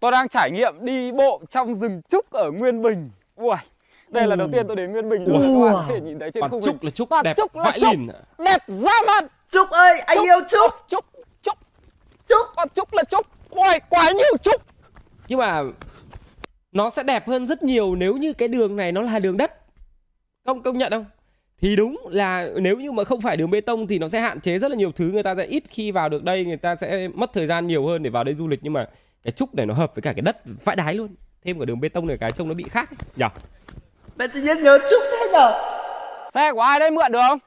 Tôi 0.00 0.12
đang 0.12 0.28
trải 0.28 0.50
nghiệm 0.50 0.74
đi 0.80 1.12
bộ 1.12 1.40
trong 1.50 1.74
rừng 1.74 2.00
trúc 2.08 2.30
ở 2.30 2.50
Nguyên 2.50 2.82
Bình. 2.82 3.10
Ui 3.36 3.56
đây 4.08 4.26
là 4.26 4.36
đầu 4.36 4.48
tiên 4.52 4.66
tôi 4.66 4.76
đến 4.76 4.92
Nguyên 4.92 5.08
Bình 5.08 5.24
luôn. 5.24 5.40
Các 5.40 5.64
bạn 5.64 5.72
có 5.74 5.84
thể 5.88 6.00
nhìn 6.00 6.18
thấy 6.18 6.30
trên 6.30 6.40
toàn 6.40 6.50
khu 6.50 6.62
trúc 6.62 6.82
là 6.82 6.90
trúc 6.90 7.08
đẹp 7.24 7.36
trúc 7.36 7.52
vãi 7.52 7.80
trúc. 7.80 7.90
lìn 7.90 8.08
đẹp 8.38 8.62
dã 8.68 8.92
man 9.06 9.26
Trúc 9.50 9.70
ơi, 9.70 10.00
anh 10.00 10.18
yêu 10.18 10.40
Trúc. 10.48 10.70
trúc 10.88 11.04
trúc 11.42 11.58
Trúc. 12.28 12.46
còn 12.56 12.68
trúc 12.68 12.92
là 12.92 13.04
trúc. 13.04 13.26
Quay 13.50 13.80
quá 13.88 14.10
nhiều 14.10 14.36
trúc. 14.42 14.62
Nhưng 15.28 15.38
mà 15.38 15.62
nó 16.72 16.90
sẽ 16.90 17.02
đẹp 17.02 17.28
hơn 17.28 17.46
rất 17.46 17.62
nhiều 17.62 17.94
nếu 17.94 18.16
như 18.16 18.32
cái 18.32 18.48
đường 18.48 18.76
này 18.76 18.92
nó 18.92 19.00
là 19.00 19.18
đường 19.18 19.36
đất. 19.36 19.52
Công 20.44 20.62
công 20.62 20.78
nhận 20.78 20.92
không? 20.92 21.04
Thì 21.60 21.76
đúng 21.76 21.96
là 22.10 22.48
nếu 22.56 22.76
như 22.76 22.92
mà 22.92 23.04
không 23.04 23.20
phải 23.20 23.36
đường 23.36 23.50
bê 23.50 23.60
tông 23.60 23.86
thì 23.86 23.98
nó 23.98 24.08
sẽ 24.08 24.20
hạn 24.20 24.40
chế 24.40 24.58
rất 24.58 24.70
là 24.70 24.76
nhiều 24.76 24.92
thứ. 24.92 25.10
Người 25.12 25.22
ta 25.22 25.34
sẽ 25.36 25.44
ít 25.44 25.64
khi 25.68 25.90
vào 25.90 26.08
được 26.08 26.24
đây 26.24 26.44
người 26.44 26.56
ta 26.56 26.76
sẽ 26.76 27.08
mất 27.14 27.32
thời 27.32 27.46
gian 27.46 27.66
nhiều 27.66 27.86
hơn 27.86 28.02
để 28.02 28.10
vào 28.10 28.24
đây 28.24 28.34
du 28.34 28.48
lịch. 28.48 28.60
Nhưng 28.62 28.72
mà 28.72 28.86
cái 29.24 29.30
trúc 29.32 29.54
này 29.54 29.66
nó 29.66 29.74
hợp 29.74 29.94
với 29.94 30.02
cả 30.02 30.12
cái 30.12 30.22
đất 30.22 30.36
vãi 30.64 30.76
đái 30.76 30.94
luôn 30.94 31.08
thêm 31.44 31.58
cả 31.58 31.64
đường 31.64 31.80
bê 31.80 31.88
tông 31.88 32.06
này 32.06 32.16
cái 32.20 32.32
trông 32.32 32.48
nó 32.48 32.54
bị 32.54 32.64
khác 32.70 32.90
ấy. 32.90 32.96
nhở 33.16 33.28
Mẹ 34.18 34.26
tự 34.34 34.40
nhiên 34.42 34.62
nhớ 34.62 34.78
Trúc 34.90 35.02
thế 35.12 35.28
nhở? 35.32 35.52
xe 36.34 36.52
của 36.52 36.60
ai 36.60 36.80
đấy 36.80 36.90
mượn 36.90 37.12
được 37.12 37.18
không 37.28 37.38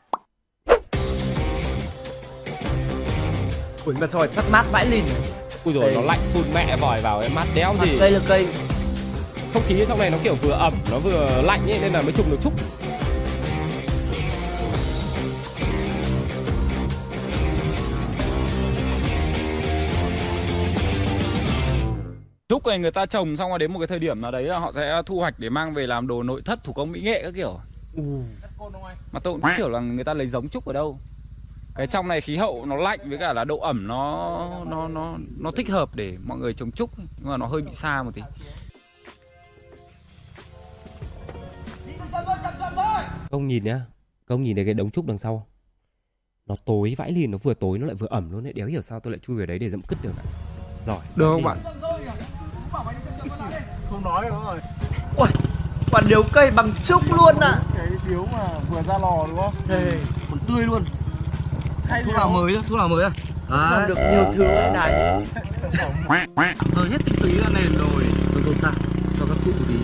Ui 3.86 3.96
mà 4.00 4.08
rồi 4.08 4.28
rất 4.36 4.44
mát 4.52 4.66
vãi 4.72 4.86
lìn. 4.86 5.04
ui 5.66 5.74
rồi 5.74 5.92
nó 5.96 6.02
lạnh 6.02 6.20
sun 6.34 6.44
mẹ 6.54 6.78
vòi 6.82 7.02
vào 7.02 7.20
cái 7.20 7.30
mát 7.30 7.46
đéo 7.56 7.74
gì 7.84 7.98
cây 8.00 8.12
là 8.12 8.20
cây. 8.28 8.48
không 9.54 9.64
khí 9.68 9.80
ở 9.80 9.86
trong 9.86 10.00
này 10.00 10.10
nó 10.10 10.18
kiểu 10.24 10.36
vừa 10.36 10.52
ẩm 10.52 10.74
nó 10.92 10.98
vừa 11.00 11.42
lạnh 11.44 11.62
ấy 11.72 11.80
nên 11.82 11.94
là 11.94 12.02
mới 12.02 12.12
trùng 12.12 12.32
được 12.32 12.38
trúc 12.44 12.54
trúc 22.54 22.68
này 22.68 22.80
người 22.80 22.92
ta 22.92 23.06
trồng 23.06 23.38
xong 23.38 23.50
rồi 23.50 23.60
đến 23.60 23.74
một 23.74 23.80
cái 23.80 23.88
thời 23.88 24.00
điểm 24.00 24.22
nào 24.22 24.32
đấy 24.32 24.44
là 24.44 24.60
họ 24.60 24.72
sẽ 24.76 25.02
thu 25.06 25.20
hoạch 25.20 25.40
để 25.40 25.50
mang 25.50 25.74
về 25.74 25.88
làm 25.88 26.08
đồ 26.08 26.24
nội 26.24 26.42
thất 26.46 26.64
thủ 26.64 26.74
công 26.74 26.92
mỹ 26.92 27.02
nghệ 27.02 27.22
các 27.24 27.34
kiểu. 27.36 27.60
Mà 29.12 29.20
tôi 29.24 29.34
cũng 29.34 29.42
không 29.42 29.52
hiểu 29.58 29.70
là 29.70 29.80
người 29.80 30.04
ta 30.04 30.14
lấy 30.14 30.28
giống 30.28 30.50
trúc 30.50 30.66
ở 30.66 30.74
đâu. 30.74 31.00
Cái 31.76 31.88
trong 31.88 32.08
này 32.08 32.22
khí 32.22 32.38
hậu 32.38 32.66
nó 32.66 32.76
lạnh 32.76 33.00
với 33.10 33.18
cả 33.18 33.34
là 33.34 33.44
độ 33.44 33.60
ẩm 33.60 33.88
nó 33.88 34.64
nó 34.68 34.88
nó 34.88 35.18
nó 35.38 35.52
thích 35.52 35.70
hợp 35.70 35.96
để 35.96 36.18
mọi 36.24 36.38
người 36.38 36.54
trồng 36.54 36.72
trúc 36.72 36.90
nhưng 36.98 37.32
mà 37.32 37.38
nó 37.38 37.46
hơi 37.46 37.62
bị 37.62 37.74
xa 37.74 38.04
một 38.04 38.12
tí. 38.14 38.22
Công 43.32 43.48
nhìn 43.48 43.64
nhá 43.64 43.82
Công 44.26 44.44
nhìn 44.44 44.56
thấy 44.56 44.66
cái 44.66 44.74
đống 44.74 44.92
trúc 44.92 45.06
đằng 45.06 45.18
sau. 45.18 45.48
Nó 46.46 46.56
tối 46.66 46.94
vãi 46.98 47.12
lìn 47.12 47.32
Nó 47.32 47.38
vừa 47.38 47.54
tối 47.54 47.80
nó 47.80 47.86
lại 47.86 47.96
vừa 47.96 48.08
ẩm 48.08 48.32
luôn 48.32 48.44
đấy. 48.44 48.54
Đéo 48.54 48.68
hiểu 48.68 48.82
sao 48.82 49.00
tôi 49.00 49.14
lại 49.14 49.20
chui 49.20 49.38
vào 49.38 49.46
đấy 49.46 49.60
để 49.60 49.70
dẫm 49.70 49.82
cứt 49.82 49.98
được 50.04 50.14
ạ? 50.18 50.24
Giỏi. 50.86 51.00
Được 51.16 51.30
không 51.32 51.44
bạn 51.44 51.58
Không 54.04 54.14
nói 54.14 54.26
nữa 54.26 54.42
rồi 54.46 54.60
Ui, 55.18 55.28
quả 55.92 56.02
điếu 56.08 56.24
cây 56.34 56.52
bằng 56.56 56.72
Trúc 56.84 57.14
luôn 57.14 57.40
ạ. 57.40 57.58
Cái 57.78 57.88
điếu 58.10 58.26
mà 58.34 58.48
vừa 58.70 58.82
ra 58.82 58.98
lò 58.98 59.26
đúng 59.30 59.38
không? 59.38 59.54
Đây, 59.68 60.00
Còn 60.30 60.40
tươi 60.40 60.66
luôn. 60.66 60.84
Khay 61.88 62.04
Thuốc 62.04 62.16
nào 62.16 62.30
mới 62.30 62.58
thuốc 62.70 62.78
nào 62.78 62.88
mới 62.88 63.04
À, 63.50 63.86
được 63.88 63.98
nhiều 63.98 64.34
thứ 64.36 64.44
đấy 64.44 64.72
này. 64.74 64.92
rơi 66.76 66.90
hết 66.90 66.98
tinh 67.06 67.16
túy 67.22 67.40
ra 67.40 67.50
nền 67.54 67.78
rồi 67.78 68.06
không 68.34 68.44
không 68.46 68.56
sao, 68.62 68.72
cho 69.20 69.26
các 69.26 69.38
cụ 69.46 69.52
một 69.52 69.66
tí. 69.68 69.76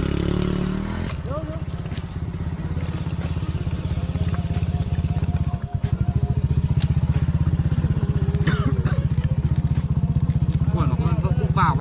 Ủa, 10.75 10.81
nó 10.81 10.95
cũng 10.97 11.33
cũng 11.39 11.51
vào 11.55 11.75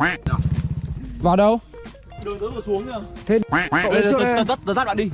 vào 1.23 1.37
đâu 1.37 1.59
Đường 2.25 2.39
tới 2.39 2.49
vừa 2.51 2.61
xuống 2.67 2.87
kìa. 2.87 3.01
Thế 3.27 3.39
cậu 3.83 3.93
lên 3.93 4.03
trước 4.11 4.19
đây. 4.21 4.45
tớ 4.67 4.75
dắt 4.75 4.87
bạn 4.87 4.97
đi. 4.97 5.11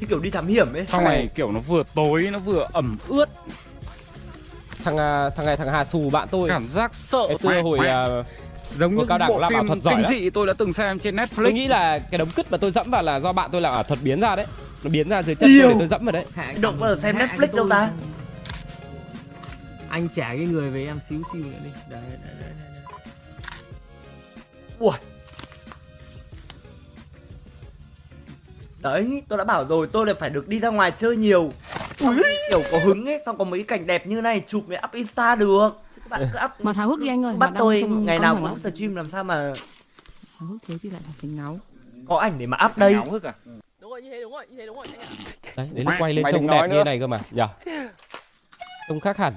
Như 0.00 0.06
kiểu 0.08 0.20
đi 0.20 0.30
thám 0.30 0.46
hiểm 0.46 0.72
ấy. 0.72 0.84
trong 0.88 1.04
này 1.04 1.28
kiểu 1.34 1.52
nó 1.52 1.60
vừa 1.60 1.82
tối 1.94 2.28
nó 2.32 2.38
vừa 2.38 2.66
ẩm 2.72 2.96
ướt. 3.08 3.28
Thằng 4.84 4.96
à, 4.96 5.30
thằng 5.30 5.46
này 5.46 5.56
thằng 5.56 5.68
Hà 5.72 5.84
Sù 5.84 6.10
bạn 6.10 6.28
tôi. 6.30 6.48
Cảm 6.48 6.68
giác 6.74 6.94
sợ. 6.94 7.24
Ngày 7.28 7.38
xưa 7.38 7.62
hồi 7.62 7.78
à, 7.78 8.06
giống 8.76 8.96
như 8.96 9.04
cao 9.08 9.18
đẳng 9.18 9.28
bộ 9.28 9.40
làm 9.40 9.52
ảo 9.52 9.62
phim 9.62 9.68
thuật 9.68 9.82
giỏi 9.82 9.94
kinh 9.96 10.20
dị 10.20 10.30
tôi 10.30 10.46
đã 10.46 10.52
từng 10.58 10.72
xem 10.72 10.98
trên 10.98 11.16
Tôi 11.16 11.26
Netflix 11.26 11.52
nghĩ 11.52 11.68
là 11.68 11.98
cái 11.98 12.18
đống 12.18 12.28
cứt 12.34 12.52
mà 12.52 12.58
tôi 12.58 12.70
dẫm 12.70 12.90
vào 12.90 13.02
là 13.02 13.20
do 13.20 13.32
bạn 13.32 13.50
tôi 13.52 13.60
làm 13.60 13.74
ảo 13.74 13.82
thuật 13.82 14.02
biến 14.02 14.20
ra 14.20 14.36
đấy. 14.36 14.46
Nó 14.82 14.90
biến 14.90 15.08
ra 15.08 15.22
dưới 15.22 15.34
chân 15.34 15.50
tôi 15.60 15.70
để 15.70 15.76
tôi 15.78 15.88
dẫm 15.88 16.04
vào 16.04 16.12
đấy. 16.12 16.24
Động 16.60 16.78
giờ 16.80 16.98
xem 17.02 17.18
Netflix 17.18 17.56
đâu 17.56 17.68
ta? 17.70 17.90
Anh 19.90 20.08
trả 20.14 20.28
cái 20.28 20.46
người 20.46 20.70
với 20.70 20.86
em 20.86 21.00
xíu 21.08 21.22
xíu 21.32 21.42
nữa 21.42 21.58
đi 21.64 21.70
Đấy, 21.90 22.02
đấy, 22.08 22.18
đấy, 22.24 22.34
đấy. 22.40 22.52
Ui. 24.78 24.92
Đấy, 28.78 29.22
tôi 29.28 29.38
đã 29.38 29.44
bảo 29.44 29.64
rồi, 29.64 29.86
tôi 29.92 30.06
là 30.06 30.14
phải 30.14 30.30
được 30.30 30.48
đi 30.48 30.60
ra 30.60 30.68
ngoài 30.68 30.92
chơi 30.96 31.16
nhiều. 31.16 31.52
Xong 31.96 32.20
kiểu 32.50 32.62
có 32.72 32.78
hứng 32.84 33.06
ấy, 33.06 33.22
xong 33.26 33.38
có 33.38 33.44
mấy 33.44 33.62
cảnh 33.62 33.86
đẹp 33.86 34.06
như 34.06 34.20
này 34.20 34.42
chụp 34.48 34.68
mới 34.68 34.78
up 34.84 34.92
Insta 34.92 35.34
được. 35.34 35.70
Chứ 35.96 36.02
các 36.04 36.08
bạn 36.10 36.28
cứ 36.32 36.38
up 36.44 36.50
Mặt 36.60 36.76
háo 36.76 36.88
hức 36.88 37.00
đi 37.00 37.08
anh 37.08 37.24
ơi 37.24 37.34
bắt 37.38 37.50
tôi 37.58 37.82
ngày 37.82 38.18
nào 38.18 38.36
cũng 38.36 38.58
stream 38.58 38.96
làm 38.96 39.10
sao 39.10 39.24
mà 39.24 39.52
háo 40.38 40.48
hức 40.48 40.58
thế 40.68 40.74
thì 40.82 40.90
lại 40.90 41.00
thành 41.22 41.36
ngáo 41.36 41.60
có 42.08 42.16
ảnh 42.16 42.38
để 42.38 42.46
mà 42.46 42.58
up 42.66 42.78
đây. 42.78 42.92
Ngáo 42.92 43.10
hức 43.10 43.22
à 43.22 43.34
Đúng 43.80 43.90
rồi, 43.90 44.02
như 44.02 44.10
thế 44.10 44.20
đúng 44.20 44.32
rồi, 44.32 44.46
như 44.50 44.56
thế 44.56 44.66
đúng 44.66 44.76
rồi 44.76 44.86
anh 44.92 45.00
ạ. 45.00 45.06
Đấy, 45.56 45.68
đấy 45.72 45.84
là 45.84 45.96
quay 45.98 46.14
lên 46.14 46.22
Mày 46.22 46.32
trông 46.32 46.46
đẹp 46.46 46.58
nói 46.58 46.68
như 46.68 46.74
nữa. 46.74 46.84
này 46.84 46.98
cơ 47.00 47.06
mà 47.06 47.20
nhở 47.30 47.48
Trông 48.88 49.00
khác 49.00 49.16
hẳn. 49.16 49.32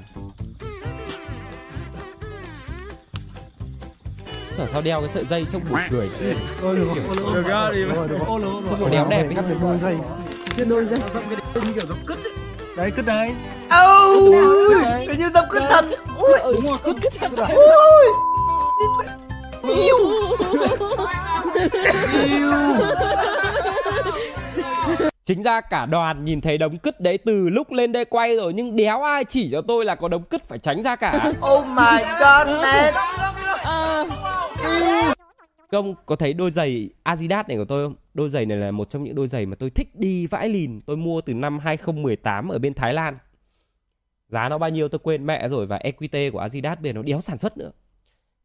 Ở 4.58 4.68
sao 4.72 4.82
đeo 4.82 5.00
cái 5.00 5.10
sợi 5.10 5.26
dây 5.26 5.46
trông 5.52 5.62
buồn 5.70 5.80
cười. 5.92 6.10
Vậy? 6.20 6.36
được 7.34 7.44
ra 7.48 7.70
đi. 7.74 7.84
Không? 8.26 8.78
Có 8.82 8.90
đeo 8.92 9.08
đẹp 9.10 9.24
ấy 9.24 9.56
đôi 9.62 9.78
dây. 9.82 9.98
Chưa 10.58 10.66
đôi 10.66 10.86
ra 10.86 10.98
Đấy 12.78 12.92
cứ 12.96 13.02
đấy 13.02 13.32
Âu, 13.70 14.34
cái 15.08 15.18
như 15.18 15.30
dâm 15.34 15.46
cứt 15.50 15.64
thật. 15.70 15.86
Ui, 16.18 16.54
đúng 16.54 16.66
rồi 16.66 16.78
cứt 16.84 16.96
cứt 17.02 17.14
thật 17.20 17.32
ui. 17.50 18.06
Yêu. 19.76 19.98
Chính 25.26 25.44
ra 25.44 25.62
cả 25.62 25.86
đoàn 25.86 26.26
nhìn 26.26 26.42
thấy 26.42 26.58
đống 26.58 26.78
cứt 26.78 27.00
đấy 27.00 27.18
từ 27.18 27.50
lúc 27.50 27.72
lên 27.72 27.92
đây 27.92 28.06
quay 28.06 28.36
rồi 28.36 28.54
Nhưng 28.54 28.76
đéo 28.76 29.04
ai 29.04 29.26
chỉ 29.26 29.50
cho 29.52 29.62
tôi 29.62 29.86
là 29.86 29.96
có 29.96 30.08
đống 30.08 30.24
cứt 30.24 30.48
phải 30.48 30.60
tránh 30.60 30.84
ra 30.84 30.96
cả 30.96 31.34
Oh 31.54 31.66
my 31.66 32.04
god, 32.20 32.48
man. 32.62 32.94
Công 35.72 35.96
có 36.06 36.16
thấy 36.16 36.34
đôi 36.34 36.52
giày 36.52 36.90
Adidas 37.04 37.48
này 37.48 37.58
của 37.58 37.66
tôi 37.66 37.86
không? 37.86 37.96
Đôi 38.14 38.30
giày 38.30 38.46
này 38.46 38.58
là 38.58 38.72
một 38.72 38.90
trong 38.90 39.04
những 39.04 39.16
đôi 39.16 39.28
giày 39.28 39.46
mà 39.46 39.56
tôi 39.56 39.70
thích 39.70 39.90
đi 39.94 40.28
vãi 40.28 40.50
lìn 40.50 40.82
Tôi 40.82 40.98
mua 40.98 41.22
từ 41.22 41.34
năm 41.34 41.60
2018 41.60 42.50
ở 42.50 42.60
bên 42.60 42.74
Thái 42.74 42.94
Lan 42.94 43.18
Giá 44.28 44.50
nó 44.50 44.58
bao 44.58 44.70
nhiêu 44.70 44.90
tôi 44.90 45.00
quên 45.04 45.26
mẹ 45.26 45.50
rồi 45.50 45.66
Và 45.66 45.80
EQT 45.84 46.32
của 46.32 46.40
Adidas 46.40 46.80
bây 46.80 46.90
giờ 46.90 46.94
nó 46.94 47.02
đéo 47.02 47.22
sản 47.22 47.38
xuất 47.38 47.58
nữa 47.58 47.72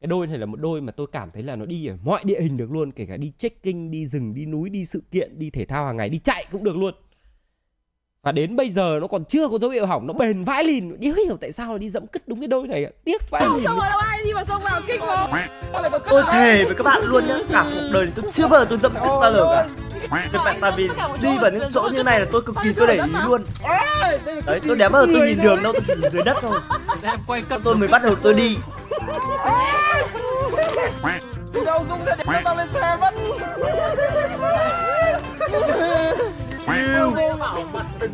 cái 0.01 0.09
đôi 0.09 0.26
này 0.26 0.38
là 0.38 0.47
một 0.47 0.61
đôi 0.61 0.80
mà 0.80 0.92
tôi 0.92 1.07
cảm 1.12 1.30
thấy 1.30 1.42
là 1.42 1.57
nó 1.57 1.66
đi 1.66 1.86
ở 1.86 1.97
mọi 2.03 2.22
địa 2.24 2.40
hình 2.40 2.57
được 2.57 2.70
luôn 2.70 2.92
Kể 2.92 3.07
cả 3.07 3.16
đi 3.16 3.32
trekking, 3.38 3.90
đi 3.90 4.07
rừng, 4.07 4.34
đi 4.34 4.47
núi, 4.47 4.70
đi 4.70 4.84
sự 4.84 5.03
kiện, 5.11 5.38
đi 5.38 5.51
thể 5.51 5.64
thao 5.64 5.86
hàng 5.86 5.97
ngày, 5.97 6.09
đi 6.09 6.18
chạy 6.18 6.47
cũng 6.51 6.64
được 6.64 6.76
luôn. 6.76 6.94
Và 8.27 8.33
đến 8.33 8.57
bây 8.57 8.70
giờ 8.70 8.99
nó 9.01 9.07
còn 9.07 9.24
chưa 9.24 9.49
có 9.49 9.59
dấu 9.59 9.70
hiệu 9.70 9.87
hỏng 9.87 10.07
Nó 10.07 10.12
bền 10.12 10.45
vãi 10.45 10.64
lìn 10.64 10.97
Đéo 11.01 11.14
hiểu 11.14 11.37
tại 11.41 11.53
sao 11.53 11.66
nó 11.72 11.79
đi 11.79 11.91
dẫm 11.91 12.07
cứt 12.07 12.29
đúng 12.29 12.41
cái 12.41 12.49
đôi 12.49 12.68
này 12.68 12.85
ạ. 12.85 12.91
Tiếc 13.05 13.31
vãi 13.31 13.43
lìn 13.55 13.64
Xong 13.64 13.79
rồi 13.79 13.87
đâu 13.91 13.99
ai 13.99 14.18
đi 14.24 14.33
vào 14.33 14.45
sông 14.45 14.62
vào 14.62 14.81
kinh 14.87 15.01
không? 15.01 15.31
Tôi 16.11 16.22
thề 16.33 16.64
với 16.64 16.74
các 16.74 16.85
bạn 16.85 17.03
luôn 17.05 17.29
nhá, 17.29 17.39
cả 17.53 17.70
cuộc 17.74 17.89
đời 17.93 18.07
tôi 18.14 18.24
chưa 18.33 18.49
bao 18.49 18.61
giờ 18.61 18.66
tôi 18.70 18.79
dâm 18.83 18.93
cứt 18.93 19.01
bao 19.20 19.33
giờ 19.33 19.47
cả. 19.55 19.68
Tại 20.11 20.29
tại- 20.45 20.59
tại 20.61 20.72
vì 20.77 20.89
đi 21.22 21.39
vào 21.41 21.51
những 21.51 21.70
chỗ 21.74 21.89
như 21.93 22.03
này 22.03 22.20
là 22.20 22.27
tôi 22.33 22.43
cực 22.43 22.57
kỳ 22.64 22.72
tôi 22.72 22.87
để 22.87 22.95
ý 22.95 23.12
luôn. 23.27 23.45
Đấy, 24.47 24.61
tôi 24.66 24.77
đéo 24.77 24.89
bao 24.89 25.07
giờ 25.07 25.12
tôi 25.14 25.29
nhìn 25.29 25.43
đường 25.43 25.62
đâu, 25.62 25.72
tôi 25.72 25.83
chỉ 25.87 25.95
nhìn 26.03 26.12
dưới 26.12 26.22
đất 26.22 26.37
thôi. 26.41 26.59
Em 27.03 27.18
quay 27.27 27.43
cận 27.49 27.61
Tôi 27.64 27.74
mới 27.74 27.89
bắt 27.89 28.03
đầu 28.03 28.14
tôi 28.22 28.35
đi. 28.35 28.57
Đâu 31.66 31.85
Dung 31.89 31.99
sẽ 32.07 32.14
để 32.18 32.24
tao 32.45 32.57
lên 32.57 32.68
xe 32.74 32.97
mất 33.01 33.14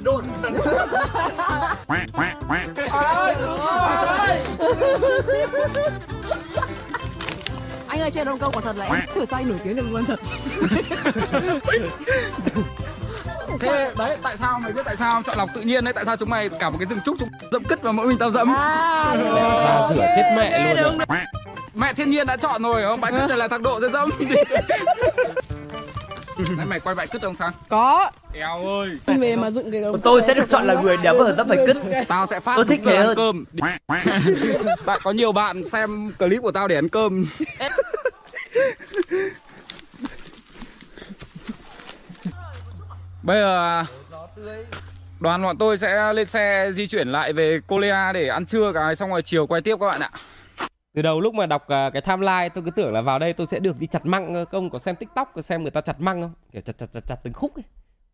đồn 0.02 0.24
Anh 7.88 8.00
ơi 8.00 8.10
trên 8.10 8.26
Đông 8.26 8.38
Câu 8.38 8.50
quả 8.54 8.62
thật 8.64 8.76
là 8.76 8.84
em 8.84 9.00
thử 9.14 9.24
anh 9.30 9.48
nổi 9.48 9.58
tiếng 9.64 9.76
được 9.76 9.86
luôn 9.90 10.04
thật. 10.04 10.20
Thế 13.60 13.92
đấy 13.98 14.16
tại 14.22 14.36
sao 14.36 14.60
mày 14.60 14.72
biết 14.72 14.82
tại 14.84 14.96
sao 14.96 15.22
chọn 15.22 15.38
lọc 15.38 15.48
tự 15.54 15.60
nhiên 15.60 15.84
đấy? 15.84 15.92
Tại 15.92 16.04
sao 16.04 16.16
chúng 16.16 16.30
mày 16.30 16.48
cả 16.48 16.70
một 16.70 16.76
cái 16.80 16.86
rừng 16.86 16.98
trúc 17.04 17.16
chúng 17.18 17.28
dẫm 17.52 17.64
cứt 17.64 17.82
và 17.82 17.92
mỗi 17.92 18.06
mình 18.06 18.18
tao 18.18 18.30
dẫm? 18.30 18.54
À 18.54 19.16
ra 19.16 19.88
rửa 19.88 20.06
chết 20.16 20.32
mẹ 20.36 20.74
luôn 20.82 20.98
rồi. 20.98 21.18
mẹ 21.74 21.92
thiên 21.92 22.10
nhiên 22.10 22.26
đã 22.26 22.36
chọn 22.36 22.62
rồi 22.62 22.82
không? 22.82 23.00
Bãi 23.00 23.12
cứt 23.12 23.26
này 23.28 23.38
là 23.38 23.48
thằng 23.48 23.62
độ 23.62 23.80
sẽ 23.80 23.88
dẫm 23.88 24.10
Đấy, 26.56 26.66
mày 26.66 26.80
quay 26.80 26.94
bãi 26.94 27.06
cứt 27.06 27.22
không 27.22 27.36
sang 27.36 27.52
Có. 27.68 28.10
Eo 28.32 28.66
ơi. 28.68 28.98
Về 29.06 29.36
mà 29.36 29.50
dựng 29.50 29.70
cái 29.70 29.82
tôi 30.02 30.22
sẽ 30.26 30.34
được 30.34 30.48
chọn 30.48 30.66
là 30.66 30.74
người 30.74 30.96
đéo 30.96 31.14
bao 31.14 31.28
giờ 31.28 31.34
dẫm 31.36 31.48
phải 31.48 31.58
cứt. 31.66 31.76
Tao 32.08 32.26
sẽ 32.26 32.40
phát 32.40 32.56
Tôi 32.56 32.64
thích 32.64 32.80
thế 32.84 32.96
ăn 32.96 33.06
hơn. 33.06 33.16
cơm. 33.16 33.44
Bạn 34.86 35.00
có 35.04 35.10
nhiều 35.10 35.32
bạn 35.32 35.64
xem 35.64 36.12
clip 36.18 36.42
của 36.42 36.52
tao 36.52 36.68
để 36.68 36.74
ăn 36.74 36.88
cơm. 36.88 37.26
Bây 43.22 43.40
giờ 43.40 43.84
đoàn 45.20 45.42
bọn 45.42 45.58
tôi 45.58 45.78
sẽ 45.78 46.12
lên 46.12 46.26
xe 46.26 46.70
di 46.74 46.86
chuyển 46.86 47.08
lại 47.08 47.32
về 47.32 47.60
Kolea 47.66 48.12
để 48.12 48.28
ăn 48.28 48.46
trưa 48.46 48.72
cái 48.74 48.96
xong 48.96 49.10
rồi 49.10 49.22
chiều 49.22 49.46
quay 49.46 49.62
tiếp 49.62 49.76
các 49.80 49.86
bạn 49.86 50.00
ạ 50.00 50.10
từ 50.94 51.02
đầu 51.02 51.20
lúc 51.20 51.34
mà 51.34 51.46
đọc 51.46 51.68
à, 51.68 51.90
cái 51.90 52.02
timeline 52.02 52.48
tôi 52.48 52.64
cứ 52.64 52.70
tưởng 52.70 52.92
là 52.92 53.00
vào 53.00 53.18
đây 53.18 53.32
tôi 53.32 53.46
sẽ 53.46 53.58
được 53.58 53.78
đi 53.78 53.86
chặt 53.86 54.06
măng 54.06 54.32
cơ. 54.32 54.44
công 54.44 54.70
có 54.70 54.78
xem 54.78 54.96
tiktok 54.96 55.32
có 55.34 55.42
xem 55.42 55.62
người 55.62 55.70
ta 55.70 55.80
chặt 55.80 56.00
măng 56.00 56.22
không? 56.22 56.32
Kiểu 56.52 56.62
chặt 56.62 56.78
chặt 56.78 56.86
chặt, 56.92 57.00
chặt 57.06 57.16
từng 57.22 57.32
khúc 57.32 57.54
ấy. 57.54 57.64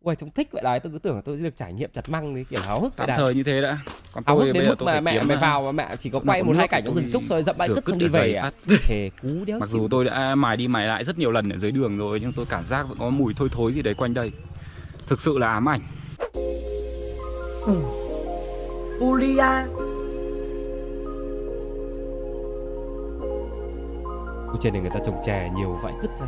Ui 0.03 0.15
trông 0.15 0.31
thích 0.31 0.49
vậy. 0.51 0.63
Đấy 0.63 0.79
tôi 0.79 0.91
cứ 0.91 0.99
tưởng 0.99 1.15
là 1.15 1.21
tôi 1.25 1.37
sẽ 1.37 1.43
được 1.43 1.55
trải 1.57 1.73
nghiệm 1.73 1.89
chặt 1.93 2.09
măng 2.09 2.35
đấy 2.35 2.45
kiểu 2.49 2.61
háo 2.61 2.79
hức 2.79 2.95
tạm 2.95 3.09
thời 3.15 3.33
như 3.35 3.43
thế 3.43 3.61
đã. 3.61 3.77
Còn 4.11 4.23
háo 4.27 4.35
tôi 4.35 4.45
hức 4.45 4.53
bây 4.53 4.61
đến 4.61 4.63
giờ 4.63 4.69
mức 4.69 4.75
tôi 4.79 4.85
mà 4.85 4.99
mẹ 4.99 5.23
mày 5.23 5.37
à, 5.37 5.39
vào 5.41 5.61
mà 5.61 5.71
mẹ 5.71 5.95
chỉ 5.99 6.09
có 6.09 6.19
quay 6.25 6.43
một 6.43 6.57
hai 6.57 6.67
cảnh 6.67 6.83
trong 6.85 6.95
rừng 6.95 7.09
trúc 7.13 7.23
rồi 7.29 7.43
dậm 7.43 7.57
bãi 7.57 7.67
cứt 7.67 7.83
xong 7.87 7.99
đi 7.99 8.05
để 8.05 8.09
giày 8.09 8.21
về 8.21 8.33
à 8.33 8.51
thề 8.87 9.09
cú 9.21 9.45
đéo 9.45 9.59
Mặc 9.59 9.69
dù 9.69 9.87
tôi 9.91 10.05
đã 10.05 10.35
mài 10.35 10.57
đi 10.57 10.67
mài 10.67 10.87
lại 10.87 11.03
rất 11.03 11.17
nhiều 11.17 11.31
lần 11.31 11.49
ở 11.49 11.57
dưới 11.57 11.71
đường 11.71 11.97
rồi 11.97 12.19
nhưng 12.19 12.31
tôi 12.31 12.45
cảm 12.49 12.67
giác 12.67 12.87
vẫn 12.89 12.97
có 12.97 13.09
mùi 13.09 13.33
thôi 13.33 13.49
thối 13.51 13.73
gì 13.73 13.81
đấy 13.81 13.93
quanh 13.93 14.13
đây. 14.13 14.31
Thực 15.07 15.21
sự 15.21 15.37
là 15.37 15.47
ám 15.47 15.69
ảnh. 15.69 15.81
Ulia 18.99 19.43
Ui, 24.51 24.57
trên 24.61 24.73
này 24.73 24.81
người 24.81 24.91
ta 24.93 24.99
trồng 25.05 25.21
chè 25.23 25.49
nhiều 25.55 25.77
vãi 25.83 25.93
cứt 26.01 26.11
ra 26.19 26.27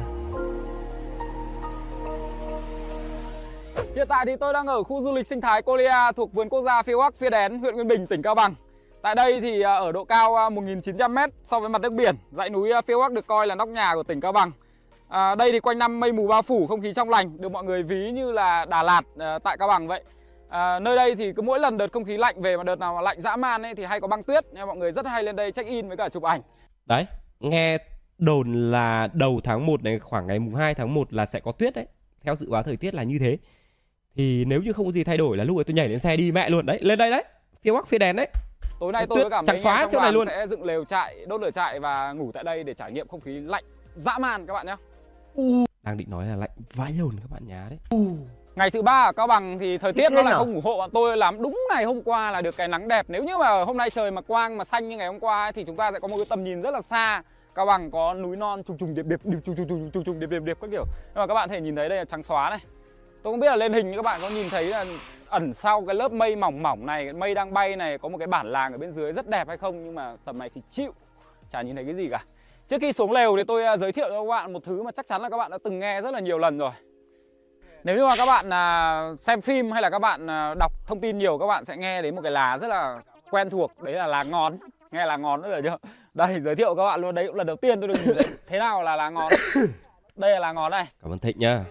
Hiện 3.95 4.07
tại 4.09 4.25
thì 4.25 4.35
tôi 4.39 4.53
đang 4.53 4.67
ở 4.67 4.83
khu 4.83 5.01
du 5.01 5.13
lịch 5.13 5.27
sinh 5.27 5.41
thái 5.41 5.61
Kolea 5.61 6.11
thuộc 6.11 6.33
vườn 6.33 6.49
quốc 6.49 6.61
gia 6.61 6.83
phía 6.83 6.97
Bắc 6.97 7.15
phía 7.15 7.29
Đén, 7.29 7.59
huyện 7.59 7.75
Nguyên 7.75 7.87
Bình, 7.87 8.07
tỉnh 8.07 8.21
Cao 8.21 8.35
Bằng. 8.35 8.55
Tại 9.01 9.15
đây 9.15 9.41
thì 9.41 9.61
à, 9.61 9.73
ở 9.73 9.91
độ 9.91 10.03
cao 10.03 10.35
à, 10.35 10.49
1.900m 10.49 11.29
so 11.43 11.59
với 11.59 11.69
mặt 11.69 11.81
nước 11.81 11.93
biển, 11.93 12.15
dãy 12.29 12.49
núi 12.49 12.71
à, 12.71 12.81
phía 12.81 12.97
Bắc 12.97 13.11
được 13.11 13.27
coi 13.27 13.47
là 13.47 13.55
nóc 13.55 13.69
nhà 13.69 13.95
của 13.95 14.03
tỉnh 14.03 14.21
Cao 14.21 14.31
Bằng. 14.31 14.51
À, 15.09 15.35
đây 15.35 15.51
thì 15.51 15.59
quanh 15.59 15.79
năm 15.79 15.99
mây 15.99 16.11
mù 16.11 16.27
bao 16.27 16.41
phủ, 16.41 16.67
không 16.67 16.81
khí 16.81 16.93
trong 16.93 17.09
lành, 17.09 17.41
được 17.41 17.51
mọi 17.51 17.63
người 17.63 17.83
ví 17.83 18.11
như 18.11 18.31
là 18.31 18.65
Đà 18.65 18.83
Lạt 18.83 19.01
à, 19.19 19.39
tại 19.39 19.57
Cao 19.57 19.67
Bằng 19.67 19.87
vậy. 19.87 20.03
À, 20.49 20.79
nơi 20.79 20.95
đây 20.95 21.15
thì 21.15 21.33
cứ 21.33 21.41
mỗi 21.41 21.59
lần 21.59 21.77
đợt 21.77 21.91
không 21.93 22.05
khí 22.05 22.17
lạnh 22.17 22.41
về 22.41 22.57
mà 22.57 22.63
đợt 22.63 22.79
nào 22.79 22.95
mà 22.95 23.01
lạnh 23.01 23.21
dã 23.21 23.35
man 23.35 23.61
ấy 23.61 23.75
thì 23.75 23.83
hay 23.83 23.99
có 23.99 24.07
băng 24.07 24.23
tuyết, 24.23 24.45
nên 24.53 24.67
mọi 24.67 24.77
người 24.77 24.91
rất 24.91 25.05
hay 25.05 25.23
lên 25.23 25.35
đây 25.35 25.51
check 25.51 25.69
in 25.69 25.87
với 25.87 25.97
cả 25.97 26.09
chụp 26.09 26.23
ảnh. 26.23 26.41
đấy 26.85 27.05
nghe 27.39 27.77
đồn 28.21 28.71
là 28.71 29.07
đầu 29.13 29.41
tháng 29.43 29.65
1 29.65 29.83
này 29.83 29.99
khoảng 29.99 30.27
ngày 30.27 30.39
mùng 30.39 30.55
2 30.55 30.75
tháng 30.75 30.93
1 30.93 31.13
là 31.13 31.25
sẽ 31.25 31.39
có 31.39 31.51
tuyết 31.51 31.75
đấy 31.75 31.87
theo 32.23 32.35
dự 32.35 32.49
báo 32.49 32.63
thời 32.63 32.77
tiết 32.77 32.93
là 32.93 33.03
như 33.03 33.19
thế 33.19 33.37
thì 34.15 34.45
nếu 34.45 34.61
như 34.61 34.73
không 34.73 34.85
có 34.85 34.91
gì 34.91 35.03
thay 35.03 35.17
đổi 35.17 35.37
là 35.37 35.43
lúc 35.43 35.57
ấy 35.57 35.63
tôi 35.63 35.73
nhảy 35.73 35.89
lên 35.89 35.99
xe 35.99 36.17
đi 36.17 36.31
mẹ 36.31 36.49
luôn 36.49 36.65
đấy 36.65 36.79
lên 36.81 36.99
đây 36.99 37.11
đấy 37.11 37.23
phía 37.63 37.71
bắc 37.71 37.87
phía 37.87 37.97
đèn 37.97 38.15
đấy 38.15 38.27
Tối 38.79 38.91
nay 38.91 39.01
Tuyết 39.01 39.09
tôi 39.09 39.19
với 39.19 39.29
cả 39.29 39.41
mấy 39.41 39.45
trắng 39.45 39.55
anh 39.55 39.61
xóa 39.61 39.81
trong 39.81 39.91
chỗ 39.91 39.99
này 39.99 40.11
luôn. 40.11 40.27
sẽ 40.27 40.47
dựng 40.47 40.63
lều 40.63 40.83
trại, 40.85 41.25
đốt 41.27 41.41
lửa 41.41 41.51
trại 41.51 41.79
và 41.79 42.11
ngủ 42.11 42.31
tại 42.33 42.43
đây 42.43 42.63
để 42.63 42.73
trải 42.73 42.91
nghiệm 42.91 43.07
không 43.07 43.21
khí 43.21 43.39
lạnh 43.39 43.63
dã 43.95 44.17
man 44.17 44.45
các 44.45 44.53
bạn 44.53 44.67
nhé. 44.67 44.75
đang 45.83 45.97
định 45.97 46.09
nói 46.09 46.25
là 46.25 46.35
lạnh 46.35 46.49
vãi 46.73 46.93
lồn 46.99 47.15
các 47.21 47.31
bạn 47.31 47.47
nhá 47.47 47.67
đấy 47.69 48.07
Ngày 48.55 48.71
thứ 48.71 48.81
ba 48.81 49.03
ở 49.03 49.11
Cao 49.11 49.27
Bằng 49.27 49.59
thì 49.59 49.77
thời 49.77 49.93
tiết 49.93 50.11
nó 50.11 50.21
lại 50.21 50.33
không 50.33 50.53
ủng 50.53 50.63
hộ 50.63 50.77
bọn 50.77 50.89
tôi 50.93 51.17
lắm. 51.17 51.41
Đúng 51.41 51.59
ngày 51.73 51.83
hôm 51.83 52.01
qua 52.03 52.31
là 52.31 52.41
được 52.41 52.57
cái 52.57 52.67
nắng 52.67 52.87
đẹp. 52.87 53.05
Nếu 53.09 53.23
như 53.23 53.37
mà 53.37 53.63
hôm 53.63 53.77
nay 53.77 53.89
trời 53.89 54.11
mà 54.11 54.21
quang 54.21 54.57
mà 54.57 54.63
xanh 54.63 54.89
như 54.89 54.97
ngày 54.97 55.07
hôm 55.07 55.19
qua 55.19 55.43
ấy, 55.43 55.53
thì 55.53 55.63
chúng 55.65 55.75
ta 55.75 55.91
sẽ 55.91 55.99
có 55.99 56.07
một 56.07 56.17
cái 56.17 56.25
tầm 56.29 56.43
nhìn 56.43 56.61
rất 56.61 56.71
là 56.71 56.81
xa. 56.81 57.23
Cao 57.55 57.65
Bằng 57.65 57.91
có 57.91 58.13
núi 58.13 58.35
non 58.35 58.63
trùng 58.63 58.77
trùng 58.77 58.95
điệp 58.95 59.05
điệp 59.05 59.19
điệp 59.23 59.39
trùng 59.45 59.55
trùng 59.55 59.67
trùng 59.67 59.91
trùng 59.91 60.03
trùng 60.03 60.19
điệp 60.19 60.29
điệp 60.29 60.39
điệp 60.39 60.57
các 60.61 60.67
kiểu. 60.71 60.85
Nhưng 61.05 61.15
mà 61.15 61.27
các 61.27 61.33
bạn 61.33 61.49
thể 61.49 61.61
nhìn 61.61 61.75
thấy 61.75 61.89
đây 61.89 61.97
là 61.97 62.05
trắng 62.05 62.23
xóa 62.23 62.49
này. 62.49 62.59
Tôi 63.23 63.33
không 63.33 63.39
biết 63.39 63.49
là 63.49 63.55
lên 63.55 63.73
hình 63.73 63.95
các 63.95 64.05
bạn 64.05 64.19
có 64.21 64.29
nhìn 64.29 64.49
thấy 64.49 64.65
là 64.65 64.85
ẩn 65.29 65.53
sau 65.53 65.85
cái 65.85 65.95
lớp 65.95 66.11
mây 66.11 66.35
mỏng 66.35 66.63
mỏng 66.63 66.85
này, 66.85 67.03
cái 67.03 67.13
mây 67.13 67.33
đang 67.33 67.53
bay 67.53 67.75
này 67.75 67.97
có 67.97 68.09
một 68.09 68.17
cái 68.17 68.27
bản 68.27 68.51
làng 68.51 68.71
ở 68.71 68.77
bên 68.77 68.91
dưới 68.91 69.13
rất 69.13 69.27
đẹp 69.27 69.47
hay 69.47 69.57
không 69.57 69.85
nhưng 69.85 69.95
mà 69.95 70.15
tầm 70.25 70.37
này 70.37 70.49
thì 70.55 70.61
chịu. 70.69 70.93
Chả 71.49 71.61
nhìn 71.61 71.75
thấy 71.75 71.85
cái 71.85 71.95
gì 71.95 72.09
cả. 72.11 72.23
Trước 72.67 72.77
khi 72.81 72.93
xuống 72.93 73.11
lều 73.11 73.37
thì 73.37 73.43
tôi 73.43 73.65
à, 73.65 73.77
giới 73.77 73.91
thiệu 73.91 74.09
cho 74.09 74.23
các 74.23 74.29
bạn 74.29 74.53
một 74.53 74.63
thứ 74.63 74.83
mà 74.83 74.91
chắc 74.91 75.07
chắn 75.07 75.21
là 75.21 75.29
các 75.29 75.37
bạn 75.37 75.51
đã 75.51 75.57
từng 75.63 75.79
nghe 75.79 76.01
rất 76.01 76.11
là 76.11 76.19
nhiều 76.19 76.37
lần 76.37 76.57
rồi. 76.57 76.71
Nếu 77.83 77.95
như 77.95 78.05
mà 78.05 78.15
các 78.17 78.25
bạn 78.25 78.49
à, 78.53 79.03
xem 79.17 79.41
phim 79.41 79.71
hay 79.71 79.81
là 79.81 79.89
các 79.89 79.99
bạn 79.99 80.29
à, 80.29 80.53
đọc 80.59 80.71
thông 80.87 80.99
tin 80.99 81.17
nhiều 81.17 81.37
các 81.37 81.47
bạn 81.47 81.65
sẽ 81.65 81.77
nghe 81.77 82.01
đến 82.01 82.15
một 82.15 82.21
cái 82.21 82.31
lá 82.31 82.57
rất 82.57 82.67
là 82.67 83.01
quen 83.31 83.49
thuộc 83.49 83.83
đấy 83.83 83.93
là 83.93 84.07
lá 84.07 84.23
ngón 84.23 84.57
nghe 84.91 85.05
là 85.05 85.17
ngón 85.17 85.41
nữa 85.41 85.49
rồi 85.49 85.61
chưa 85.61 85.77
đây 86.13 86.39
giới 86.41 86.55
thiệu 86.55 86.75
các 86.75 86.83
bạn 86.83 87.01
luôn 87.01 87.15
đấy 87.15 87.27
cũng 87.27 87.35
là 87.35 87.43
đầu 87.43 87.55
tiên 87.55 87.79
tôi 87.81 87.87
được 87.87 87.95
nhìn 88.05 88.15
thấy. 88.15 88.27
Thế 88.47 88.59
nào 88.59 88.83
là 88.83 88.95
lá 88.95 89.09
ngón? 89.09 89.31
Đây 90.15 90.31
là 90.31 90.39
lá 90.39 90.51
ngón 90.51 90.71
này. 90.71 90.87
Cảm 91.01 91.11
ơn 91.11 91.19
thịnh 91.19 91.39
nhá 91.39 91.63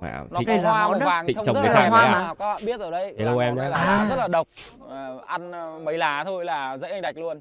mẹ 0.00 0.12
nó 0.30 0.38
thịnh 0.38 0.62
có 0.62 0.70
hoa 0.70 0.88
màu 0.88 0.98
vàng 0.98 1.26
Thịnh 1.26 1.36
trông 1.36 1.44
trồng 1.44 1.54
rất 1.54 1.62
cái 1.64 1.74
là 1.74 1.80
đấy 1.90 2.08
à? 2.08 2.12
à? 2.12 2.34
các 2.38 2.46
bạn 2.46 2.62
biết 2.66 2.80
rồi 2.80 2.90
đấy. 2.90 3.14
Hello 3.18 3.38
em 3.38 3.54
nhá. 3.56 3.62
là 3.62 3.68
lá 3.68 3.76
À. 3.76 4.06
rất 4.10 4.16
là 4.16 4.28
độc. 4.28 4.48
À, 4.90 5.08
ăn 5.26 5.52
à, 5.52 5.78
mấy 5.82 5.98
lá 5.98 6.24
thôi 6.24 6.44
là 6.44 6.76
dãy 6.78 6.90
anh 6.90 7.02
đạch 7.02 7.16
luôn. 7.16 7.40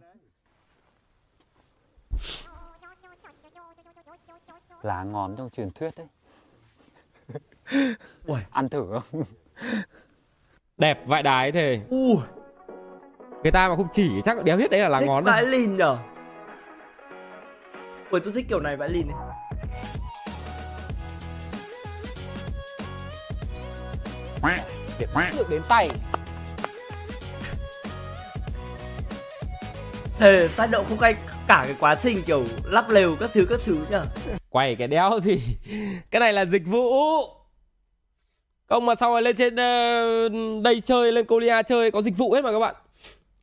Lá 4.82 5.04
ngón 5.04 5.36
trong 5.38 5.50
truyền 5.50 5.72
thuyết 5.72 5.94
đấy. 5.98 6.08
Uầy. 8.28 8.42
ăn 8.52 8.70
thử 8.70 8.88
không? 8.92 9.24
Đẹp 10.78 11.00
vãi 11.06 11.24
đái 11.24 11.52
thế. 11.52 11.80
U 11.90 12.20
người 13.44 13.52
ta 13.52 13.70
mà 13.70 13.76
không 13.76 13.88
chỉ 13.92 14.10
chắc 14.26 14.44
đéo 14.44 14.58
biết 14.58 14.72
đấy 14.72 14.80
là 14.80 14.90
lá 14.90 15.00
thích 15.00 15.08
ngón 15.08 15.26
đâu. 15.26 15.36
lìn 15.42 15.78
nhở 15.78 15.98
ui 18.12 18.20
tôi 18.20 18.34
thích 18.34 18.46
kiểu 18.50 18.60
này 18.60 18.78
vãi 18.78 18.90
lìn 18.90 19.08
này 19.08 19.20
được 25.38 25.50
đến 25.50 25.62
tay. 25.70 25.90
Thề 30.20 30.48
sai 30.48 30.68
độ 30.72 30.84
không 30.90 30.98
cay 30.98 31.14
cả 31.48 31.64
cái 31.68 31.76
quá 31.80 31.96
trình 31.96 32.24
kiểu 32.26 32.44
lắp 32.64 32.90
lều 32.90 33.16
các 33.20 33.30
thứ 33.34 33.46
các 33.50 33.60
thứ 33.66 33.86
nhở 33.90 34.06
quay 34.50 34.76
cái 34.76 34.88
đéo 34.88 35.20
gì? 35.24 35.42
Cái 36.12 36.20
này 36.20 36.34
là 36.34 36.46
dịch 36.46 36.66
vụ. 36.66 36.90
Không 38.70 38.86
mà 38.86 38.96
sau 38.96 39.12
rồi 39.12 39.22
lên 39.22 39.36
trên 39.36 39.56
ờ, 39.56 40.30
đây 40.64 40.82
chơi 40.82 41.12
lên 41.12 41.26
Korea 41.26 41.62
chơi 41.62 41.92
có 41.92 42.02
dịch 42.02 42.18
vụ 42.18 42.34
hết 42.34 42.42
mà 42.42 42.52
các 42.52 42.60
bạn 42.60 42.76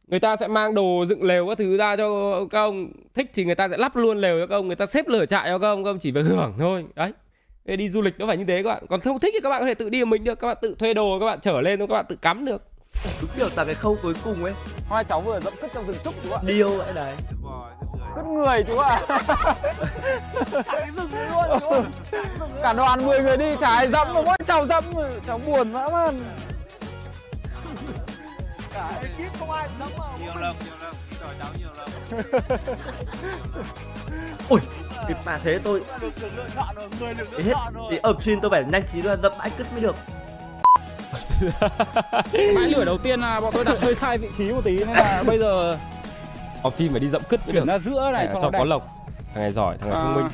người 0.07 0.21
ta 0.21 0.37
sẽ 0.37 0.49
mang 0.49 0.75
đồ 0.75 1.05
dựng 1.09 1.23
lều 1.23 1.49
các 1.49 1.59
thứ 1.59 1.77
ra 1.77 1.97
cho 1.97 2.41
các 2.51 2.59
ông. 2.59 2.93
Thích 3.15 3.31
thì 3.35 3.45
người 3.45 3.55
ta 3.55 3.69
sẽ 3.69 3.77
lắp 3.77 3.97
luôn 3.97 4.19
lều 4.19 4.41
cho 4.41 4.47
các 4.47 4.57
ông 4.57 4.67
người 4.67 4.77
ta 4.77 4.87
xếp 4.87 5.09
lửa 5.09 5.27
trại 5.27 5.49
cho 5.49 5.59
các 5.59 5.69
ông 5.69 5.85
các 5.85 5.91
ông 5.91 5.99
chỉ 5.99 6.11
việc 6.11 6.23
hưởng 6.23 6.55
thôi. 6.59 6.85
Đấy. 6.95 7.13
Thế 7.69 7.77
đi 7.77 7.89
du 7.89 8.03
lịch 8.03 8.19
nó 8.19 8.27
phải 8.27 8.37
như 8.37 8.45
thế 8.45 8.63
các 8.63 8.69
bạn. 8.69 8.87
Còn 8.89 9.01
không 9.01 9.19
thích 9.19 9.35
thì 9.35 9.41
các 9.43 9.49
bạn 9.49 9.61
có 9.61 9.67
thể 9.67 9.75
tự 9.75 9.89
đi 9.89 10.05
mình 10.05 10.25
được 10.25 10.41
các 10.41 10.47
bạn 10.47 10.57
tự 10.63 10.77
thuê 10.79 10.95
đồ 10.95 11.19
các 11.21 11.27
bạn 11.27 11.39
trở 11.43 11.61
lên 11.61 11.81
các 11.81 11.91
bạn 11.91 12.05
tự 12.09 12.17
cắm 12.17 12.45
được. 12.45 12.63
Đúng 13.21 13.31
kiểu 13.37 13.49
tại 13.57 13.67
cái 13.67 13.75
khâu 13.75 13.97
cuối 14.03 14.15
cùng 14.25 14.45
ấy. 14.45 14.55
Hai 14.91 15.05
cháu 15.05 15.21
vừa 15.21 15.41
dẫm 15.41 15.55
cứt 15.61 15.71
trong 15.75 15.85
rừng 15.85 15.97
trúc 16.05 16.15
chú 16.25 16.33
ạ? 16.33 16.39
Điêu 16.47 16.69
vậy 16.69 16.93
đấy. 16.95 17.15
Cứt 18.17 18.25
người 18.27 18.65
chú 18.69 18.77
ạ. 18.77 19.03
Cả 22.63 22.73
đoàn 22.73 23.07
10 23.07 23.23
người 23.23 23.37
đi 23.37 23.57
chả 23.61 23.69
ai 23.69 23.89
dẫm 23.89 24.09
mà 24.15 24.23
mỗi 24.23 24.37
cháu 24.47 24.67
dẫm 24.67 24.85
cháu 25.27 25.41
buồn 25.47 25.73
dã 25.73 25.87
man 25.93 26.15
cả 29.07 29.25
ekip 29.25 29.39
không 29.39 29.51
ai 29.51 29.67
dẫm 29.81 29.89
mà 29.99 30.05
nhiều 30.19 30.35
lần 30.41 30.57
nhiều 30.65 30.75
lần 30.83 30.95
đòi 31.23 31.35
cháu 31.39 31.49
nhiều 31.59 31.69
lần 31.79 31.89
ui 34.49 34.61
thì 35.09 35.15
mà 35.27 35.39
thế 35.45 35.59
tôi 35.65 35.83
được 36.01 36.11
sự 36.17 36.29
lựa 36.37 36.47
chọn 36.57 36.75
rồi 36.79 36.89
người 37.01 37.13
được 37.15 37.33
lựa 37.33 37.39
thì 37.39 37.45
hết. 37.45 37.53
chọn 37.55 37.75
rồi. 37.75 37.89
Thì 37.91 37.99
ập 38.03 38.17
chuyên 38.23 38.41
tôi 38.41 38.51
phải 38.51 38.65
nhanh 38.73 38.87
trí 38.93 39.03
là 39.03 39.17
dậm 39.17 39.33
bãi 39.39 39.51
cứt 39.59 39.67
mới 39.73 39.81
được. 39.81 39.97
Bãi 42.33 42.69
lửa 42.69 42.85
đầu 42.85 42.99
tiên 42.99 43.21
là 43.21 43.41
bọn 43.41 43.53
tôi 43.55 43.65
đặt 43.65 43.79
hơi 43.81 43.95
sai 43.95 44.19
vị 44.19 44.29
trí 44.39 44.53
một 44.53 44.61
tí 44.65 44.77
nên 44.77 44.89
là 44.89 45.23
bây 45.27 45.39
giờ 45.39 45.79
học 46.63 46.75
chim 46.77 46.91
phải 46.91 47.01
đi 47.01 47.09
dậm 47.09 47.23
cứt 47.29 47.41
mới 47.47 47.55
được. 47.55 47.65
Ra 47.67 47.79
giữa 47.79 48.11
này 48.13 48.27
Để 48.27 48.31
cho 48.35 48.41
cho 48.41 48.51
nó 48.51 48.59
có 48.59 48.65
lộc. 48.65 48.83
Thằng 49.35 49.43
này 49.43 49.53
giỏi 49.53 49.77
thằng 49.81 49.91
này 49.91 49.99
thông 50.03 50.15
À. 50.17 50.17
minh 50.17 50.31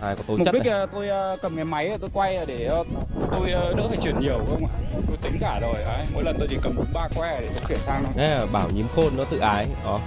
ai 0.00 0.16
có 0.16 0.22
tố 0.26 0.36
mục 0.36 0.44
chất 0.44 0.52
đích 0.54 0.64
này. 0.66 0.78
là 0.78 0.86
tôi 0.92 1.08
ờ, 1.08 1.36
cầm 1.42 1.56
cái 1.56 1.64
máy 1.64 1.96
tôi 2.00 2.10
quay 2.12 2.34
là 2.34 2.44
để 2.44 2.64
ờ, 2.64 2.84
tôi 3.30 3.50
ờ, 3.50 3.74
đỡ 3.76 3.82
phải 3.88 3.98
chuyển 4.02 4.20
nhiều 4.20 4.38
không 4.50 4.66
ạ? 4.66 4.72
Tôi 5.08 5.16
tính 5.22 5.38
cả 5.40 5.58
rồi 5.60 5.74
đấy 5.84 6.06
mỗi 6.14 6.24
lần 6.24 6.36
tôi 6.38 6.48
chỉ 6.50 6.56
cầm 6.62 6.76
đúng 6.76 6.86
ba 6.92 7.08
que 7.14 7.40
để 7.40 7.48
tôi 7.54 7.62
chuyển 7.68 7.78
sang 7.78 8.04
thôi. 8.04 8.12
Thế 8.16 8.34
là 8.34 8.46
bảo 8.52 8.70
nhím 8.74 8.86
khôn 8.94 9.16
nó 9.16 9.24
tự 9.24 9.38
ái 9.38 9.66
đó. 9.84 9.98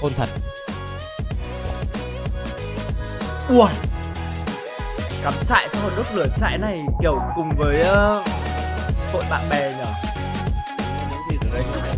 Khôn 0.00 0.12
thật. 0.16 0.28
Ui! 3.48 3.68
Cắm 5.22 5.32
trại 5.48 5.68
xong 5.68 5.82
rồi 5.82 5.92
đốt 5.96 6.06
lửa 6.14 6.26
trại 6.40 6.58
này 6.58 6.80
kiểu 7.02 7.18
cùng 7.36 7.50
với 7.56 7.80
ờ, 7.80 8.22
hội 9.12 9.22
bạn 9.30 9.42
bè 9.50 9.72
nhở 9.78 9.84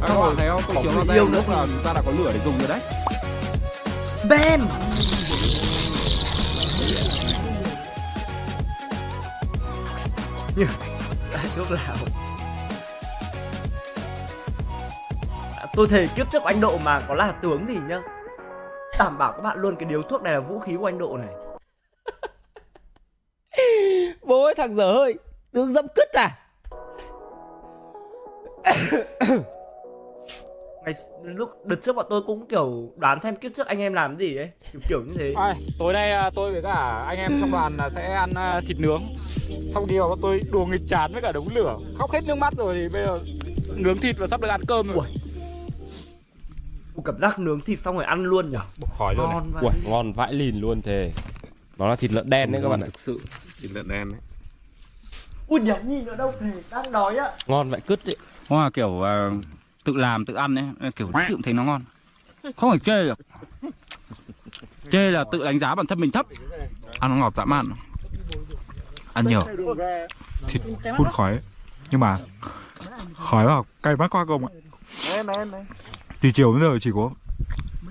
Các 0.00 0.14
bạn 0.20 0.36
thấy 0.36 0.48
không? 0.48 0.62
Tôi 0.68 0.76
Có 0.76 0.82
chiếu 0.82 0.90
vào 1.06 1.16
yêu 1.16 1.24
nữa 1.24 1.30
lúc 1.34 1.48
là 1.48 1.64
chúng 1.66 1.84
ta 1.84 1.92
đã 1.92 2.02
có 2.06 2.12
lửa 2.18 2.30
để 2.34 2.40
dùng 2.44 2.58
rồi 2.58 2.68
đấy. 2.68 2.80
Bam 4.28 4.68
Thuốc 11.56 11.70
lào 11.70 11.96
À, 15.56 15.66
Tôi 15.74 15.88
thề 15.88 16.08
kiếp 16.16 16.30
trước 16.30 16.38
của 16.42 16.46
anh 16.48 16.60
Độ 16.60 16.78
mà 16.78 17.04
có 17.08 17.14
là 17.14 17.32
tướng 17.42 17.66
thì 17.66 17.76
nhá. 17.88 18.02
Đảm 18.98 19.18
bảo 19.18 19.32
các 19.32 19.42
bạn 19.42 19.58
luôn 19.58 19.76
cái 19.76 19.84
điếu 19.84 20.02
thuốc 20.02 20.22
này 20.22 20.32
là 20.32 20.40
vũ 20.40 20.58
khí 20.58 20.76
của 20.76 20.88
anh 20.88 20.98
Độ 20.98 21.16
này. 21.16 21.34
Bố 24.22 24.44
ơi 24.44 24.54
thằng 24.56 24.76
dở 24.76 24.92
hơi 24.92 25.14
Tướng 25.52 25.72
dẫm 25.72 25.86
cứt 25.94 26.08
à 26.12 26.36
Ngày 30.84 30.94
lúc 31.24 31.66
đợt 31.66 31.76
trước 31.82 31.96
bọn 31.96 32.06
tôi 32.10 32.22
cũng 32.26 32.46
kiểu 32.46 32.92
đoán 32.96 33.18
xem 33.22 33.36
kiếp 33.36 33.52
trước 33.54 33.66
anh 33.66 33.78
em 33.78 33.92
làm 33.92 34.16
cái 34.16 34.28
gì 34.28 34.36
ấy 34.36 34.50
Kiểu 34.72 34.80
kiểu 34.88 35.00
như 35.06 35.14
thế 35.18 35.32
Ai, 35.36 35.54
tối 35.78 35.92
nay 35.92 36.12
à, 36.12 36.30
tôi 36.34 36.52
với 36.52 36.62
cả 36.62 37.04
anh 37.08 37.18
em 37.18 37.32
trong 37.40 37.50
đoàn 37.52 37.76
là 37.76 37.90
sẽ 37.90 38.14
ăn 38.14 38.30
à, 38.34 38.60
thịt 38.66 38.80
nướng. 38.80 39.02
Xong 39.74 39.86
đi 39.86 39.98
vào 39.98 40.08
bọn 40.08 40.18
tôi 40.22 40.40
đùa 40.50 40.66
nghịch 40.66 40.88
chán 40.88 41.12
với 41.12 41.22
cả 41.22 41.32
đống 41.32 41.48
lửa. 41.54 41.78
Khóc 41.98 42.12
hết 42.12 42.20
nước 42.26 42.34
mắt 42.34 42.54
rồi 42.56 42.74
thì 42.82 42.88
bây 42.88 43.04
giờ 43.04 43.18
nướng 43.76 43.98
thịt 43.98 44.16
và 44.18 44.26
sắp 44.26 44.40
được 44.40 44.48
ăn 44.48 44.60
cơm 44.68 44.92
rồi. 44.92 45.06
Ui, 46.94 47.02
Cảm 47.04 47.20
giác 47.20 47.38
nướng 47.38 47.60
thịt 47.60 47.78
xong 47.78 47.94
rồi 47.96 48.04
ăn 48.04 48.22
luôn 48.22 48.50
nhở 48.50 48.58
Bốc 48.80 48.90
khói 48.98 49.14
luôn 49.14 49.26
này. 49.30 49.34
Ngon 49.34 49.52
vậy 49.52 49.62
Ui, 49.62 49.90
ngon 49.90 50.12
vãi 50.12 50.32
lìn 50.32 50.60
luôn 50.60 50.82
thề 50.82 51.12
Nó 51.78 51.88
là 51.88 51.96
thịt 51.96 52.12
lợn 52.12 52.30
đen 52.30 52.52
đấy 52.52 52.62
các 52.62 52.68
bạn 52.68 52.80
ạ 52.80 52.84
thực 52.84 52.98
sự 52.98 53.20
thịt 53.62 53.70
lợn 53.74 53.88
đen 53.88 54.10
đấy 54.10 54.20
Ui 55.48 55.60
nhở 55.60 55.76
nhìn 55.86 56.06
ở 56.06 56.16
đâu 56.16 56.32
thề 56.40 56.50
đang 56.70 56.92
đói 56.92 57.16
á 57.16 57.30
Ngon 57.46 57.70
vậy 57.70 57.80
cứt 57.86 58.04
ấy 58.04 58.16
Hoa 58.48 58.70
kiểu 58.70 59.02
à, 59.02 59.30
tự 59.84 59.96
làm 59.96 60.24
tự 60.24 60.34
ăn 60.34 60.54
ấy, 60.54 60.92
kiểu 60.96 61.06
tự 61.28 61.36
thấy 61.44 61.54
nó 61.54 61.64
ngon. 61.64 61.82
Không 62.56 62.70
phải 62.70 62.78
chê 62.78 63.04
được. 63.04 63.18
Chê 64.92 65.10
là 65.10 65.24
tự 65.32 65.44
đánh 65.44 65.58
giá 65.58 65.74
bản 65.74 65.86
thân 65.86 66.00
mình 66.00 66.10
thấp. 66.10 66.26
Ăn 66.98 67.10
nó 67.10 67.16
ngọt 67.16 67.34
dã 67.36 67.44
man. 67.44 67.72
Ăn 69.14 69.26
nhiều. 69.26 69.40
Thịt 70.48 70.62
hút 70.98 71.08
khói. 71.12 71.38
Nhưng 71.90 72.00
mà 72.00 72.18
khói 73.14 73.46
vào 73.46 73.66
cay 73.82 73.96
mắt 73.96 74.10
quá 74.10 74.24
không 74.28 74.46
ạ. 74.46 74.52
Từ 76.20 76.30
chiều 76.30 76.52
đến 76.52 76.62
giờ 76.62 76.78
chỉ 76.80 76.90
có 76.94 77.10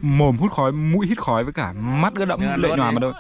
mồm 0.02 0.38
hút 0.38 0.52
khói, 0.52 0.72
mũi 0.72 1.08
hít 1.08 1.22
khói 1.22 1.44
với 1.44 1.54
cả 1.54 1.74
mắt 1.74 2.14
cứ 2.16 2.26
đẫm 2.26 2.40
lệ 2.62 2.70
nhòa 2.78 2.92
mà 2.92 3.00
thôi. 3.02 3.14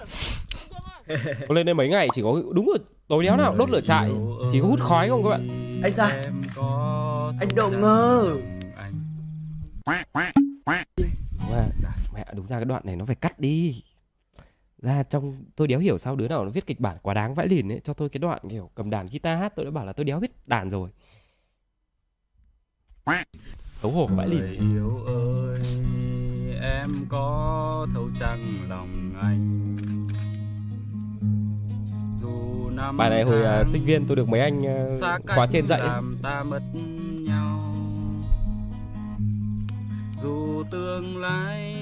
Tôi 1.47 1.55
lên 1.55 1.65
đây 1.65 1.73
mấy 1.73 1.89
ngày 1.89 2.07
chỉ 2.13 2.21
có 2.21 2.41
đúng 2.53 2.65
rồi 2.65 2.77
tối 3.07 3.23
đéo 3.23 3.37
nào 3.37 3.55
đốt 3.57 3.69
lửa 3.69 3.81
trại 3.81 4.11
Chỉ 4.51 4.59
có 4.61 4.67
hút 4.67 4.79
khói 4.81 5.09
không 5.09 5.23
các 5.23 5.29
bạn 5.29 5.81
Anh 5.83 5.93
ra 5.95 6.05
Anh 7.39 7.49
Độ 7.55 7.69
ngơ 7.69 8.35
Mẹ, 9.89 10.05
mẹ 12.13 12.25
đúng 12.35 12.45
ra 12.45 12.57
cái 12.57 12.65
đoạn 12.65 12.81
này 12.85 12.95
nó 12.95 13.05
phải 13.05 13.15
cắt 13.15 13.39
đi. 13.39 13.83
Ra 14.77 15.03
trong 15.03 15.43
tôi 15.55 15.67
đéo 15.67 15.79
hiểu 15.79 15.97
sao 15.97 16.15
đứa 16.15 16.27
nào 16.27 16.43
nó 16.43 16.49
viết 16.49 16.65
kịch 16.65 16.79
bản 16.79 16.97
quá 17.01 17.13
đáng 17.13 17.33
vãi 17.35 17.47
lìn 17.47 17.71
ấy. 17.71 17.79
Cho 17.79 17.93
tôi 17.93 18.09
cái 18.09 18.19
đoạn 18.19 18.39
kiểu 18.49 18.69
cầm 18.75 18.89
đàn 18.89 19.07
guitar 19.07 19.39
hát 19.39 19.53
tôi 19.55 19.65
đã 19.65 19.71
bảo 19.71 19.85
là 19.85 19.93
tôi 19.93 20.05
đéo 20.05 20.19
biết 20.19 20.47
đàn 20.47 20.69
rồi. 20.69 20.89
Xấu 23.81 23.91
hổ 23.91 24.07
vãi 24.07 24.27
lìn. 24.27 24.73
Yêu 24.73 25.03
ơi 25.05 25.59
em 26.61 27.05
có 27.09 27.87
thấu 27.93 28.09
chăng 28.19 28.69
lòng 28.69 29.13
anh. 29.21 29.75
Dù 32.21 32.69
năm 32.69 32.97
bài 32.97 33.09
này 33.09 33.23
hồi 33.23 33.61
uh, 33.61 33.67
sinh 33.67 33.85
viên 33.85 34.07
tôi 34.07 34.15
được 34.15 34.29
mấy 34.29 34.39
anh 34.39 34.59
uh, 34.59 35.25
khóa 35.27 35.47
trên 35.51 35.67
dạy 35.67 35.79
ấy. 35.79 36.01
ta 36.23 36.43
mất 36.43 36.61
nhau 37.19 37.68
dù 40.21 40.63
tương 40.71 41.21
lai 41.21 41.75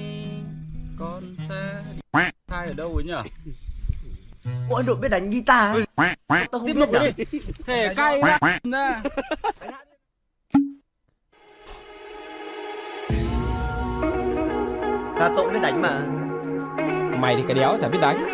con 0.98 1.22
sẽ 1.48 1.82
hai 2.48 2.66
ở 2.66 2.72
đâu 2.76 2.94
ấy 2.94 3.04
nhỉ 3.04 3.12
Ủa 4.70 4.76
anh 4.76 4.86
Độ 4.86 4.94
biết 4.94 5.08
đánh 5.08 5.30
guitar? 5.30 5.76
Tôi 5.96 6.46
không 6.50 6.66
tiếp 6.66 6.72
biết 6.72 6.80
tục 6.80 6.90
nhở 6.92 7.10
đi 7.16 7.40
thể 7.66 7.94
cay 7.94 8.22
ra 15.18 15.28
tôi 15.36 15.44
cũng 15.44 15.52
biết 15.52 15.60
đánh 15.62 15.82
mà 15.82 16.00
mày 17.20 17.36
thì 17.36 17.42
cái 17.46 17.54
đéo 17.54 17.76
chả 17.80 17.88
biết 17.88 17.98
đánh 18.00 18.28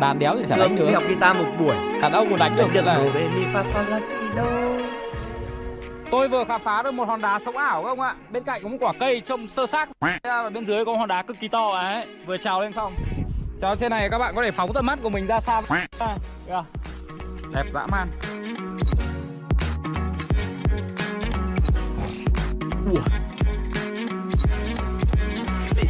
đàn 0.00 0.18
đéo 0.18 0.36
thì 0.36 0.44
chả 0.46 0.56
đánh 0.56 0.68
cũng 0.68 0.76
đi 0.76 0.84
được 0.84 0.94
học 0.94 1.02
guitar 1.08 1.36
một 1.36 1.46
buổi 1.58 1.76
đàn 2.02 2.12
ông 2.12 2.30
còn 2.30 2.38
đánh 2.38 2.56
được 2.56 2.68
Được 2.74 2.84
là 2.84 2.98
mi 3.14 3.44
fa 3.44 3.64
fa 3.72 3.90
la 3.90 4.00
si 4.00 4.26
do 4.36 4.67
Tôi 6.10 6.28
vừa 6.28 6.44
khám 6.44 6.60
phá 6.60 6.82
được 6.82 6.90
một 6.90 7.04
hòn 7.08 7.20
đá 7.20 7.38
sống 7.38 7.56
ảo 7.56 7.82
các 7.82 7.88
ông 7.88 8.00
ạ? 8.00 8.14
Bên 8.32 8.44
cạnh 8.44 8.60
có 8.62 8.68
một 8.68 8.76
quả 8.80 8.92
cây 9.00 9.22
trông 9.26 9.48
sơ 9.48 9.66
xác. 9.66 9.88
Và 10.22 10.50
bên 10.50 10.66
dưới 10.66 10.84
có 10.84 10.92
một 10.92 10.98
hòn 10.98 11.08
đá 11.08 11.22
cực 11.22 11.36
kỳ 11.40 11.48
to 11.48 11.70
ấy. 11.70 12.06
Vừa 12.26 12.36
trào 12.36 12.60
lên 12.60 12.72
xong 12.72 12.94
Trào 13.60 13.76
trên 13.76 13.90
này 13.90 14.08
các 14.10 14.18
bạn 14.18 14.34
có 14.34 14.42
thể 14.42 14.50
phóng 14.50 14.72
tầm 14.74 14.86
mắt 14.86 14.98
của 15.02 15.08
mình 15.08 15.26
ra 15.26 15.40
xa 15.40 15.62
à. 15.98 16.16
Đẹp 17.54 17.64
dã 17.74 17.86
man. 17.86 18.08
Ủa? 22.90 23.00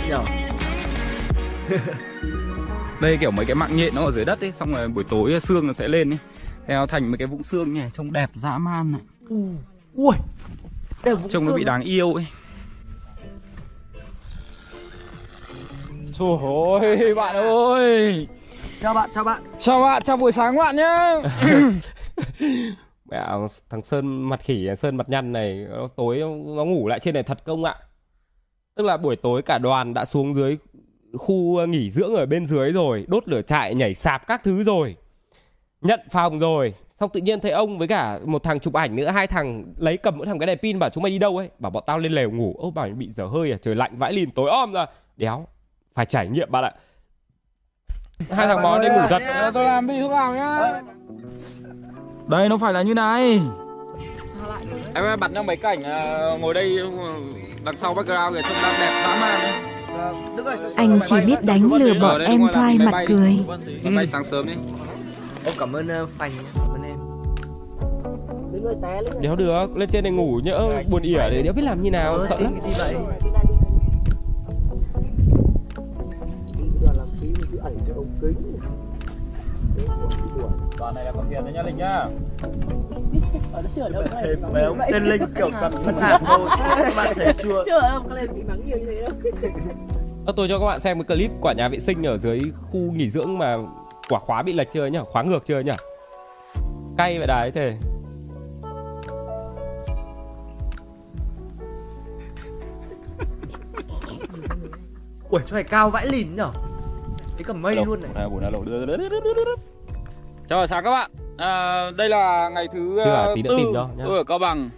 Nhở 0.09 0.21
Đây 3.01 3.17
kiểu 3.21 3.31
mấy 3.31 3.47
cái 3.47 3.55
mạng 3.55 3.77
nhện 3.77 3.95
nó 3.95 4.05
ở 4.05 4.11
dưới 4.11 4.25
đất 4.25 4.41
ấy, 4.41 4.53
Xong 4.53 4.75
rồi 4.75 4.89
buổi 4.89 5.05
tối 5.05 5.41
xương 5.41 5.67
nó 5.67 5.73
sẽ 5.73 5.89
lên 5.89 6.11
ấy. 6.13 6.19
Theo 6.67 6.87
thành 6.87 7.11
mấy 7.11 7.19
cái 7.19 7.27
vũng 7.27 7.43
xương 7.43 7.73
nhỉ, 7.75 7.83
Trông 7.93 8.13
đẹp 8.13 8.31
dã 8.35 8.59
man 8.59 8.93
này 8.93 9.01
U- 9.29 9.55
Ui 9.99 10.15
Đây 11.05 11.15
là 11.15 11.21
Trông 11.29 11.47
nó 11.47 11.55
bị 11.55 11.65
đáng 11.65 11.81
yêu 11.81 12.15
ấy. 12.15 12.27
Trời 16.19 16.29
ơi 16.81 17.15
bạn 17.15 17.37
ơi. 17.37 18.27
Chào 18.81 18.95
bạn, 18.95 19.11
chào 19.15 19.25
bạn. 19.25 19.43
Chào 19.59 19.81
bạn, 19.81 20.03
chào 20.03 20.17
buổi 20.17 20.33
sáng 20.33 20.57
bạn 20.57 20.77
nhé 20.77 21.15
mẹ 23.11 23.27
thằng 23.71 23.83
sơn 23.83 24.29
mặt 24.29 24.41
khỉ 24.43 24.69
sơn 24.77 24.97
mặt 24.97 25.09
nhăn 25.09 25.33
này 25.33 25.67
nó 25.71 25.89
tối 25.97 26.19
nó 26.57 26.65
ngủ 26.65 26.89
lại 26.89 27.01
trên 27.01 27.15
này 27.15 27.23
thật 27.23 27.45
công 27.45 27.65
ạ? 27.65 27.77
Tức 28.75 28.85
là 28.85 28.97
buổi 28.97 29.17
tối 29.17 29.43
cả 29.43 29.59
đoàn 29.59 29.95
đã 29.95 30.05
xuống 30.05 30.35
dưới 30.35 30.59
khu 31.13 31.67
nghỉ 31.67 31.91
dưỡng 31.91 32.15
ở 32.15 32.27
bên 32.27 32.47
dưới 32.47 32.73
rồi 32.73 33.05
đốt 33.09 33.29
lửa 33.29 33.43
trại 33.43 33.75
nhảy 33.75 33.95
sạp 33.95 34.27
các 34.27 34.45
thứ 34.45 34.63
rồi. 34.63 34.97
Nhận 35.81 36.01
phòng 36.11 36.39
rồi 36.39 36.75
xong 37.01 37.11
tự 37.11 37.21
nhiên 37.21 37.41
thấy 37.41 37.51
ông 37.51 37.79
với 37.79 37.89
cả 37.89 38.19
một 38.25 38.43
thằng 38.43 38.61
chụp 38.61 38.75
ảnh 38.75 38.97
nữa 38.97 39.09
hai 39.09 39.27
thằng 39.27 39.65
lấy 39.77 39.97
cầm 39.97 40.19
mỗi 40.19 40.27
thằng 40.27 40.39
cái 40.39 40.47
đèn 40.47 40.59
pin 40.59 40.79
bảo 40.79 40.91
chúng 40.91 41.03
mày 41.03 41.11
đi 41.11 41.19
đâu 41.19 41.37
ấy. 41.37 41.51
Bảo 41.59 41.71
bọn 41.71 41.83
tao 41.87 41.99
lên 41.99 42.13
lều 42.13 42.31
ngủ. 42.31 42.55
Ô 42.59 42.71
bảo 42.71 42.89
bị 42.89 43.11
dở 43.11 43.25
hơi 43.25 43.53
à 43.53 43.57
trời 43.63 43.75
lạnh 43.75 43.99
vãi 43.99 44.13
lìn 44.13 44.31
tối 44.31 44.51
om 44.51 44.73
ra. 44.73 44.87
Đéo 45.17 45.47
phải 45.95 46.07
trải 46.07 46.29
nghiệm 46.29 46.51
bạn 46.51 46.65
ạ. 46.65 46.73
Hai 48.31 48.47
thằng 48.47 48.63
bò 48.63 48.79
đi 48.79 48.89
ngủ 48.89 49.01
thật. 49.11 49.23
Ờ, 49.27 49.51
Tôi 49.55 49.65
làm 49.65 49.87
đi 49.87 50.01
thuốc 50.01 50.11
nào 50.11 50.35
nhá. 50.35 50.81
Đây 52.27 52.49
nó 52.49 52.57
phải 52.59 52.73
là 52.73 52.83
như 52.83 52.95
này. 52.95 53.41
Em 54.95 55.05
ơi, 55.05 55.17
bật 55.17 55.31
cho 55.35 55.43
mấy 55.43 55.57
cảnh 55.57 55.83
à, 55.83 56.31
ngồi 56.41 56.55
đây 56.55 56.79
ờ, 56.79 57.13
đằng 57.65 57.77
sau 57.77 57.95
background 57.95 58.37
kìa 58.37 58.43
trông 58.43 58.59
đang 58.63 58.75
đẹp 58.81 59.03
dã 59.03 59.19
man. 59.21 59.41
Anh 60.77 61.01
chỉ 61.05 61.17
biết 61.27 61.43
đánh 61.43 61.73
lừa 61.73 62.01
bọn 62.01 62.19
đây 62.19 62.29
em 62.29 62.47
thoai 62.53 62.79
mặt 62.79 63.05
cười. 63.09 63.39
Bay 63.97 64.07
sáng 64.07 64.25
sớm 64.25 64.47
đi. 64.47 64.55
Ô 65.45 65.53
cảm 65.59 65.73
ơn 65.73 65.89
uh, 66.03 66.09
Phành 66.19 66.31
cảm 66.55 66.75
ơn 66.75 66.83
em 66.83 66.88
đéo 69.21 69.37
được 69.37 69.77
lên 69.77 69.89
trên 69.89 70.05
này 70.05 70.13
ngủ 70.13 70.41
nhỡ 70.45 70.83
buồn 70.91 71.03
ỉa 71.03 71.19
để 71.31 71.43
đéo 71.43 71.53
biết 71.53 71.63
làm 71.63 71.83
như 71.83 71.91
nào 71.91 72.15
Ờ, 72.15 72.27
sợ 72.29 72.41
lắm. 72.41 72.55
Đoàn 80.79 80.95
này 80.95 81.05
là 81.05 81.13
có 81.13 81.25
tiền 81.31 81.45
đấy 81.45 81.53
nhá 81.53 81.63
Linh 81.63 81.77
nhá 81.77 82.07
Thế 84.13 84.35
mấy 84.53 84.63
ông 84.63 84.79
tên 84.93 85.05
Linh 85.05 85.23
kiểu 85.37 85.51
tập 85.61 85.73
phân 85.85 85.95
hạt 85.95 86.19
thôi. 86.27 86.49
Các 86.79 86.93
bạn 86.97 87.13
thấy 87.17 87.33
chưa 87.43 87.63
Chưa 87.67 87.81
đâu, 87.81 88.03
có 88.09 88.15
lên 88.15 88.35
bị 88.35 88.43
mắng 88.49 88.61
nhiều 88.67 88.79
như 88.79 88.87
thế 88.87 89.01
đâu. 89.03 89.11
Ờ, 90.27 90.33
tôi 90.37 90.49
cho 90.49 90.59
các 90.59 90.67
bạn 90.67 90.81
xem 90.81 91.03
cái 91.03 91.17
clip 91.17 91.31
quả 91.41 91.53
nhà 91.53 91.69
vệ 91.69 91.79
sinh 91.79 92.03
ở 92.07 92.19
dưới 92.19 92.41
khu 92.71 92.79
nghỉ 92.81 93.09
dưỡng 93.11 93.39
mà 93.39 93.57
quả 94.09 94.19
khóa 94.19 94.43
bị 94.43 94.53
lệch 94.53 94.73
chưa 94.73 94.87
nhá, 94.87 95.01
khóa 95.07 95.23
ngược 95.23 95.47
chưa 95.47 95.61
nhá. 95.61 95.77
Cay 96.97 97.19
vậy 97.19 97.27
đấy 97.27 97.51
thế. 97.55 97.77
Ui 105.31 105.41
chỗ 105.47 105.55
này 105.55 105.65
cao 105.65 105.91
vãi 105.91 106.07
lìn 106.07 106.37
nhở? 106.37 106.51
Thấy 107.35 107.45
cả 107.45 107.53
mây 107.53 107.75
luôn 107.87 108.01
này. 108.03 108.11
Chào 110.47 110.59
buổi 110.59 110.67
sáng 110.67 110.85
các 110.85 110.91
bạn. 110.91 111.11
À, 111.37 111.91
Đây 111.91 112.09
là 112.09 112.49
ngày 112.49 112.67
thứ 112.73 112.99
ờ, 112.99 113.33
tí 113.35 113.43
nữa 113.43 113.49
tư 113.51 113.57
tìm 113.57 113.67
cho 113.75 113.89
nhá. 113.97 114.05
Tôi 114.09 114.19
ở 114.19 114.25
Cao 114.25 114.39
Bằng. 114.39 114.71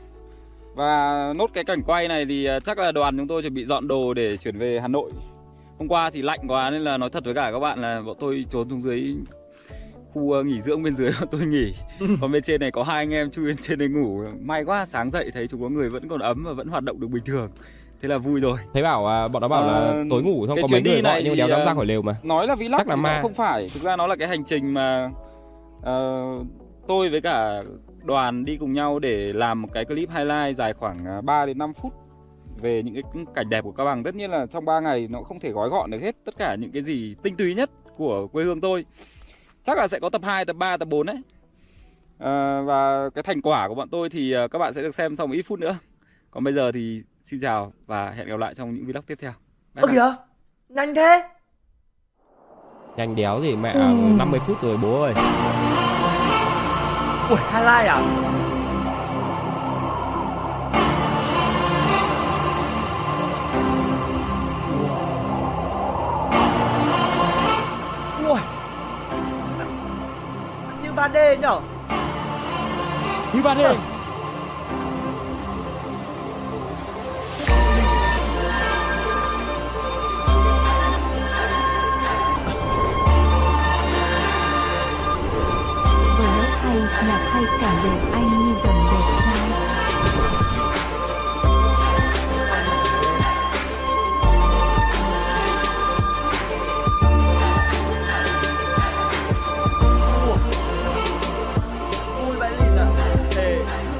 Và 0.75 1.33
nốt 1.37 1.51
cái 1.55 1.65
cảnh 1.65 1.83
quay 1.83 2.09
này 2.09 2.25
thì 2.29 2.45
ờ, 2.45 2.61
chắc 2.61 2.79
là 2.79 2.93
đoàn 2.93 3.19
chúng 3.19 3.29
tôi 3.29 3.43
chuẩn 3.43 3.55
bị 3.55 3.65
dọn 3.65 3.89
đồ 3.89 4.15
để 4.15 4.37
chuyển 4.37 4.59
về 4.59 4.79
Hà 4.83 4.89
Nội. 4.89 5.11
Hôm 5.79 5.89
qua 5.89 6.11
thì 6.11 6.23
lạnh 6.23 6.41
quá 6.49 6.71
nên 6.71 6.83
là 6.83 6.97
nói 6.97 7.11
thật 7.11 7.25
với 7.25 7.35
cả 7.35 7.51
các 7.53 7.59
bạn 7.59 7.81
là 7.83 8.03
bọn 8.07 8.17
tôi 8.21 8.45
trốn 8.51 8.71
xuống 8.71 8.81
dưới 8.81 9.15
khu 10.13 10.33
ờ, 10.33 10.43
nghỉ 10.43 10.61
dưỡng 10.61 10.83
bên 10.83 10.95
dưới 10.95 11.11
tôi 11.31 11.41
nghỉ. 11.41 11.75
Còn 12.21 12.33
bên 12.33 12.43
trên 12.43 12.61
này 12.61 12.71
có 12.71 12.83
hai 12.83 12.97
anh 12.97 13.11
em 13.15 13.31
chui 13.31 13.47
lên 13.47 13.57
trên 13.61 13.79
đây 13.79 13.89
ngủ. 13.89 14.23
May 14.41 14.65
quá 14.65 14.87
sáng 14.87 15.11
dậy 15.11 15.31
thấy 15.35 15.49
chúng 15.49 15.63
có 15.63 15.69
người 15.69 15.89
vẫn 15.89 16.09
còn 16.09 16.21
ấm 16.21 16.45
và 16.47 16.53
vẫn 16.53 16.69
hoạt 16.69 16.85
động 16.85 17.01
được 17.01 17.09
bình 17.09 17.25
thường 17.25 17.51
thế 18.03 18.09
là 18.09 18.19
vui 18.19 18.41
rồi. 18.41 18.59
Thấy 18.75 18.83
bảo 18.83 19.07
à, 19.07 19.29
bọn 19.29 19.41
nó 19.43 19.49
bảo 19.49 19.67
là 19.67 19.73
Ờ, 19.73 20.05
tối 20.11 20.23
ngủ 20.23 20.47
xong 20.47 20.57
có 20.63 20.67
mấy 20.73 20.83
người 20.83 21.03
gọi 21.03 21.23
nhưng 21.25 21.37
đéo 21.37 21.49
dám 21.49 21.61
ờ, 21.61 21.67
ra 21.67 21.75
khỏi 21.75 21.87
lều 21.87 22.03
mà. 22.03 22.17
nói 22.23 22.47
là 22.47 22.55
vlog 22.55 22.71
Chắc 22.79 22.89
là 22.89 22.97
ma. 22.97 23.19
không 23.23 23.35
phải. 23.35 23.69
Thực 23.75 23.83
ra 23.83 23.97
nó 23.97 24.07
là 24.07 24.17
cái 24.17 24.29
hành 24.29 24.45
trình 24.45 24.75
mà 24.75 25.11
ờ, 25.83 26.23
tôi 26.89 27.09
với 27.11 27.21
cả 27.21 27.63
đoàn 28.05 28.45
đi 28.45 28.57
cùng 28.57 28.73
nhau 28.73 28.99
để 28.99 29.33
làm 29.33 29.63
một 29.63 29.69
cái 29.73 29.85
clip 29.85 30.09
highlight 30.11 30.57
dài 30.57 30.73
khoảng 30.73 30.99
à, 31.07 31.21
3 31.21 31.47
đến 31.47 31.59
5 31.59 31.73
phút 31.75 31.93
về 32.61 32.83
những 32.83 32.95
cái 32.95 33.03
cảnh 33.35 33.49
đẹp 33.51 33.65
của 33.65 33.73
Cao 33.73 33.87
Bằng. 33.87 34.03
Tất 34.05 34.15
nhiên 34.15 34.31
là 34.31 34.47
trong 34.47 34.65
3 34.65 34.81
ngày 34.81 35.09
nó 35.11 35.23
không 35.23 35.41
thể 35.41 35.51
gói 35.51 35.69
gọn 35.69 35.91
được 35.91 36.01
hết 36.03 36.17
tất 36.25 36.35
cả 36.39 36.55
những 36.55 36.71
cái 36.73 36.83
gì 36.83 37.15
tinh 37.23 37.37
túy 37.37 37.55
nhất 37.55 37.71
của 37.97 38.27
quê 38.27 38.45
hương 38.45 38.61
tôi. 38.61 38.85
Chắc 39.65 39.79
là 39.79 39.89
sẽ 39.89 39.99
có 40.01 40.11
tập 40.11 40.21
2, 40.25 40.45
tập 40.45 40.57
3, 40.57 40.77
tập 40.77 40.89
4 40.89 41.07
đấy. 41.07 41.17
Ờ, 42.19 42.63
và 42.63 43.11
cái 43.15 43.23
thành 43.23 43.43
quả 43.43 43.69
của 43.69 43.75
bọn 43.75 43.89
tôi 43.89 44.09
thì 44.11 44.35
các 44.51 44.59
bạn 44.59 44.73
sẽ 44.75 44.83
được 44.83 44.95
xem 44.95 45.17
sau 45.17 45.27
một 45.27 45.35
ít 45.35 45.43
phút 45.43 45.59
nữa. 45.59 45.77
Còn 46.31 46.45
bây 46.45 46.53
giờ 46.55 46.73
thì 46.73 47.03
xin 47.25 47.41
chào 47.41 47.73
và 47.87 48.11
hẹn 48.11 48.27
gặp 48.29 48.37
lại 48.39 48.55
trong 48.55 48.75
những 48.75 48.87
vlog 48.87 49.03
tiếp 49.07 49.19
theo. 49.21 49.33
Bye 49.75 49.83
ơ 49.83 49.89
kìa 49.93 50.15
nhanh 50.69 50.95
thế. 50.95 51.23
Nhanh 52.97 53.15
đéo 53.17 53.41
gì 53.41 53.57
mẹ 53.57 53.73
Ừ. 53.73 53.95
50 54.19 54.41
phút 54.41 54.61
rồi 54.63 54.77
bố 54.77 55.03
ơi. 55.03 55.15
Ui 57.31 57.39
highlight 57.53 57.87
à? 57.89 58.01
Ui. 68.29 68.41
Như 70.83 70.93
3D 70.97 71.37
nhở? 71.41 71.61
Như 73.35 73.41
3D 73.43 73.75
nhạc 87.07 87.31
hay, 87.33 87.45
cảnh 87.61 87.77
đẹp 87.85 88.11
anh 88.13 88.29
như 88.29 88.55
dòng 88.65 88.85
đẹp 88.93 89.05
trai. 89.25 89.51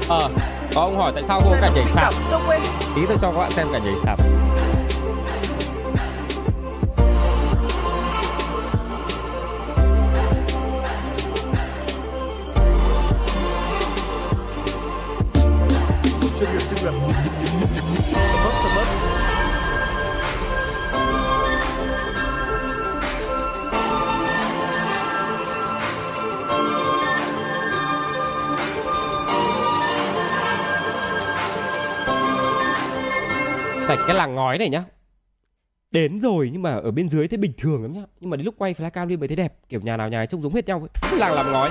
à 0.09 0.17
ờ 0.17 0.29
có 0.75 0.81
ông 0.81 0.97
hỏi 0.97 1.11
tại 1.15 1.23
sao 1.23 1.41
có 1.45 1.57
cảnh 1.61 1.71
nhảy 1.75 1.85
sạp? 1.93 2.13
Cảm 2.31 2.41
tí 2.95 3.01
tôi 3.07 3.17
cho 3.21 3.31
các 3.31 3.37
bạn 3.37 3.51
xem 3.51 3.67
cảnh 3.73 3.83
nhảy 3.85 3.95
sạp 4.03 4.19
Sạch 33.97 34.03
cái 34.07 34.15
làng 34.15 34.35
ngói 34.35 34.57
này 34.57 34.69
nhá. 34.69 34.83
Đến 35.91 36.19
rồi 36.19 36.49
nhưng 36.53 36.61
mà 36.61 36.75
ở 36.75 36.91
bên 36.91 37.09
dưới 37.09 37.27
thấy 37.27 37.37
bình 37.37 37.51
thường 37.57 37.81
lắm 37.81 37.93
nhá. 37.93 38.01
Nhưng 38.19 38.29
mà 38.29 38.37
đến 38.37 38.45
lúc 38.45 38.55
quay 38.57 38.73
flycam 38.73 39.07
lên 39.07 39.19
mới 39.19 39.27
thấy 39.27 39.35
đẹp. 39.35 39.53
Kiểu 39.69 39.79
nhà 39.83 39.97
nào 39.97 40.09
nhà 40.09 40.19
ấy 40.19 40.27
trông 40.27 40.41
giống 40.41 40.53
hết 40.53 40.67
nhau 40.67 40.79
ấy. 40.79 41.19
Làng 41.19 41.33
làm 41.33 41.51
ngói. 41.51 41.69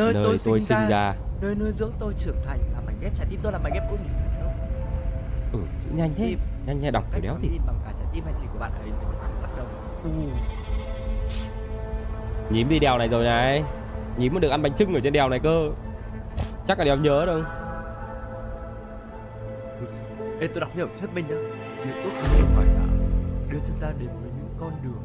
Nơi, 0.00 0.14
Nơi 0.14 0.24
tôi, 0.24 0.38
tôi 0.44 0.60
sinh, 0.60 0.66
sinh 0.68 0.78
ra, 0.78 0.88
ra. 0.88 1.14
nơi 1.40 1.54
nuôi 1.54 1.72
dưỡng 1.72 1.92
tôi 1.98 2.14
trưởng 2.18 2.36
thành 2.46 2.58
là 2.72 2.80
mảnh 2.86 2.96
ghép 3.00 3.14
trái 3.14 3.26
tim 3.30 3.40
tôi 3.42 3.52
là 3.52 3.58
mảnh 3.58 3.72
ghép 3.74 3.90
ôn 3.90 3.98
Ừ 5.52 5.58
chữ 5.84 5.90
nhanh 5.94 6.14
thế. 6.16 6.36
Nhanh 6.66 6.80
nhanh 6.80 6.92
đọc 6.92 7.04
kiểu 7.12 7.20
đéo 7.20 7.36
gì. 7.38 7.48
bằng 7.66 7.80
cả 7.84 7.92
trái 7.98 8.06
tim 8.12 8.24
hay 8.24 8.34
chỉ 8.40 8.46
của 8.52 8.58
bạn 8.58 8.72
ấy 8.80 8.90
đầu. 9.56 9.66
Nhím 12.50 12.68
đi 12.68 12.78
đèo 12.78 12.98
này 12.98 13.08
rồi 13.08 13.24
này. 13.24 13.62
Nhím 14.16 14.34
mà 14.34 14.40
được 14.40 14.48
ăn 14.48 14.62
bánh 14.62 14.74
trưng 14.74 14.94
ở 14.94 15.00
trên 15.00 15.12
đèo 15.12 15.28
này 15.28 15.40
cơ. 15.42 15.70
Chắc 16.66 16.78
là 16.78 16.84
đéo 16.84 16.96
nhớ 16.96 17.26
đâu 17.26 17.40
Ê 20.40 20.46
tôi 20.46 20.60
đọc 20.60 20.76
nhiều 20.76 20.88
thuyết 21.00 21.14
minh 21.14 21.24
nhá. 21.28 21.36
Những 21.86 22.02
ước 22.02 22.10
mơ 22.14 22.46
hoài 22.54 22.66
bão 22.66 22.86
đưa 23.50 23.58
chúng 23.66 23.76
ta 23.80 23.88
đến 23.98 24.08
với 24.08 24.30
những 24.36 24.54
con 24.60 24.72
đường. 24.82 25.02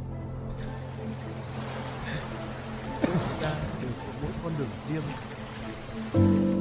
Chúng 3.01 3.41
ta 3.41 3.49
mỗi 4.21 4.24
con 4.45 4.53
đường 4.57 4.67
riêng 4.89 6.54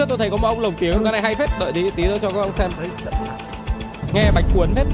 Trước 0.00 0.08
tôi 0.08 0.18
thấy 0.18 0.30
có 0.30 0.36
một 0.36 0.48
ông 0.48 0.60
lồng 0.60 0.74
tiếng. 0.78 1.02
Cái 1.04 1.12
này 1.12 1.22
hay 1.22 1.34
phết, 1.34 1.50
Đợi 1.60 1.72
tí 1.72 1.90
tí 1.90 2.08
tôi 2.08 2.18
cho 2.18 2.30
các 2.30 2.40
ông 2.40 2.52
xem. 2.52 2.70
Nghe 4.14 4.30
bạch 4.34 4.44
cuốn 4.54 4.74
phết. 4.74 4.86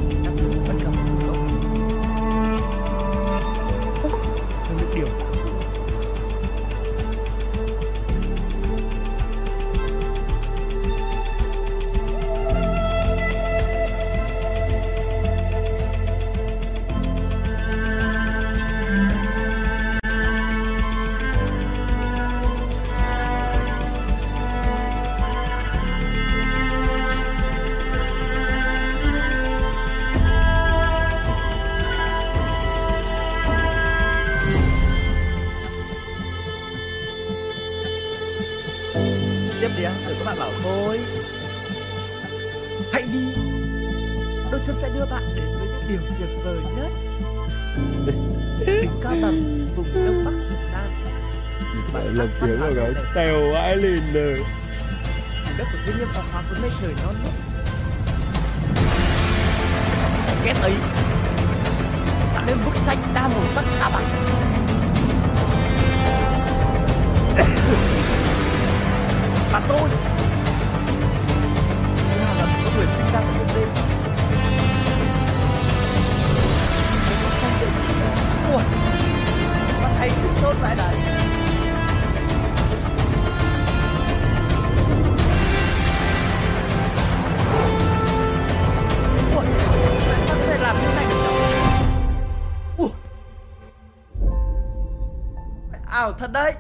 Thật 96.27 96.33
đấy. 96.33 96.55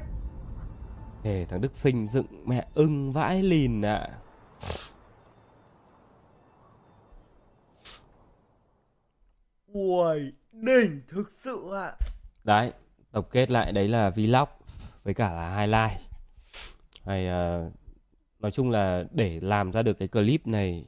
Thề 1.22 1.46
thằng 1.48 1.60
Đức 1.60 1.74
Sinh 1.74 2.06
dựng 2.06 2.26
mẹ 2.46 2.66
ưng 2.74 3.12
vãi 3.12 3.42
lìn 3.42 3.82
ạ. 3.82 4.08
Ui 9.72 10.32
đỉnh 10.52 11.02
thực 11.08 11.30
sự 11.30 11.72
ạ. 11.74 11.92
Đấy, 12.44 12.72
tổng 13.12 13.24
kết 13.30 13.50
lại 13.50 13.72
đấy 13.72 13.88
là 13.88 14.10
vlog 14.10 14.48
với 15.04 15.14
cả 15.14 15.32
là 15.32 15.58
highlight. 15.58 16.00
Hay 17.04 17.28
ờ, 17.28 17.70
nói 18.38 18.50
chung 18.50 18.70
là 18.70 19.04
để 19.10 19.40
làm 19.42 19.70
ra 19.72 19.82
được 19.82 19.98
cái 19.98 20.08
clip 20.08 20.46
này 20.46 20.84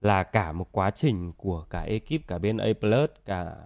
là 0.00 0.22
cả 0.22 0.52
một 0.52 0.72
quá 0.72 0.90
trình 0.90 1.32
của 1.32 1.66
cả 1.70 1.80
ekip 1.80 2.26
cả 2.26 2.38
bên 2.38 2.56
A 2.56 2.66
cả 3.24 3.56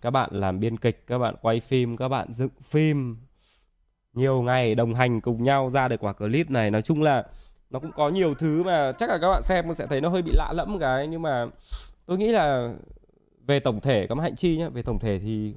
các 0.00 0.10
bạn 0.10 0.30
làm 0.32 0.60
biên 0.60 0.76
kịch, 0.76 1.06
các 1.06 1.18
bạn 1.18 1.34
quay 1.42 1.60
phim, 1.60 1.96
các 1.96 2.08
bạn 2.08 2.32
dựng 2.32 2.50
phim 2.62 3.16
nhiều 4.14 4.42
ngày 4.42 4.74
đồng 4.74 4.94
hành 4.94 5.20
cùng 5.20 5.44
nhau 5.44 5.70
ra 5.70 5.88
được 5.88 6.04
quả 6.04 6.12
clip 6.12 6.50
này. 6.50 6.70
Nói 6.70 6.82
chung 6.82 7.02
là 7.02 7.24
nó 7.70 7.78
cũng 7.78 7.92
có 7.92 8.08
nhiều 8.08 8.34
thứ 8.34 8.62
mà 8.62 8.92
chắc 8.98 9.10
là 9.10 9.18
các 9.18 9.28
bạn 9.30 9.42
xem 9.42 9.74
sẽ 9.74 9.86
thấy 9.86 10.00
nó 10.00 10.08
hơi 10.08 10.22
bị 10.22 10.32
lạ 10.34 10.52
lẫm 10.52 10.72
một 10.72 10.78
cái. 10.80 11.06
Nhưng 11.06 11.22
mà 11.22 11.46
tôi 12.06 12.18
nghĩ 12.18 12.32
là 12.32 12.74
về 13.46 13.60
tổng 13.60 13.80
thể 13.80 14.06
các 14.06 14.14
bạn 14.14 14.22
hạnh 14.22 14.36
chi 14.36 14.56
nhá, 14.56 14.68
về 14.68 14.82
tổng 14.82 14.98
thể 14.98 15.18
thì 15.18 15.54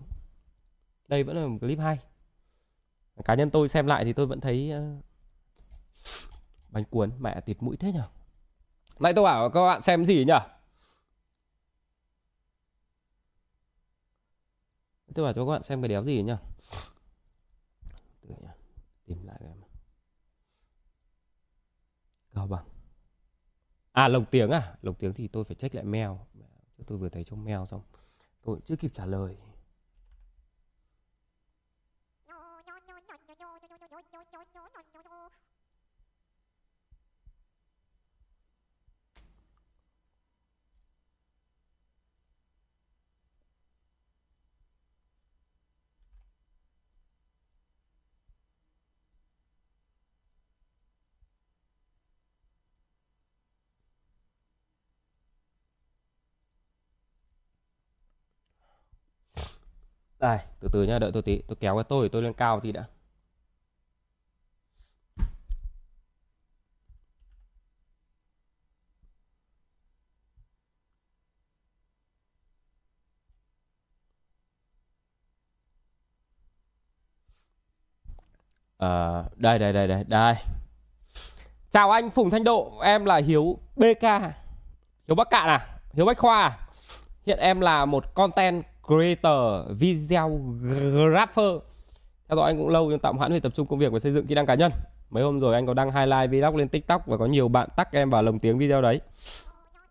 đây 1.07 1.23
vẫn 1.23 1.37
là 1.37 1.47
một 1.47 1.57
clip 1.61 1.79
hay. 1.79 1.99
Cá 3.25 3.35
nhân 3.35 3.49
tôi 3.49 3.67
xem 3.67 3.87
lại 3.87 4.05
thì 4.05 4.13
tôi 4.13 4.25
vẫn 4.25 4.41
thấy 4.41 4.71
ờ, 4.71 4.81
bánh 6.69 6.83
cuốn 6.85 7.11
mẹ 7.19 7.41
tịt 7.41 7.57
mũi 7.59 7.77
thế 7.77 7.91
nhở? 7.91 8.03
Nãy 8.99 9.13
tôi 9.13 9.23
bảo 9.23 9.49
các 9.49 9.61
bạn 9.61 9.81
xem 9.81 10.05
gì 10.05 10.25
nhở? 10.25 10.39
Tôi 15.15 15.25
bảo 15.25 15.33
cho 15.33 15.45
các 15.45 15.51
bạn 15.51 15.63
xem 15.63 15.81
cái 15.81 15.89
đéo 15.89 16.03
gì 16.03 16.21
nhở 16.21 16.37
Từ 18.21 18.35
nhá, 18.41 18.53
tìm 19.05 19.25
lại 19.25 19.37
cái 19.39 19.53
cao 22.37 22.47
bằng 22.47 22.65
à 23.91 24.07
lồng 24.07 24.25
tiếng 24.25 24.49
à? 24.49 24.75
Lồng 24.81 24.95
tiếng 24.95 25.13
thì 25.13 25.27
tôi 25.27 25.43
phải 25.43 25.55
check 25.55 25.75
lại 25.75 25.83
mail. 25.83 26.09
Tôi 26.87 26.97
vừa 26.97 27.09
thấy 27.09 27.23
trong 27.23 27.45
mail 27.45 27.59
xong. 27.69 27.81
Tôi 28.43 28.59
chưa 28.65 28.75
kịp 28.75 28.91
trả 28.93 29.05
lời. 29.05 29.37
Đây, 60.19 60.39
từ 60.59 60.69
từ 60.73 60.83
nhá, 60.83 60.99
đợi 60.99 61.11
tôi 61.13 61.21
tí, 61.23 61.41
tôi 61.47 61.55
kéo 61.59 61.75
cái 61.75 61.83
tôi 61.89 62.09
tôi 62.09 62.21
lên 62.21 62.33
cao 62.33 62.59
thì 62.59 62.71
đã. 62.71 62.85
À, 78.77 79.23
đây 79.35 79.59
đây 79.59 79.73
đây 79.73 79.87
đây 79.87 80.03
đây. 80.07 80.35
Chào 81.69 81.91
anh 81.91 82.09
Phùng 82.09 82.29
Thanh 82.29 82.43
Độ, 82.43 82.79
em 82.79 83.05
là 83.05 83.15
Hiếu 83.15 83.59
BK. 83.75 84.03
Hiếu 85.07 85.15
Bắc 85.15 85.29
Cạn 85.29 85.47
à? 85.47 85.79
Hiếu 85.93 86.05
Bách 86.05 86.17
Khoa 86.17 86.41
à? 86.41 86.59
Hiện 87.25 87.39
em 87.39 87.59
là 87.59 87.85
một 87.85 88.13
content 88.15 88.63
creator, 88.87 89.77
videographer. 89.79 91.61
Theo 92.27 92.37
dõi 92.37 92.51
anh 92.51 92.57
cũng 92.57 92.69
lâu 92.69 92.89
nhưng 92.89 92.99
tạm 92.99 93.17
hoãn 93.17 93.31
vì 93.31 93.39
tập 93.39 93.51
trung 93.55 93.67
công 93.67 93.79
việc 93.79 93.91
và 93.91 93.99
xây 93.99 94.11
dựng 94.13 94.27
kỹ 94.27 94.35
năng 94.35 94.45
cá 94.45 94.55
nhân. 94.55 94.71
Mấy 95.09 95.23
hôm 95.23 95.39
rồi 95.39 95.53
anh 95.53 95.65
có 95.65 95.73
đăng 95.73 95.91
highlight 95.91 96.31
vlog 96.31 96.55
lên 96.55 96.69
TikTok 96.69 97.07
và 97.07 97.17
có 97.17 97.25
nhiều 97.25 97.47
bạn 97.47 97.69
tắc 97.75 97.91
em 97.91 98.09
vào 98.09 98.23
lồng 98.23 98.39
tiếng 98.39 98.57
video 98.57 98.81
đấy. 98.81 99.01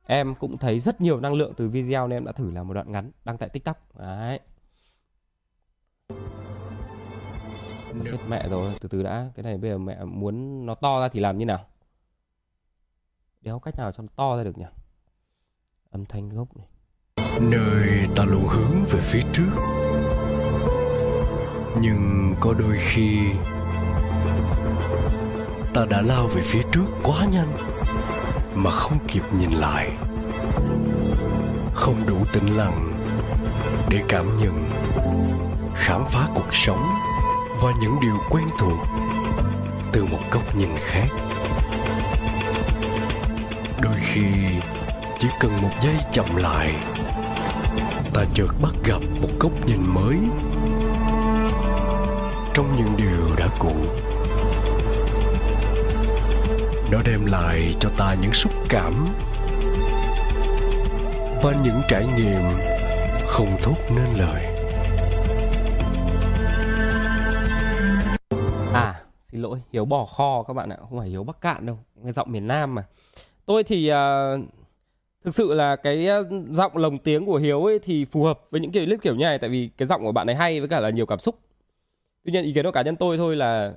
Em 0.07 0.35
cũng 0.35 0.59
thấy 0.59 0.81
rất 0.81 1.01
nhiều 1.01 1.21
năng 1.21 1.35
lượng 1.35 1.53
từ 1.57 1.69
video 1.69 2.09
nên 2.09 2.17
em 2.17 2.25
đã 2.25 2.33
thử 2.33 2.51
làm 2.51 2.69
một 2.69 2.75
đoạn 2.75 2.93
ngắn 2.93 3.11
đăng 3.25 3.39
tại 3.39 3.49
TikTok. 3.49 3.99
Đấy. 3.99 4.41
Chết 8.05 8.19
mẹ 8.29 8.49
rồi, 8.49 8.75
từ 8.81 8.89
từ 8.89 9.03
đã. 9.03 9.31
Cái 9.35 9.43
này 9.43 9.59
bây 9.59 9.71
giờ 9.71 9.79
mẹ 9.79 10.05
muốn 10.05 10.67
nó 10.67 10.75
to 10.75 11.01
ra 11.01 11.09
thì 11.09 11.21
làm 11.21 11.39
như 11.39 11.45
nào? 11.45 11.67
Đéo 13.41 13.59
cách 13.59 13.75
nào 13.79 13.93
cho 13.93 14.03
nó 14.03 14.09
to 14.17 14.37
ra 14.37 14.45
được 14.45 14.59
nhỉ? 14.59 14.65
Âm 15.91 16.07
thanh 16.07 16.29
gốc 16.29 16.57
này 16.57 16.67
nơi 17.41 18.09
ta 18.15 18.25
luôn 18.25 18.49
hướng 18.49 18.85
về 18.91 19.01
phía 19.01 19.21
trước. 19.33 19.51
Nhưng 21.81 22.35
có 22.41 22.55
đôi 22.59 22.79
khi, 22.79 23.19
ta 25.75 25.85
đã 25.91 26.03
lao 26.03 26.27
về 26.27 26.43
phía 26.43 26.63
trước 26.73 26.85
quá 27.03 27.27
nhanh 27.33 27.49
mà 28.55 28.71
không 28.71 28.99
kịp 29.09 29.23
nhìn 29.39 29.51
lại. 29.51 29.91
Không 31.75 32.07
đủ 32.07 32.17
tĩnh 32.33 32.57
lặng 32.57 32.93
để 33.91 34.03
cảm 34.09 34.37
nhận, 34.37 34.71
khám 35.75 36.05
phá 36.11 36.29
cuộc 36.35 36.55
sống 36.55 36.85
và 37.63 37.73
những 37.81 38.01
điều 38.01 38.17
quen 38.31 38.49
thuộc 38.59 38.79
từ 39.93 40.05
một 40.05 40.21
góc 40.31 40.57
nhìn 40.57 40.71
khác. 40.81 41.07
Đôi 43.83 43.97
khi, 44.01 44.23
chỉ 45.19 45.29
cần 45.41 45.63
một 45.63 45.71
giây 45.83 45.97
chậm 46.13 46.37
lại 46.37 46.75
ta 48.17 48.25
chợt 48.35 48.49
bắt 48.63 48.75
gặp 48.85 49.01
một 49.23 49.29
góc 49.41 49.53
nhìn 49.67 49.79
mới 49.95 50.17
trong 52.55 52.67
những 52.77 52.97
điều 52.97 53.37
đã 53.39 53.49
cũ 53.59 53.73
nó 56.93 56.99
đem 57.07 57.27
lại 57.27 57.75
cho 57.81 57.91
ta 57.99 58.17
những 58.23 58.33
xúc 58.33 58.53
cảm 58.69 59.09
và 61.43 61.55
những 61.65 61.81
trải 61.89 62.07
nghiệm 62.17 62.43
không 63.27 63.57
thốt 63.63 63.77
nên 63.97 64.15
lời 64.19 64.45
À, 68.73 68.95
xin 69.25 69.43
lỗi, 69.43 69.59
Hiếu 69.73 69.85
bò 69.85 70.05
kho 70.05 70.43
các 70.43 70.55
bạn 70.55 70.69
ạ, 70.69 70.77
không 70.81 70.99
phải 70.99 71.09
Hiếu 71.09 71.25
Bắc 71.25 71.41
Cạn 71.41 71.67
đâu, 71.67 71.79
nghe 71.95 72.13
giọng 72.13 72.33
miền 72.33 72.47
Nam 72.47 72.75
mà. 72.75 72.85
Tôi 73.47 73.65
thì 73.65 73.93
uh, 73.93 73.97
thực 75.27 75.35
sự 75.35 75.55
là 75.55 75.77
cái 75.77 76.09
giọng 76.51 76.77
lồng 76.77 76.99
tiếng 76.99 77.27
của 77.27 77.37
Hiếu 77.37 77.65
ấy 77.65 77.79
thì 77.79 78.05
phù 78.05 78.25
hợp 78.25 78.41
với 78.51 78.61
những 78.61 78.73
kiểu 78.73 78.85
clip 78.85 79.03
kiểu 79.03 79.15
như 79.15 79.25
này 79.25 79.39
tại 79.39 79.51
vì 79.51 79.71
cái 79.77 79.87
giọng 79.87 80.03
của 80.03 80.13
bạn 80.13 80.31
ấy 80.31 80.37
hay 80.37 80.61
với 80.61 80.69
cả 80.69 80.81
là 80.81 80.91
nhiều 80.91 81.07
cảm 81.07 81.19
xúc. 81.19 81.39
Tuy 82.25 82.33
nhiên 82.33 82.45
ý 82.45 82.53
kiến 82.53 82.65
của 82.65 82.71
cá 82.71 82.83
nhân 82.83 82.97
tôi 82.97 83.17
thôi 83.17 83.37
là 83.37 83.75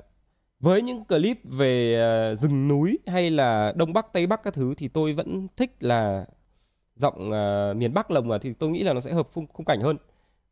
với 0.59 0.81
những 0.81 1.05
clip 1.05 1.37
về 1.43 1.95
ờ, 1.95 2.35
rừng 2.35 2.67
núi 2.67 2.99
hay 3.07 3.29
là 3.29 3.73
Đông 3.75 3.93
Bắc, 3.93 4.13
Tây 4.13 4.27
Bắc 4.27 4.43
các 4.43 4.53
thứ 4.53 4.73
thì 4.77 4.87
tôi 4.87 5.13
vẫn 5.13 5.47
thích 5.57 5.75
là 5.79 6.25
giọng 6.95 7.29
uh, 7.29 7.77
miền 7.77 7.93
Bắc 7.93 8.11
lồng 8.11 8.27
mà 8.27 8.37
thì 8.37 8.53
tôi 8.53 8.69
nghĩ 8.69 8.83
là 8.83 8.93
nó 8.93 8.99
sẽ 8.99 9.13
hợp 9.13 9.27
khung, 9.33 9.47
khung 9.53 9.65
cảnh 9.65 9.81
hơn. 9.81 9.97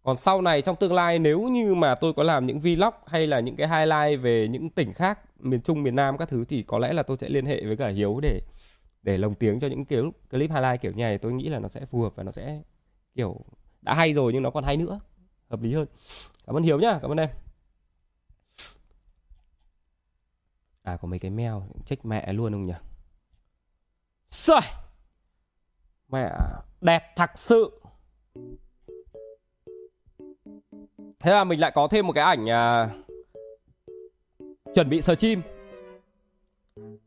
Còn 0.04 0.18
sau 0.18 0.42
này 0.42 0.62
trong 0.62 0.76
tương 0.76 0.94
lai 0.94 1.20
nếu 1.20 1.42
như 1.42 1.76
mà 1.76 1.96
tôi 1.96 2.14
có 2.14 2.24
làm 2.24 2.46
những 2.46 2.60
vlog 2.60 2.94
hay 3.08 3.28
là 3.28 3.40
những 3.40 3.56
cái 3.56 3.68
highlight 3.68 4.24
về 4.24 4.48
những 4.48 4.70
tỉnh 4.70 4.94
khác 4.94 5.20
miền 5.40 5.62
Trung, 5.62 5.84
miền 5.84 5.96
Nam 5.96 6.18
các 6.18 6.30
thứ 6.30 6.46
thì 6.50 6.64
có 6.64 6.80
lẽ 6.80 6.94
là 6.94 7.04
tôi 7.04 7.18
sẽ 7.18 7.30
liên 7.30 7.46
hệ 7.46 7.66
với 7.66 7.78
cả 7.78 7.88
Hiếu 7.88 8.20
để 8.22 8.42
để 9.08 9.18
lồng 9.18 9.36
tiếng 9.36 9.60
cho 9.60 9.68
những 9.68 9.86
kiểu 9.86 10.12
clip 10.32 10.52
highlight 10.52 10.82
kiểu 10.82 10.92
như 10.92 11.04
này 11.04 11.18
tôi 11.18 11.34
nghĩ 11.34 11.50
là 11.50 11.60
nó 11.60 11.68
sẽ 11.68 11.86
phù 11.86 12.02
hợp 12.02 12.16
và 12.16 12.24
nó 12.24 12.32
sẽ 12.32 12.62
kiểu 13.16 13.40
đã 13.82 13.94
hay 13.94 14.14
rồi 14.14 14.34
nhưng 14.34 14.44
nó 14.44 14.50
còn 14.50 14.64
hay 14.64 14.78
nữa. 14.78 15.00
Hợp 15.50 15.62
lý 15.62 15.74
hơn. 15.74 15.88
Cảm 16.46 16.58
ơn 16.58 16.64
Hiếu 16.64 16.80
nhá 16.80 17.00
cảm 17.02 17.12
ơn 17.12 17.18
em. 17.18 17.30
À 20.84 20.98
có 20.98 21.08
mấy 21.08 21.20
cái 21.20 21.32
mail 21.32 21.54
trách 21.86 22.06
mẹ 22.06 22.34
luôn 22.34 22.52
không 22.52 22.66
nhỉ? 22.66 22.74
Rồi 24.30 24.62
mẹ 26.10 26.32
đẹp 26.82 27.04
thật 27.16 27.30
sự. 27.36 27.82
Thế 31.20 31.32
là 31.32 31.44
mình 31.44 31.60
lại 31.60 31.72
có 31.76 31.88
thêm 31.92 32.08
một 32.08 32.14
cái 32.14 32.24
ảnh 32.24 32.46
uh, 32.46 33.08
chuẩn 34.76 34.90
bị 34.90 35.02
sờ 35.02 35.16
chim 35.16 35.42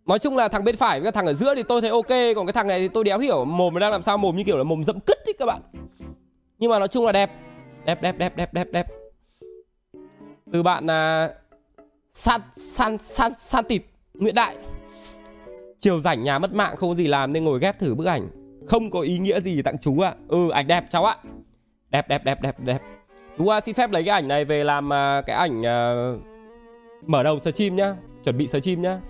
Nói 0.06 0.18
chung 0.18 0.36
là 0.36 0.48
thằng 0.48 0.64
bên 0.64 0.76
phải 0.76 1.00
với 1.00 1.04
cái 1.04 1.12
thằng 1.12 1.26
ở 1.26 1.34
giữa 1.34 1.54
thì 1.54 1.62
tôi 1.62 1.80
thấy 1.80 1.90
ok 1.90 2.08
Còn 2.36 2.46
cái 2.46 2.52
thằng 2.52 2.68
này 2.68 2.80
thì 2.80 2.88
tôi 2.88 3.04
đéo 3.04 3.18
hiểu 3.18 3.44
mồm 3.44 3.74
nó 3.74 3.80
đang 3.80 3.92
làm 3.92 4.02
sao 4.02 4.18
Mồm 4.18 4.36
như 4.36 4.44
kiểu 4.44 4.58
là 4.58 4.64
mồm 4.64 4.84
dẫm 4.84 5.00
cứt 5.00 5.18
ấy 5.26 5.34
các 5.38 5.46
bạn. 5.46 5.62
Nhưng 6.58 6.70
mà 6.70 6.78
nói 6.78 6.88
chung 6.88 7.06
là 7.06 7.12
đẹp. 7.12 7.30
Đẹp 7.84 8.02
đẹp 8.02 8.18
đẹp 8.18 8.36
đẹp 8.36 8.54
đẹp 8.54 8.68
đẹp. 8.72 8.86
Từ 10.52 10.62
bạn 10.62 10.86
là 10.86 11.30
San 12.12 12.40
San 12.56 12.98
San 12.98 13.32
San 13.36 13.64
Tịt 13.64 13.82
Nguyễn 14.14 14.34
Đại. 14.34 14.56
Chiều 15.80 16.00
rảnh 16.00 16.24
nhà 16.24 16.38
mất 16.38 16.52
mạng 16.52 16.76
không 16.76 16.90
có 16.90 16.94
gì 16.94 17.06
làm 17.06 17.32
nên 17.32 17.44
ngồi 17.44 17.58
ghép 17.58 17.78
thử 17.78 17.94
bức 17.94 18.06
ảnh. 18.06 18.28
Không 18.68 18.90
có 18.90 19.00
ý 19.00 19.18
nghĩa 19.18 19.40
gì 19.40 19.62
tặng 19.62 19.78
chú 19.80 20.00
ạ. 20.00 20.14
Ừ 20.28 20.50
ảnh 20.50 20.66
đẹp 20.66 20.84
cháu 20.90 21.04
ạ. 21.04 21.16
Đẹp 21.90 22.08
đẹp 22.08 22.24
đẹp 22.24 22.42
đẹp 22.42 22.60
đẹp. 22.60 22.78
Chú 23.38 23.48
à, 23.48 23.60
xin 23.60 23.74
phép 23.74 23.90
lấy 23.90 24.04
cái 24.04 24.12
ảnh 24.12 24.28
này 24.28 24.44
về 24.44 24.64
làm 24.64 24.86
uh, 24.86 25.26
cái 25.26 25.36
ảnh 25.36 25.60
uh, 25.60 26.20
mở 27.06 27.22
đầu 27.22 27.38
stream 27.38 27.76
nhá. 27.76 27.96
Chuẩn 28.24 28.38
bị 28.38 28.46
stream 28.46 28.82
nhá 28.82 29.00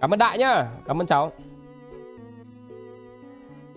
cảm 0.00 0.10
ơn 0.10 0.18
đại 0.18 0.38
nhá. 0.38 0.70
Cảm 0.86 1.00
ơn 1.00 1.06
cháu. 1.06 1.32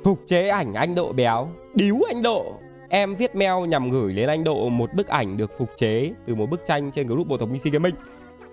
Phục 0.03 0.19
chế 0.25 0.47
ảnh 0.47 0.73
anh 0.73 0.95
độ 0.95 1.13
béo. 1.13 1.49
Điếu 1.75 1.95
anh 2.07 2.21
độ. 2.21 2.59
Em 2.89 3.15
viết 3.15 3.35
mail 3.35 3.67
nhằm 3.67 3.89
gửi 3.89 4.13
đến 4.13 4.29
anh 4.29 4.43
độ 4.43 4.69
một 4.69 4.89
bức 4.93 5.07
ảnh 5.07 5.37
được 5.37 5.51
phục 5.57 5.69
chế 5.77 6.13
từ 6.25 6.35
một 6.35 6.45
bức 6.49 6.65
tranh 6.65 6.91
trên 6.91 7.07
group 7.07 7.27
bộ 7.27 7.37
Tổng 7.37 7.53
mc 7.53 7.73
gaming. 7.73 7.95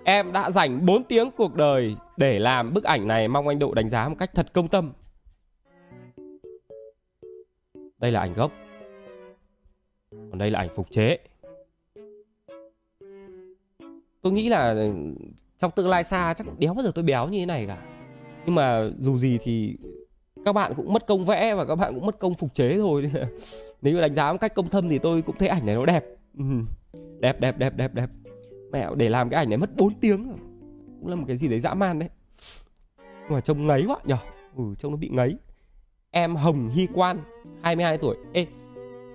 Em 0.03 0.31
đã 0.31 0.51
dành 0.51 0.85
4 0.85 1.03
tiếng 1.03 1.31
cuộc 1.31 1.55
đời 1.55 1.95
để 2.17 2.39
làm 2.39 2.73
bức 2.73 2.83
ảnh 2.83 3.07
này, 3.07 3.27
mong 3.27 3.47
anh 3.47 3.59
độ 3.59 3.73
đánh 3.73 3.89
giá 3.89 4.09
một 4.09 4.15
cách 4.19 4.31
thật 4.35 4.53
công 4.53 4.67
tâm. 4.67 4.93
Đây 7.97 8.11
là 8.11 8.19
ảnh 8.19 8.33
gốc. 8.33 8.51
Còn 10.11 10.37
đây 10.37 10.51
là 10.51 10.59
ảnh 10.59 10.69
phục 10.75 10.91
chế. 10.91 11.17
Tôi 14.21 14.33
nghĩ 14.33 14.49
là 14.49 14.75
trong 15.57 15.71
tương 15.71 15.89
lai 15.89 16.03
xa 16.03 16.33
chắc 16.37 16.59
đéo 16.59 16.73
bao 16.73 16.83
giờ 16.83 16.91
tôi 16.95 17.03
béo 17.03 17.27
như 17.27 17.39
thế 17.39 17.45
này 17.45 17.65
cả. 17.67 17.77
Nhưng 18.45 18.55
mà 18.55 18.89
dù 18.99 19.17
gì 19.17 19.37
thì 19.41 19.77
các 20.45 20.53
bạn 20.53 20.73
cũng 20.75 20.93
mất 20.93 21.07
công 21.07 21.25
vẽ 21.25 21.55
và 21.55 21.65
các 21.65 21.75
bạn 21.75 21.93
cũng 21.95 22.05
mất 22.05 22.19
công 22.19 22.35
phục 22.35 22.55
chế 22.55 22.77
thôi. 22.77 23.11
Nếu 23.81 23.93
như 23.93 24.01
đánh 24.01 24.15
giá 24.15 24.31
một 24.31 24.37
cách 24.41 24.55
công 24.55 24.69
thâm 24.69 24.89
thì 24.89 24.99
tôi 24.99 25.21
cũng 25.21 25.37
thấy 25.37 25.47
ảnh 25.47 25.65
này 25.65 25.75
nó 25.75 25.85
đẹp. 25.85 26.05
Ừ. 26.37 26.43
đẹp 27.19 27.39
đẹp 27.39 27.57
đẹp 27.57 27.75
đẹp 27.75 27.93
đẹp. 27.93 28.09
Mẹ 28.71 28.87
để 28.95 29.09
làm 29.09 29.29
cái 29.29 29.37
ảnh 29.37 29.49
này 29.49 29.57
mất 29.57 29.69
4 29.75 29.93
tiếng 29.93 30.37
cũng 30.99 31.09
là 31.09 31.15
một 31.15 31.23
cái 31.27 31.37
gì 31.37 31.47
đấy 31.47 31.59
dã 31.59 31.73
man 31.73 31.99
đấy. 31.99 32.09
Nhưng 32.97 33.33
mà 33.33 33.41
trông 33.41 33.67
ngấy 33.67 33.83
quá 33.87 33.97
nhở 34.05 34.17
ừ, 34.57 34.63
trông 34.79 34.91
nó 34.91 34.97
bị 34.97 35.09
ngấy. 35.09 35.35
Em 36.11 36.35
Hồng 36.35 36.69
Hy 36.69 36.87
Quan 36.93 37.19
22 37.61 37.97
tuổi. 37.97 38.15
Ê 38.33 38.45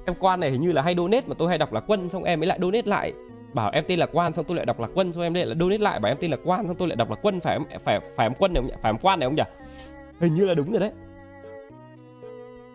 em 0.06 0.16
Quan 0.20 0.40
này 0.40 0.50
hình 0.50 0.60
như 0.60 0.72
là 0.72 0.82
hay 0.82 0.94
donate 0.94 1.26
mà 1.26 1.34
tôi 1.38 1.48
hay 1.48 1.58
đọc 1.58 1.72
là 1.72 1.80
Quân 1.80 2.10
xong 2.10 2.24
em 2.24 2.40
mới 2.40 2.46
lại 2.46 2.58
donate 2.62 2.86
lại 2.86 3.12
bảo 3.54 3.70
em 3.70 3.84
tên 3.88 3.98
là 3.98 4.06
Quan 4.06 4.32
xong 4.32 4.44
tôi 4.44 4.56
lại 4.56 4.66
đọc 4.66 4.80
là 4.80 4.88
Quân 4.94 5.12
xong 5.12 5.22
em 5.22 5.34
lại 5.34 5.46
là 5.46 5.54
donate 5.60 5.78
lại 5.78 6.00
bảo 6.00 6.12
em 6.12 6.18
tên 6.20 6.30
là 6.30 6.36
Quan 6.44 6.66
xong 6.66 6.76
tôi 6.76 6.88
lại 6.88 6.96
đọc 6.96 7.10
là 7.10 7.16
Quân 7.22 7.40
phải 7.40 7.58
phải 7.84 8.00
phải 8.16 8.26
em 8.26 8.34
Quân 8.38 8.52
này 8.52 8.62
không 8.62 8.68
nhỉ? 8.68 8.74
Phải 8.82 8.90
em 8.90 8.98
Quan 9.02 9.20
này 9.20 9.26
không 9.26 9.36
nhỉ? 9.36 9.42
Hình 10.20 10.34
như 10.34 10.44
là 10.44 10.54
đúng 10.54 10.70
rồi 10.70 10.80
đấy. 10.80 10.90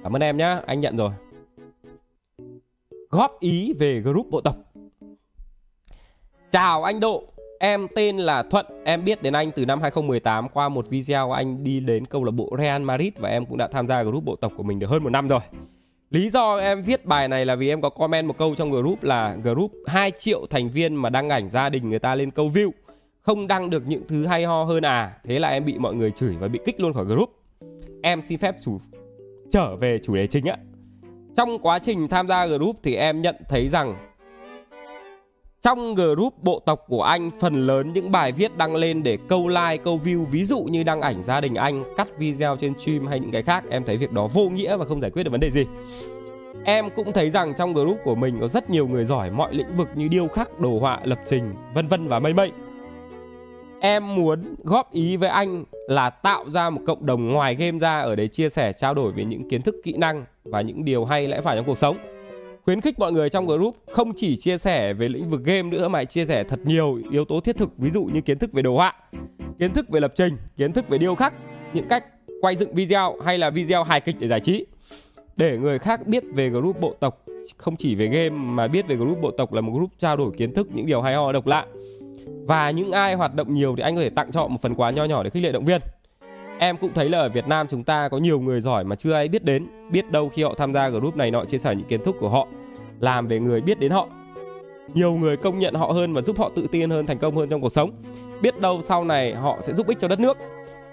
Cảm 0.03 0.15
ơn 0.15 0.23
em 0.23 0.37
nhá 0.37 0.61
anh 0.65 0.79
nhận 0.79 0.97
rồi. 0.97 1.11
Góp 3.09 3.39
ý 3.39 3.73
về 3.79 3.99
group 3.99 4.27
bộ 4.31 4.41
tộc. 4.41 4.55
Chào 6.49 6.83
anh 6.83 6.99
Độ 6.99 7.23
Em 7.59 7.87
tên 7.95 8.17
là 8.17 8.43
Thuận, 8.43 8.65
em 8.85 9.05
biết 9.05 9.21
đến 9.21 9.33
anh 9.33 9.51
từ 9.51 9.65
năm 9.65 9.81
2018 9.81 10.49
qua 10.49 10.69
một 10.69 10.89
video 10.89 11.31
anh 11.31 11.63
đi 11.63 11.79
đến 11.79 12.05
câu 12.05 12.23
lạc 12.23 12.31
bộ 12.31 12.55
Real 12.57 12.81
Madrid 12.81 13.13
và 13.17 13.29
em 13.29 13.45
cũng 13.45 13.57
đã 13.57 13.67
tham 13.67 13.87
gia 13.87 14.03
group 14.03 14.23
bộ 14.23 14.35
tộc 14.35 14.51
của 14.57 14.63
mình 14.63 14.79
được 14.79 14.89
hơn 14.89 15.03
một 15.03 15.09
năm 15.09 15.27
rồi. 15.27 15.39
Lý 16.09 16.29
do 16.29 16.57
em 16.57 16.81
viết 16.81 17.05
bài 17.05 17.27
này 17.27 17.45
là 17.45 17.55
vì 17.55 17.69
em 17.69 17.81
có 17.81 17.89
comment 17.89 18.27
một 18.27 18.37
câu 18.37 18.55
trong 18.55 18.71
group 18.71 19.03
là 19.03 19.35
group 19.43 19.71
2 19.87 20.11
triệu 20.11 20.45
thành 20.49 20.69
viên 20.69 20.95
mà 20.95 21.09
đăng 21.09 21.29
ảnh 21.29 21.49
gia 21.49 21.69
đình 21.69 21.89
người 21.89 21.99
ta 21.99 22.15
lên 22.15 22.31
câu 22.31 22.49
view. 22.49 22.71
Không 23.21 23.47
đăng 23.47 23.69
được 23.69 23.83
những 23.87 24.03
thứ 24.07 24.25
hay 24.25 24.45
ho 24.45 24.63
hơn 24.63 24.85
à. 24.85 25.17
Thế 25.23 25.39
là 25.39 25.49
em 25.49 25.65
bị 25.65 25.77
mọi 25.77 25.95
người 25.95 26.11
chửi 26.11 26.35
và 26.39 26.47
bị 26.47 26.59
kích 26.65 26.79
luôn 26.79 26.93
khỏi 26.93 27.05
group. 27.05 27.29
Em 28.03 28.21
xin 28.21 28.37
phép 28.37 28.55
chủ, 28.63 28.79
trở 29.51 29.75
về 29.75 29.99
chủ 30.03 30.15
đề 30.15 30.27
chính 30.27 30.45
ạ. 30.45 30.57
Trong 31.35 31.59
quá 31.59 31.79
trình 31.79 32.07
tham 32.07 32.27
gia 32.27 32.45
group 32.45 32.79
thì 32.83 32.95
em 32.95 33.21
nhận 33.21 33.35
thấy 33.49 33.69
rằng 33.69 34.06
trong 35.61 35.95
group 35.95 36.43
bộ 36.43 36.59
tộc 36.65 36.85
của 36.87 37.03
anh, 37.03 37.31
phần 37.39 37.67
lớn 37.67 37.93
những 37.93 38.11
bài 38.11 38.31
viết 38.31 38.57
đăng 38.57 38.75
lên 38.75 39.03
để 39.03 39.17
câu 39.27 39.47
like, 39.47 39.77
câu 39.77 39.99
view 40.03 40.25
Ví 40.25 40.45
dụ 40.45 40.59
như 40.59 40.83
đăng 40.83 41.01
ảnh 41.01 41.23
gia 41.23 41.41
đình 41.41 41.55
anh, 41.55 41.83
cắt 41.97 42.07
video 42.19 42.55
trên 42.59 42.79
stream 42.79 43.07
hay 43.07 43.19
những 43.19 43.31
cái 43.31 43.41
khác 43.41 43.63
Em 43.69 43.83
thấy 43.83 43.97
việc 43.97 44.11
đó 44.11 44.27
vô 44.27 44.49
nghĩa 44.49 44.77
và 44.77 44.85
không 44.85 45.01
giải 45.01 45.11
quyết 45.11 45.23
được 45.23 45.31
vấn 45.31 45.39
đề 45.39 45.51
gì. 45.51 45.65
Em 46.63 46.89
cũng 46.95 47.13
thấy 47.13 47.29
rằng 47.29 47.53
trong 47.57 47.73
group 47.73 47.97
của 48.03 48.15
mình 48.15 48.37
có 48.39 48.47
rất 48.47 48.69
nhiều 48.69 48.87
người 48.87 49.05
giỏi 49.05 49.31
mọi 49.31 49.53
lĩnh 49.53 49.75
vực 49.75 49.87
như 49.95 50.07
điêu 50.07 50.27
khắc, 50.27 50.59
đồ 50.59 50.79
họa, 50.79 50.99
lập 51.03 51.19
trình, 51.25 51.53
vân 51.73 51.87
vân 51.87 52.07
và 52.07 52.19
mây 52.19 52.33
mây. 52.33 52.51
Em 53.79 54.15
muốn 54.15 54.55
góp 54.63 54.91
ý 54.91 55.17
với 55.17 55.29
anh 55.29 55.63
là 55.87 56.09
tạo 56.09 56.49
ra 56.49 56.69
một 56.69 56.81
cộng 56.87 57.05
đồng 57.05 57.27
ngoài 57.27 57.55
game 57.55 57.79
ra 57.79 57.99
ở 57.99 58.15
đấy 58.15 58.27
chia 58.27 58.49
sẻ 58.49 58.73
trao 58.73 58.93
đổi 58.93 59.11
về 59.11 59.25
những 59.25 59.49
kiến 59.49 59.61
thức 59.61 59.75
kỹ 59.83 59.97
năng 59.97 60.25
và 60.43 60.61
những 60.61 60.85
điều 60.85 61.05
hay 61.05 61.27
lẽ 61.27 61.41
phải 61.41 61.55
trong 61.55 61.65
cuộc 61.65 61.77
sống 61.77 61.97
khuyến 62.67 62.81
khích 62.81 62.99
mọi 62.99 63.11
người 63.11 63.29
trong 63.29 63.47
group 63.47 63.75
không 63.91 64.13
chỉ 64.15 64.35
chia 64.35 64.57
sẻ 64.57 64.93
về 64.93 65.09
lĩnh 65.09 65.29
vực 65.29 65.43
game 65.43 65.61
nữa 65.61 65.87
mà 65.87 66.03
chia 66.03 66.25
sẻ 66.25 66.43
thật 66.43 66.59
nhiều 66.63 66.99
yếu 67.11 67.25
tố 67.25 67.39
thiết 67.39 67.57
thực 67.57 67.77
ví 67.77 67.89
dụ 67.89 68.03
như 68.03 68.21
kiến 68.21 68.39
thức 68.39 68.53
về 68.53 68.61
đồ 68.61 68.75
họa, 68.75 68.93
kiến 69.59 69.73
thức 69.73 69.89
về 69.89 69.99
lập 69.99 70.13
trình, 70.15 70.37
kiến 70.57 70.73
thức 70.73 70.89
về 70.89 70.97
điêu 70.97 71.15
khắc, 71.15 71.33
những 71.73 71.87
cách 71.87 72.05
quay 72.41 72.55
dựng 72.55 72.73
video 72.73 73.15
hay 73.25 73.37
là 73.37 73.49
video 73.49 73.83
hài 73.83 74.01
kịch 74.01 74.15
để 74.19 74.27
giải 74.27 74.39
trí. 74.39 74.65
Để 75.37 75.57
người 75.57 75.79
khác 75.79 76.07
biết 76.07 76.23
về 76.33 76.49
group 76.49 76.79
bộ 76.79 76.93
tộc 76.99 77.25
không 77.57 77.75
chỉ 77.75 77.95
về 77.95 78.07
game 78.07 78.29
mà 78.29 78.67
biết 78.67 78.87
về 78.87 78.95
group 78.95 79.21
bộ 79.21 79.31
tộc 79.31 79.53
là 79.53 79.61
một 79.61 79.71
group 79.73 79.89
trao 79.99 80.17
đổi 80.17 80.31
kiến 80.37 80.53
thức 80.53 80.67
những 80.73 80.85
điều 80.85 81.01
hay 81.01 81.15
ho 81.15 81.31
độc 81.31 81.47
lạ. 81.47 81.65
Và 82.47 82.71
những 82.71 82.91
ai 82.91 83.13
hoạt 83.13 83.35
động 83.35 83.53
nhiều 83.53 83.75
thì 83.77 83.83
anh 83.83 83.95
có 83.95 84.01
thể 84.01 84.09
tặng 84.09 84.31
cho 84.31 84.47
một 84.47 84.61
phần 84.61 84.75
quà 84.75 84.91
nho 84.91 85.05
nhỏ 85.05 85.23
để 85.23 85.29
khích 85.29 85.43
lệ 85.43 85.51
động 85.51 85.65
viên. 85.65 85.81
Em 86.59 86.77
cũng 86.77 86.93
thấy 86.93 87.09
là 87.09 87.17
ở 87.17 87.29
Việt 87.29 87.47
Nam 87.47 87.67
chúng 87.69 87.83
ta 87.83 88.09
có 88.09 88.17
nhiều 88.17 88.39
người 88.39 88.61
giỏi 88.61 88.83
mà 88.83 88.95
chưa 88.95 89.13
ai 89.13 89.27
biết 89.27 89.43
đến 89.43 89.67
Biết 89.91 90.11
đâu 90.11 90.29
khi 90.29 90.43
họ 90.43 90.53
tham 90.57 90.73
gia 90.73 90.89
group 90.89 91.15
này 91.15 91.31
nọ 91.31 91.45
chia 91.45 91.57
sẻ 91.57 91.75
những 91.75 91.87
kiến 91.87 92.03
thức 92.03 92.15
của 92.19 92.29
họ 92.29 92.47
Làm 92.99 93.27
về 93.27 93.39
người 93.39 93.61
biết 93.61 93.79
đến 93.79 93.91
họ. 93.91 94.07
Nhiều 94.93 95.13
người 95.13 95.37
công 95.37 95.59
nhận 95.59 95.73
họ 95.73 95.87
hơn 95.87 96.13
và 96.13 96.21
giúp 96.21 96.37
họ 96.37 96.51
tự 96.55 96.67
tin 96.71 96.89
hơn, 96.89 97.05
thành 97.05 97.17
công 97.17 97.37
hơn 97.37 97.49
trong 97.49 97.61
cuộc 97.61 97.71
sống. 97.71 97.91
Biết 98.41 98.59
đâu 98.59 98.81
sau 98.83 99.03
này 99.03 99.35
họ 99.35 99.57
sẽ 99.61 99.73
giúp 99.73 99.87
ích 99.87 99.99
cho 99.99 100.07
đất 100.07 100.19
nước. 100.19 100.37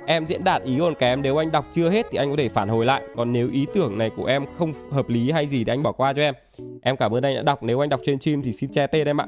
Em 0.07 0.27
diễn 0.27 0.45
đạt 0.45 0.63
ý 0.63 0.79
còn 0.79 0.95
kém 0.95 1.23
nếu 1.23 1.37
anh 1.37 1.53
đọc 1.53 1.67
chưa 1.73 1.91
hết 1.91 2.07
thì 2.11 2.19
anh 2.19 2.31
có 2.31 2.37
thể 2.37 2.49
phản 2.49 2.69
hồi 2.69 2.87
lại. 2.87 3.03
Còn 3.17 3.33
nếu 3.33 3.51
ý 3.53 3.67
tưởng 3.75 3.99
này 3.99 4.11
của 4.17 4.25
em 4.25 4.47
không 4.59 4.73
hợp 4.91 5.09
lý 5.09 5.31
hay 5.31 5.47
gì 5.47 5.65
thì 5.65 5.73
anh 5.73 5.83
bỏ 5.83 5.93
qua 5.93 6.13
cho 6.13 6.23
em. 6.23 6.35
Em 6.83 6.97
cảm 6.97 7.15
ơn 7.15 7.23
anh 7.23 7.35
đã 7.35 7.43
đọc 7.43 7.63
Nếu 7.63 7.81
anh 7.81 7.89
đọc 7.89 8.01
trên 8.05 8.21
stream 8.21 8.43
thì 8.43 8.53
xin 8.53 8.71
che 8.71 8.87
tên 8.87 9.07
em 9.07 9.21
ạ. 9.21 9.27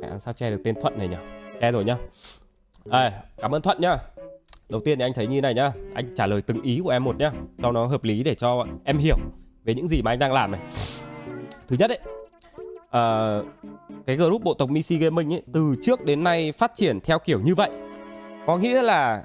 Mẹ 0.00 0.08
làm 0.08 0.20
sao 0.20 0.34
che 0.34 0.50
được 0.50 0.60
tên 0.64 0.74
Thuận 0.80 0.98
này 0.98 1.08
nhỉ? 1.08 1.16
Che 1.60 1.72
rồi 1.72 1.84
nhá 1.84 1.96
à, 2.90 3.22
cảm 3.36 3.54
ơn 3.54 3.62
Thuận 3.62 3.80
nhá. 3.80 3.98
Đầu 4.68 4.80
tiên 4.84 4.98
thì 4.98 5.04
anh 5.04 5.12
thấy 5.14 5.26
như 5.26 5.40
này 5.40 5.54
nhá, 5.54 5.72
anh 5.94 6.14
trả 6.16 6.26
lời 6.26 6.42
từng 6.42 6.62
ý 6.62 6.80
của 6.84 6.90
em 6.90 7.04
một 7.04 7.16
nhá, 7.18 7.32
cho 7.62 7.72
nó 7.72 7.86
hợp 7.86 8.04
lý 8.04 8.22
để 8.22 8.34
cho 8.34 8.66
em 8.84 8.98
hiểu 8.98 9.16
về 9.64 9.74
những 9.74 9.88
gì 9.88 10.02
mà 10.02 10.12
anh 10.12 10.18
đang 10.18 10.32
làm 10.32 10.52
này. 10.52 10.60
Thứ 11.68 11.76
nhất 11.78 11.90
ấy, 11.90 11.98
à, 12.90 13.02
cái 14.06 14.16
group 14.16 14.42
bộ 14.42 14.54
tộc 14.54 14.70
Missy 14.70 14.98
Gaming 14.98 15.32
ấy 15.32 15.42
từ 15.52 15.74
trước 15.82 16.04
đến 16.04 16.24
nay 16.24 16.52
phát 16.52 16.72
triển 16.74 17.00
theo 17.00 17.18
kiểu 17.18 17.40
như 17.40 17.54
vậy. 17.54 17.70
Có 18.46 18.56
nghĩa 18.56 18.82
là 18.82 19.24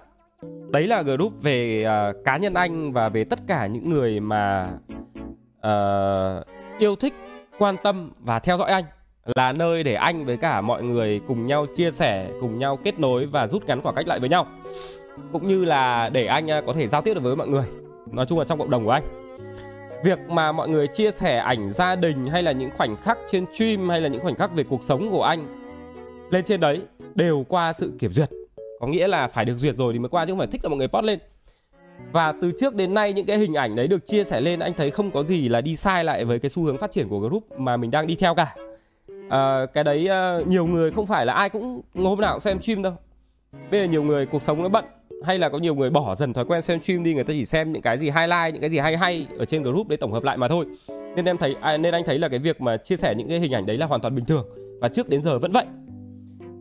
đấy 0.70 0.88
là 0.88 1.02
group 1.02 1.34
về 1.42 1.86
uh, 1.86 2.26
cá 2.26 2.38
nhân 2.38 2.54
anh 2.54 2.94
và 2.94 3.10
về 3.10 3.24
tất 3.24 3.40
cả 3.48 3.68
những 3.68 3.90
người 3.90 4.20
mà 4.20 4.72
uh, 5.58 6.46
yêu 6.80 6.96
thích, 6.96 7.14
quan 7.58 7.76
tâm 7.84 8.12
và 8.20 8.40
theo 8.40 8.58
dõi 8.58 8.72
anh 8.72 8.84
là 9.36 9.54
nơi 9.54 9.84
để 9.84 9.94
anh 9.94 10.26
với 10.26 10.38
cả 10.38 10.62
mọi 10.62 10.84
người 10.84 11.22
cùng 11.28 11.46
nhau 11.46 11.66
chia 11.76 11.92
sẻ, 11.92 12.30
cùng 12.42 12.60
nhau 12.60 12.78
kết 12.84 13.00
nối 13.00 13.26
và 13.26 13.48
rút 13.48 13.66
ngắn 13.66 13.82
khoảng 13.82 13.96
cách 13.96 14.08
lại 14.08 14.20
với 14.20 14.30
nhau. 14.30 14.48
Cũng 15.32 15.48
như 15.48 15.66
là 15.66 16.10
để 16.10 16.26
anh 16.26 16.52
à, 16.52 16.62
có 16.66 16.74
thể 16.74 16.88
giao 16.88 17.02
tiếp 17.02 17.14
được 17.14 17.24
với 17.24 17.36
mọi 17.36 17.48
người. 17.48 17.66
Nói 18.12 18.26
chung 18.26 18.40
là 18.40 18.46
trong 18.46 18.60
cộng 18.60 18.70
đồng 18.70 18.86
của 18.86 18.92
anh. 18.92 19.04
Việc 20.04 20.20
mà 20.30 20.52
mọi 20.52 20.70
người 20.70 20.88
chia 20.88 21.12
sẻ 21.12 21.38
ảnh 21.38 21.70
gia 21.70 21.96
đình 21.96 22.26
hay 22.26 22.44
là 22.44 22.52
những 22.52 22.72
khoảnh 22.72 22.96
khắc 22.96 23.18
trên 23.30 23.46
stream 23.54 23.90
hay 23.90 24.02
là 24.02 24.08
những 24.08 24.22
khoảnh 24.22 24.36
khắc 24.36 24.54
về 24.54 24.64
cuộc 24.64 24.84
sống 24.84 25.12
của 25.12 25.24
anh 25.24 25.62
lên 26.30 26.46
trên 26.46 26.60
đấy 26.60 26.82
đều 27.16 27.46
qua 27.50 27.74
sự 27.74 27.94
kiểm 28.00 28.14
duyệt. 28.14 28.30
Có 28.80 28.88
nghĩa 28.88 29.08
là 29.08 29.28
phải 29.28 29.46
được 29.46 29.58
duyệt 29.58 29.76
rồi 29.76 29.94
thì 29.94 30.00
mới 30.00 30.10
qua 30.10 30.26
chứ 30.26 30.32
không 30.32 30.38
phải 30.38 30.48
thích 30.48 30.64
là 30.64 30.70
mọi 30.70 30.78
người 30.78 30.88
post 30.88 31.06
lên. 31.06 31.20
Và 32.12 32.34
từ 32.42 32.52
trước 32.60 32.76
đến 32.76 32.94
nay 32.94 33.14
những 33.14 33.26
cái 33.26 33.38
hình 33.38 33.54
ảnh 33.54 33.76
đấy 33.76 33.88
được 33.88 34.08
chia 34.08 34.24
sẻ 34.24 34.42
lên 34.42 34.60
anh 34.60 34.74
thấy 34.74 34.92
không 34.92 35.12
có 35.12 35.24
gì 35.24 35.50
là 35.50 35.62
đi 35.62 35.76
sai 35.76 36.04
lại 36.04 36.26
với 36.26 36.40
cái 36.40 36.50
xu 36.50 36.64
hướng 36.64 36.78
phát 36.78 36.92
triển 36.92 37.10
của 37.10 37.20
group 37.20 37.44
mà 37.58 37.78
mình 37.78 37.92
đang 37.92 38.08
đi 38.08 38.16
theo 38.16 38.36
cả 38.36 38.56
à, 39.30 39.66
cái 39.74 39.84
đấy 39.84 40.08
à, 40.08 40.38
nhiều 40.48 40.66
người 40.66 40.92
không 40.92 41.06
phải 41.06 41.26
là 41.26 41.34
ai 41.34 41.50
cũng 41.50 41.82
hôm 41.96 42.22
nào 42.22 42.34
cũng 42.34 42.40
xem 42.40 42.62
stream 42.62 42.82
đâu. 42.82 42.94
Bây 43.72 43.80
giờ 43.80 43.88
nhiều 43.88 44.04
người 44.04 44.26
cuộc 44.26 44.44
sống 44.44 44.64
nó 44.64 44.70
bận 44.70 44.86
hay 45.24 45.40
là 45.40 45.50
có 45.50 45.58
nhiều 45.58 45.76
người 45.76 45.90
bỏ 45.90 46.16
dần 46.16 46.34
thói 46.34 46.46
quen 46.46 46.62
xem 46.62 46.82
stream 46.82 47.04
đi 47.04 47.14
người 47.14 47.24
ta 47.24 47.34
chỉ 47.34 47.46
xem 47.46 47.74
những 47.74 47.82
cái 47.82 47.98
gì 47.98 48.06
highlight 48.06 48.54
những 48.54 48.62
cái 48.62 48.70
gì 48.70 48.78
hay 48.78 48.98
hay 48.98 49.28
ở 49.38 49.46
trên 49.46 49.64
group 49.64 49.88
để 49.88 49.98
tổng 49.98 50.12
hợp 50.12 50.24
lại 50.24 50.38
mà 50.38 50.48
thôi. 50.48 50.66
Nên 51.16 51.26
em 51.26 51.38
thấy 51.38 51.56
à, 51.62 51.78
nên 51.78 51.94
anh 51.94 52.04
thấy 52.06 52.20
là 52.20 52.30
cái 52.30 52.40
việc 52.40 52.62
mà 52.62 52.78
chia 52.78 52.96
sẻ 52.96 53.16
những 53.16 53.30
cái 53.30 53.40
hình 53.40 53.52
ảnh 53.52 53.66
đấy 53.66 53.78
là 53.78 53.86
hoàn 53.86 54.02
toàn 54.02 54.16
bình 54.16 54.26
thường 54.26 54.46
và 54.82 54.90
trước 54.90 55.10
đến 55.10 55.22
giờ 55.22 55.40
vẫn 55.40 55.52
vậy. 55.52 55.66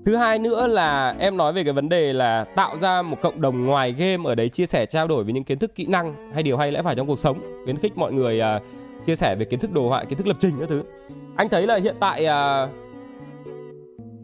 Thứ 0.06 0.16
hai 0.16 0.38
nữa 0.38 0.66
là 0.66 1.14
em 1.18 1.36
nói 1.36 1.52
về 1.52 1.64
cái 1.64 1.72
vấn 1.72 1.88
đề 1.88 2.12
là 2.12 2.44
tạo 2.44 2.76
ra 2.80 3.02
một 3.02 3.16
cộng 3.22 3.40
đồng 3.40 3.66
ngoài 3.66 3.92
game 3.92 4.24
ở 4.24 4.34
đấy 4.34 4.48
chia 4.48 4.66
sẻ 4.66 4.86
trao 4.86 5.08
đổi 5.08 5.24
về 5.24 5.32
những 5.32 5.44
kiến 5.44 5.58
thức 5.58 5.74
kỹ 5.74 5.86
năng 5.86 6.32
hay 6.34 6.42
điều 6.42 6.56
hay 6.56 6.72
lẽ 6.72 6.82
phải 6.82 6.94
trong 6.94 7.06
cuộc 7.06 7.18
sống 7.18 7.40
khuyến 7.64 7.78
khích 7.78 7.98
mọi 7.98 8.12
người 8.12 8.40
uh, 8.40 8.62
chia 9.06 9.14
sẻ 9.14 9.34
về 9.34 9.44
kiến 9.44 9.60
thức 9.60 9.72
đồ 9.72 9.88
họa 9.88 10.04
kiến 10.04 10.18
thức 10.18 10.26
lập 10.26 10.36
trình 10.40 10.52
các 10.60 10.68
thứ 10.68 10.82
anh 11.36 11.48
thấy 11.48 11.66
là 11.66 11.76
hiện 11.76 11.96
tại 12.00 12.26
à, 12.26 12.68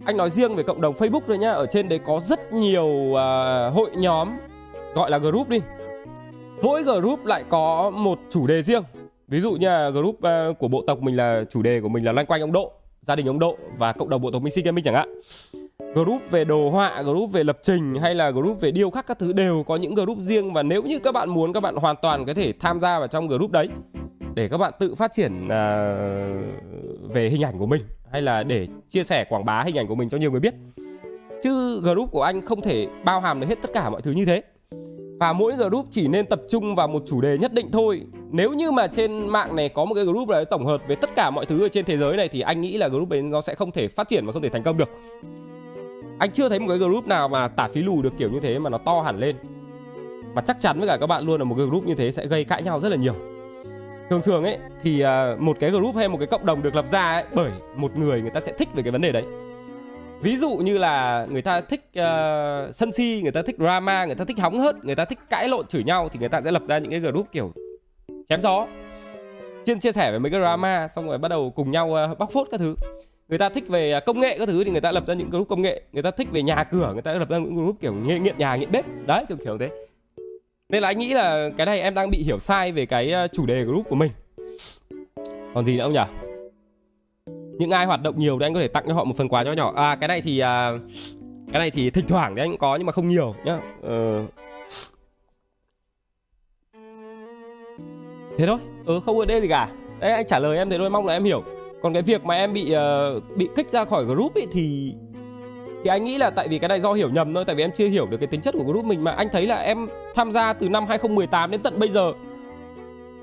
anh 0.04 0.16
nói 0.16 0.30
riêng 0.30 0.54
về 0.54 0.62
cộng 0.62 0.80
đồng 0.80 0.94
Facebook 0.94 1.20
thôi 1.26 1.38
nhá. 1.38 1.50
Ở 1.50 1.66
trên 1.66 1.88
đấy 1.88 1.98
có 2.06 2.20
rất 2.20 2.52
nhiều 2.52 3.18
à, 3.18 3.68
hội 3.74 3.90
nhóm 3.96 4.28
gọi 4.94 5.10
là 5.10 5.18
group 5.18 5.48
đi. 5.48 5.58
Mỗi 6.62 6.82
group 6.82 7.24
lại 7.24 7.44
có 7.48 7.90
một 7.90 8.18
chủ 8.30 8.46
đề 8.46 8.62
riêng. 8.62 8.82
Ví 9.28 9.40
dụ 9.40 9.52
như 9.52 9.68
là 9.68 9.90
group 9.90 10.22
à, 10.22 10.48
của 10.58 10.68
bộ 10.68 10.84
tộc 10.86 11.02
mình 11.02 11.16
là 11.16 11.44
chủ 11.50 11.62
đề 11.62 11.80
của 11.80 11.88
mình 11.88 12.04
là 12.04 12.12
loanh 12.12 12.26
quanh 12.26 12.40
ông 12.40 12.52
độ 12.52 12.72
gia 13.02 13.16
đình 13.16 13.26
ông 13.26 13.38
độ 13.38 13.56
và 13.78 13.92
cộng 13.92 14.08
đồng 14.08 14.22
bộ 14.22 14.30
tộc 14.30 14.42
Mixi 14.42 14.62
Gaming 14.62 14.84
chẳng 14.84 14.94
hạn. 14.94 15.20
Group 15.94 16.22
về 16.30 16.44
đồ 16.44 16.70
họa 16.70 17.02
group 17.02 17.32
về 17.32 17.44
lập 17.44 17.58
trình 17.62 17.94
hay 17.94 18.14
là 18.14 18.30
group 18.30 18.60
về 18.60 18.70
điêu 18.70 18.90
khắc 18.90 19.06
các 19.06 19.18
thứ 19.18 19.32
đều 19.32 19.64
có 19.66 19.76
những 19.76 19.94
group 19.94 20.18
riêng. 20.18 20.52
Và 20.52 20.62
nếu 20.62 20.82
như 20.82 20.98
các 20.98 21.12
bạn 21.12 21.30
muốn 21.30 21.52
các 21.52 21.60
bạn 21.60 21.76
hoàn 21.76 21.96
toàn 22.02 22.24
có 22.24 22.34
thể 22.34 22.52
tham 22.60 22.80
gia 22.80 22.98
vào 22.98 23.08
trong 23.08 23.28
group 23.28 23.50
đấy 23.50 23.68
để 24.40 24.48
các 24.48 24.58
bạn 24.58 24.72
tự 24.78 24.94
phát 24.94 25.12
triển 25.12 25.44
uh, 25.44 25.50
về 27.12 27.28
hình 27.28 27.44
ảnh 27.44 27.58
của 27.58 27.66
mình 27.66 27.82
hay 28.12 28.22
là 28.22 28.42
để 28.42 28.68
chia 28.90 29.02
sẻ 29.02 29.24
quảng 29.24 29.44
bá 29.44 29.62
hình 29.62 29.78
ảnh 29.78 29.86
của 29.86 29.94
mình 29.94 30.08
cho 30.08 30.18
nhiều 30.18 30.30
người 30.30 30.40
biết. 30.40 30.54
Chứ 31.42 31.80
group 31.80 32.10
của 32.10 32.22
anh 32.22 32.42
không 32.42 32.60
thể 32.60 32.86
bao 33.04 33.20
hàm 33.20 33.40
được 33.40 33.46
hết 33.46 33.62
tất 33.62 33.70
cả 33.74 33.90
mọi 33.90 34.02
thứ 34.02 34.10
như 34.10 34.24
thế. 34.24 34.42
Và 35.20 35.32
mỗi 35.32 35.52
group 35.52 35.86
chỉ 35.90 36.08
nên 36.08 36.26
tập 36.26 36.40
trung 36.48 36.74
vào 36.74 36.88
một 36.88 37.02
chủ 37.06 37.20
đề 37.20 37.38
nhất 37.38 37.52
định 37.52 37.70
thôi. 37.72 38.02
Nếu 38.30 38.52
như 38.52 38.70
mà 38.70 38.86
trên 38.86 39.28
mạng 39.28 39.56
này 39.56 39.68
có 39.68 39.84
một 39.84 39.94
cái 39.94 40.04
group 40.04 40.28
này 40.28 40.44
tổng 40.44 40.66
hợp 40.66 40.82
về 40.88 40.96
tất 40.96 41.10
cả 41.16 41.30
mọi 41.30 41.46
thứ 41.46 41.64
ở 41.64 41.68
trên 41.68 41.84
thế 41.84 41.96
giới 41.96 42.16
này 42.16 42.28
thì 42.28 42.40
anh 42.40 42.60
nghĩ 42.60 42.78
là 42.78 42.88
group 42.88 43.10
ấy 43.10 43.22
nó 43.22 43.40
sẽ 43.40 43.54
không 43.54 43.70
thể 43.70 43.88
phát 43.88 44.08
triển 44.08 44.26
và 44.26 44.32
không 44.32 44.42
thể 44.42 44.48
thành 44.48 44.62
công 44.62 44.78
được. 44.78 44.90
Anh 46.18 46.30
chưa 46.32 46.48
thấy 46.48 46.58
một 46.58 46.66
cái 46.68 46.78
group 46.78 47.06
nào 47.06 47.28
mà 47.28 47.48
tả 47.48 47.68
phí 47.68 47.82
lù 47.82 48.02
được 48.02 48.12
kiểu 48.18 48.30
như 48.30 48.40
thế 48.40 48.58
mà 48.58 48.70
nó 48.70 48.78
to 48.78 49.00
hẳn 49.00 49.18
lên. 49.18 49.36
Mà 50.34 50.42
chắc 50.42 50.60
chắn 50.60 50.78
với 50.78 50.88
cả 50.88 50.96
các 51.00 51.06
bạn 51.06 51.24
luôn 51.24 51.38
là 51.38 51.44
một 51.44 51.54
cái 51.58 51.66
group 51.66 51.84
như 51.84 51.94
thế 51.94 52.12
sẽ 52.12 52.26
gây 52.26 52.44
cãi 52.44 52.62
nhau 52.62 52.80
rất 52.80 52.88
là 52.88 52.96
nhiều 52.96 53.14
thường 54.10 54.22
thường 54.22 54.44
ấy 54.44 54.58
thì 54.82 55.00
à, 55.00 55.36
một 55.38 55.56
cái 55.60 55.70
group 55.70 55.96
hay 55.96 56.08
một 56.08 56.18
cái 56.18 56.26
cộng 56.26 56.46
đồng 56.46 56.62
được 56.62 56.74
lập 56.74 56.84
ra 56.92 57.12
ấy, 57.12 57.24
bởi 57.34 57.50
một 57.76 57.96
người 57.96 58.20
người 58.20 58.30
ta 58.30 58.40
sẽ 58.40 58.52
thích 58.52 58.68
về 58.74 58.82
cái 58.82 58.92
vấn 58.92 59.00
đề 59.00 59.12
đấy. 59.12 59.24
Ví 60.22 60.36
dụ 60.36 60.56
như 60.56 60.78
là 60.78 61.26
người 61.30 61.42
ta 61.42 61.60
thích 61.60 61.80
uh, 61.88 62.74
sân 62.74 62.92
si 62.92 63.20
người 63.22 63.32
ta 63.32 63.42
thích 63.42 63.56
drama 63.58 64.04
người 64.04 64.14
ta 64.14 64.24
thích 64.24 64.38
hóng 64.40 64.58
hớt 64.58 64.84
người 64.84 64.94
ta 64.94 65.04
thích 65.04 65.18
cãi 65.30 65.48
lộn 65.48 65.66
chửi 65.66 65.84
nhau 65.84 66.08
thì 66.12 66.18
người 66.18 66.28
ta 66.28 66.40
sẽ 66.40 66.50
lập 66.50 66.62
ra 66.68 66.78
những 66.78 66.90
cái 66.90 67.00
group 67.00 67.26
kiểu 67.32 67.52
chém 68.28 68.40
gió. 68.42 68.66
Chia 69.66 69.74
chia 69.80 69.92
sẻ 69.92 70.12
về 70.12 70.18
mấy 70.18 70.30
cái 70.30 70.40
drama 70.40 70.88
xong 70.88 71.06
rồi 71.08 71.18
bắt 71.18 71.28
đầu 71.28 71.52
cùng 71.56 71.70
nhau 71.70 71.96
uh, 72.12 72.18
bóc 72.18 72.30
phốt 72.32 72.48
các 72.50 72.60
thứ. 72.60 72.74
Người 73.28 73.38
ta 73.38 73.48
thích 73.48 73.68
về 73.68 73.92
à, 73.92 74.00
công 74.00 74.20
nghệ 74.20 74.38
các 74.38 74.46
thứ 74.46 74.64
thì 74.64 74.70
người 74.70 74.80
ta 74.80 74.92
lập 74.92 75.06
ra 75.06 75.14
những 75.14 75.30
group 75.30 75.48
công 75.48 75.62
nghệ. 75.62 75.82
Người 75.92 76.02
ta 76.02 76.10
thích 76.10 76.28
về 76.32 76.42
nhà 76.42 76.64
cửa 76.64 76.90
người 76.92 77.02
ta 77.02 77.12
lập 77.12 77.28
ra 77.28 77.38
những 77.38 77.56
group 77.56 77.76
kiểu 77.80 77.92
nghiện, 77.92 78.22
nghiện 78.22 78.38
nhà 78.38 78.56
nghiện 78.56 78.72
bếp. 78.72 78.84
Đấy 79.06 79.24
kiểu 79.28 79.38
kiểu 79.44 79.58
thế 79.58 79.70
nên 80.70 80.82
là 80.82 80.88
anh 80.88 80.98
nghĩ 80.98 81.14
là 81.14 81.50
cái 81.56 81.66
này 81.66 81.80
em 81.80 81.94
đang 81.94 82.10
bị 82.10 82.22
hiểu 82.22 82.38
sai 82.38 82.72
về 82.72 82.86
cái 82.86 83.12
à, 83.12 83.26
chủ 83.26 83.46
đề 83.46 83.64
group 83.64 83.88
của 83.88 83.96
mình. 83.96 84.10
Còn 85.54 85.64
gì 85.64 85.76
nữa 85.76 85.84
không 85.84 85.92
nhỉ? 85.92 86.00
Những 87.58 87.70
ai 87.70 87.86
hoạt 87.86 88.02
động 88.02 88.18
nhiều 88.18 88.38
thì 88.38 88.46
anh 88.46 88.54
có 88.54 88.60
thể 88.60 88.68
tặng 88.68 88.84
cho 88.88 88.94
họ 88.94 89.04
một 89.04 89.16
phần 89.16 89.28
quà 89.28 89.42
nhỏ 89.42 89.52
nhỏ. 89.52 89.72
À 89.76 89.96
cái 89.96 90.08
này 90.08 90.20
thì 90.20 90.38
à, 90.38 90.72
cái 91.52 91.58
này 91.58 91.70
thì 91.70 91.90
thỉnh 91.90 92.06
thoảng 92.08 92.36
thì 92.36 92.42
anh 92.42 92.50
cũng 92.50 92.58
có 92.58 92.76
nhưng 92.76 92.86
mà 92.86 92.92
không 92.92 93.08
nhiều 93.08 93.34
nhá. 93.44 93.58
Ờ... 93.82 94.24
thế 98.38 98.46
thôi. 98.46 98.58
Ừ 98.86 99.00
không 99.06 99.18
có 99.18 99.24
đê 99.24 99.40
gì 99.40 99.48
cả. 99.48 99.68
Đấy 100.00 100.12
anh 100.12 100.26
trả 100.26 100.38
lời 100.38 100.56
em 100.56 100.70
thế 100.70 100.78
thôi 100.78 100.90
mong 100.90 101.06
là 101.06 101.12
em 101.12 101.24
hiểu. 101.24 101.42
Còn 101.82 101.92
cái 101.92 102.02
việc 102.02 102.24
mà 102.24 102.34
em 102.34 102.52
bị 102.52 102.74
uh, 102.74 103.36
bị 103.36 103.48
kích 103.56 103.70
ra 103.70 103.84
khỏi 103.84 104.04
group 104.04 104.34
ấy 104.34 104.46
thì 104.52 104.94
thì 105.84 105.90
anh 105.90 106.04
nghĩ 106.04 106.18
là 106.18 106.30
tại 106.30 106.48
vì 106.48 106.58
cái 106.58 106.68
này 106.68 106.80
do 106.80 106.92
hiểu 106.92 107.10
nhầm 107.10 107.34
thôi 107.34 107.44
tại 107.44 107.56
vì 107.56 107.64
em 107.64 107.70
chưa 107.74 107.86
hiểu 107.86 108.06
được 108.06 108.16
cái 108.20 108.26
tính 108.26 108.40
chất 108.40 108.54
của 108.58 108.64
group 108.64 108.84
mình 108.84 109.04
mà. 109.04 109.10
Anh 109.10 109.28
thấy 109.32 109.46
là 109.46 109.56
em 109.56 109.88
tham 110.14 110.32
gia 110.32 110.52
từ 110.52 110.68
năm 110.68 110.86
2018 110.86 111.50
đến 111.50 111.62
tận 111.62 111.78
bây 111.78 111.88
giờ. 111.88 112.12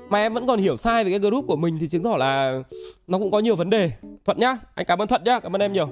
Mà 0.08 0.18
em 0.18 0.34
vẫn 0.34 0.46
còn 0.46 0.58
hiểu 0.58 0.76
sai 0.76 1.04
về 1.04 1.10
cái 1.10 1.18
group 1.18 1.46
của 1.46 1.56
mình 1.56 1.78
thì 1.80 1.88
chứng 1.88 2.02
tỏ 2.02 2.16
là 2.16 2.62
nó 3.06 3.18
cũng 3.18 3.30
có 3.30 3.38
nhiều 3.38 3.56
vấn 3.56 3.70
đề. 3.70 3.90
Thuận 4.24 4.38
nhá 4.38 4.56
anh 4.74 4.86
cảm 4.86 5.02
ơn 5.02 5.08
thuận 5.08 5.24
nhá 5.24 5.40
cảm 5.40 5.56
ơn 5.56 5.62
em 5.62 5.72
nhiều. 5.72 5.88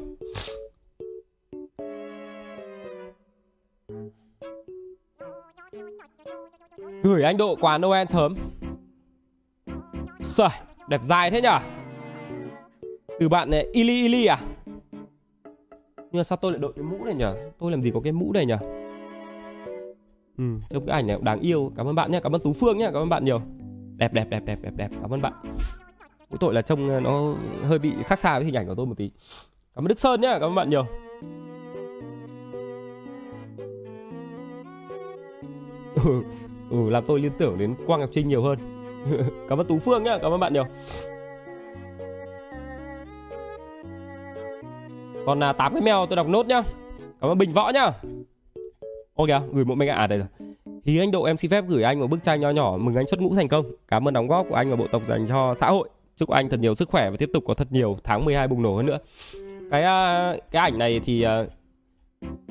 Gửi 7.02 7.22
anh 7.22 7.36
độ 7.36 7.56
quà 7.60 7.78
noel 7.78 8.06
sớm. 8.06 8.36
Trời, 10.36 10.48
đẹp 10.88 11.00
dài 11.02 11.30
thế 11.30 11.40
nhở? 11.40 11.58
Từ 13.20 13.28
bạn 13.28 13.50
này 13.50 13.66
ili 13.72 14.02
ili 14.02 14.26
à? 14.26 14.38
Nhưng 16.16 16.20
mà 16.20 16.24
sao 16.24 16.36
tôi 16.36 16.52
lại 16.52 16.58
đội 16.58 16.72
cái 16.72 16.84
mũ 16.84 17.04
này 17.04 17.14
nhỉ? 17.14 17.24
tôi 17.58 17.70
làm 17.70 17.82
gì 17.82 17.90
có 17.94 18.00
cái 18.00 18.12
mũ 18.12 18.32
này 18.32 18.46
nhỉ? 18.46 18.54
ừ 20.38 20.44
trông 20.70 20.86
cái 20.86 20.94
ảnh 20.94 21.06
này 21.06 21.16
cũng 21.16 21.24
đáng 21.24 21.40
yêu. 21.40 21.72
Cảm 21.76 21.86
ơn 21.86 21.94
bạn 21.94 22.10
nhé 22.10 22.20
cảm 22.22 22.34
ơn 22.34 22.40
tú 22.42 22.52
phương 22.52 22.78
nhé 22.78 22.84
cảm 22.84 23.02
ơn 23.02 23.08
bạn 23.08 23.24
nhiều. 23.24 23.40
Đẹp 23.96 24.12
đẹp 24.12 24.26
đẹp 24.30 24.42
đẹp 24.46 24.58
đẹp 24.62 24.72
đẹp. 24.76 24.90
Cảm 25.00 25.10
ơn 25.10 25.22
bạn. 25.22 25.32
Mỗi 26.30 26.38
tội 26.40 26.54
là 26.54 26.62
trông 26.62 26.88
ờ, 26.88 27.00
nó 27.00 27.34
hơi 27.62 27.78
bị 27.78 27.92
khác 28.04 28.18
xa 28.18 28.38
với 28.38 28.44
hình 28.44 28.54
ảnh 28.54 28.66
của 28.66 28.74
tôi 28.74 28.86
một 28.86 28.94
tí. 28.96 29.10
Cảm 29.74 29.84
ơn 29.84 29.88
đức 29.88 29.98
sơn 29.98 30.20
nhé 30.20 30.28
cảm 30.32 30.42
ơn 30.42 30.54
bạn 30.54 30.70
nhiều. 30.70 30.86
Ừ, 36.04 36.22
ừ 36.70 36.90
làm 36.90 37.04
tôi 37.06 37.20
liên 37.20 37.32
tưởng 37.38 37.58
đến 37.58 37.74
quang 37.86 38.00
ngọc 38.00 38.10
trinh 38.12 38.28
nhiều 38.28 38.42
hơn. 38.42 38.58
Cảm 39.48 39.60
ơn 39.60 39.66
tú 39.66 39.78
phương 39.78 40.04
nhé 40.04 40.18
cảm 40.22 40.32
ơn 40.32 40.40
bạn 40.40 40.52
nhiều. 40.52 40.64
Còn 45.26 45.42
à, 45.42 45.52
8 45.52 45.72
cái 45.72 45.82
mail 45.82 45.96
tôi 46.08 46.16
đọc 46.16 46.28
nốt 46.28 46.46
nhá. 46.46 46.62
Cảm 47.20 47.30
ơn 47.30 47.38
bình 47.38 47.52
võ 47.52 47.70
nhá. 47.74 47.92
Ô 49.14 49.26
kìa 49.26 49.40
gửi 49.52 49.64
một 49.64 49.74
mình 49.74 49.88
à 49.88 50.06
đây 50.06 50.18
rồi. 50.18 50.28
Thì 50.84 50.98
anh 50.98 51.10
độ 51.10 51.22
em 51.24 51.36
xin 51.36 51.50
phép 51.50 51.64
gửi 51.68 51.82
anh 51.82 52.00
một 52.00 52.06
bức 52.06 52.22
tranh 52.22 52.40
nho 52.40 52.50
nhỏ 52.50 52.76
mừng 52.80 52.94
anh 52.94 53.06
xuất 53.06 53.20
ngũ 53.20 53.34
thành 53.34 53.48
công. 53.48 53.64
Cảm 53.88 54.08
ơn 54.08 54.14
đóng 54.14 54.28
góp 54.28 54.46
của 54.48 54.54
anh 54.54 54.70
và 54.70 54.76
bộ 54.76 54.86
tộc 54.92 55.02
dành 55.06 55.26
cho 55.28 55.54
xã 55.54 55.66
hội. 55.66 55.88
Chúc 56.16 56.30
anh 56.30 56.48
thật 56.48 56.60
nhiều 56.60 56.74
sức 56.74 56.88
khỏe 56.88 57.10
và 57.10 57.16
tiếp 57.16 57.30
tục 57.32 57.44
có 57.46 57.54
thật 57.54 57.72
nhiều 57.72 57.98
tháng 58.04 58.24
12 58.24 58.48
bùng 58.48 58.62
nổ 58.62 58.76
hơn 58.76 58.86
nữa. 58.86 58.98
Cái 59.70 59.82
à, 59.82 60.32
cái 60.50 60.62
ảnh 60.62 60.78
này 60.78 61.00
thì 61.04 61.22
à, 61.22 61.44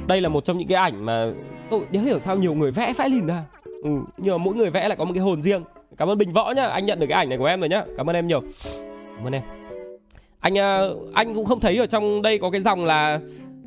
đây 0.08 0.22
là 0.22 0.30
một 0.30 0.46
trong 0.46 0.58
những 0.58 0.68
cái 0.68 0.78
ảnh 0.78 1.06
mà 1.06 1.32
tôi 1.70 1.82
đéo 1.92 2.04
hiểu 2.04 2.20
sao 2.20 2.36
nhiều 2.38 2.54
người 2.54 2.72
vẽ 2.72 2.94
phải 2.94 3.10
lìn 3.10 3.28
ra. 3.28 3.44
Ừ, 3.84 3.90
nhưng 4.18 4.38
mà 4.38 4.38
mỗi 4.38 4.56
người 4.56 4.70
vẽ 4.70 4.88
lại 4.88 4.98
có 4.98 5.06
một 5.06 5.12
cái 5.14 5.24
hồn 5.24 5.42
riêng. 5.42 5.64
Cảm 5.98 6.10
ơn 6.10 6.18
bình 6.18 6.34
võ 6.34 6.52
nhá. 6.52 6.68
Anh 6.68 6.86
nhận 6.86 7.00
được 7.00 7.08
cái 7.10 7.18
ảnh 7.18 7.30
này 7.30 7.38
của 7.38 7.46
em 7.46 7.60
rồi 7.60 7.70
nhá. 7.70 7.84
Cảm 7.98 8.10
ơn 8.10 8.16
em 8.16 8.28
nhiều. 8.28 8.42
Cảm 9.18 9.28
ơn 9.28 9.34
em 9.34 9.65
anh 10.46 10.56
ờ, 10.56 10.96
anh 11.14 11.36
cũng 11.36 11.46
không 11.46 11.60
thấy 11.60 11.78
ở 11.78 11.88
trong 11.88 12.22
đây 12.22 12.40
có 12.40 12.50
cái 12.50 12.62
dòng 12.62 12.86
là 12.86 13.20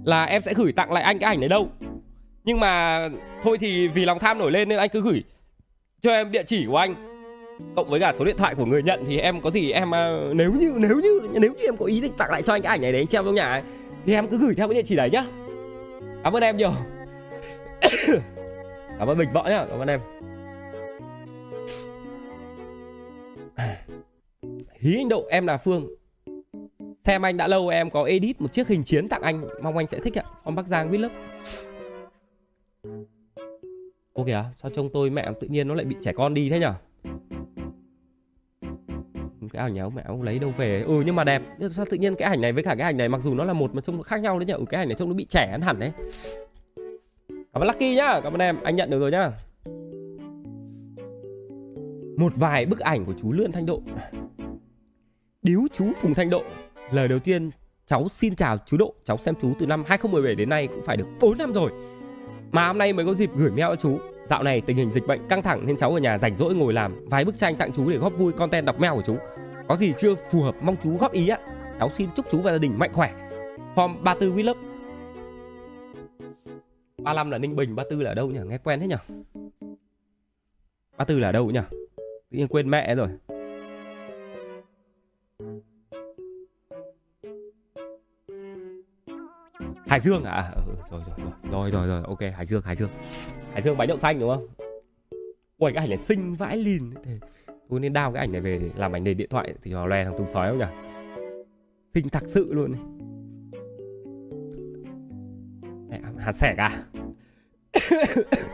là 0.04 0.24
em 0.24 0.42
sẽ 0.42 0.54
gửi 0.54 0.72
tặng 0.72 0.92
lại 0.92 1.02
anh 1.02 1.18
cái 1.18 1.26
ảnh 1.26 1.40
này 1.40 1.48
đâu. 1.48 1.68
Nhưng 2.44 2.60
mà 2.60 3.02
thôi 3.42 3.58
thì 3.60 3.88
vì 3.88 4.04
lòng 4.04 4.18
tham 4.18 4.38
nổi 4.38 4.50
lên 4.50 4.68
nên 4.68 4.78
anh 4.78 4.88
cứ 4.88 5.00
gửi 5.00 5.22
cho 6.00 6.10
em 6.10 6.32
địa 6.32 6.42
chỉ 6.42 6.66
của 6.66 6.76
anh. 6.76 6.94
Cộng 7.76 7.88
với 7.88 8.00
cả 8.00 8.12
số 8.12 8.24
điện 8.24 8.36
thoại 8.36 8.54
của 8.54 8.66
người 8.66 8.82
nhận 8.82 9.04
thì 9.06 9.18
em 9.18 9.40
có 9.40 9.50
gì 9.50 9.70
em 9.70 9.90
ờ, 9.90 10.32
nếu 10.34 10.52
như 10.52 10.74
nếu 10.76 10.96
như 11.00 11.20
nếu 11.32 11.52
như 11.54 11.64
em 11.64 11.76
có 11.76 11.84
ý 11.84 12.00
định 12.00 12.12
tặng 12.18 12.30
lại 12.30 12.42
cho 12.42 12.52
anh 12.52 12.62
cái 12.62 12.70
ảnh 12.70 12.80
này 12.80 12.92
để 12.92 12.98
anh 12.98 13.06
treo 13.06 13.24
trong 13.24 13.34
nhà 13.34 13.50
ấy, 13.50 13.62
thì 14.06 14.12
em 14.12 14.28
cứ 14.28 14.38
gửi 14.38 14.54
theo 14.54 14.68
cái 14.68 14.74
địa 14.74 14.82
chỉ 14.82 14.96
đấy 14.96 15.10
nhá. 15.10 15.24
Cảm 16.24 16.32
ơn 16.32 16.42
em 16.42 16.56
nhiều. 16.56 16.72
Cảm 18.98 19.08
ơn 19.08 19.18
bình 19.18 19.28
võ 19.34 19.44
nhá 19.44 19.66
cảm 19.70 19.78
ơn 19.78 19.88
em. 19.88 20.00
Hí 24.80 24.96
anh 24.96 25.08
độ 25.08 25.26
em 25.30 25.46
là 25.46 25.56
phương. 25.56 25.97
Xem 27.08 27.22
anh 27.22 27.36
đã 27.36 27.48
lâu 27.48 27.68
em 27.68 27.90
có 27.90 28.04
edit 28.04 28.40
một 28.40 28.52
chiếc 28.52 28.68
hình 28.68 28.84
chiến 28.84 29.08
tặng 29.08 29.22
anh. 29.22 29.46
Mong 29.62 29.76
anh 29.76 29.86
sẽ 29.86 29.98
thích 29.98 30.18
ạ. 30.18 30.22
Ông 30.44 30.54
Bắc 30.54 30.66
Giang 30.66 30.90
viết 30.90 30.98
lớp. 30.98 31.08
Ô 34.12 34.24
kìa 34.24 34.44
sao 34.56 34.70
trông 34.74 34.88
tôi 34.92 35.10
mẹ 35.10 35.32
tự 35.40 35.46
nhiên 35.48 35.68
nó 35.68 35.74
lại 35.74 35.84
bị 35.84 35.96
trẻ 36.02 36.12
con 36.16 36.34
đi 36.34 36.50
thế 36.50 36.58
nhở? 36.58 36.74
Cái 39.52 39.62
ảnh 39.62 39.74
này 39.74 39.82
ông 39.82 39.94
mẹ 39.94 40.02
ông 40.06 40.22
lấy 40.22 40.38
đâu 40.38 40.50
về? 40.56 40.82
Ừ 40.86 41.02
nhưng 41.06 41.16
mà 41.16 41.24
đẹp. 41.24 41.42
Sao 41.70 41.86
tự 41.90 41.96
nhiên 41.96 42.14
cái 42.14 42.28
ảnh 42.28 42.40
này 42.40 42.52
với 42.52 42.62
cả 42.62 42.74
cái 42.74 42.84
ảnh 42.84 42.96
này 42.96 43.08
mặc 43.08 43.20
dù 43.22 43.34
nó 43.34 43.44
là 43.44 43.52
một 43.52 43.74
mà 43.74 43.80
trông 43.80 43.96
nó 43.96 44.02
khác 44.02 44.20
nhau 44.20 44.38
đấy 44.38 44.46
nhở? 44.46 44.54
Ừ, 44.54 44.64
cái 44.68 44.80
ảnh 44.80 44.88
này 44.88 44.96
trông 44.98 45.08
nó 45.08 45.14
bị 45.14 45.26
trẻ 45.30 45.48
hơn 45.52 45.60
hẳn 45.60 45.78
đấy. 45.78 45.92
Cảm 47.28 47.62
ơn 47.62 47.66
lucky 47.66 47.94
nhá. 47.94 48.20
Cảm 48.22 48.32
ơn 48.32 48.40
em. 48.40 48.60
Anh 48.62 48.76
nhận 48.76 48.90
được 48.90 49.00
rồi 49.00 49.10
nhá. 49.10 49.30
Một 52.16 52.32
vài 52.36 52.66
bức 52.66 52.78
ảnh 52.78 53.04
của 53.04 53.14
chú 53.22 53.32
lươn 53.32 53.52
thanh 53.52 53.66
độ. 53.66 53.82
Điếu 55.42 55.60
chú 55.72 55.92
phùng 55.96 56.14
thanh 56.14 56.30
độ. 56.30 56.42
Lời 56.92 57.08
đầu 57.08 57.18
tiên 57.18 57.50
cháu 57.86 58.08
xin 58.08 58.36
chào 58.36 58.58
chú 58.66 58.76
Độ 58.76 58.94
Cháu 59.04 59.18
xem 59.18 59.34
chú 59.40 59.52
từ 59.58 59.66
năm 59.66 59.84
2017 59.86 60.34
đến 60.34 60.48
nay 60.48 60.66
cũng 60.66 60.82
phải 60.82 60.96
được 60.96 61.06
4 61.20 61.38
năm 61.38 61.52
rồi. 61.52 61.70
Mà 62.52 62.66
hôm 62.66 62.78
nay 62.78 62.92
mới 62.92 63.06
có 63.06 63.14
dịp 63.14 63.30
gửi 63.36 63.50
mail 63.50 63.66
cho 63.68 63.76
chú. 63.76 63.98
Dạo 64.26 64.42
này 64.42 64.60
tình 64.60 64.76
hình 64.76 64.90
dịch 64.90 65.06
bệnh 65.06 65.28
căng 65.28 65.42
thẳng 65.42 65.66
nên 65.66 65.76
cháu 65.76 65.94
ở 65.94 65.98
nhà 66.00 66.18
rảnh 66.18 66.36
rỗi 66.36 66.54
ngồi 66.54 66.72
làm 66.72 67.06
Vài 67.10 67.24
bức 67.24 67.36
tranh 67.36 67.56
tặng 67.56 67.72
chú 67.72 67.90
để 67.90 67.96
góp 67.96 68.18
vui 68.18 68.32
content 68.32 68.66
đọc 68.66 68.80
mail 68.80 68.94
của 68.94 69.02
chú. 69.02 69.16
Có 69.68 69.76
gì 69.76 69.92
chưa 69.98 70.14
phù 70.14 70.42
hợp 70.42 70.54
mong 70.62 70.76
chú 70.82 70.96
góp 70.96 71.12
ý 71.12 71.28
ạ. 71.28 71.38
Cháu 71.78 71.90
xin 71.90 72.08
chúc 72.16 72.26
chú 72.30 72.40
và 72.40 72.52
gia 72.52 72.58
đình 72.58 72.78
mạnh 72.78 72.92
khỏe. 72.92 73.12
Form 73.74 74.02
34 74.02 74.36
Willup 74.36 74.54
35 76.98 77.30
là 77.30 77.38
Ninh 77.38 77.56
Bình, 77.56 77.76
34 77.76 78.04
là 78.04 78.14
đâu 78.14 78.28
nhỉ? 78.28 78.40
Nghe 78.46 78.58
quen 78.58 78.80
thế 78.80 78.86
nhỉ? 78.86 78.96
34 80.96 81.20
là 81.20 81.32
đâu 81.32 81.50
nhỉ? 81.50 81.60
Tự 82.30 82.38
nhiên 82.38 82.48
quên 82.48 82.70
mẹ 82.70 82.94
rồi. 82.94 83.08
Hải 89.86 90.00
Dương 90.00 90.24
à? 90.24 90.50
Ờ, 90.54 90.62
ừ, 90.66 90.72
rồi 90.90 91.00
rồi 91.06 91.16
rồi 91.18 91.30
rồi 91.50 91.70
rồi 91.70 91.86
rồi 91.86 92.02
ok 92.06 92.20
Hải 92.36 92.46
Dương 92.46 92.62
Hải 92.62 92.76
Dương 92.76 92.90
Hải 93.52 93.62
Dương 93.62 93.76
bánh 93.76 93.88
đậu 93.88 93.96
xanh 93.96 94.20
đúng 94.20 94.34
không? 94.34 94.46
Ui 95.58 95.72
cái 95.72 95.82
ảnh 95.82 95.88
này 95.88 95.98
xinh 95.98 96.34
vãi 96.34 96.56
lìn 96.56 96.90
tôi 97.70 97.80
nên 97.80 97.92
đao 97.92 98.12
cái 98.12 98.20
ảnh 98.20 98.32
này 98.32 98.40
về 98.40 98.58
để 98.58 98.70
làm 98.76 98.92
ảnh 98.92 99.04
nền 99.04 99.16
điện 99.16 99.28
thoại 99.30 99.54
thì 99.62 99.72
nó 99.72 99.86
loe 99.86 100.04
thằng 100.04 100.14
tung 100.18 100.26
sói 100.26 100.48
không 100.48 100.58
nhỉ? 100.58 100.64
Xinh 101.94 102.08
thật 102.08 102.22
sự 102.26 102.52
luôn 102.52 102.72
này. 102.72 102.80
Mẹ 105.90 106.00
hạt 106.18 106.32
sẻ 106.32 106.54
cả. 106.56 106.84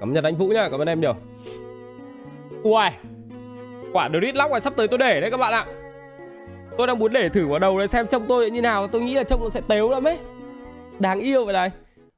Cảm 0.00 0.12
ơn 0.12 0.24
anh 0.24 0.36
Vũ 0.36 0.48
nhá, 0.48 0.68
cảm 0.70 0.80
ơn 0.80 0.88
em 0.88 1.00
nhiều. 1.00 1.14
Uầy, 2.62 2.90
Quả 3.92 4.08
Drit 4.08 4.36
Lock 4.36 4.50
này 4.50 4.60
sắp 4.60 4.72
tới 4.76 4.88
tôi 4.88 4.98
để 4.98 5.20
đấy 5.20 5.30
các 5.30 5.36
bạn 5.36 5.52
ạ. 5.52 5.66
Tôi 6.78 6.86
đang 6.86 6.98
muốn 6.98 7.12
để 7.12 7.28
thử 7.28 7.46
vào 7.46 7.58
đầu 7.58 7.78
này 7.78 7.88
xem 7.88 8.06
trông 8.06 8.26
tôi 8.28 8.50
như 8.50 8.60
nào. 8.60 8.86
Tôi 8.86 9.02
nghĩ 9.02 9.14
là 9.14 9.22
trông 9.22 9.40
nó 9.42 9.48
sẽ 9.48 9.60
tếu 9.68 9.90
lắm 9.90 10.04
ấy. 10.04 10.18
Đáng 10.98 11.20
yêu 11.20 11.44
vậy 11.44 11.52
này. 11.52 11.70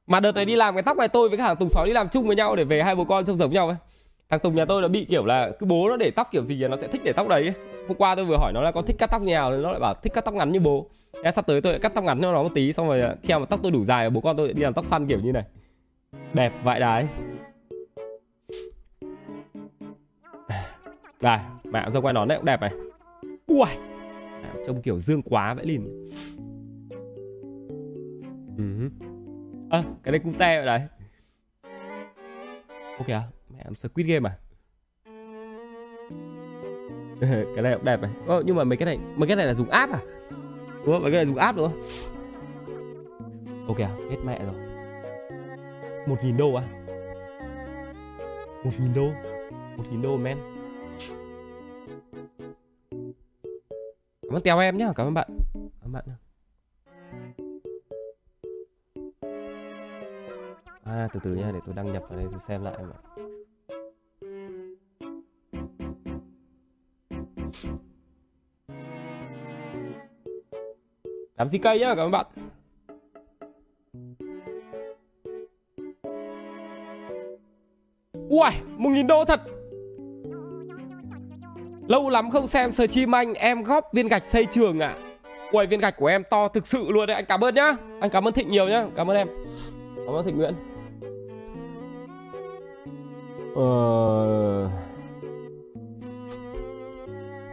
Mà 0.07 0.19
đợt 0.19 0.31
này 0.31 0.45
đi 0.45 0.55
làm 0.55 0.75
cái 0.75 0.83
tóc 0.83 0.97
này 0.97 1.07
tôi 1.07 1.29
với 1.29 1.37
cả 1.37 1.47
thằng 1.47 1.55
Tùng 1.55 1.69
Sói 1.69 1.87
đi 1.87 1.93
làm 1.93 2.09
chung 2.09 2.27
với 2.27 2.35
nhau 2.35 2.55
để 2.55 2.63
về 2.63 2.83
hai 2.83 2.95
bố 2.95 3.03
con 3.03 3.25
trông 3.25 3.37
giống 3.37 3.51
nhau 3.51 3.67
ấy. 3.67 3.77
Thằng 4.29 4.39
Tùng 4.39 4.55
nhà 4.55 4.65
tôi 4.65 4.81
là 4.81 4.87
bị 4.87 5.05
kiểu 5.05 5.25
là 5.25 5.51
cứ 5.59 5.65
bố 5.65 5.89
nó 5.89 5.97
để 5.97 6.11
tóc 6.11 6.27
kiểu 6.31 6.43
gì 6.43 6.55
là 6.55 6.67
nó 6.67 6.77
sẽ 6.77 6.87
thích 6.87 7.01
để 7.03 7.13
tóc 7.13 7.27
đấy 7.27 7.41
ấy. 7.41 7.53
hôm 7.87 7.97
qua 7.97 8.15
tôi 8.15 8.25
vừa 8.25 8.37
hỏi 8.37 8.51
nó 8.53 8.61
là 8.61 8.71
có 8.71 8.81
thích 8.81 8.95
cắt 8.99 9.07
tóc 9.11 9.21
như 9.21 9.33
nào 9.33 9.51
nó 9.51 9.71
lại 9.71 9.79
bảo 9.79 9.93
thích 9.93 10.13
cắt 10.13 10.25
tóc 10.25 10.33
ngắn 10.33 10.51
như 10.51 10.59
bố. 10.59 10.85
Em 11.23 11.33
sắp 11.33 11.47
tới 11.47 11.61
tôi 11.61 11.79
cắt 11.79 11.93
tóc 11.95 12.03
ngắn 12.03 12.21
cho 12.21 12.31
nó 12.31 12.43
một 12.43 12.51
tí, 12.55 12.73
xong 12.73 12.87
rồi 12.87 13.03
khi 13.23 13.33
mà 13.33 13.45
tóc 13.45 13.59
tôi 13.63 13.71
đủ 13.71 13.83
dài, 13.83 14.09
bố 14.09 14.21
con 14.21 14.37
tôi 14.37 14.53
đi 14.53 14.63
làm 14.63 14.73
tóc 14.73 14.85
săn 14.85 15.07
kiểu 15.07 15.19
như 15.19 15.31
này. 15.31 15.43
Đẹp 16.33 16.51
vãi 16.63 16.79
đái 16.79 17.07
đây 21.23 21.39
mẹ 21.63 21.89
dâu 21.91 22.01
quay 22.01 22.13
nón 22.13 22.27
đấy 22.27 22.37
cũng 22.37 22.45
đẹp 22.45 22.61
này. 22.61 22.71
Ui 23.45 23.65
mẹ, 24.41 24.49
trông 24.65 24.81
kiểu 24.81 24.99
dương 24.99 25.21
quá 25.21 25.53
vãi 25.53 25.65
lìn. 25.65 26.07
Ừ. 28.57 28.89
à, 29.69 29.83
cái 30.03 30.11
này 30.11 30.19
cute 30.19 30.57
vậy 30.57 30.65
đấy. 30.65 30.81
Ok 32.97 33.07
à 33.07 33.21
mẹ 33.49 33.59
em 33.63 33.75
squid 33.75 34.07
game 34.07 34.29
à? 34.29 34.33
Cái 37.55 37.63
này 37.63 37.75
cũng 37.75 37.85
đẹp 37.85 38.01
này. 38.01 38.11
Ờ, 38.27 38.43
nhưng 38.45 38.55
mà 38.55 38.63
mấy 38.63 38.77
cái 38.77 38.85
này 38.85 38.97
mấy 39.15 39.27
cái 39.27 39.35
này 39.35 39.45
là 39.45 39.53
dùng 39.53 39.69
app 39.69 39.93
à? 39.93 39.99
Đúng 40.85 40.93
không? 40.93 41.01
Mấy 41.01 41.11
cái 41.11 41.17
này 41.17 41.25
dùng 41.25 41.35
app 41.35 41.57
đúng 41.57 41.69
không? 41.69 41.81
Ok 43.67 43.77
à 43.77 43.91
hết 44.09 44.17
mẹ 44.25 44.39
rồi. 44.45 44.55
Một 46.07 46.15
nghìn 46.23 46.37
đô 46.37 46.53
à? 46.53 46.63
Một 48.63 48.71
nghìn 48.79 48.93
đô? 48.93 49.07
Một 49.77 49.83
nghìn 49.91 50.01
đô 50.01 50.17
men. 50.17 50.37
Cảm 54.33 54.37
ơn 54.37 54.43
tèo 54.43 54.59
em 54.59 54.77
nhá 54.77 54.93
cảm 54.95 55.07
ơn 55.07 55.13
bạn. 55.13 55.27
Cảm 55.53 55.71
ơn 55.83 55.91
bạn 55.91 56.03
nhá. 56.07 56.15
À 60.83 61.07
từ 61.13 61.19
từ 61.23 61.35
nha 61.35 61.51
để 61.53 61.59
tôi 61.65 61.75
đăng 61.75 61.93
nhập 61.93 62.03
vào 62.09 62.19
đây 62.19 62.27
tôi 62.31 62.39
xem 62.39 62.63
lại 62.63 62.77
mà 62.79 62.95
Cảm 71.37 71.47
ơn 71.47 71.61
cây 71.61 71.79
nhá 71.79 71.95
cảm 71.95 72.05
ơn 72.05 72.11
bạn. 72.11 72.25
Ui, 78.29 78.49
một 78.77 78.89
nghìn 78.89 79.07
đô 79.07 79.25
thật. 79.25 79.52
Lâu 81.87 82.09
lắm 82.09 82.31
không 82.31 82.47
xem 82.47 82.71
stream 82.71 83.15
anh 83.15 83.33
Em 83.33 83.63
góp 83.63 83.89
viên 83.93 84.07
gạch 84.07 84.25
xây 84.25 84.45
trường 84.45 84.79
ạ 84.79 84.87
à. 84.87 84.97
Ui, 85.51 85.65
viên 85.65 85.79
gạch 85.79 85.97
của 85.97 86.07
em 86.07 86.23
to 86.29 86.47
thực 86.47 86.67
sự 86.67 86.91
luôn 86.91 87.07
đấy 87.07 87.15
Anh 87.15 87.25
cảm 87.25 87.43
ơn 87.43 87.55
nhá 87.55 87.75
Anh 87.99 88.09
cảm 88.09 88.27
ơn 88.27 88.33
Thịnh 88.33 88.51
nhiều 88.51 88.67
nhá 88.67 88.85
Cảm 88.95 89.09
ơn 89.09 89.17
em 89.17 89.27
Cảm 90.05 90.15
ơn 90.15 90.25
Thịnh 90.25 90.37
Nguyễn 90.37 90.53
Ờ... 93.55 94.63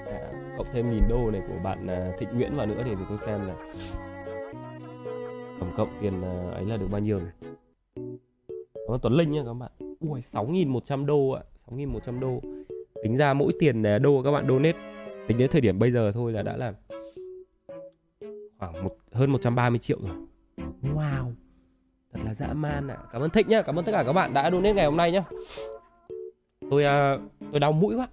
À, 0.06 0.32
cộng 0.58 0.66
thêm 0.72 0.90
nghìn 0.90 1.08
đô 1.08 1.30
này 1.30 1.42
của 1.48 1.58
bạn 1.64 1.86
à, 1.86 2.12
Thịnh 2.18 2.28
Nguyễn 2.32 2.56
vào 2.56 2.66
nữa 2.66 2.82
thì, 2.84 2.90
thì 2.98 3.04
tôi 3.08 3.18
xem 3.18 3.40
là 3.46 3.54
tổng 5.60 5.72
cộng 5.76 5.88
tiền 6.00 6.22
à, 6.22 6.50
ấy 6.54 6.64
là 6.64 6.76
được 6.76 6.86
bao 6.90 7.00
nhiêu 7.00 7.18
rồi. 7.18 7.30
Cảm 8.74 8.94
ơn 8.94 9.00
Tuấn 9.02 9.12
Linh 9.12 9.30
nhá 9.30 9.42
các 9.46 9.54
bạn. 9.54 9.70
Ui 10.00 10.20
6.100 10.20 11.06
đô 11.06 11.30
ạ, 11.30 11.42
6.100 11.70 12.20
đô. 12.20 12.40
Tính 13.02 13.16
ra 13.16 13.32
mỗi 13.32 13.52
tiền 13.58 13.82
à, 13.82 13.98
đô 13.98 14.22
các 14.22 14.30
bạn 14.30 14.48
donate 14.48 14.78
tính 15.28 15.38
đến 15.38 15.50
thời 15.50 15.60
điểm 15.60 15.78
bây 15.78 15.90
giờ 15.90 16.12
thôi 16.14 16.32
là 16.32 16.42
đã 16.42 16.56
là 16.56 16.72
khoảng 18.58 18.84
một 18.84 18.96
hơn 19.12 19.30
130 19.30 19.78
triệu 19.78 19.98
rồi. 20.02 20.16
Wow. 20.82 21.32
Thật 22.12 22.20
là 22.24 22.34
dã 22.34 22.52
man 22.52 22.88
ạ. 22.88 22.96
À. 22.98 23.06
Cảm 23.12 23.22
ơn 23.22 23.30
Thịnh 23.30 23.48
nhá, 23.48 23.62
cảm 23.62 23.78
ơn 23.78 23.84
tất 23.84 23.92
cả 23.92 24.02
các 24.06 24.12
bạn 24.12 24.34
đã 24.34 24.50
donate 24.50 24.72
ngày 24.72 24.84
hôm 24.84 24.96
nay 24.96 25.12
nhá. 25.12 25.22
Tôi 26.70 26.84
uh, 26.84 27.20
tôi 27.52 27.60
đau 27.60 27.72
mũi 27.72 27.96
quá. 27.96 28.08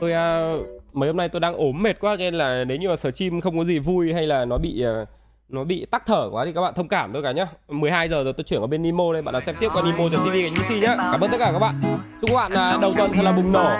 tôi 0.00 0.10
uh, 0.10 0.66
mấy 0.92 1.08
hôm 1.08 1.16
nay 1.16 1.28
tôi 1.28 1.40
đang 1.40 1.54
ốm 1.54 1.82
mệt 1.82 2.00
quá 2.00 2.16
nên 2.16 2.34
là 2.34 2.64
nếu 2.64 2.78
như 2.78 2.88
mà 2.88 2.96
sở 2.96 3.10
chim 3.10 3.40
không 3.40 3.58
có 3.58 3.64
gì 3.64 3.78
vui 3.78 4.12
hay 4.12 4.26
là 4.26 4.44
nó 4.44 4.58
bị 4.58 4.84
uh, 5.02 5.08
nó 5.48 5.64
bị 5.64 5.86
tắc 5.90 6.06
thở 6.06 6.28
quá 6.32 6.44
thì 6.44 6.52
các 6.52 6.60
bạn 6.60 6.74
thông 6.74 6.88
cảm 6.88 7.12
tôi 7.12 7.22
cả 7.22 7.32
nhá. 7.32 7.46
12 7.68 8.08
giờ 8.08 8.24
rồi 8.24 8.32
tôi 8.32 8.44
chuyển 8.44 8.60
qua 8.60 8.66
bên 8.66 8.82
Nimo 8.82 9.12
đây 9.12 9.22
bạn 9.22 9.32
nào 9.32 9.40
xem 9.40 9.54
tiếp 9.60 9.68
qua 9.74 9.82
Nimo.tv 9.82 10.34
gạch 10.34 10.52
UC 10.52 10.82
nhá. 10.82 10.96
Cảm 10.96 11.20
ơn 11.20 11.30
tất 11.30 11.36
cả 11.40 11.50
các 11.52 11.58
bạn. 11.58 11.80
Chúc 12.20 12.30
các 12.30 12.36
bạn 12.36 12.74
uh, 12.76 12.80
đầu 12.80 12.94
tuần 12.96 13.12
thật 13.12 13.22
là 13.22 13.32
bùng 13.32 13.52
nổ. 13.52 13.70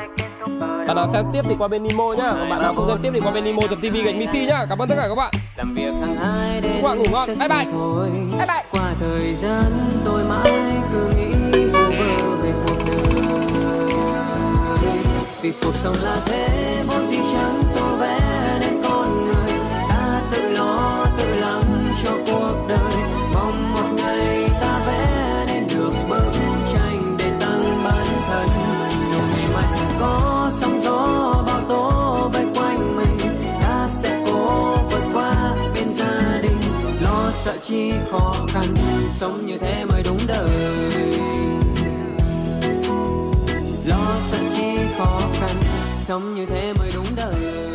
Bạn 0.86 0.96
nào 0.96 1.06
xem 1.12 1.24
tiếp 1.32 1.42
thì 1.44 1.54
qua 1.58 1.68
bên 1.68 1.82
Nimo 1.82 2.12
nhá. 2.12 2.32
Còn 2.38 2.50
bạn 2.50 2.62
nào 2.62 2.74
không 2.74 2.88
xem 2.88 2.98
tiếp 3.02 3.10
thì 3.14 3.20
qua 3.20 3.32
bên 3.32 3.44
Nimo.tv 3.44 3.96
gạch 4.04 4.14
UC 4.14 4.34
nhá. 4.48 4.66
Cảm 4.68 4.82
ơn 4.82 4.88
tất 4.88 4.94
cả 4.98 5.08
các 5.08 5.14
bạn. 5.14 5.32
Làm 5.56 5.74
việc 5.74 5.92
hàng 6.00 6.16
hai 6.16 6.60
đến 6.60 6.72
các 6.74 6.88
bạn 6.88 6.98
ngủ 6.98 7.04
ngon. 7.12 7.28
bye 7.38 7.48
bye. 7.48 7.64
thôi. 7.72 8.10
bye 8.38 8.46
bye. 8.46 8.64
Qua 8.70 8.94
thời 9.00 9.34
gian 9.34 9.64
tôi 10.04 10.22
mãi 10.28 10.52
cứ 10.92 11.12
nghĩ 11.16 11.32
về 12.42 12.52
cuộc 12.66 12.78
đời. 12.86 12.98
Vì 15.42 15.52
cuộc 15.62 15.74
sống 15.74 15.96
là 16.02 16.20
thế 16.26 16.48
vốn 16.86 17.10
gì 17.10 17.18
chẳng 17.32 17.57
khó 38.10 38.32
khăn, 38.48 38.74
sống 39.14 39.46
như 39.46 39.58
thế 39.58 39.84
mới 39.84 40.02
đúng 40.02 40.18
đời. 40.26 40.48
Lo 43.86 44.20
sợ 44.30 44.38
chi 44.56 44.78
khó 44.98 45.20
khăn, 45.32 45.56
sống 46.06 46.34
như 46.34 46.46
thế 46.46 46.72
mới 46.78 46.90
đúng 46.94 47.06
đời. 47.16 47.67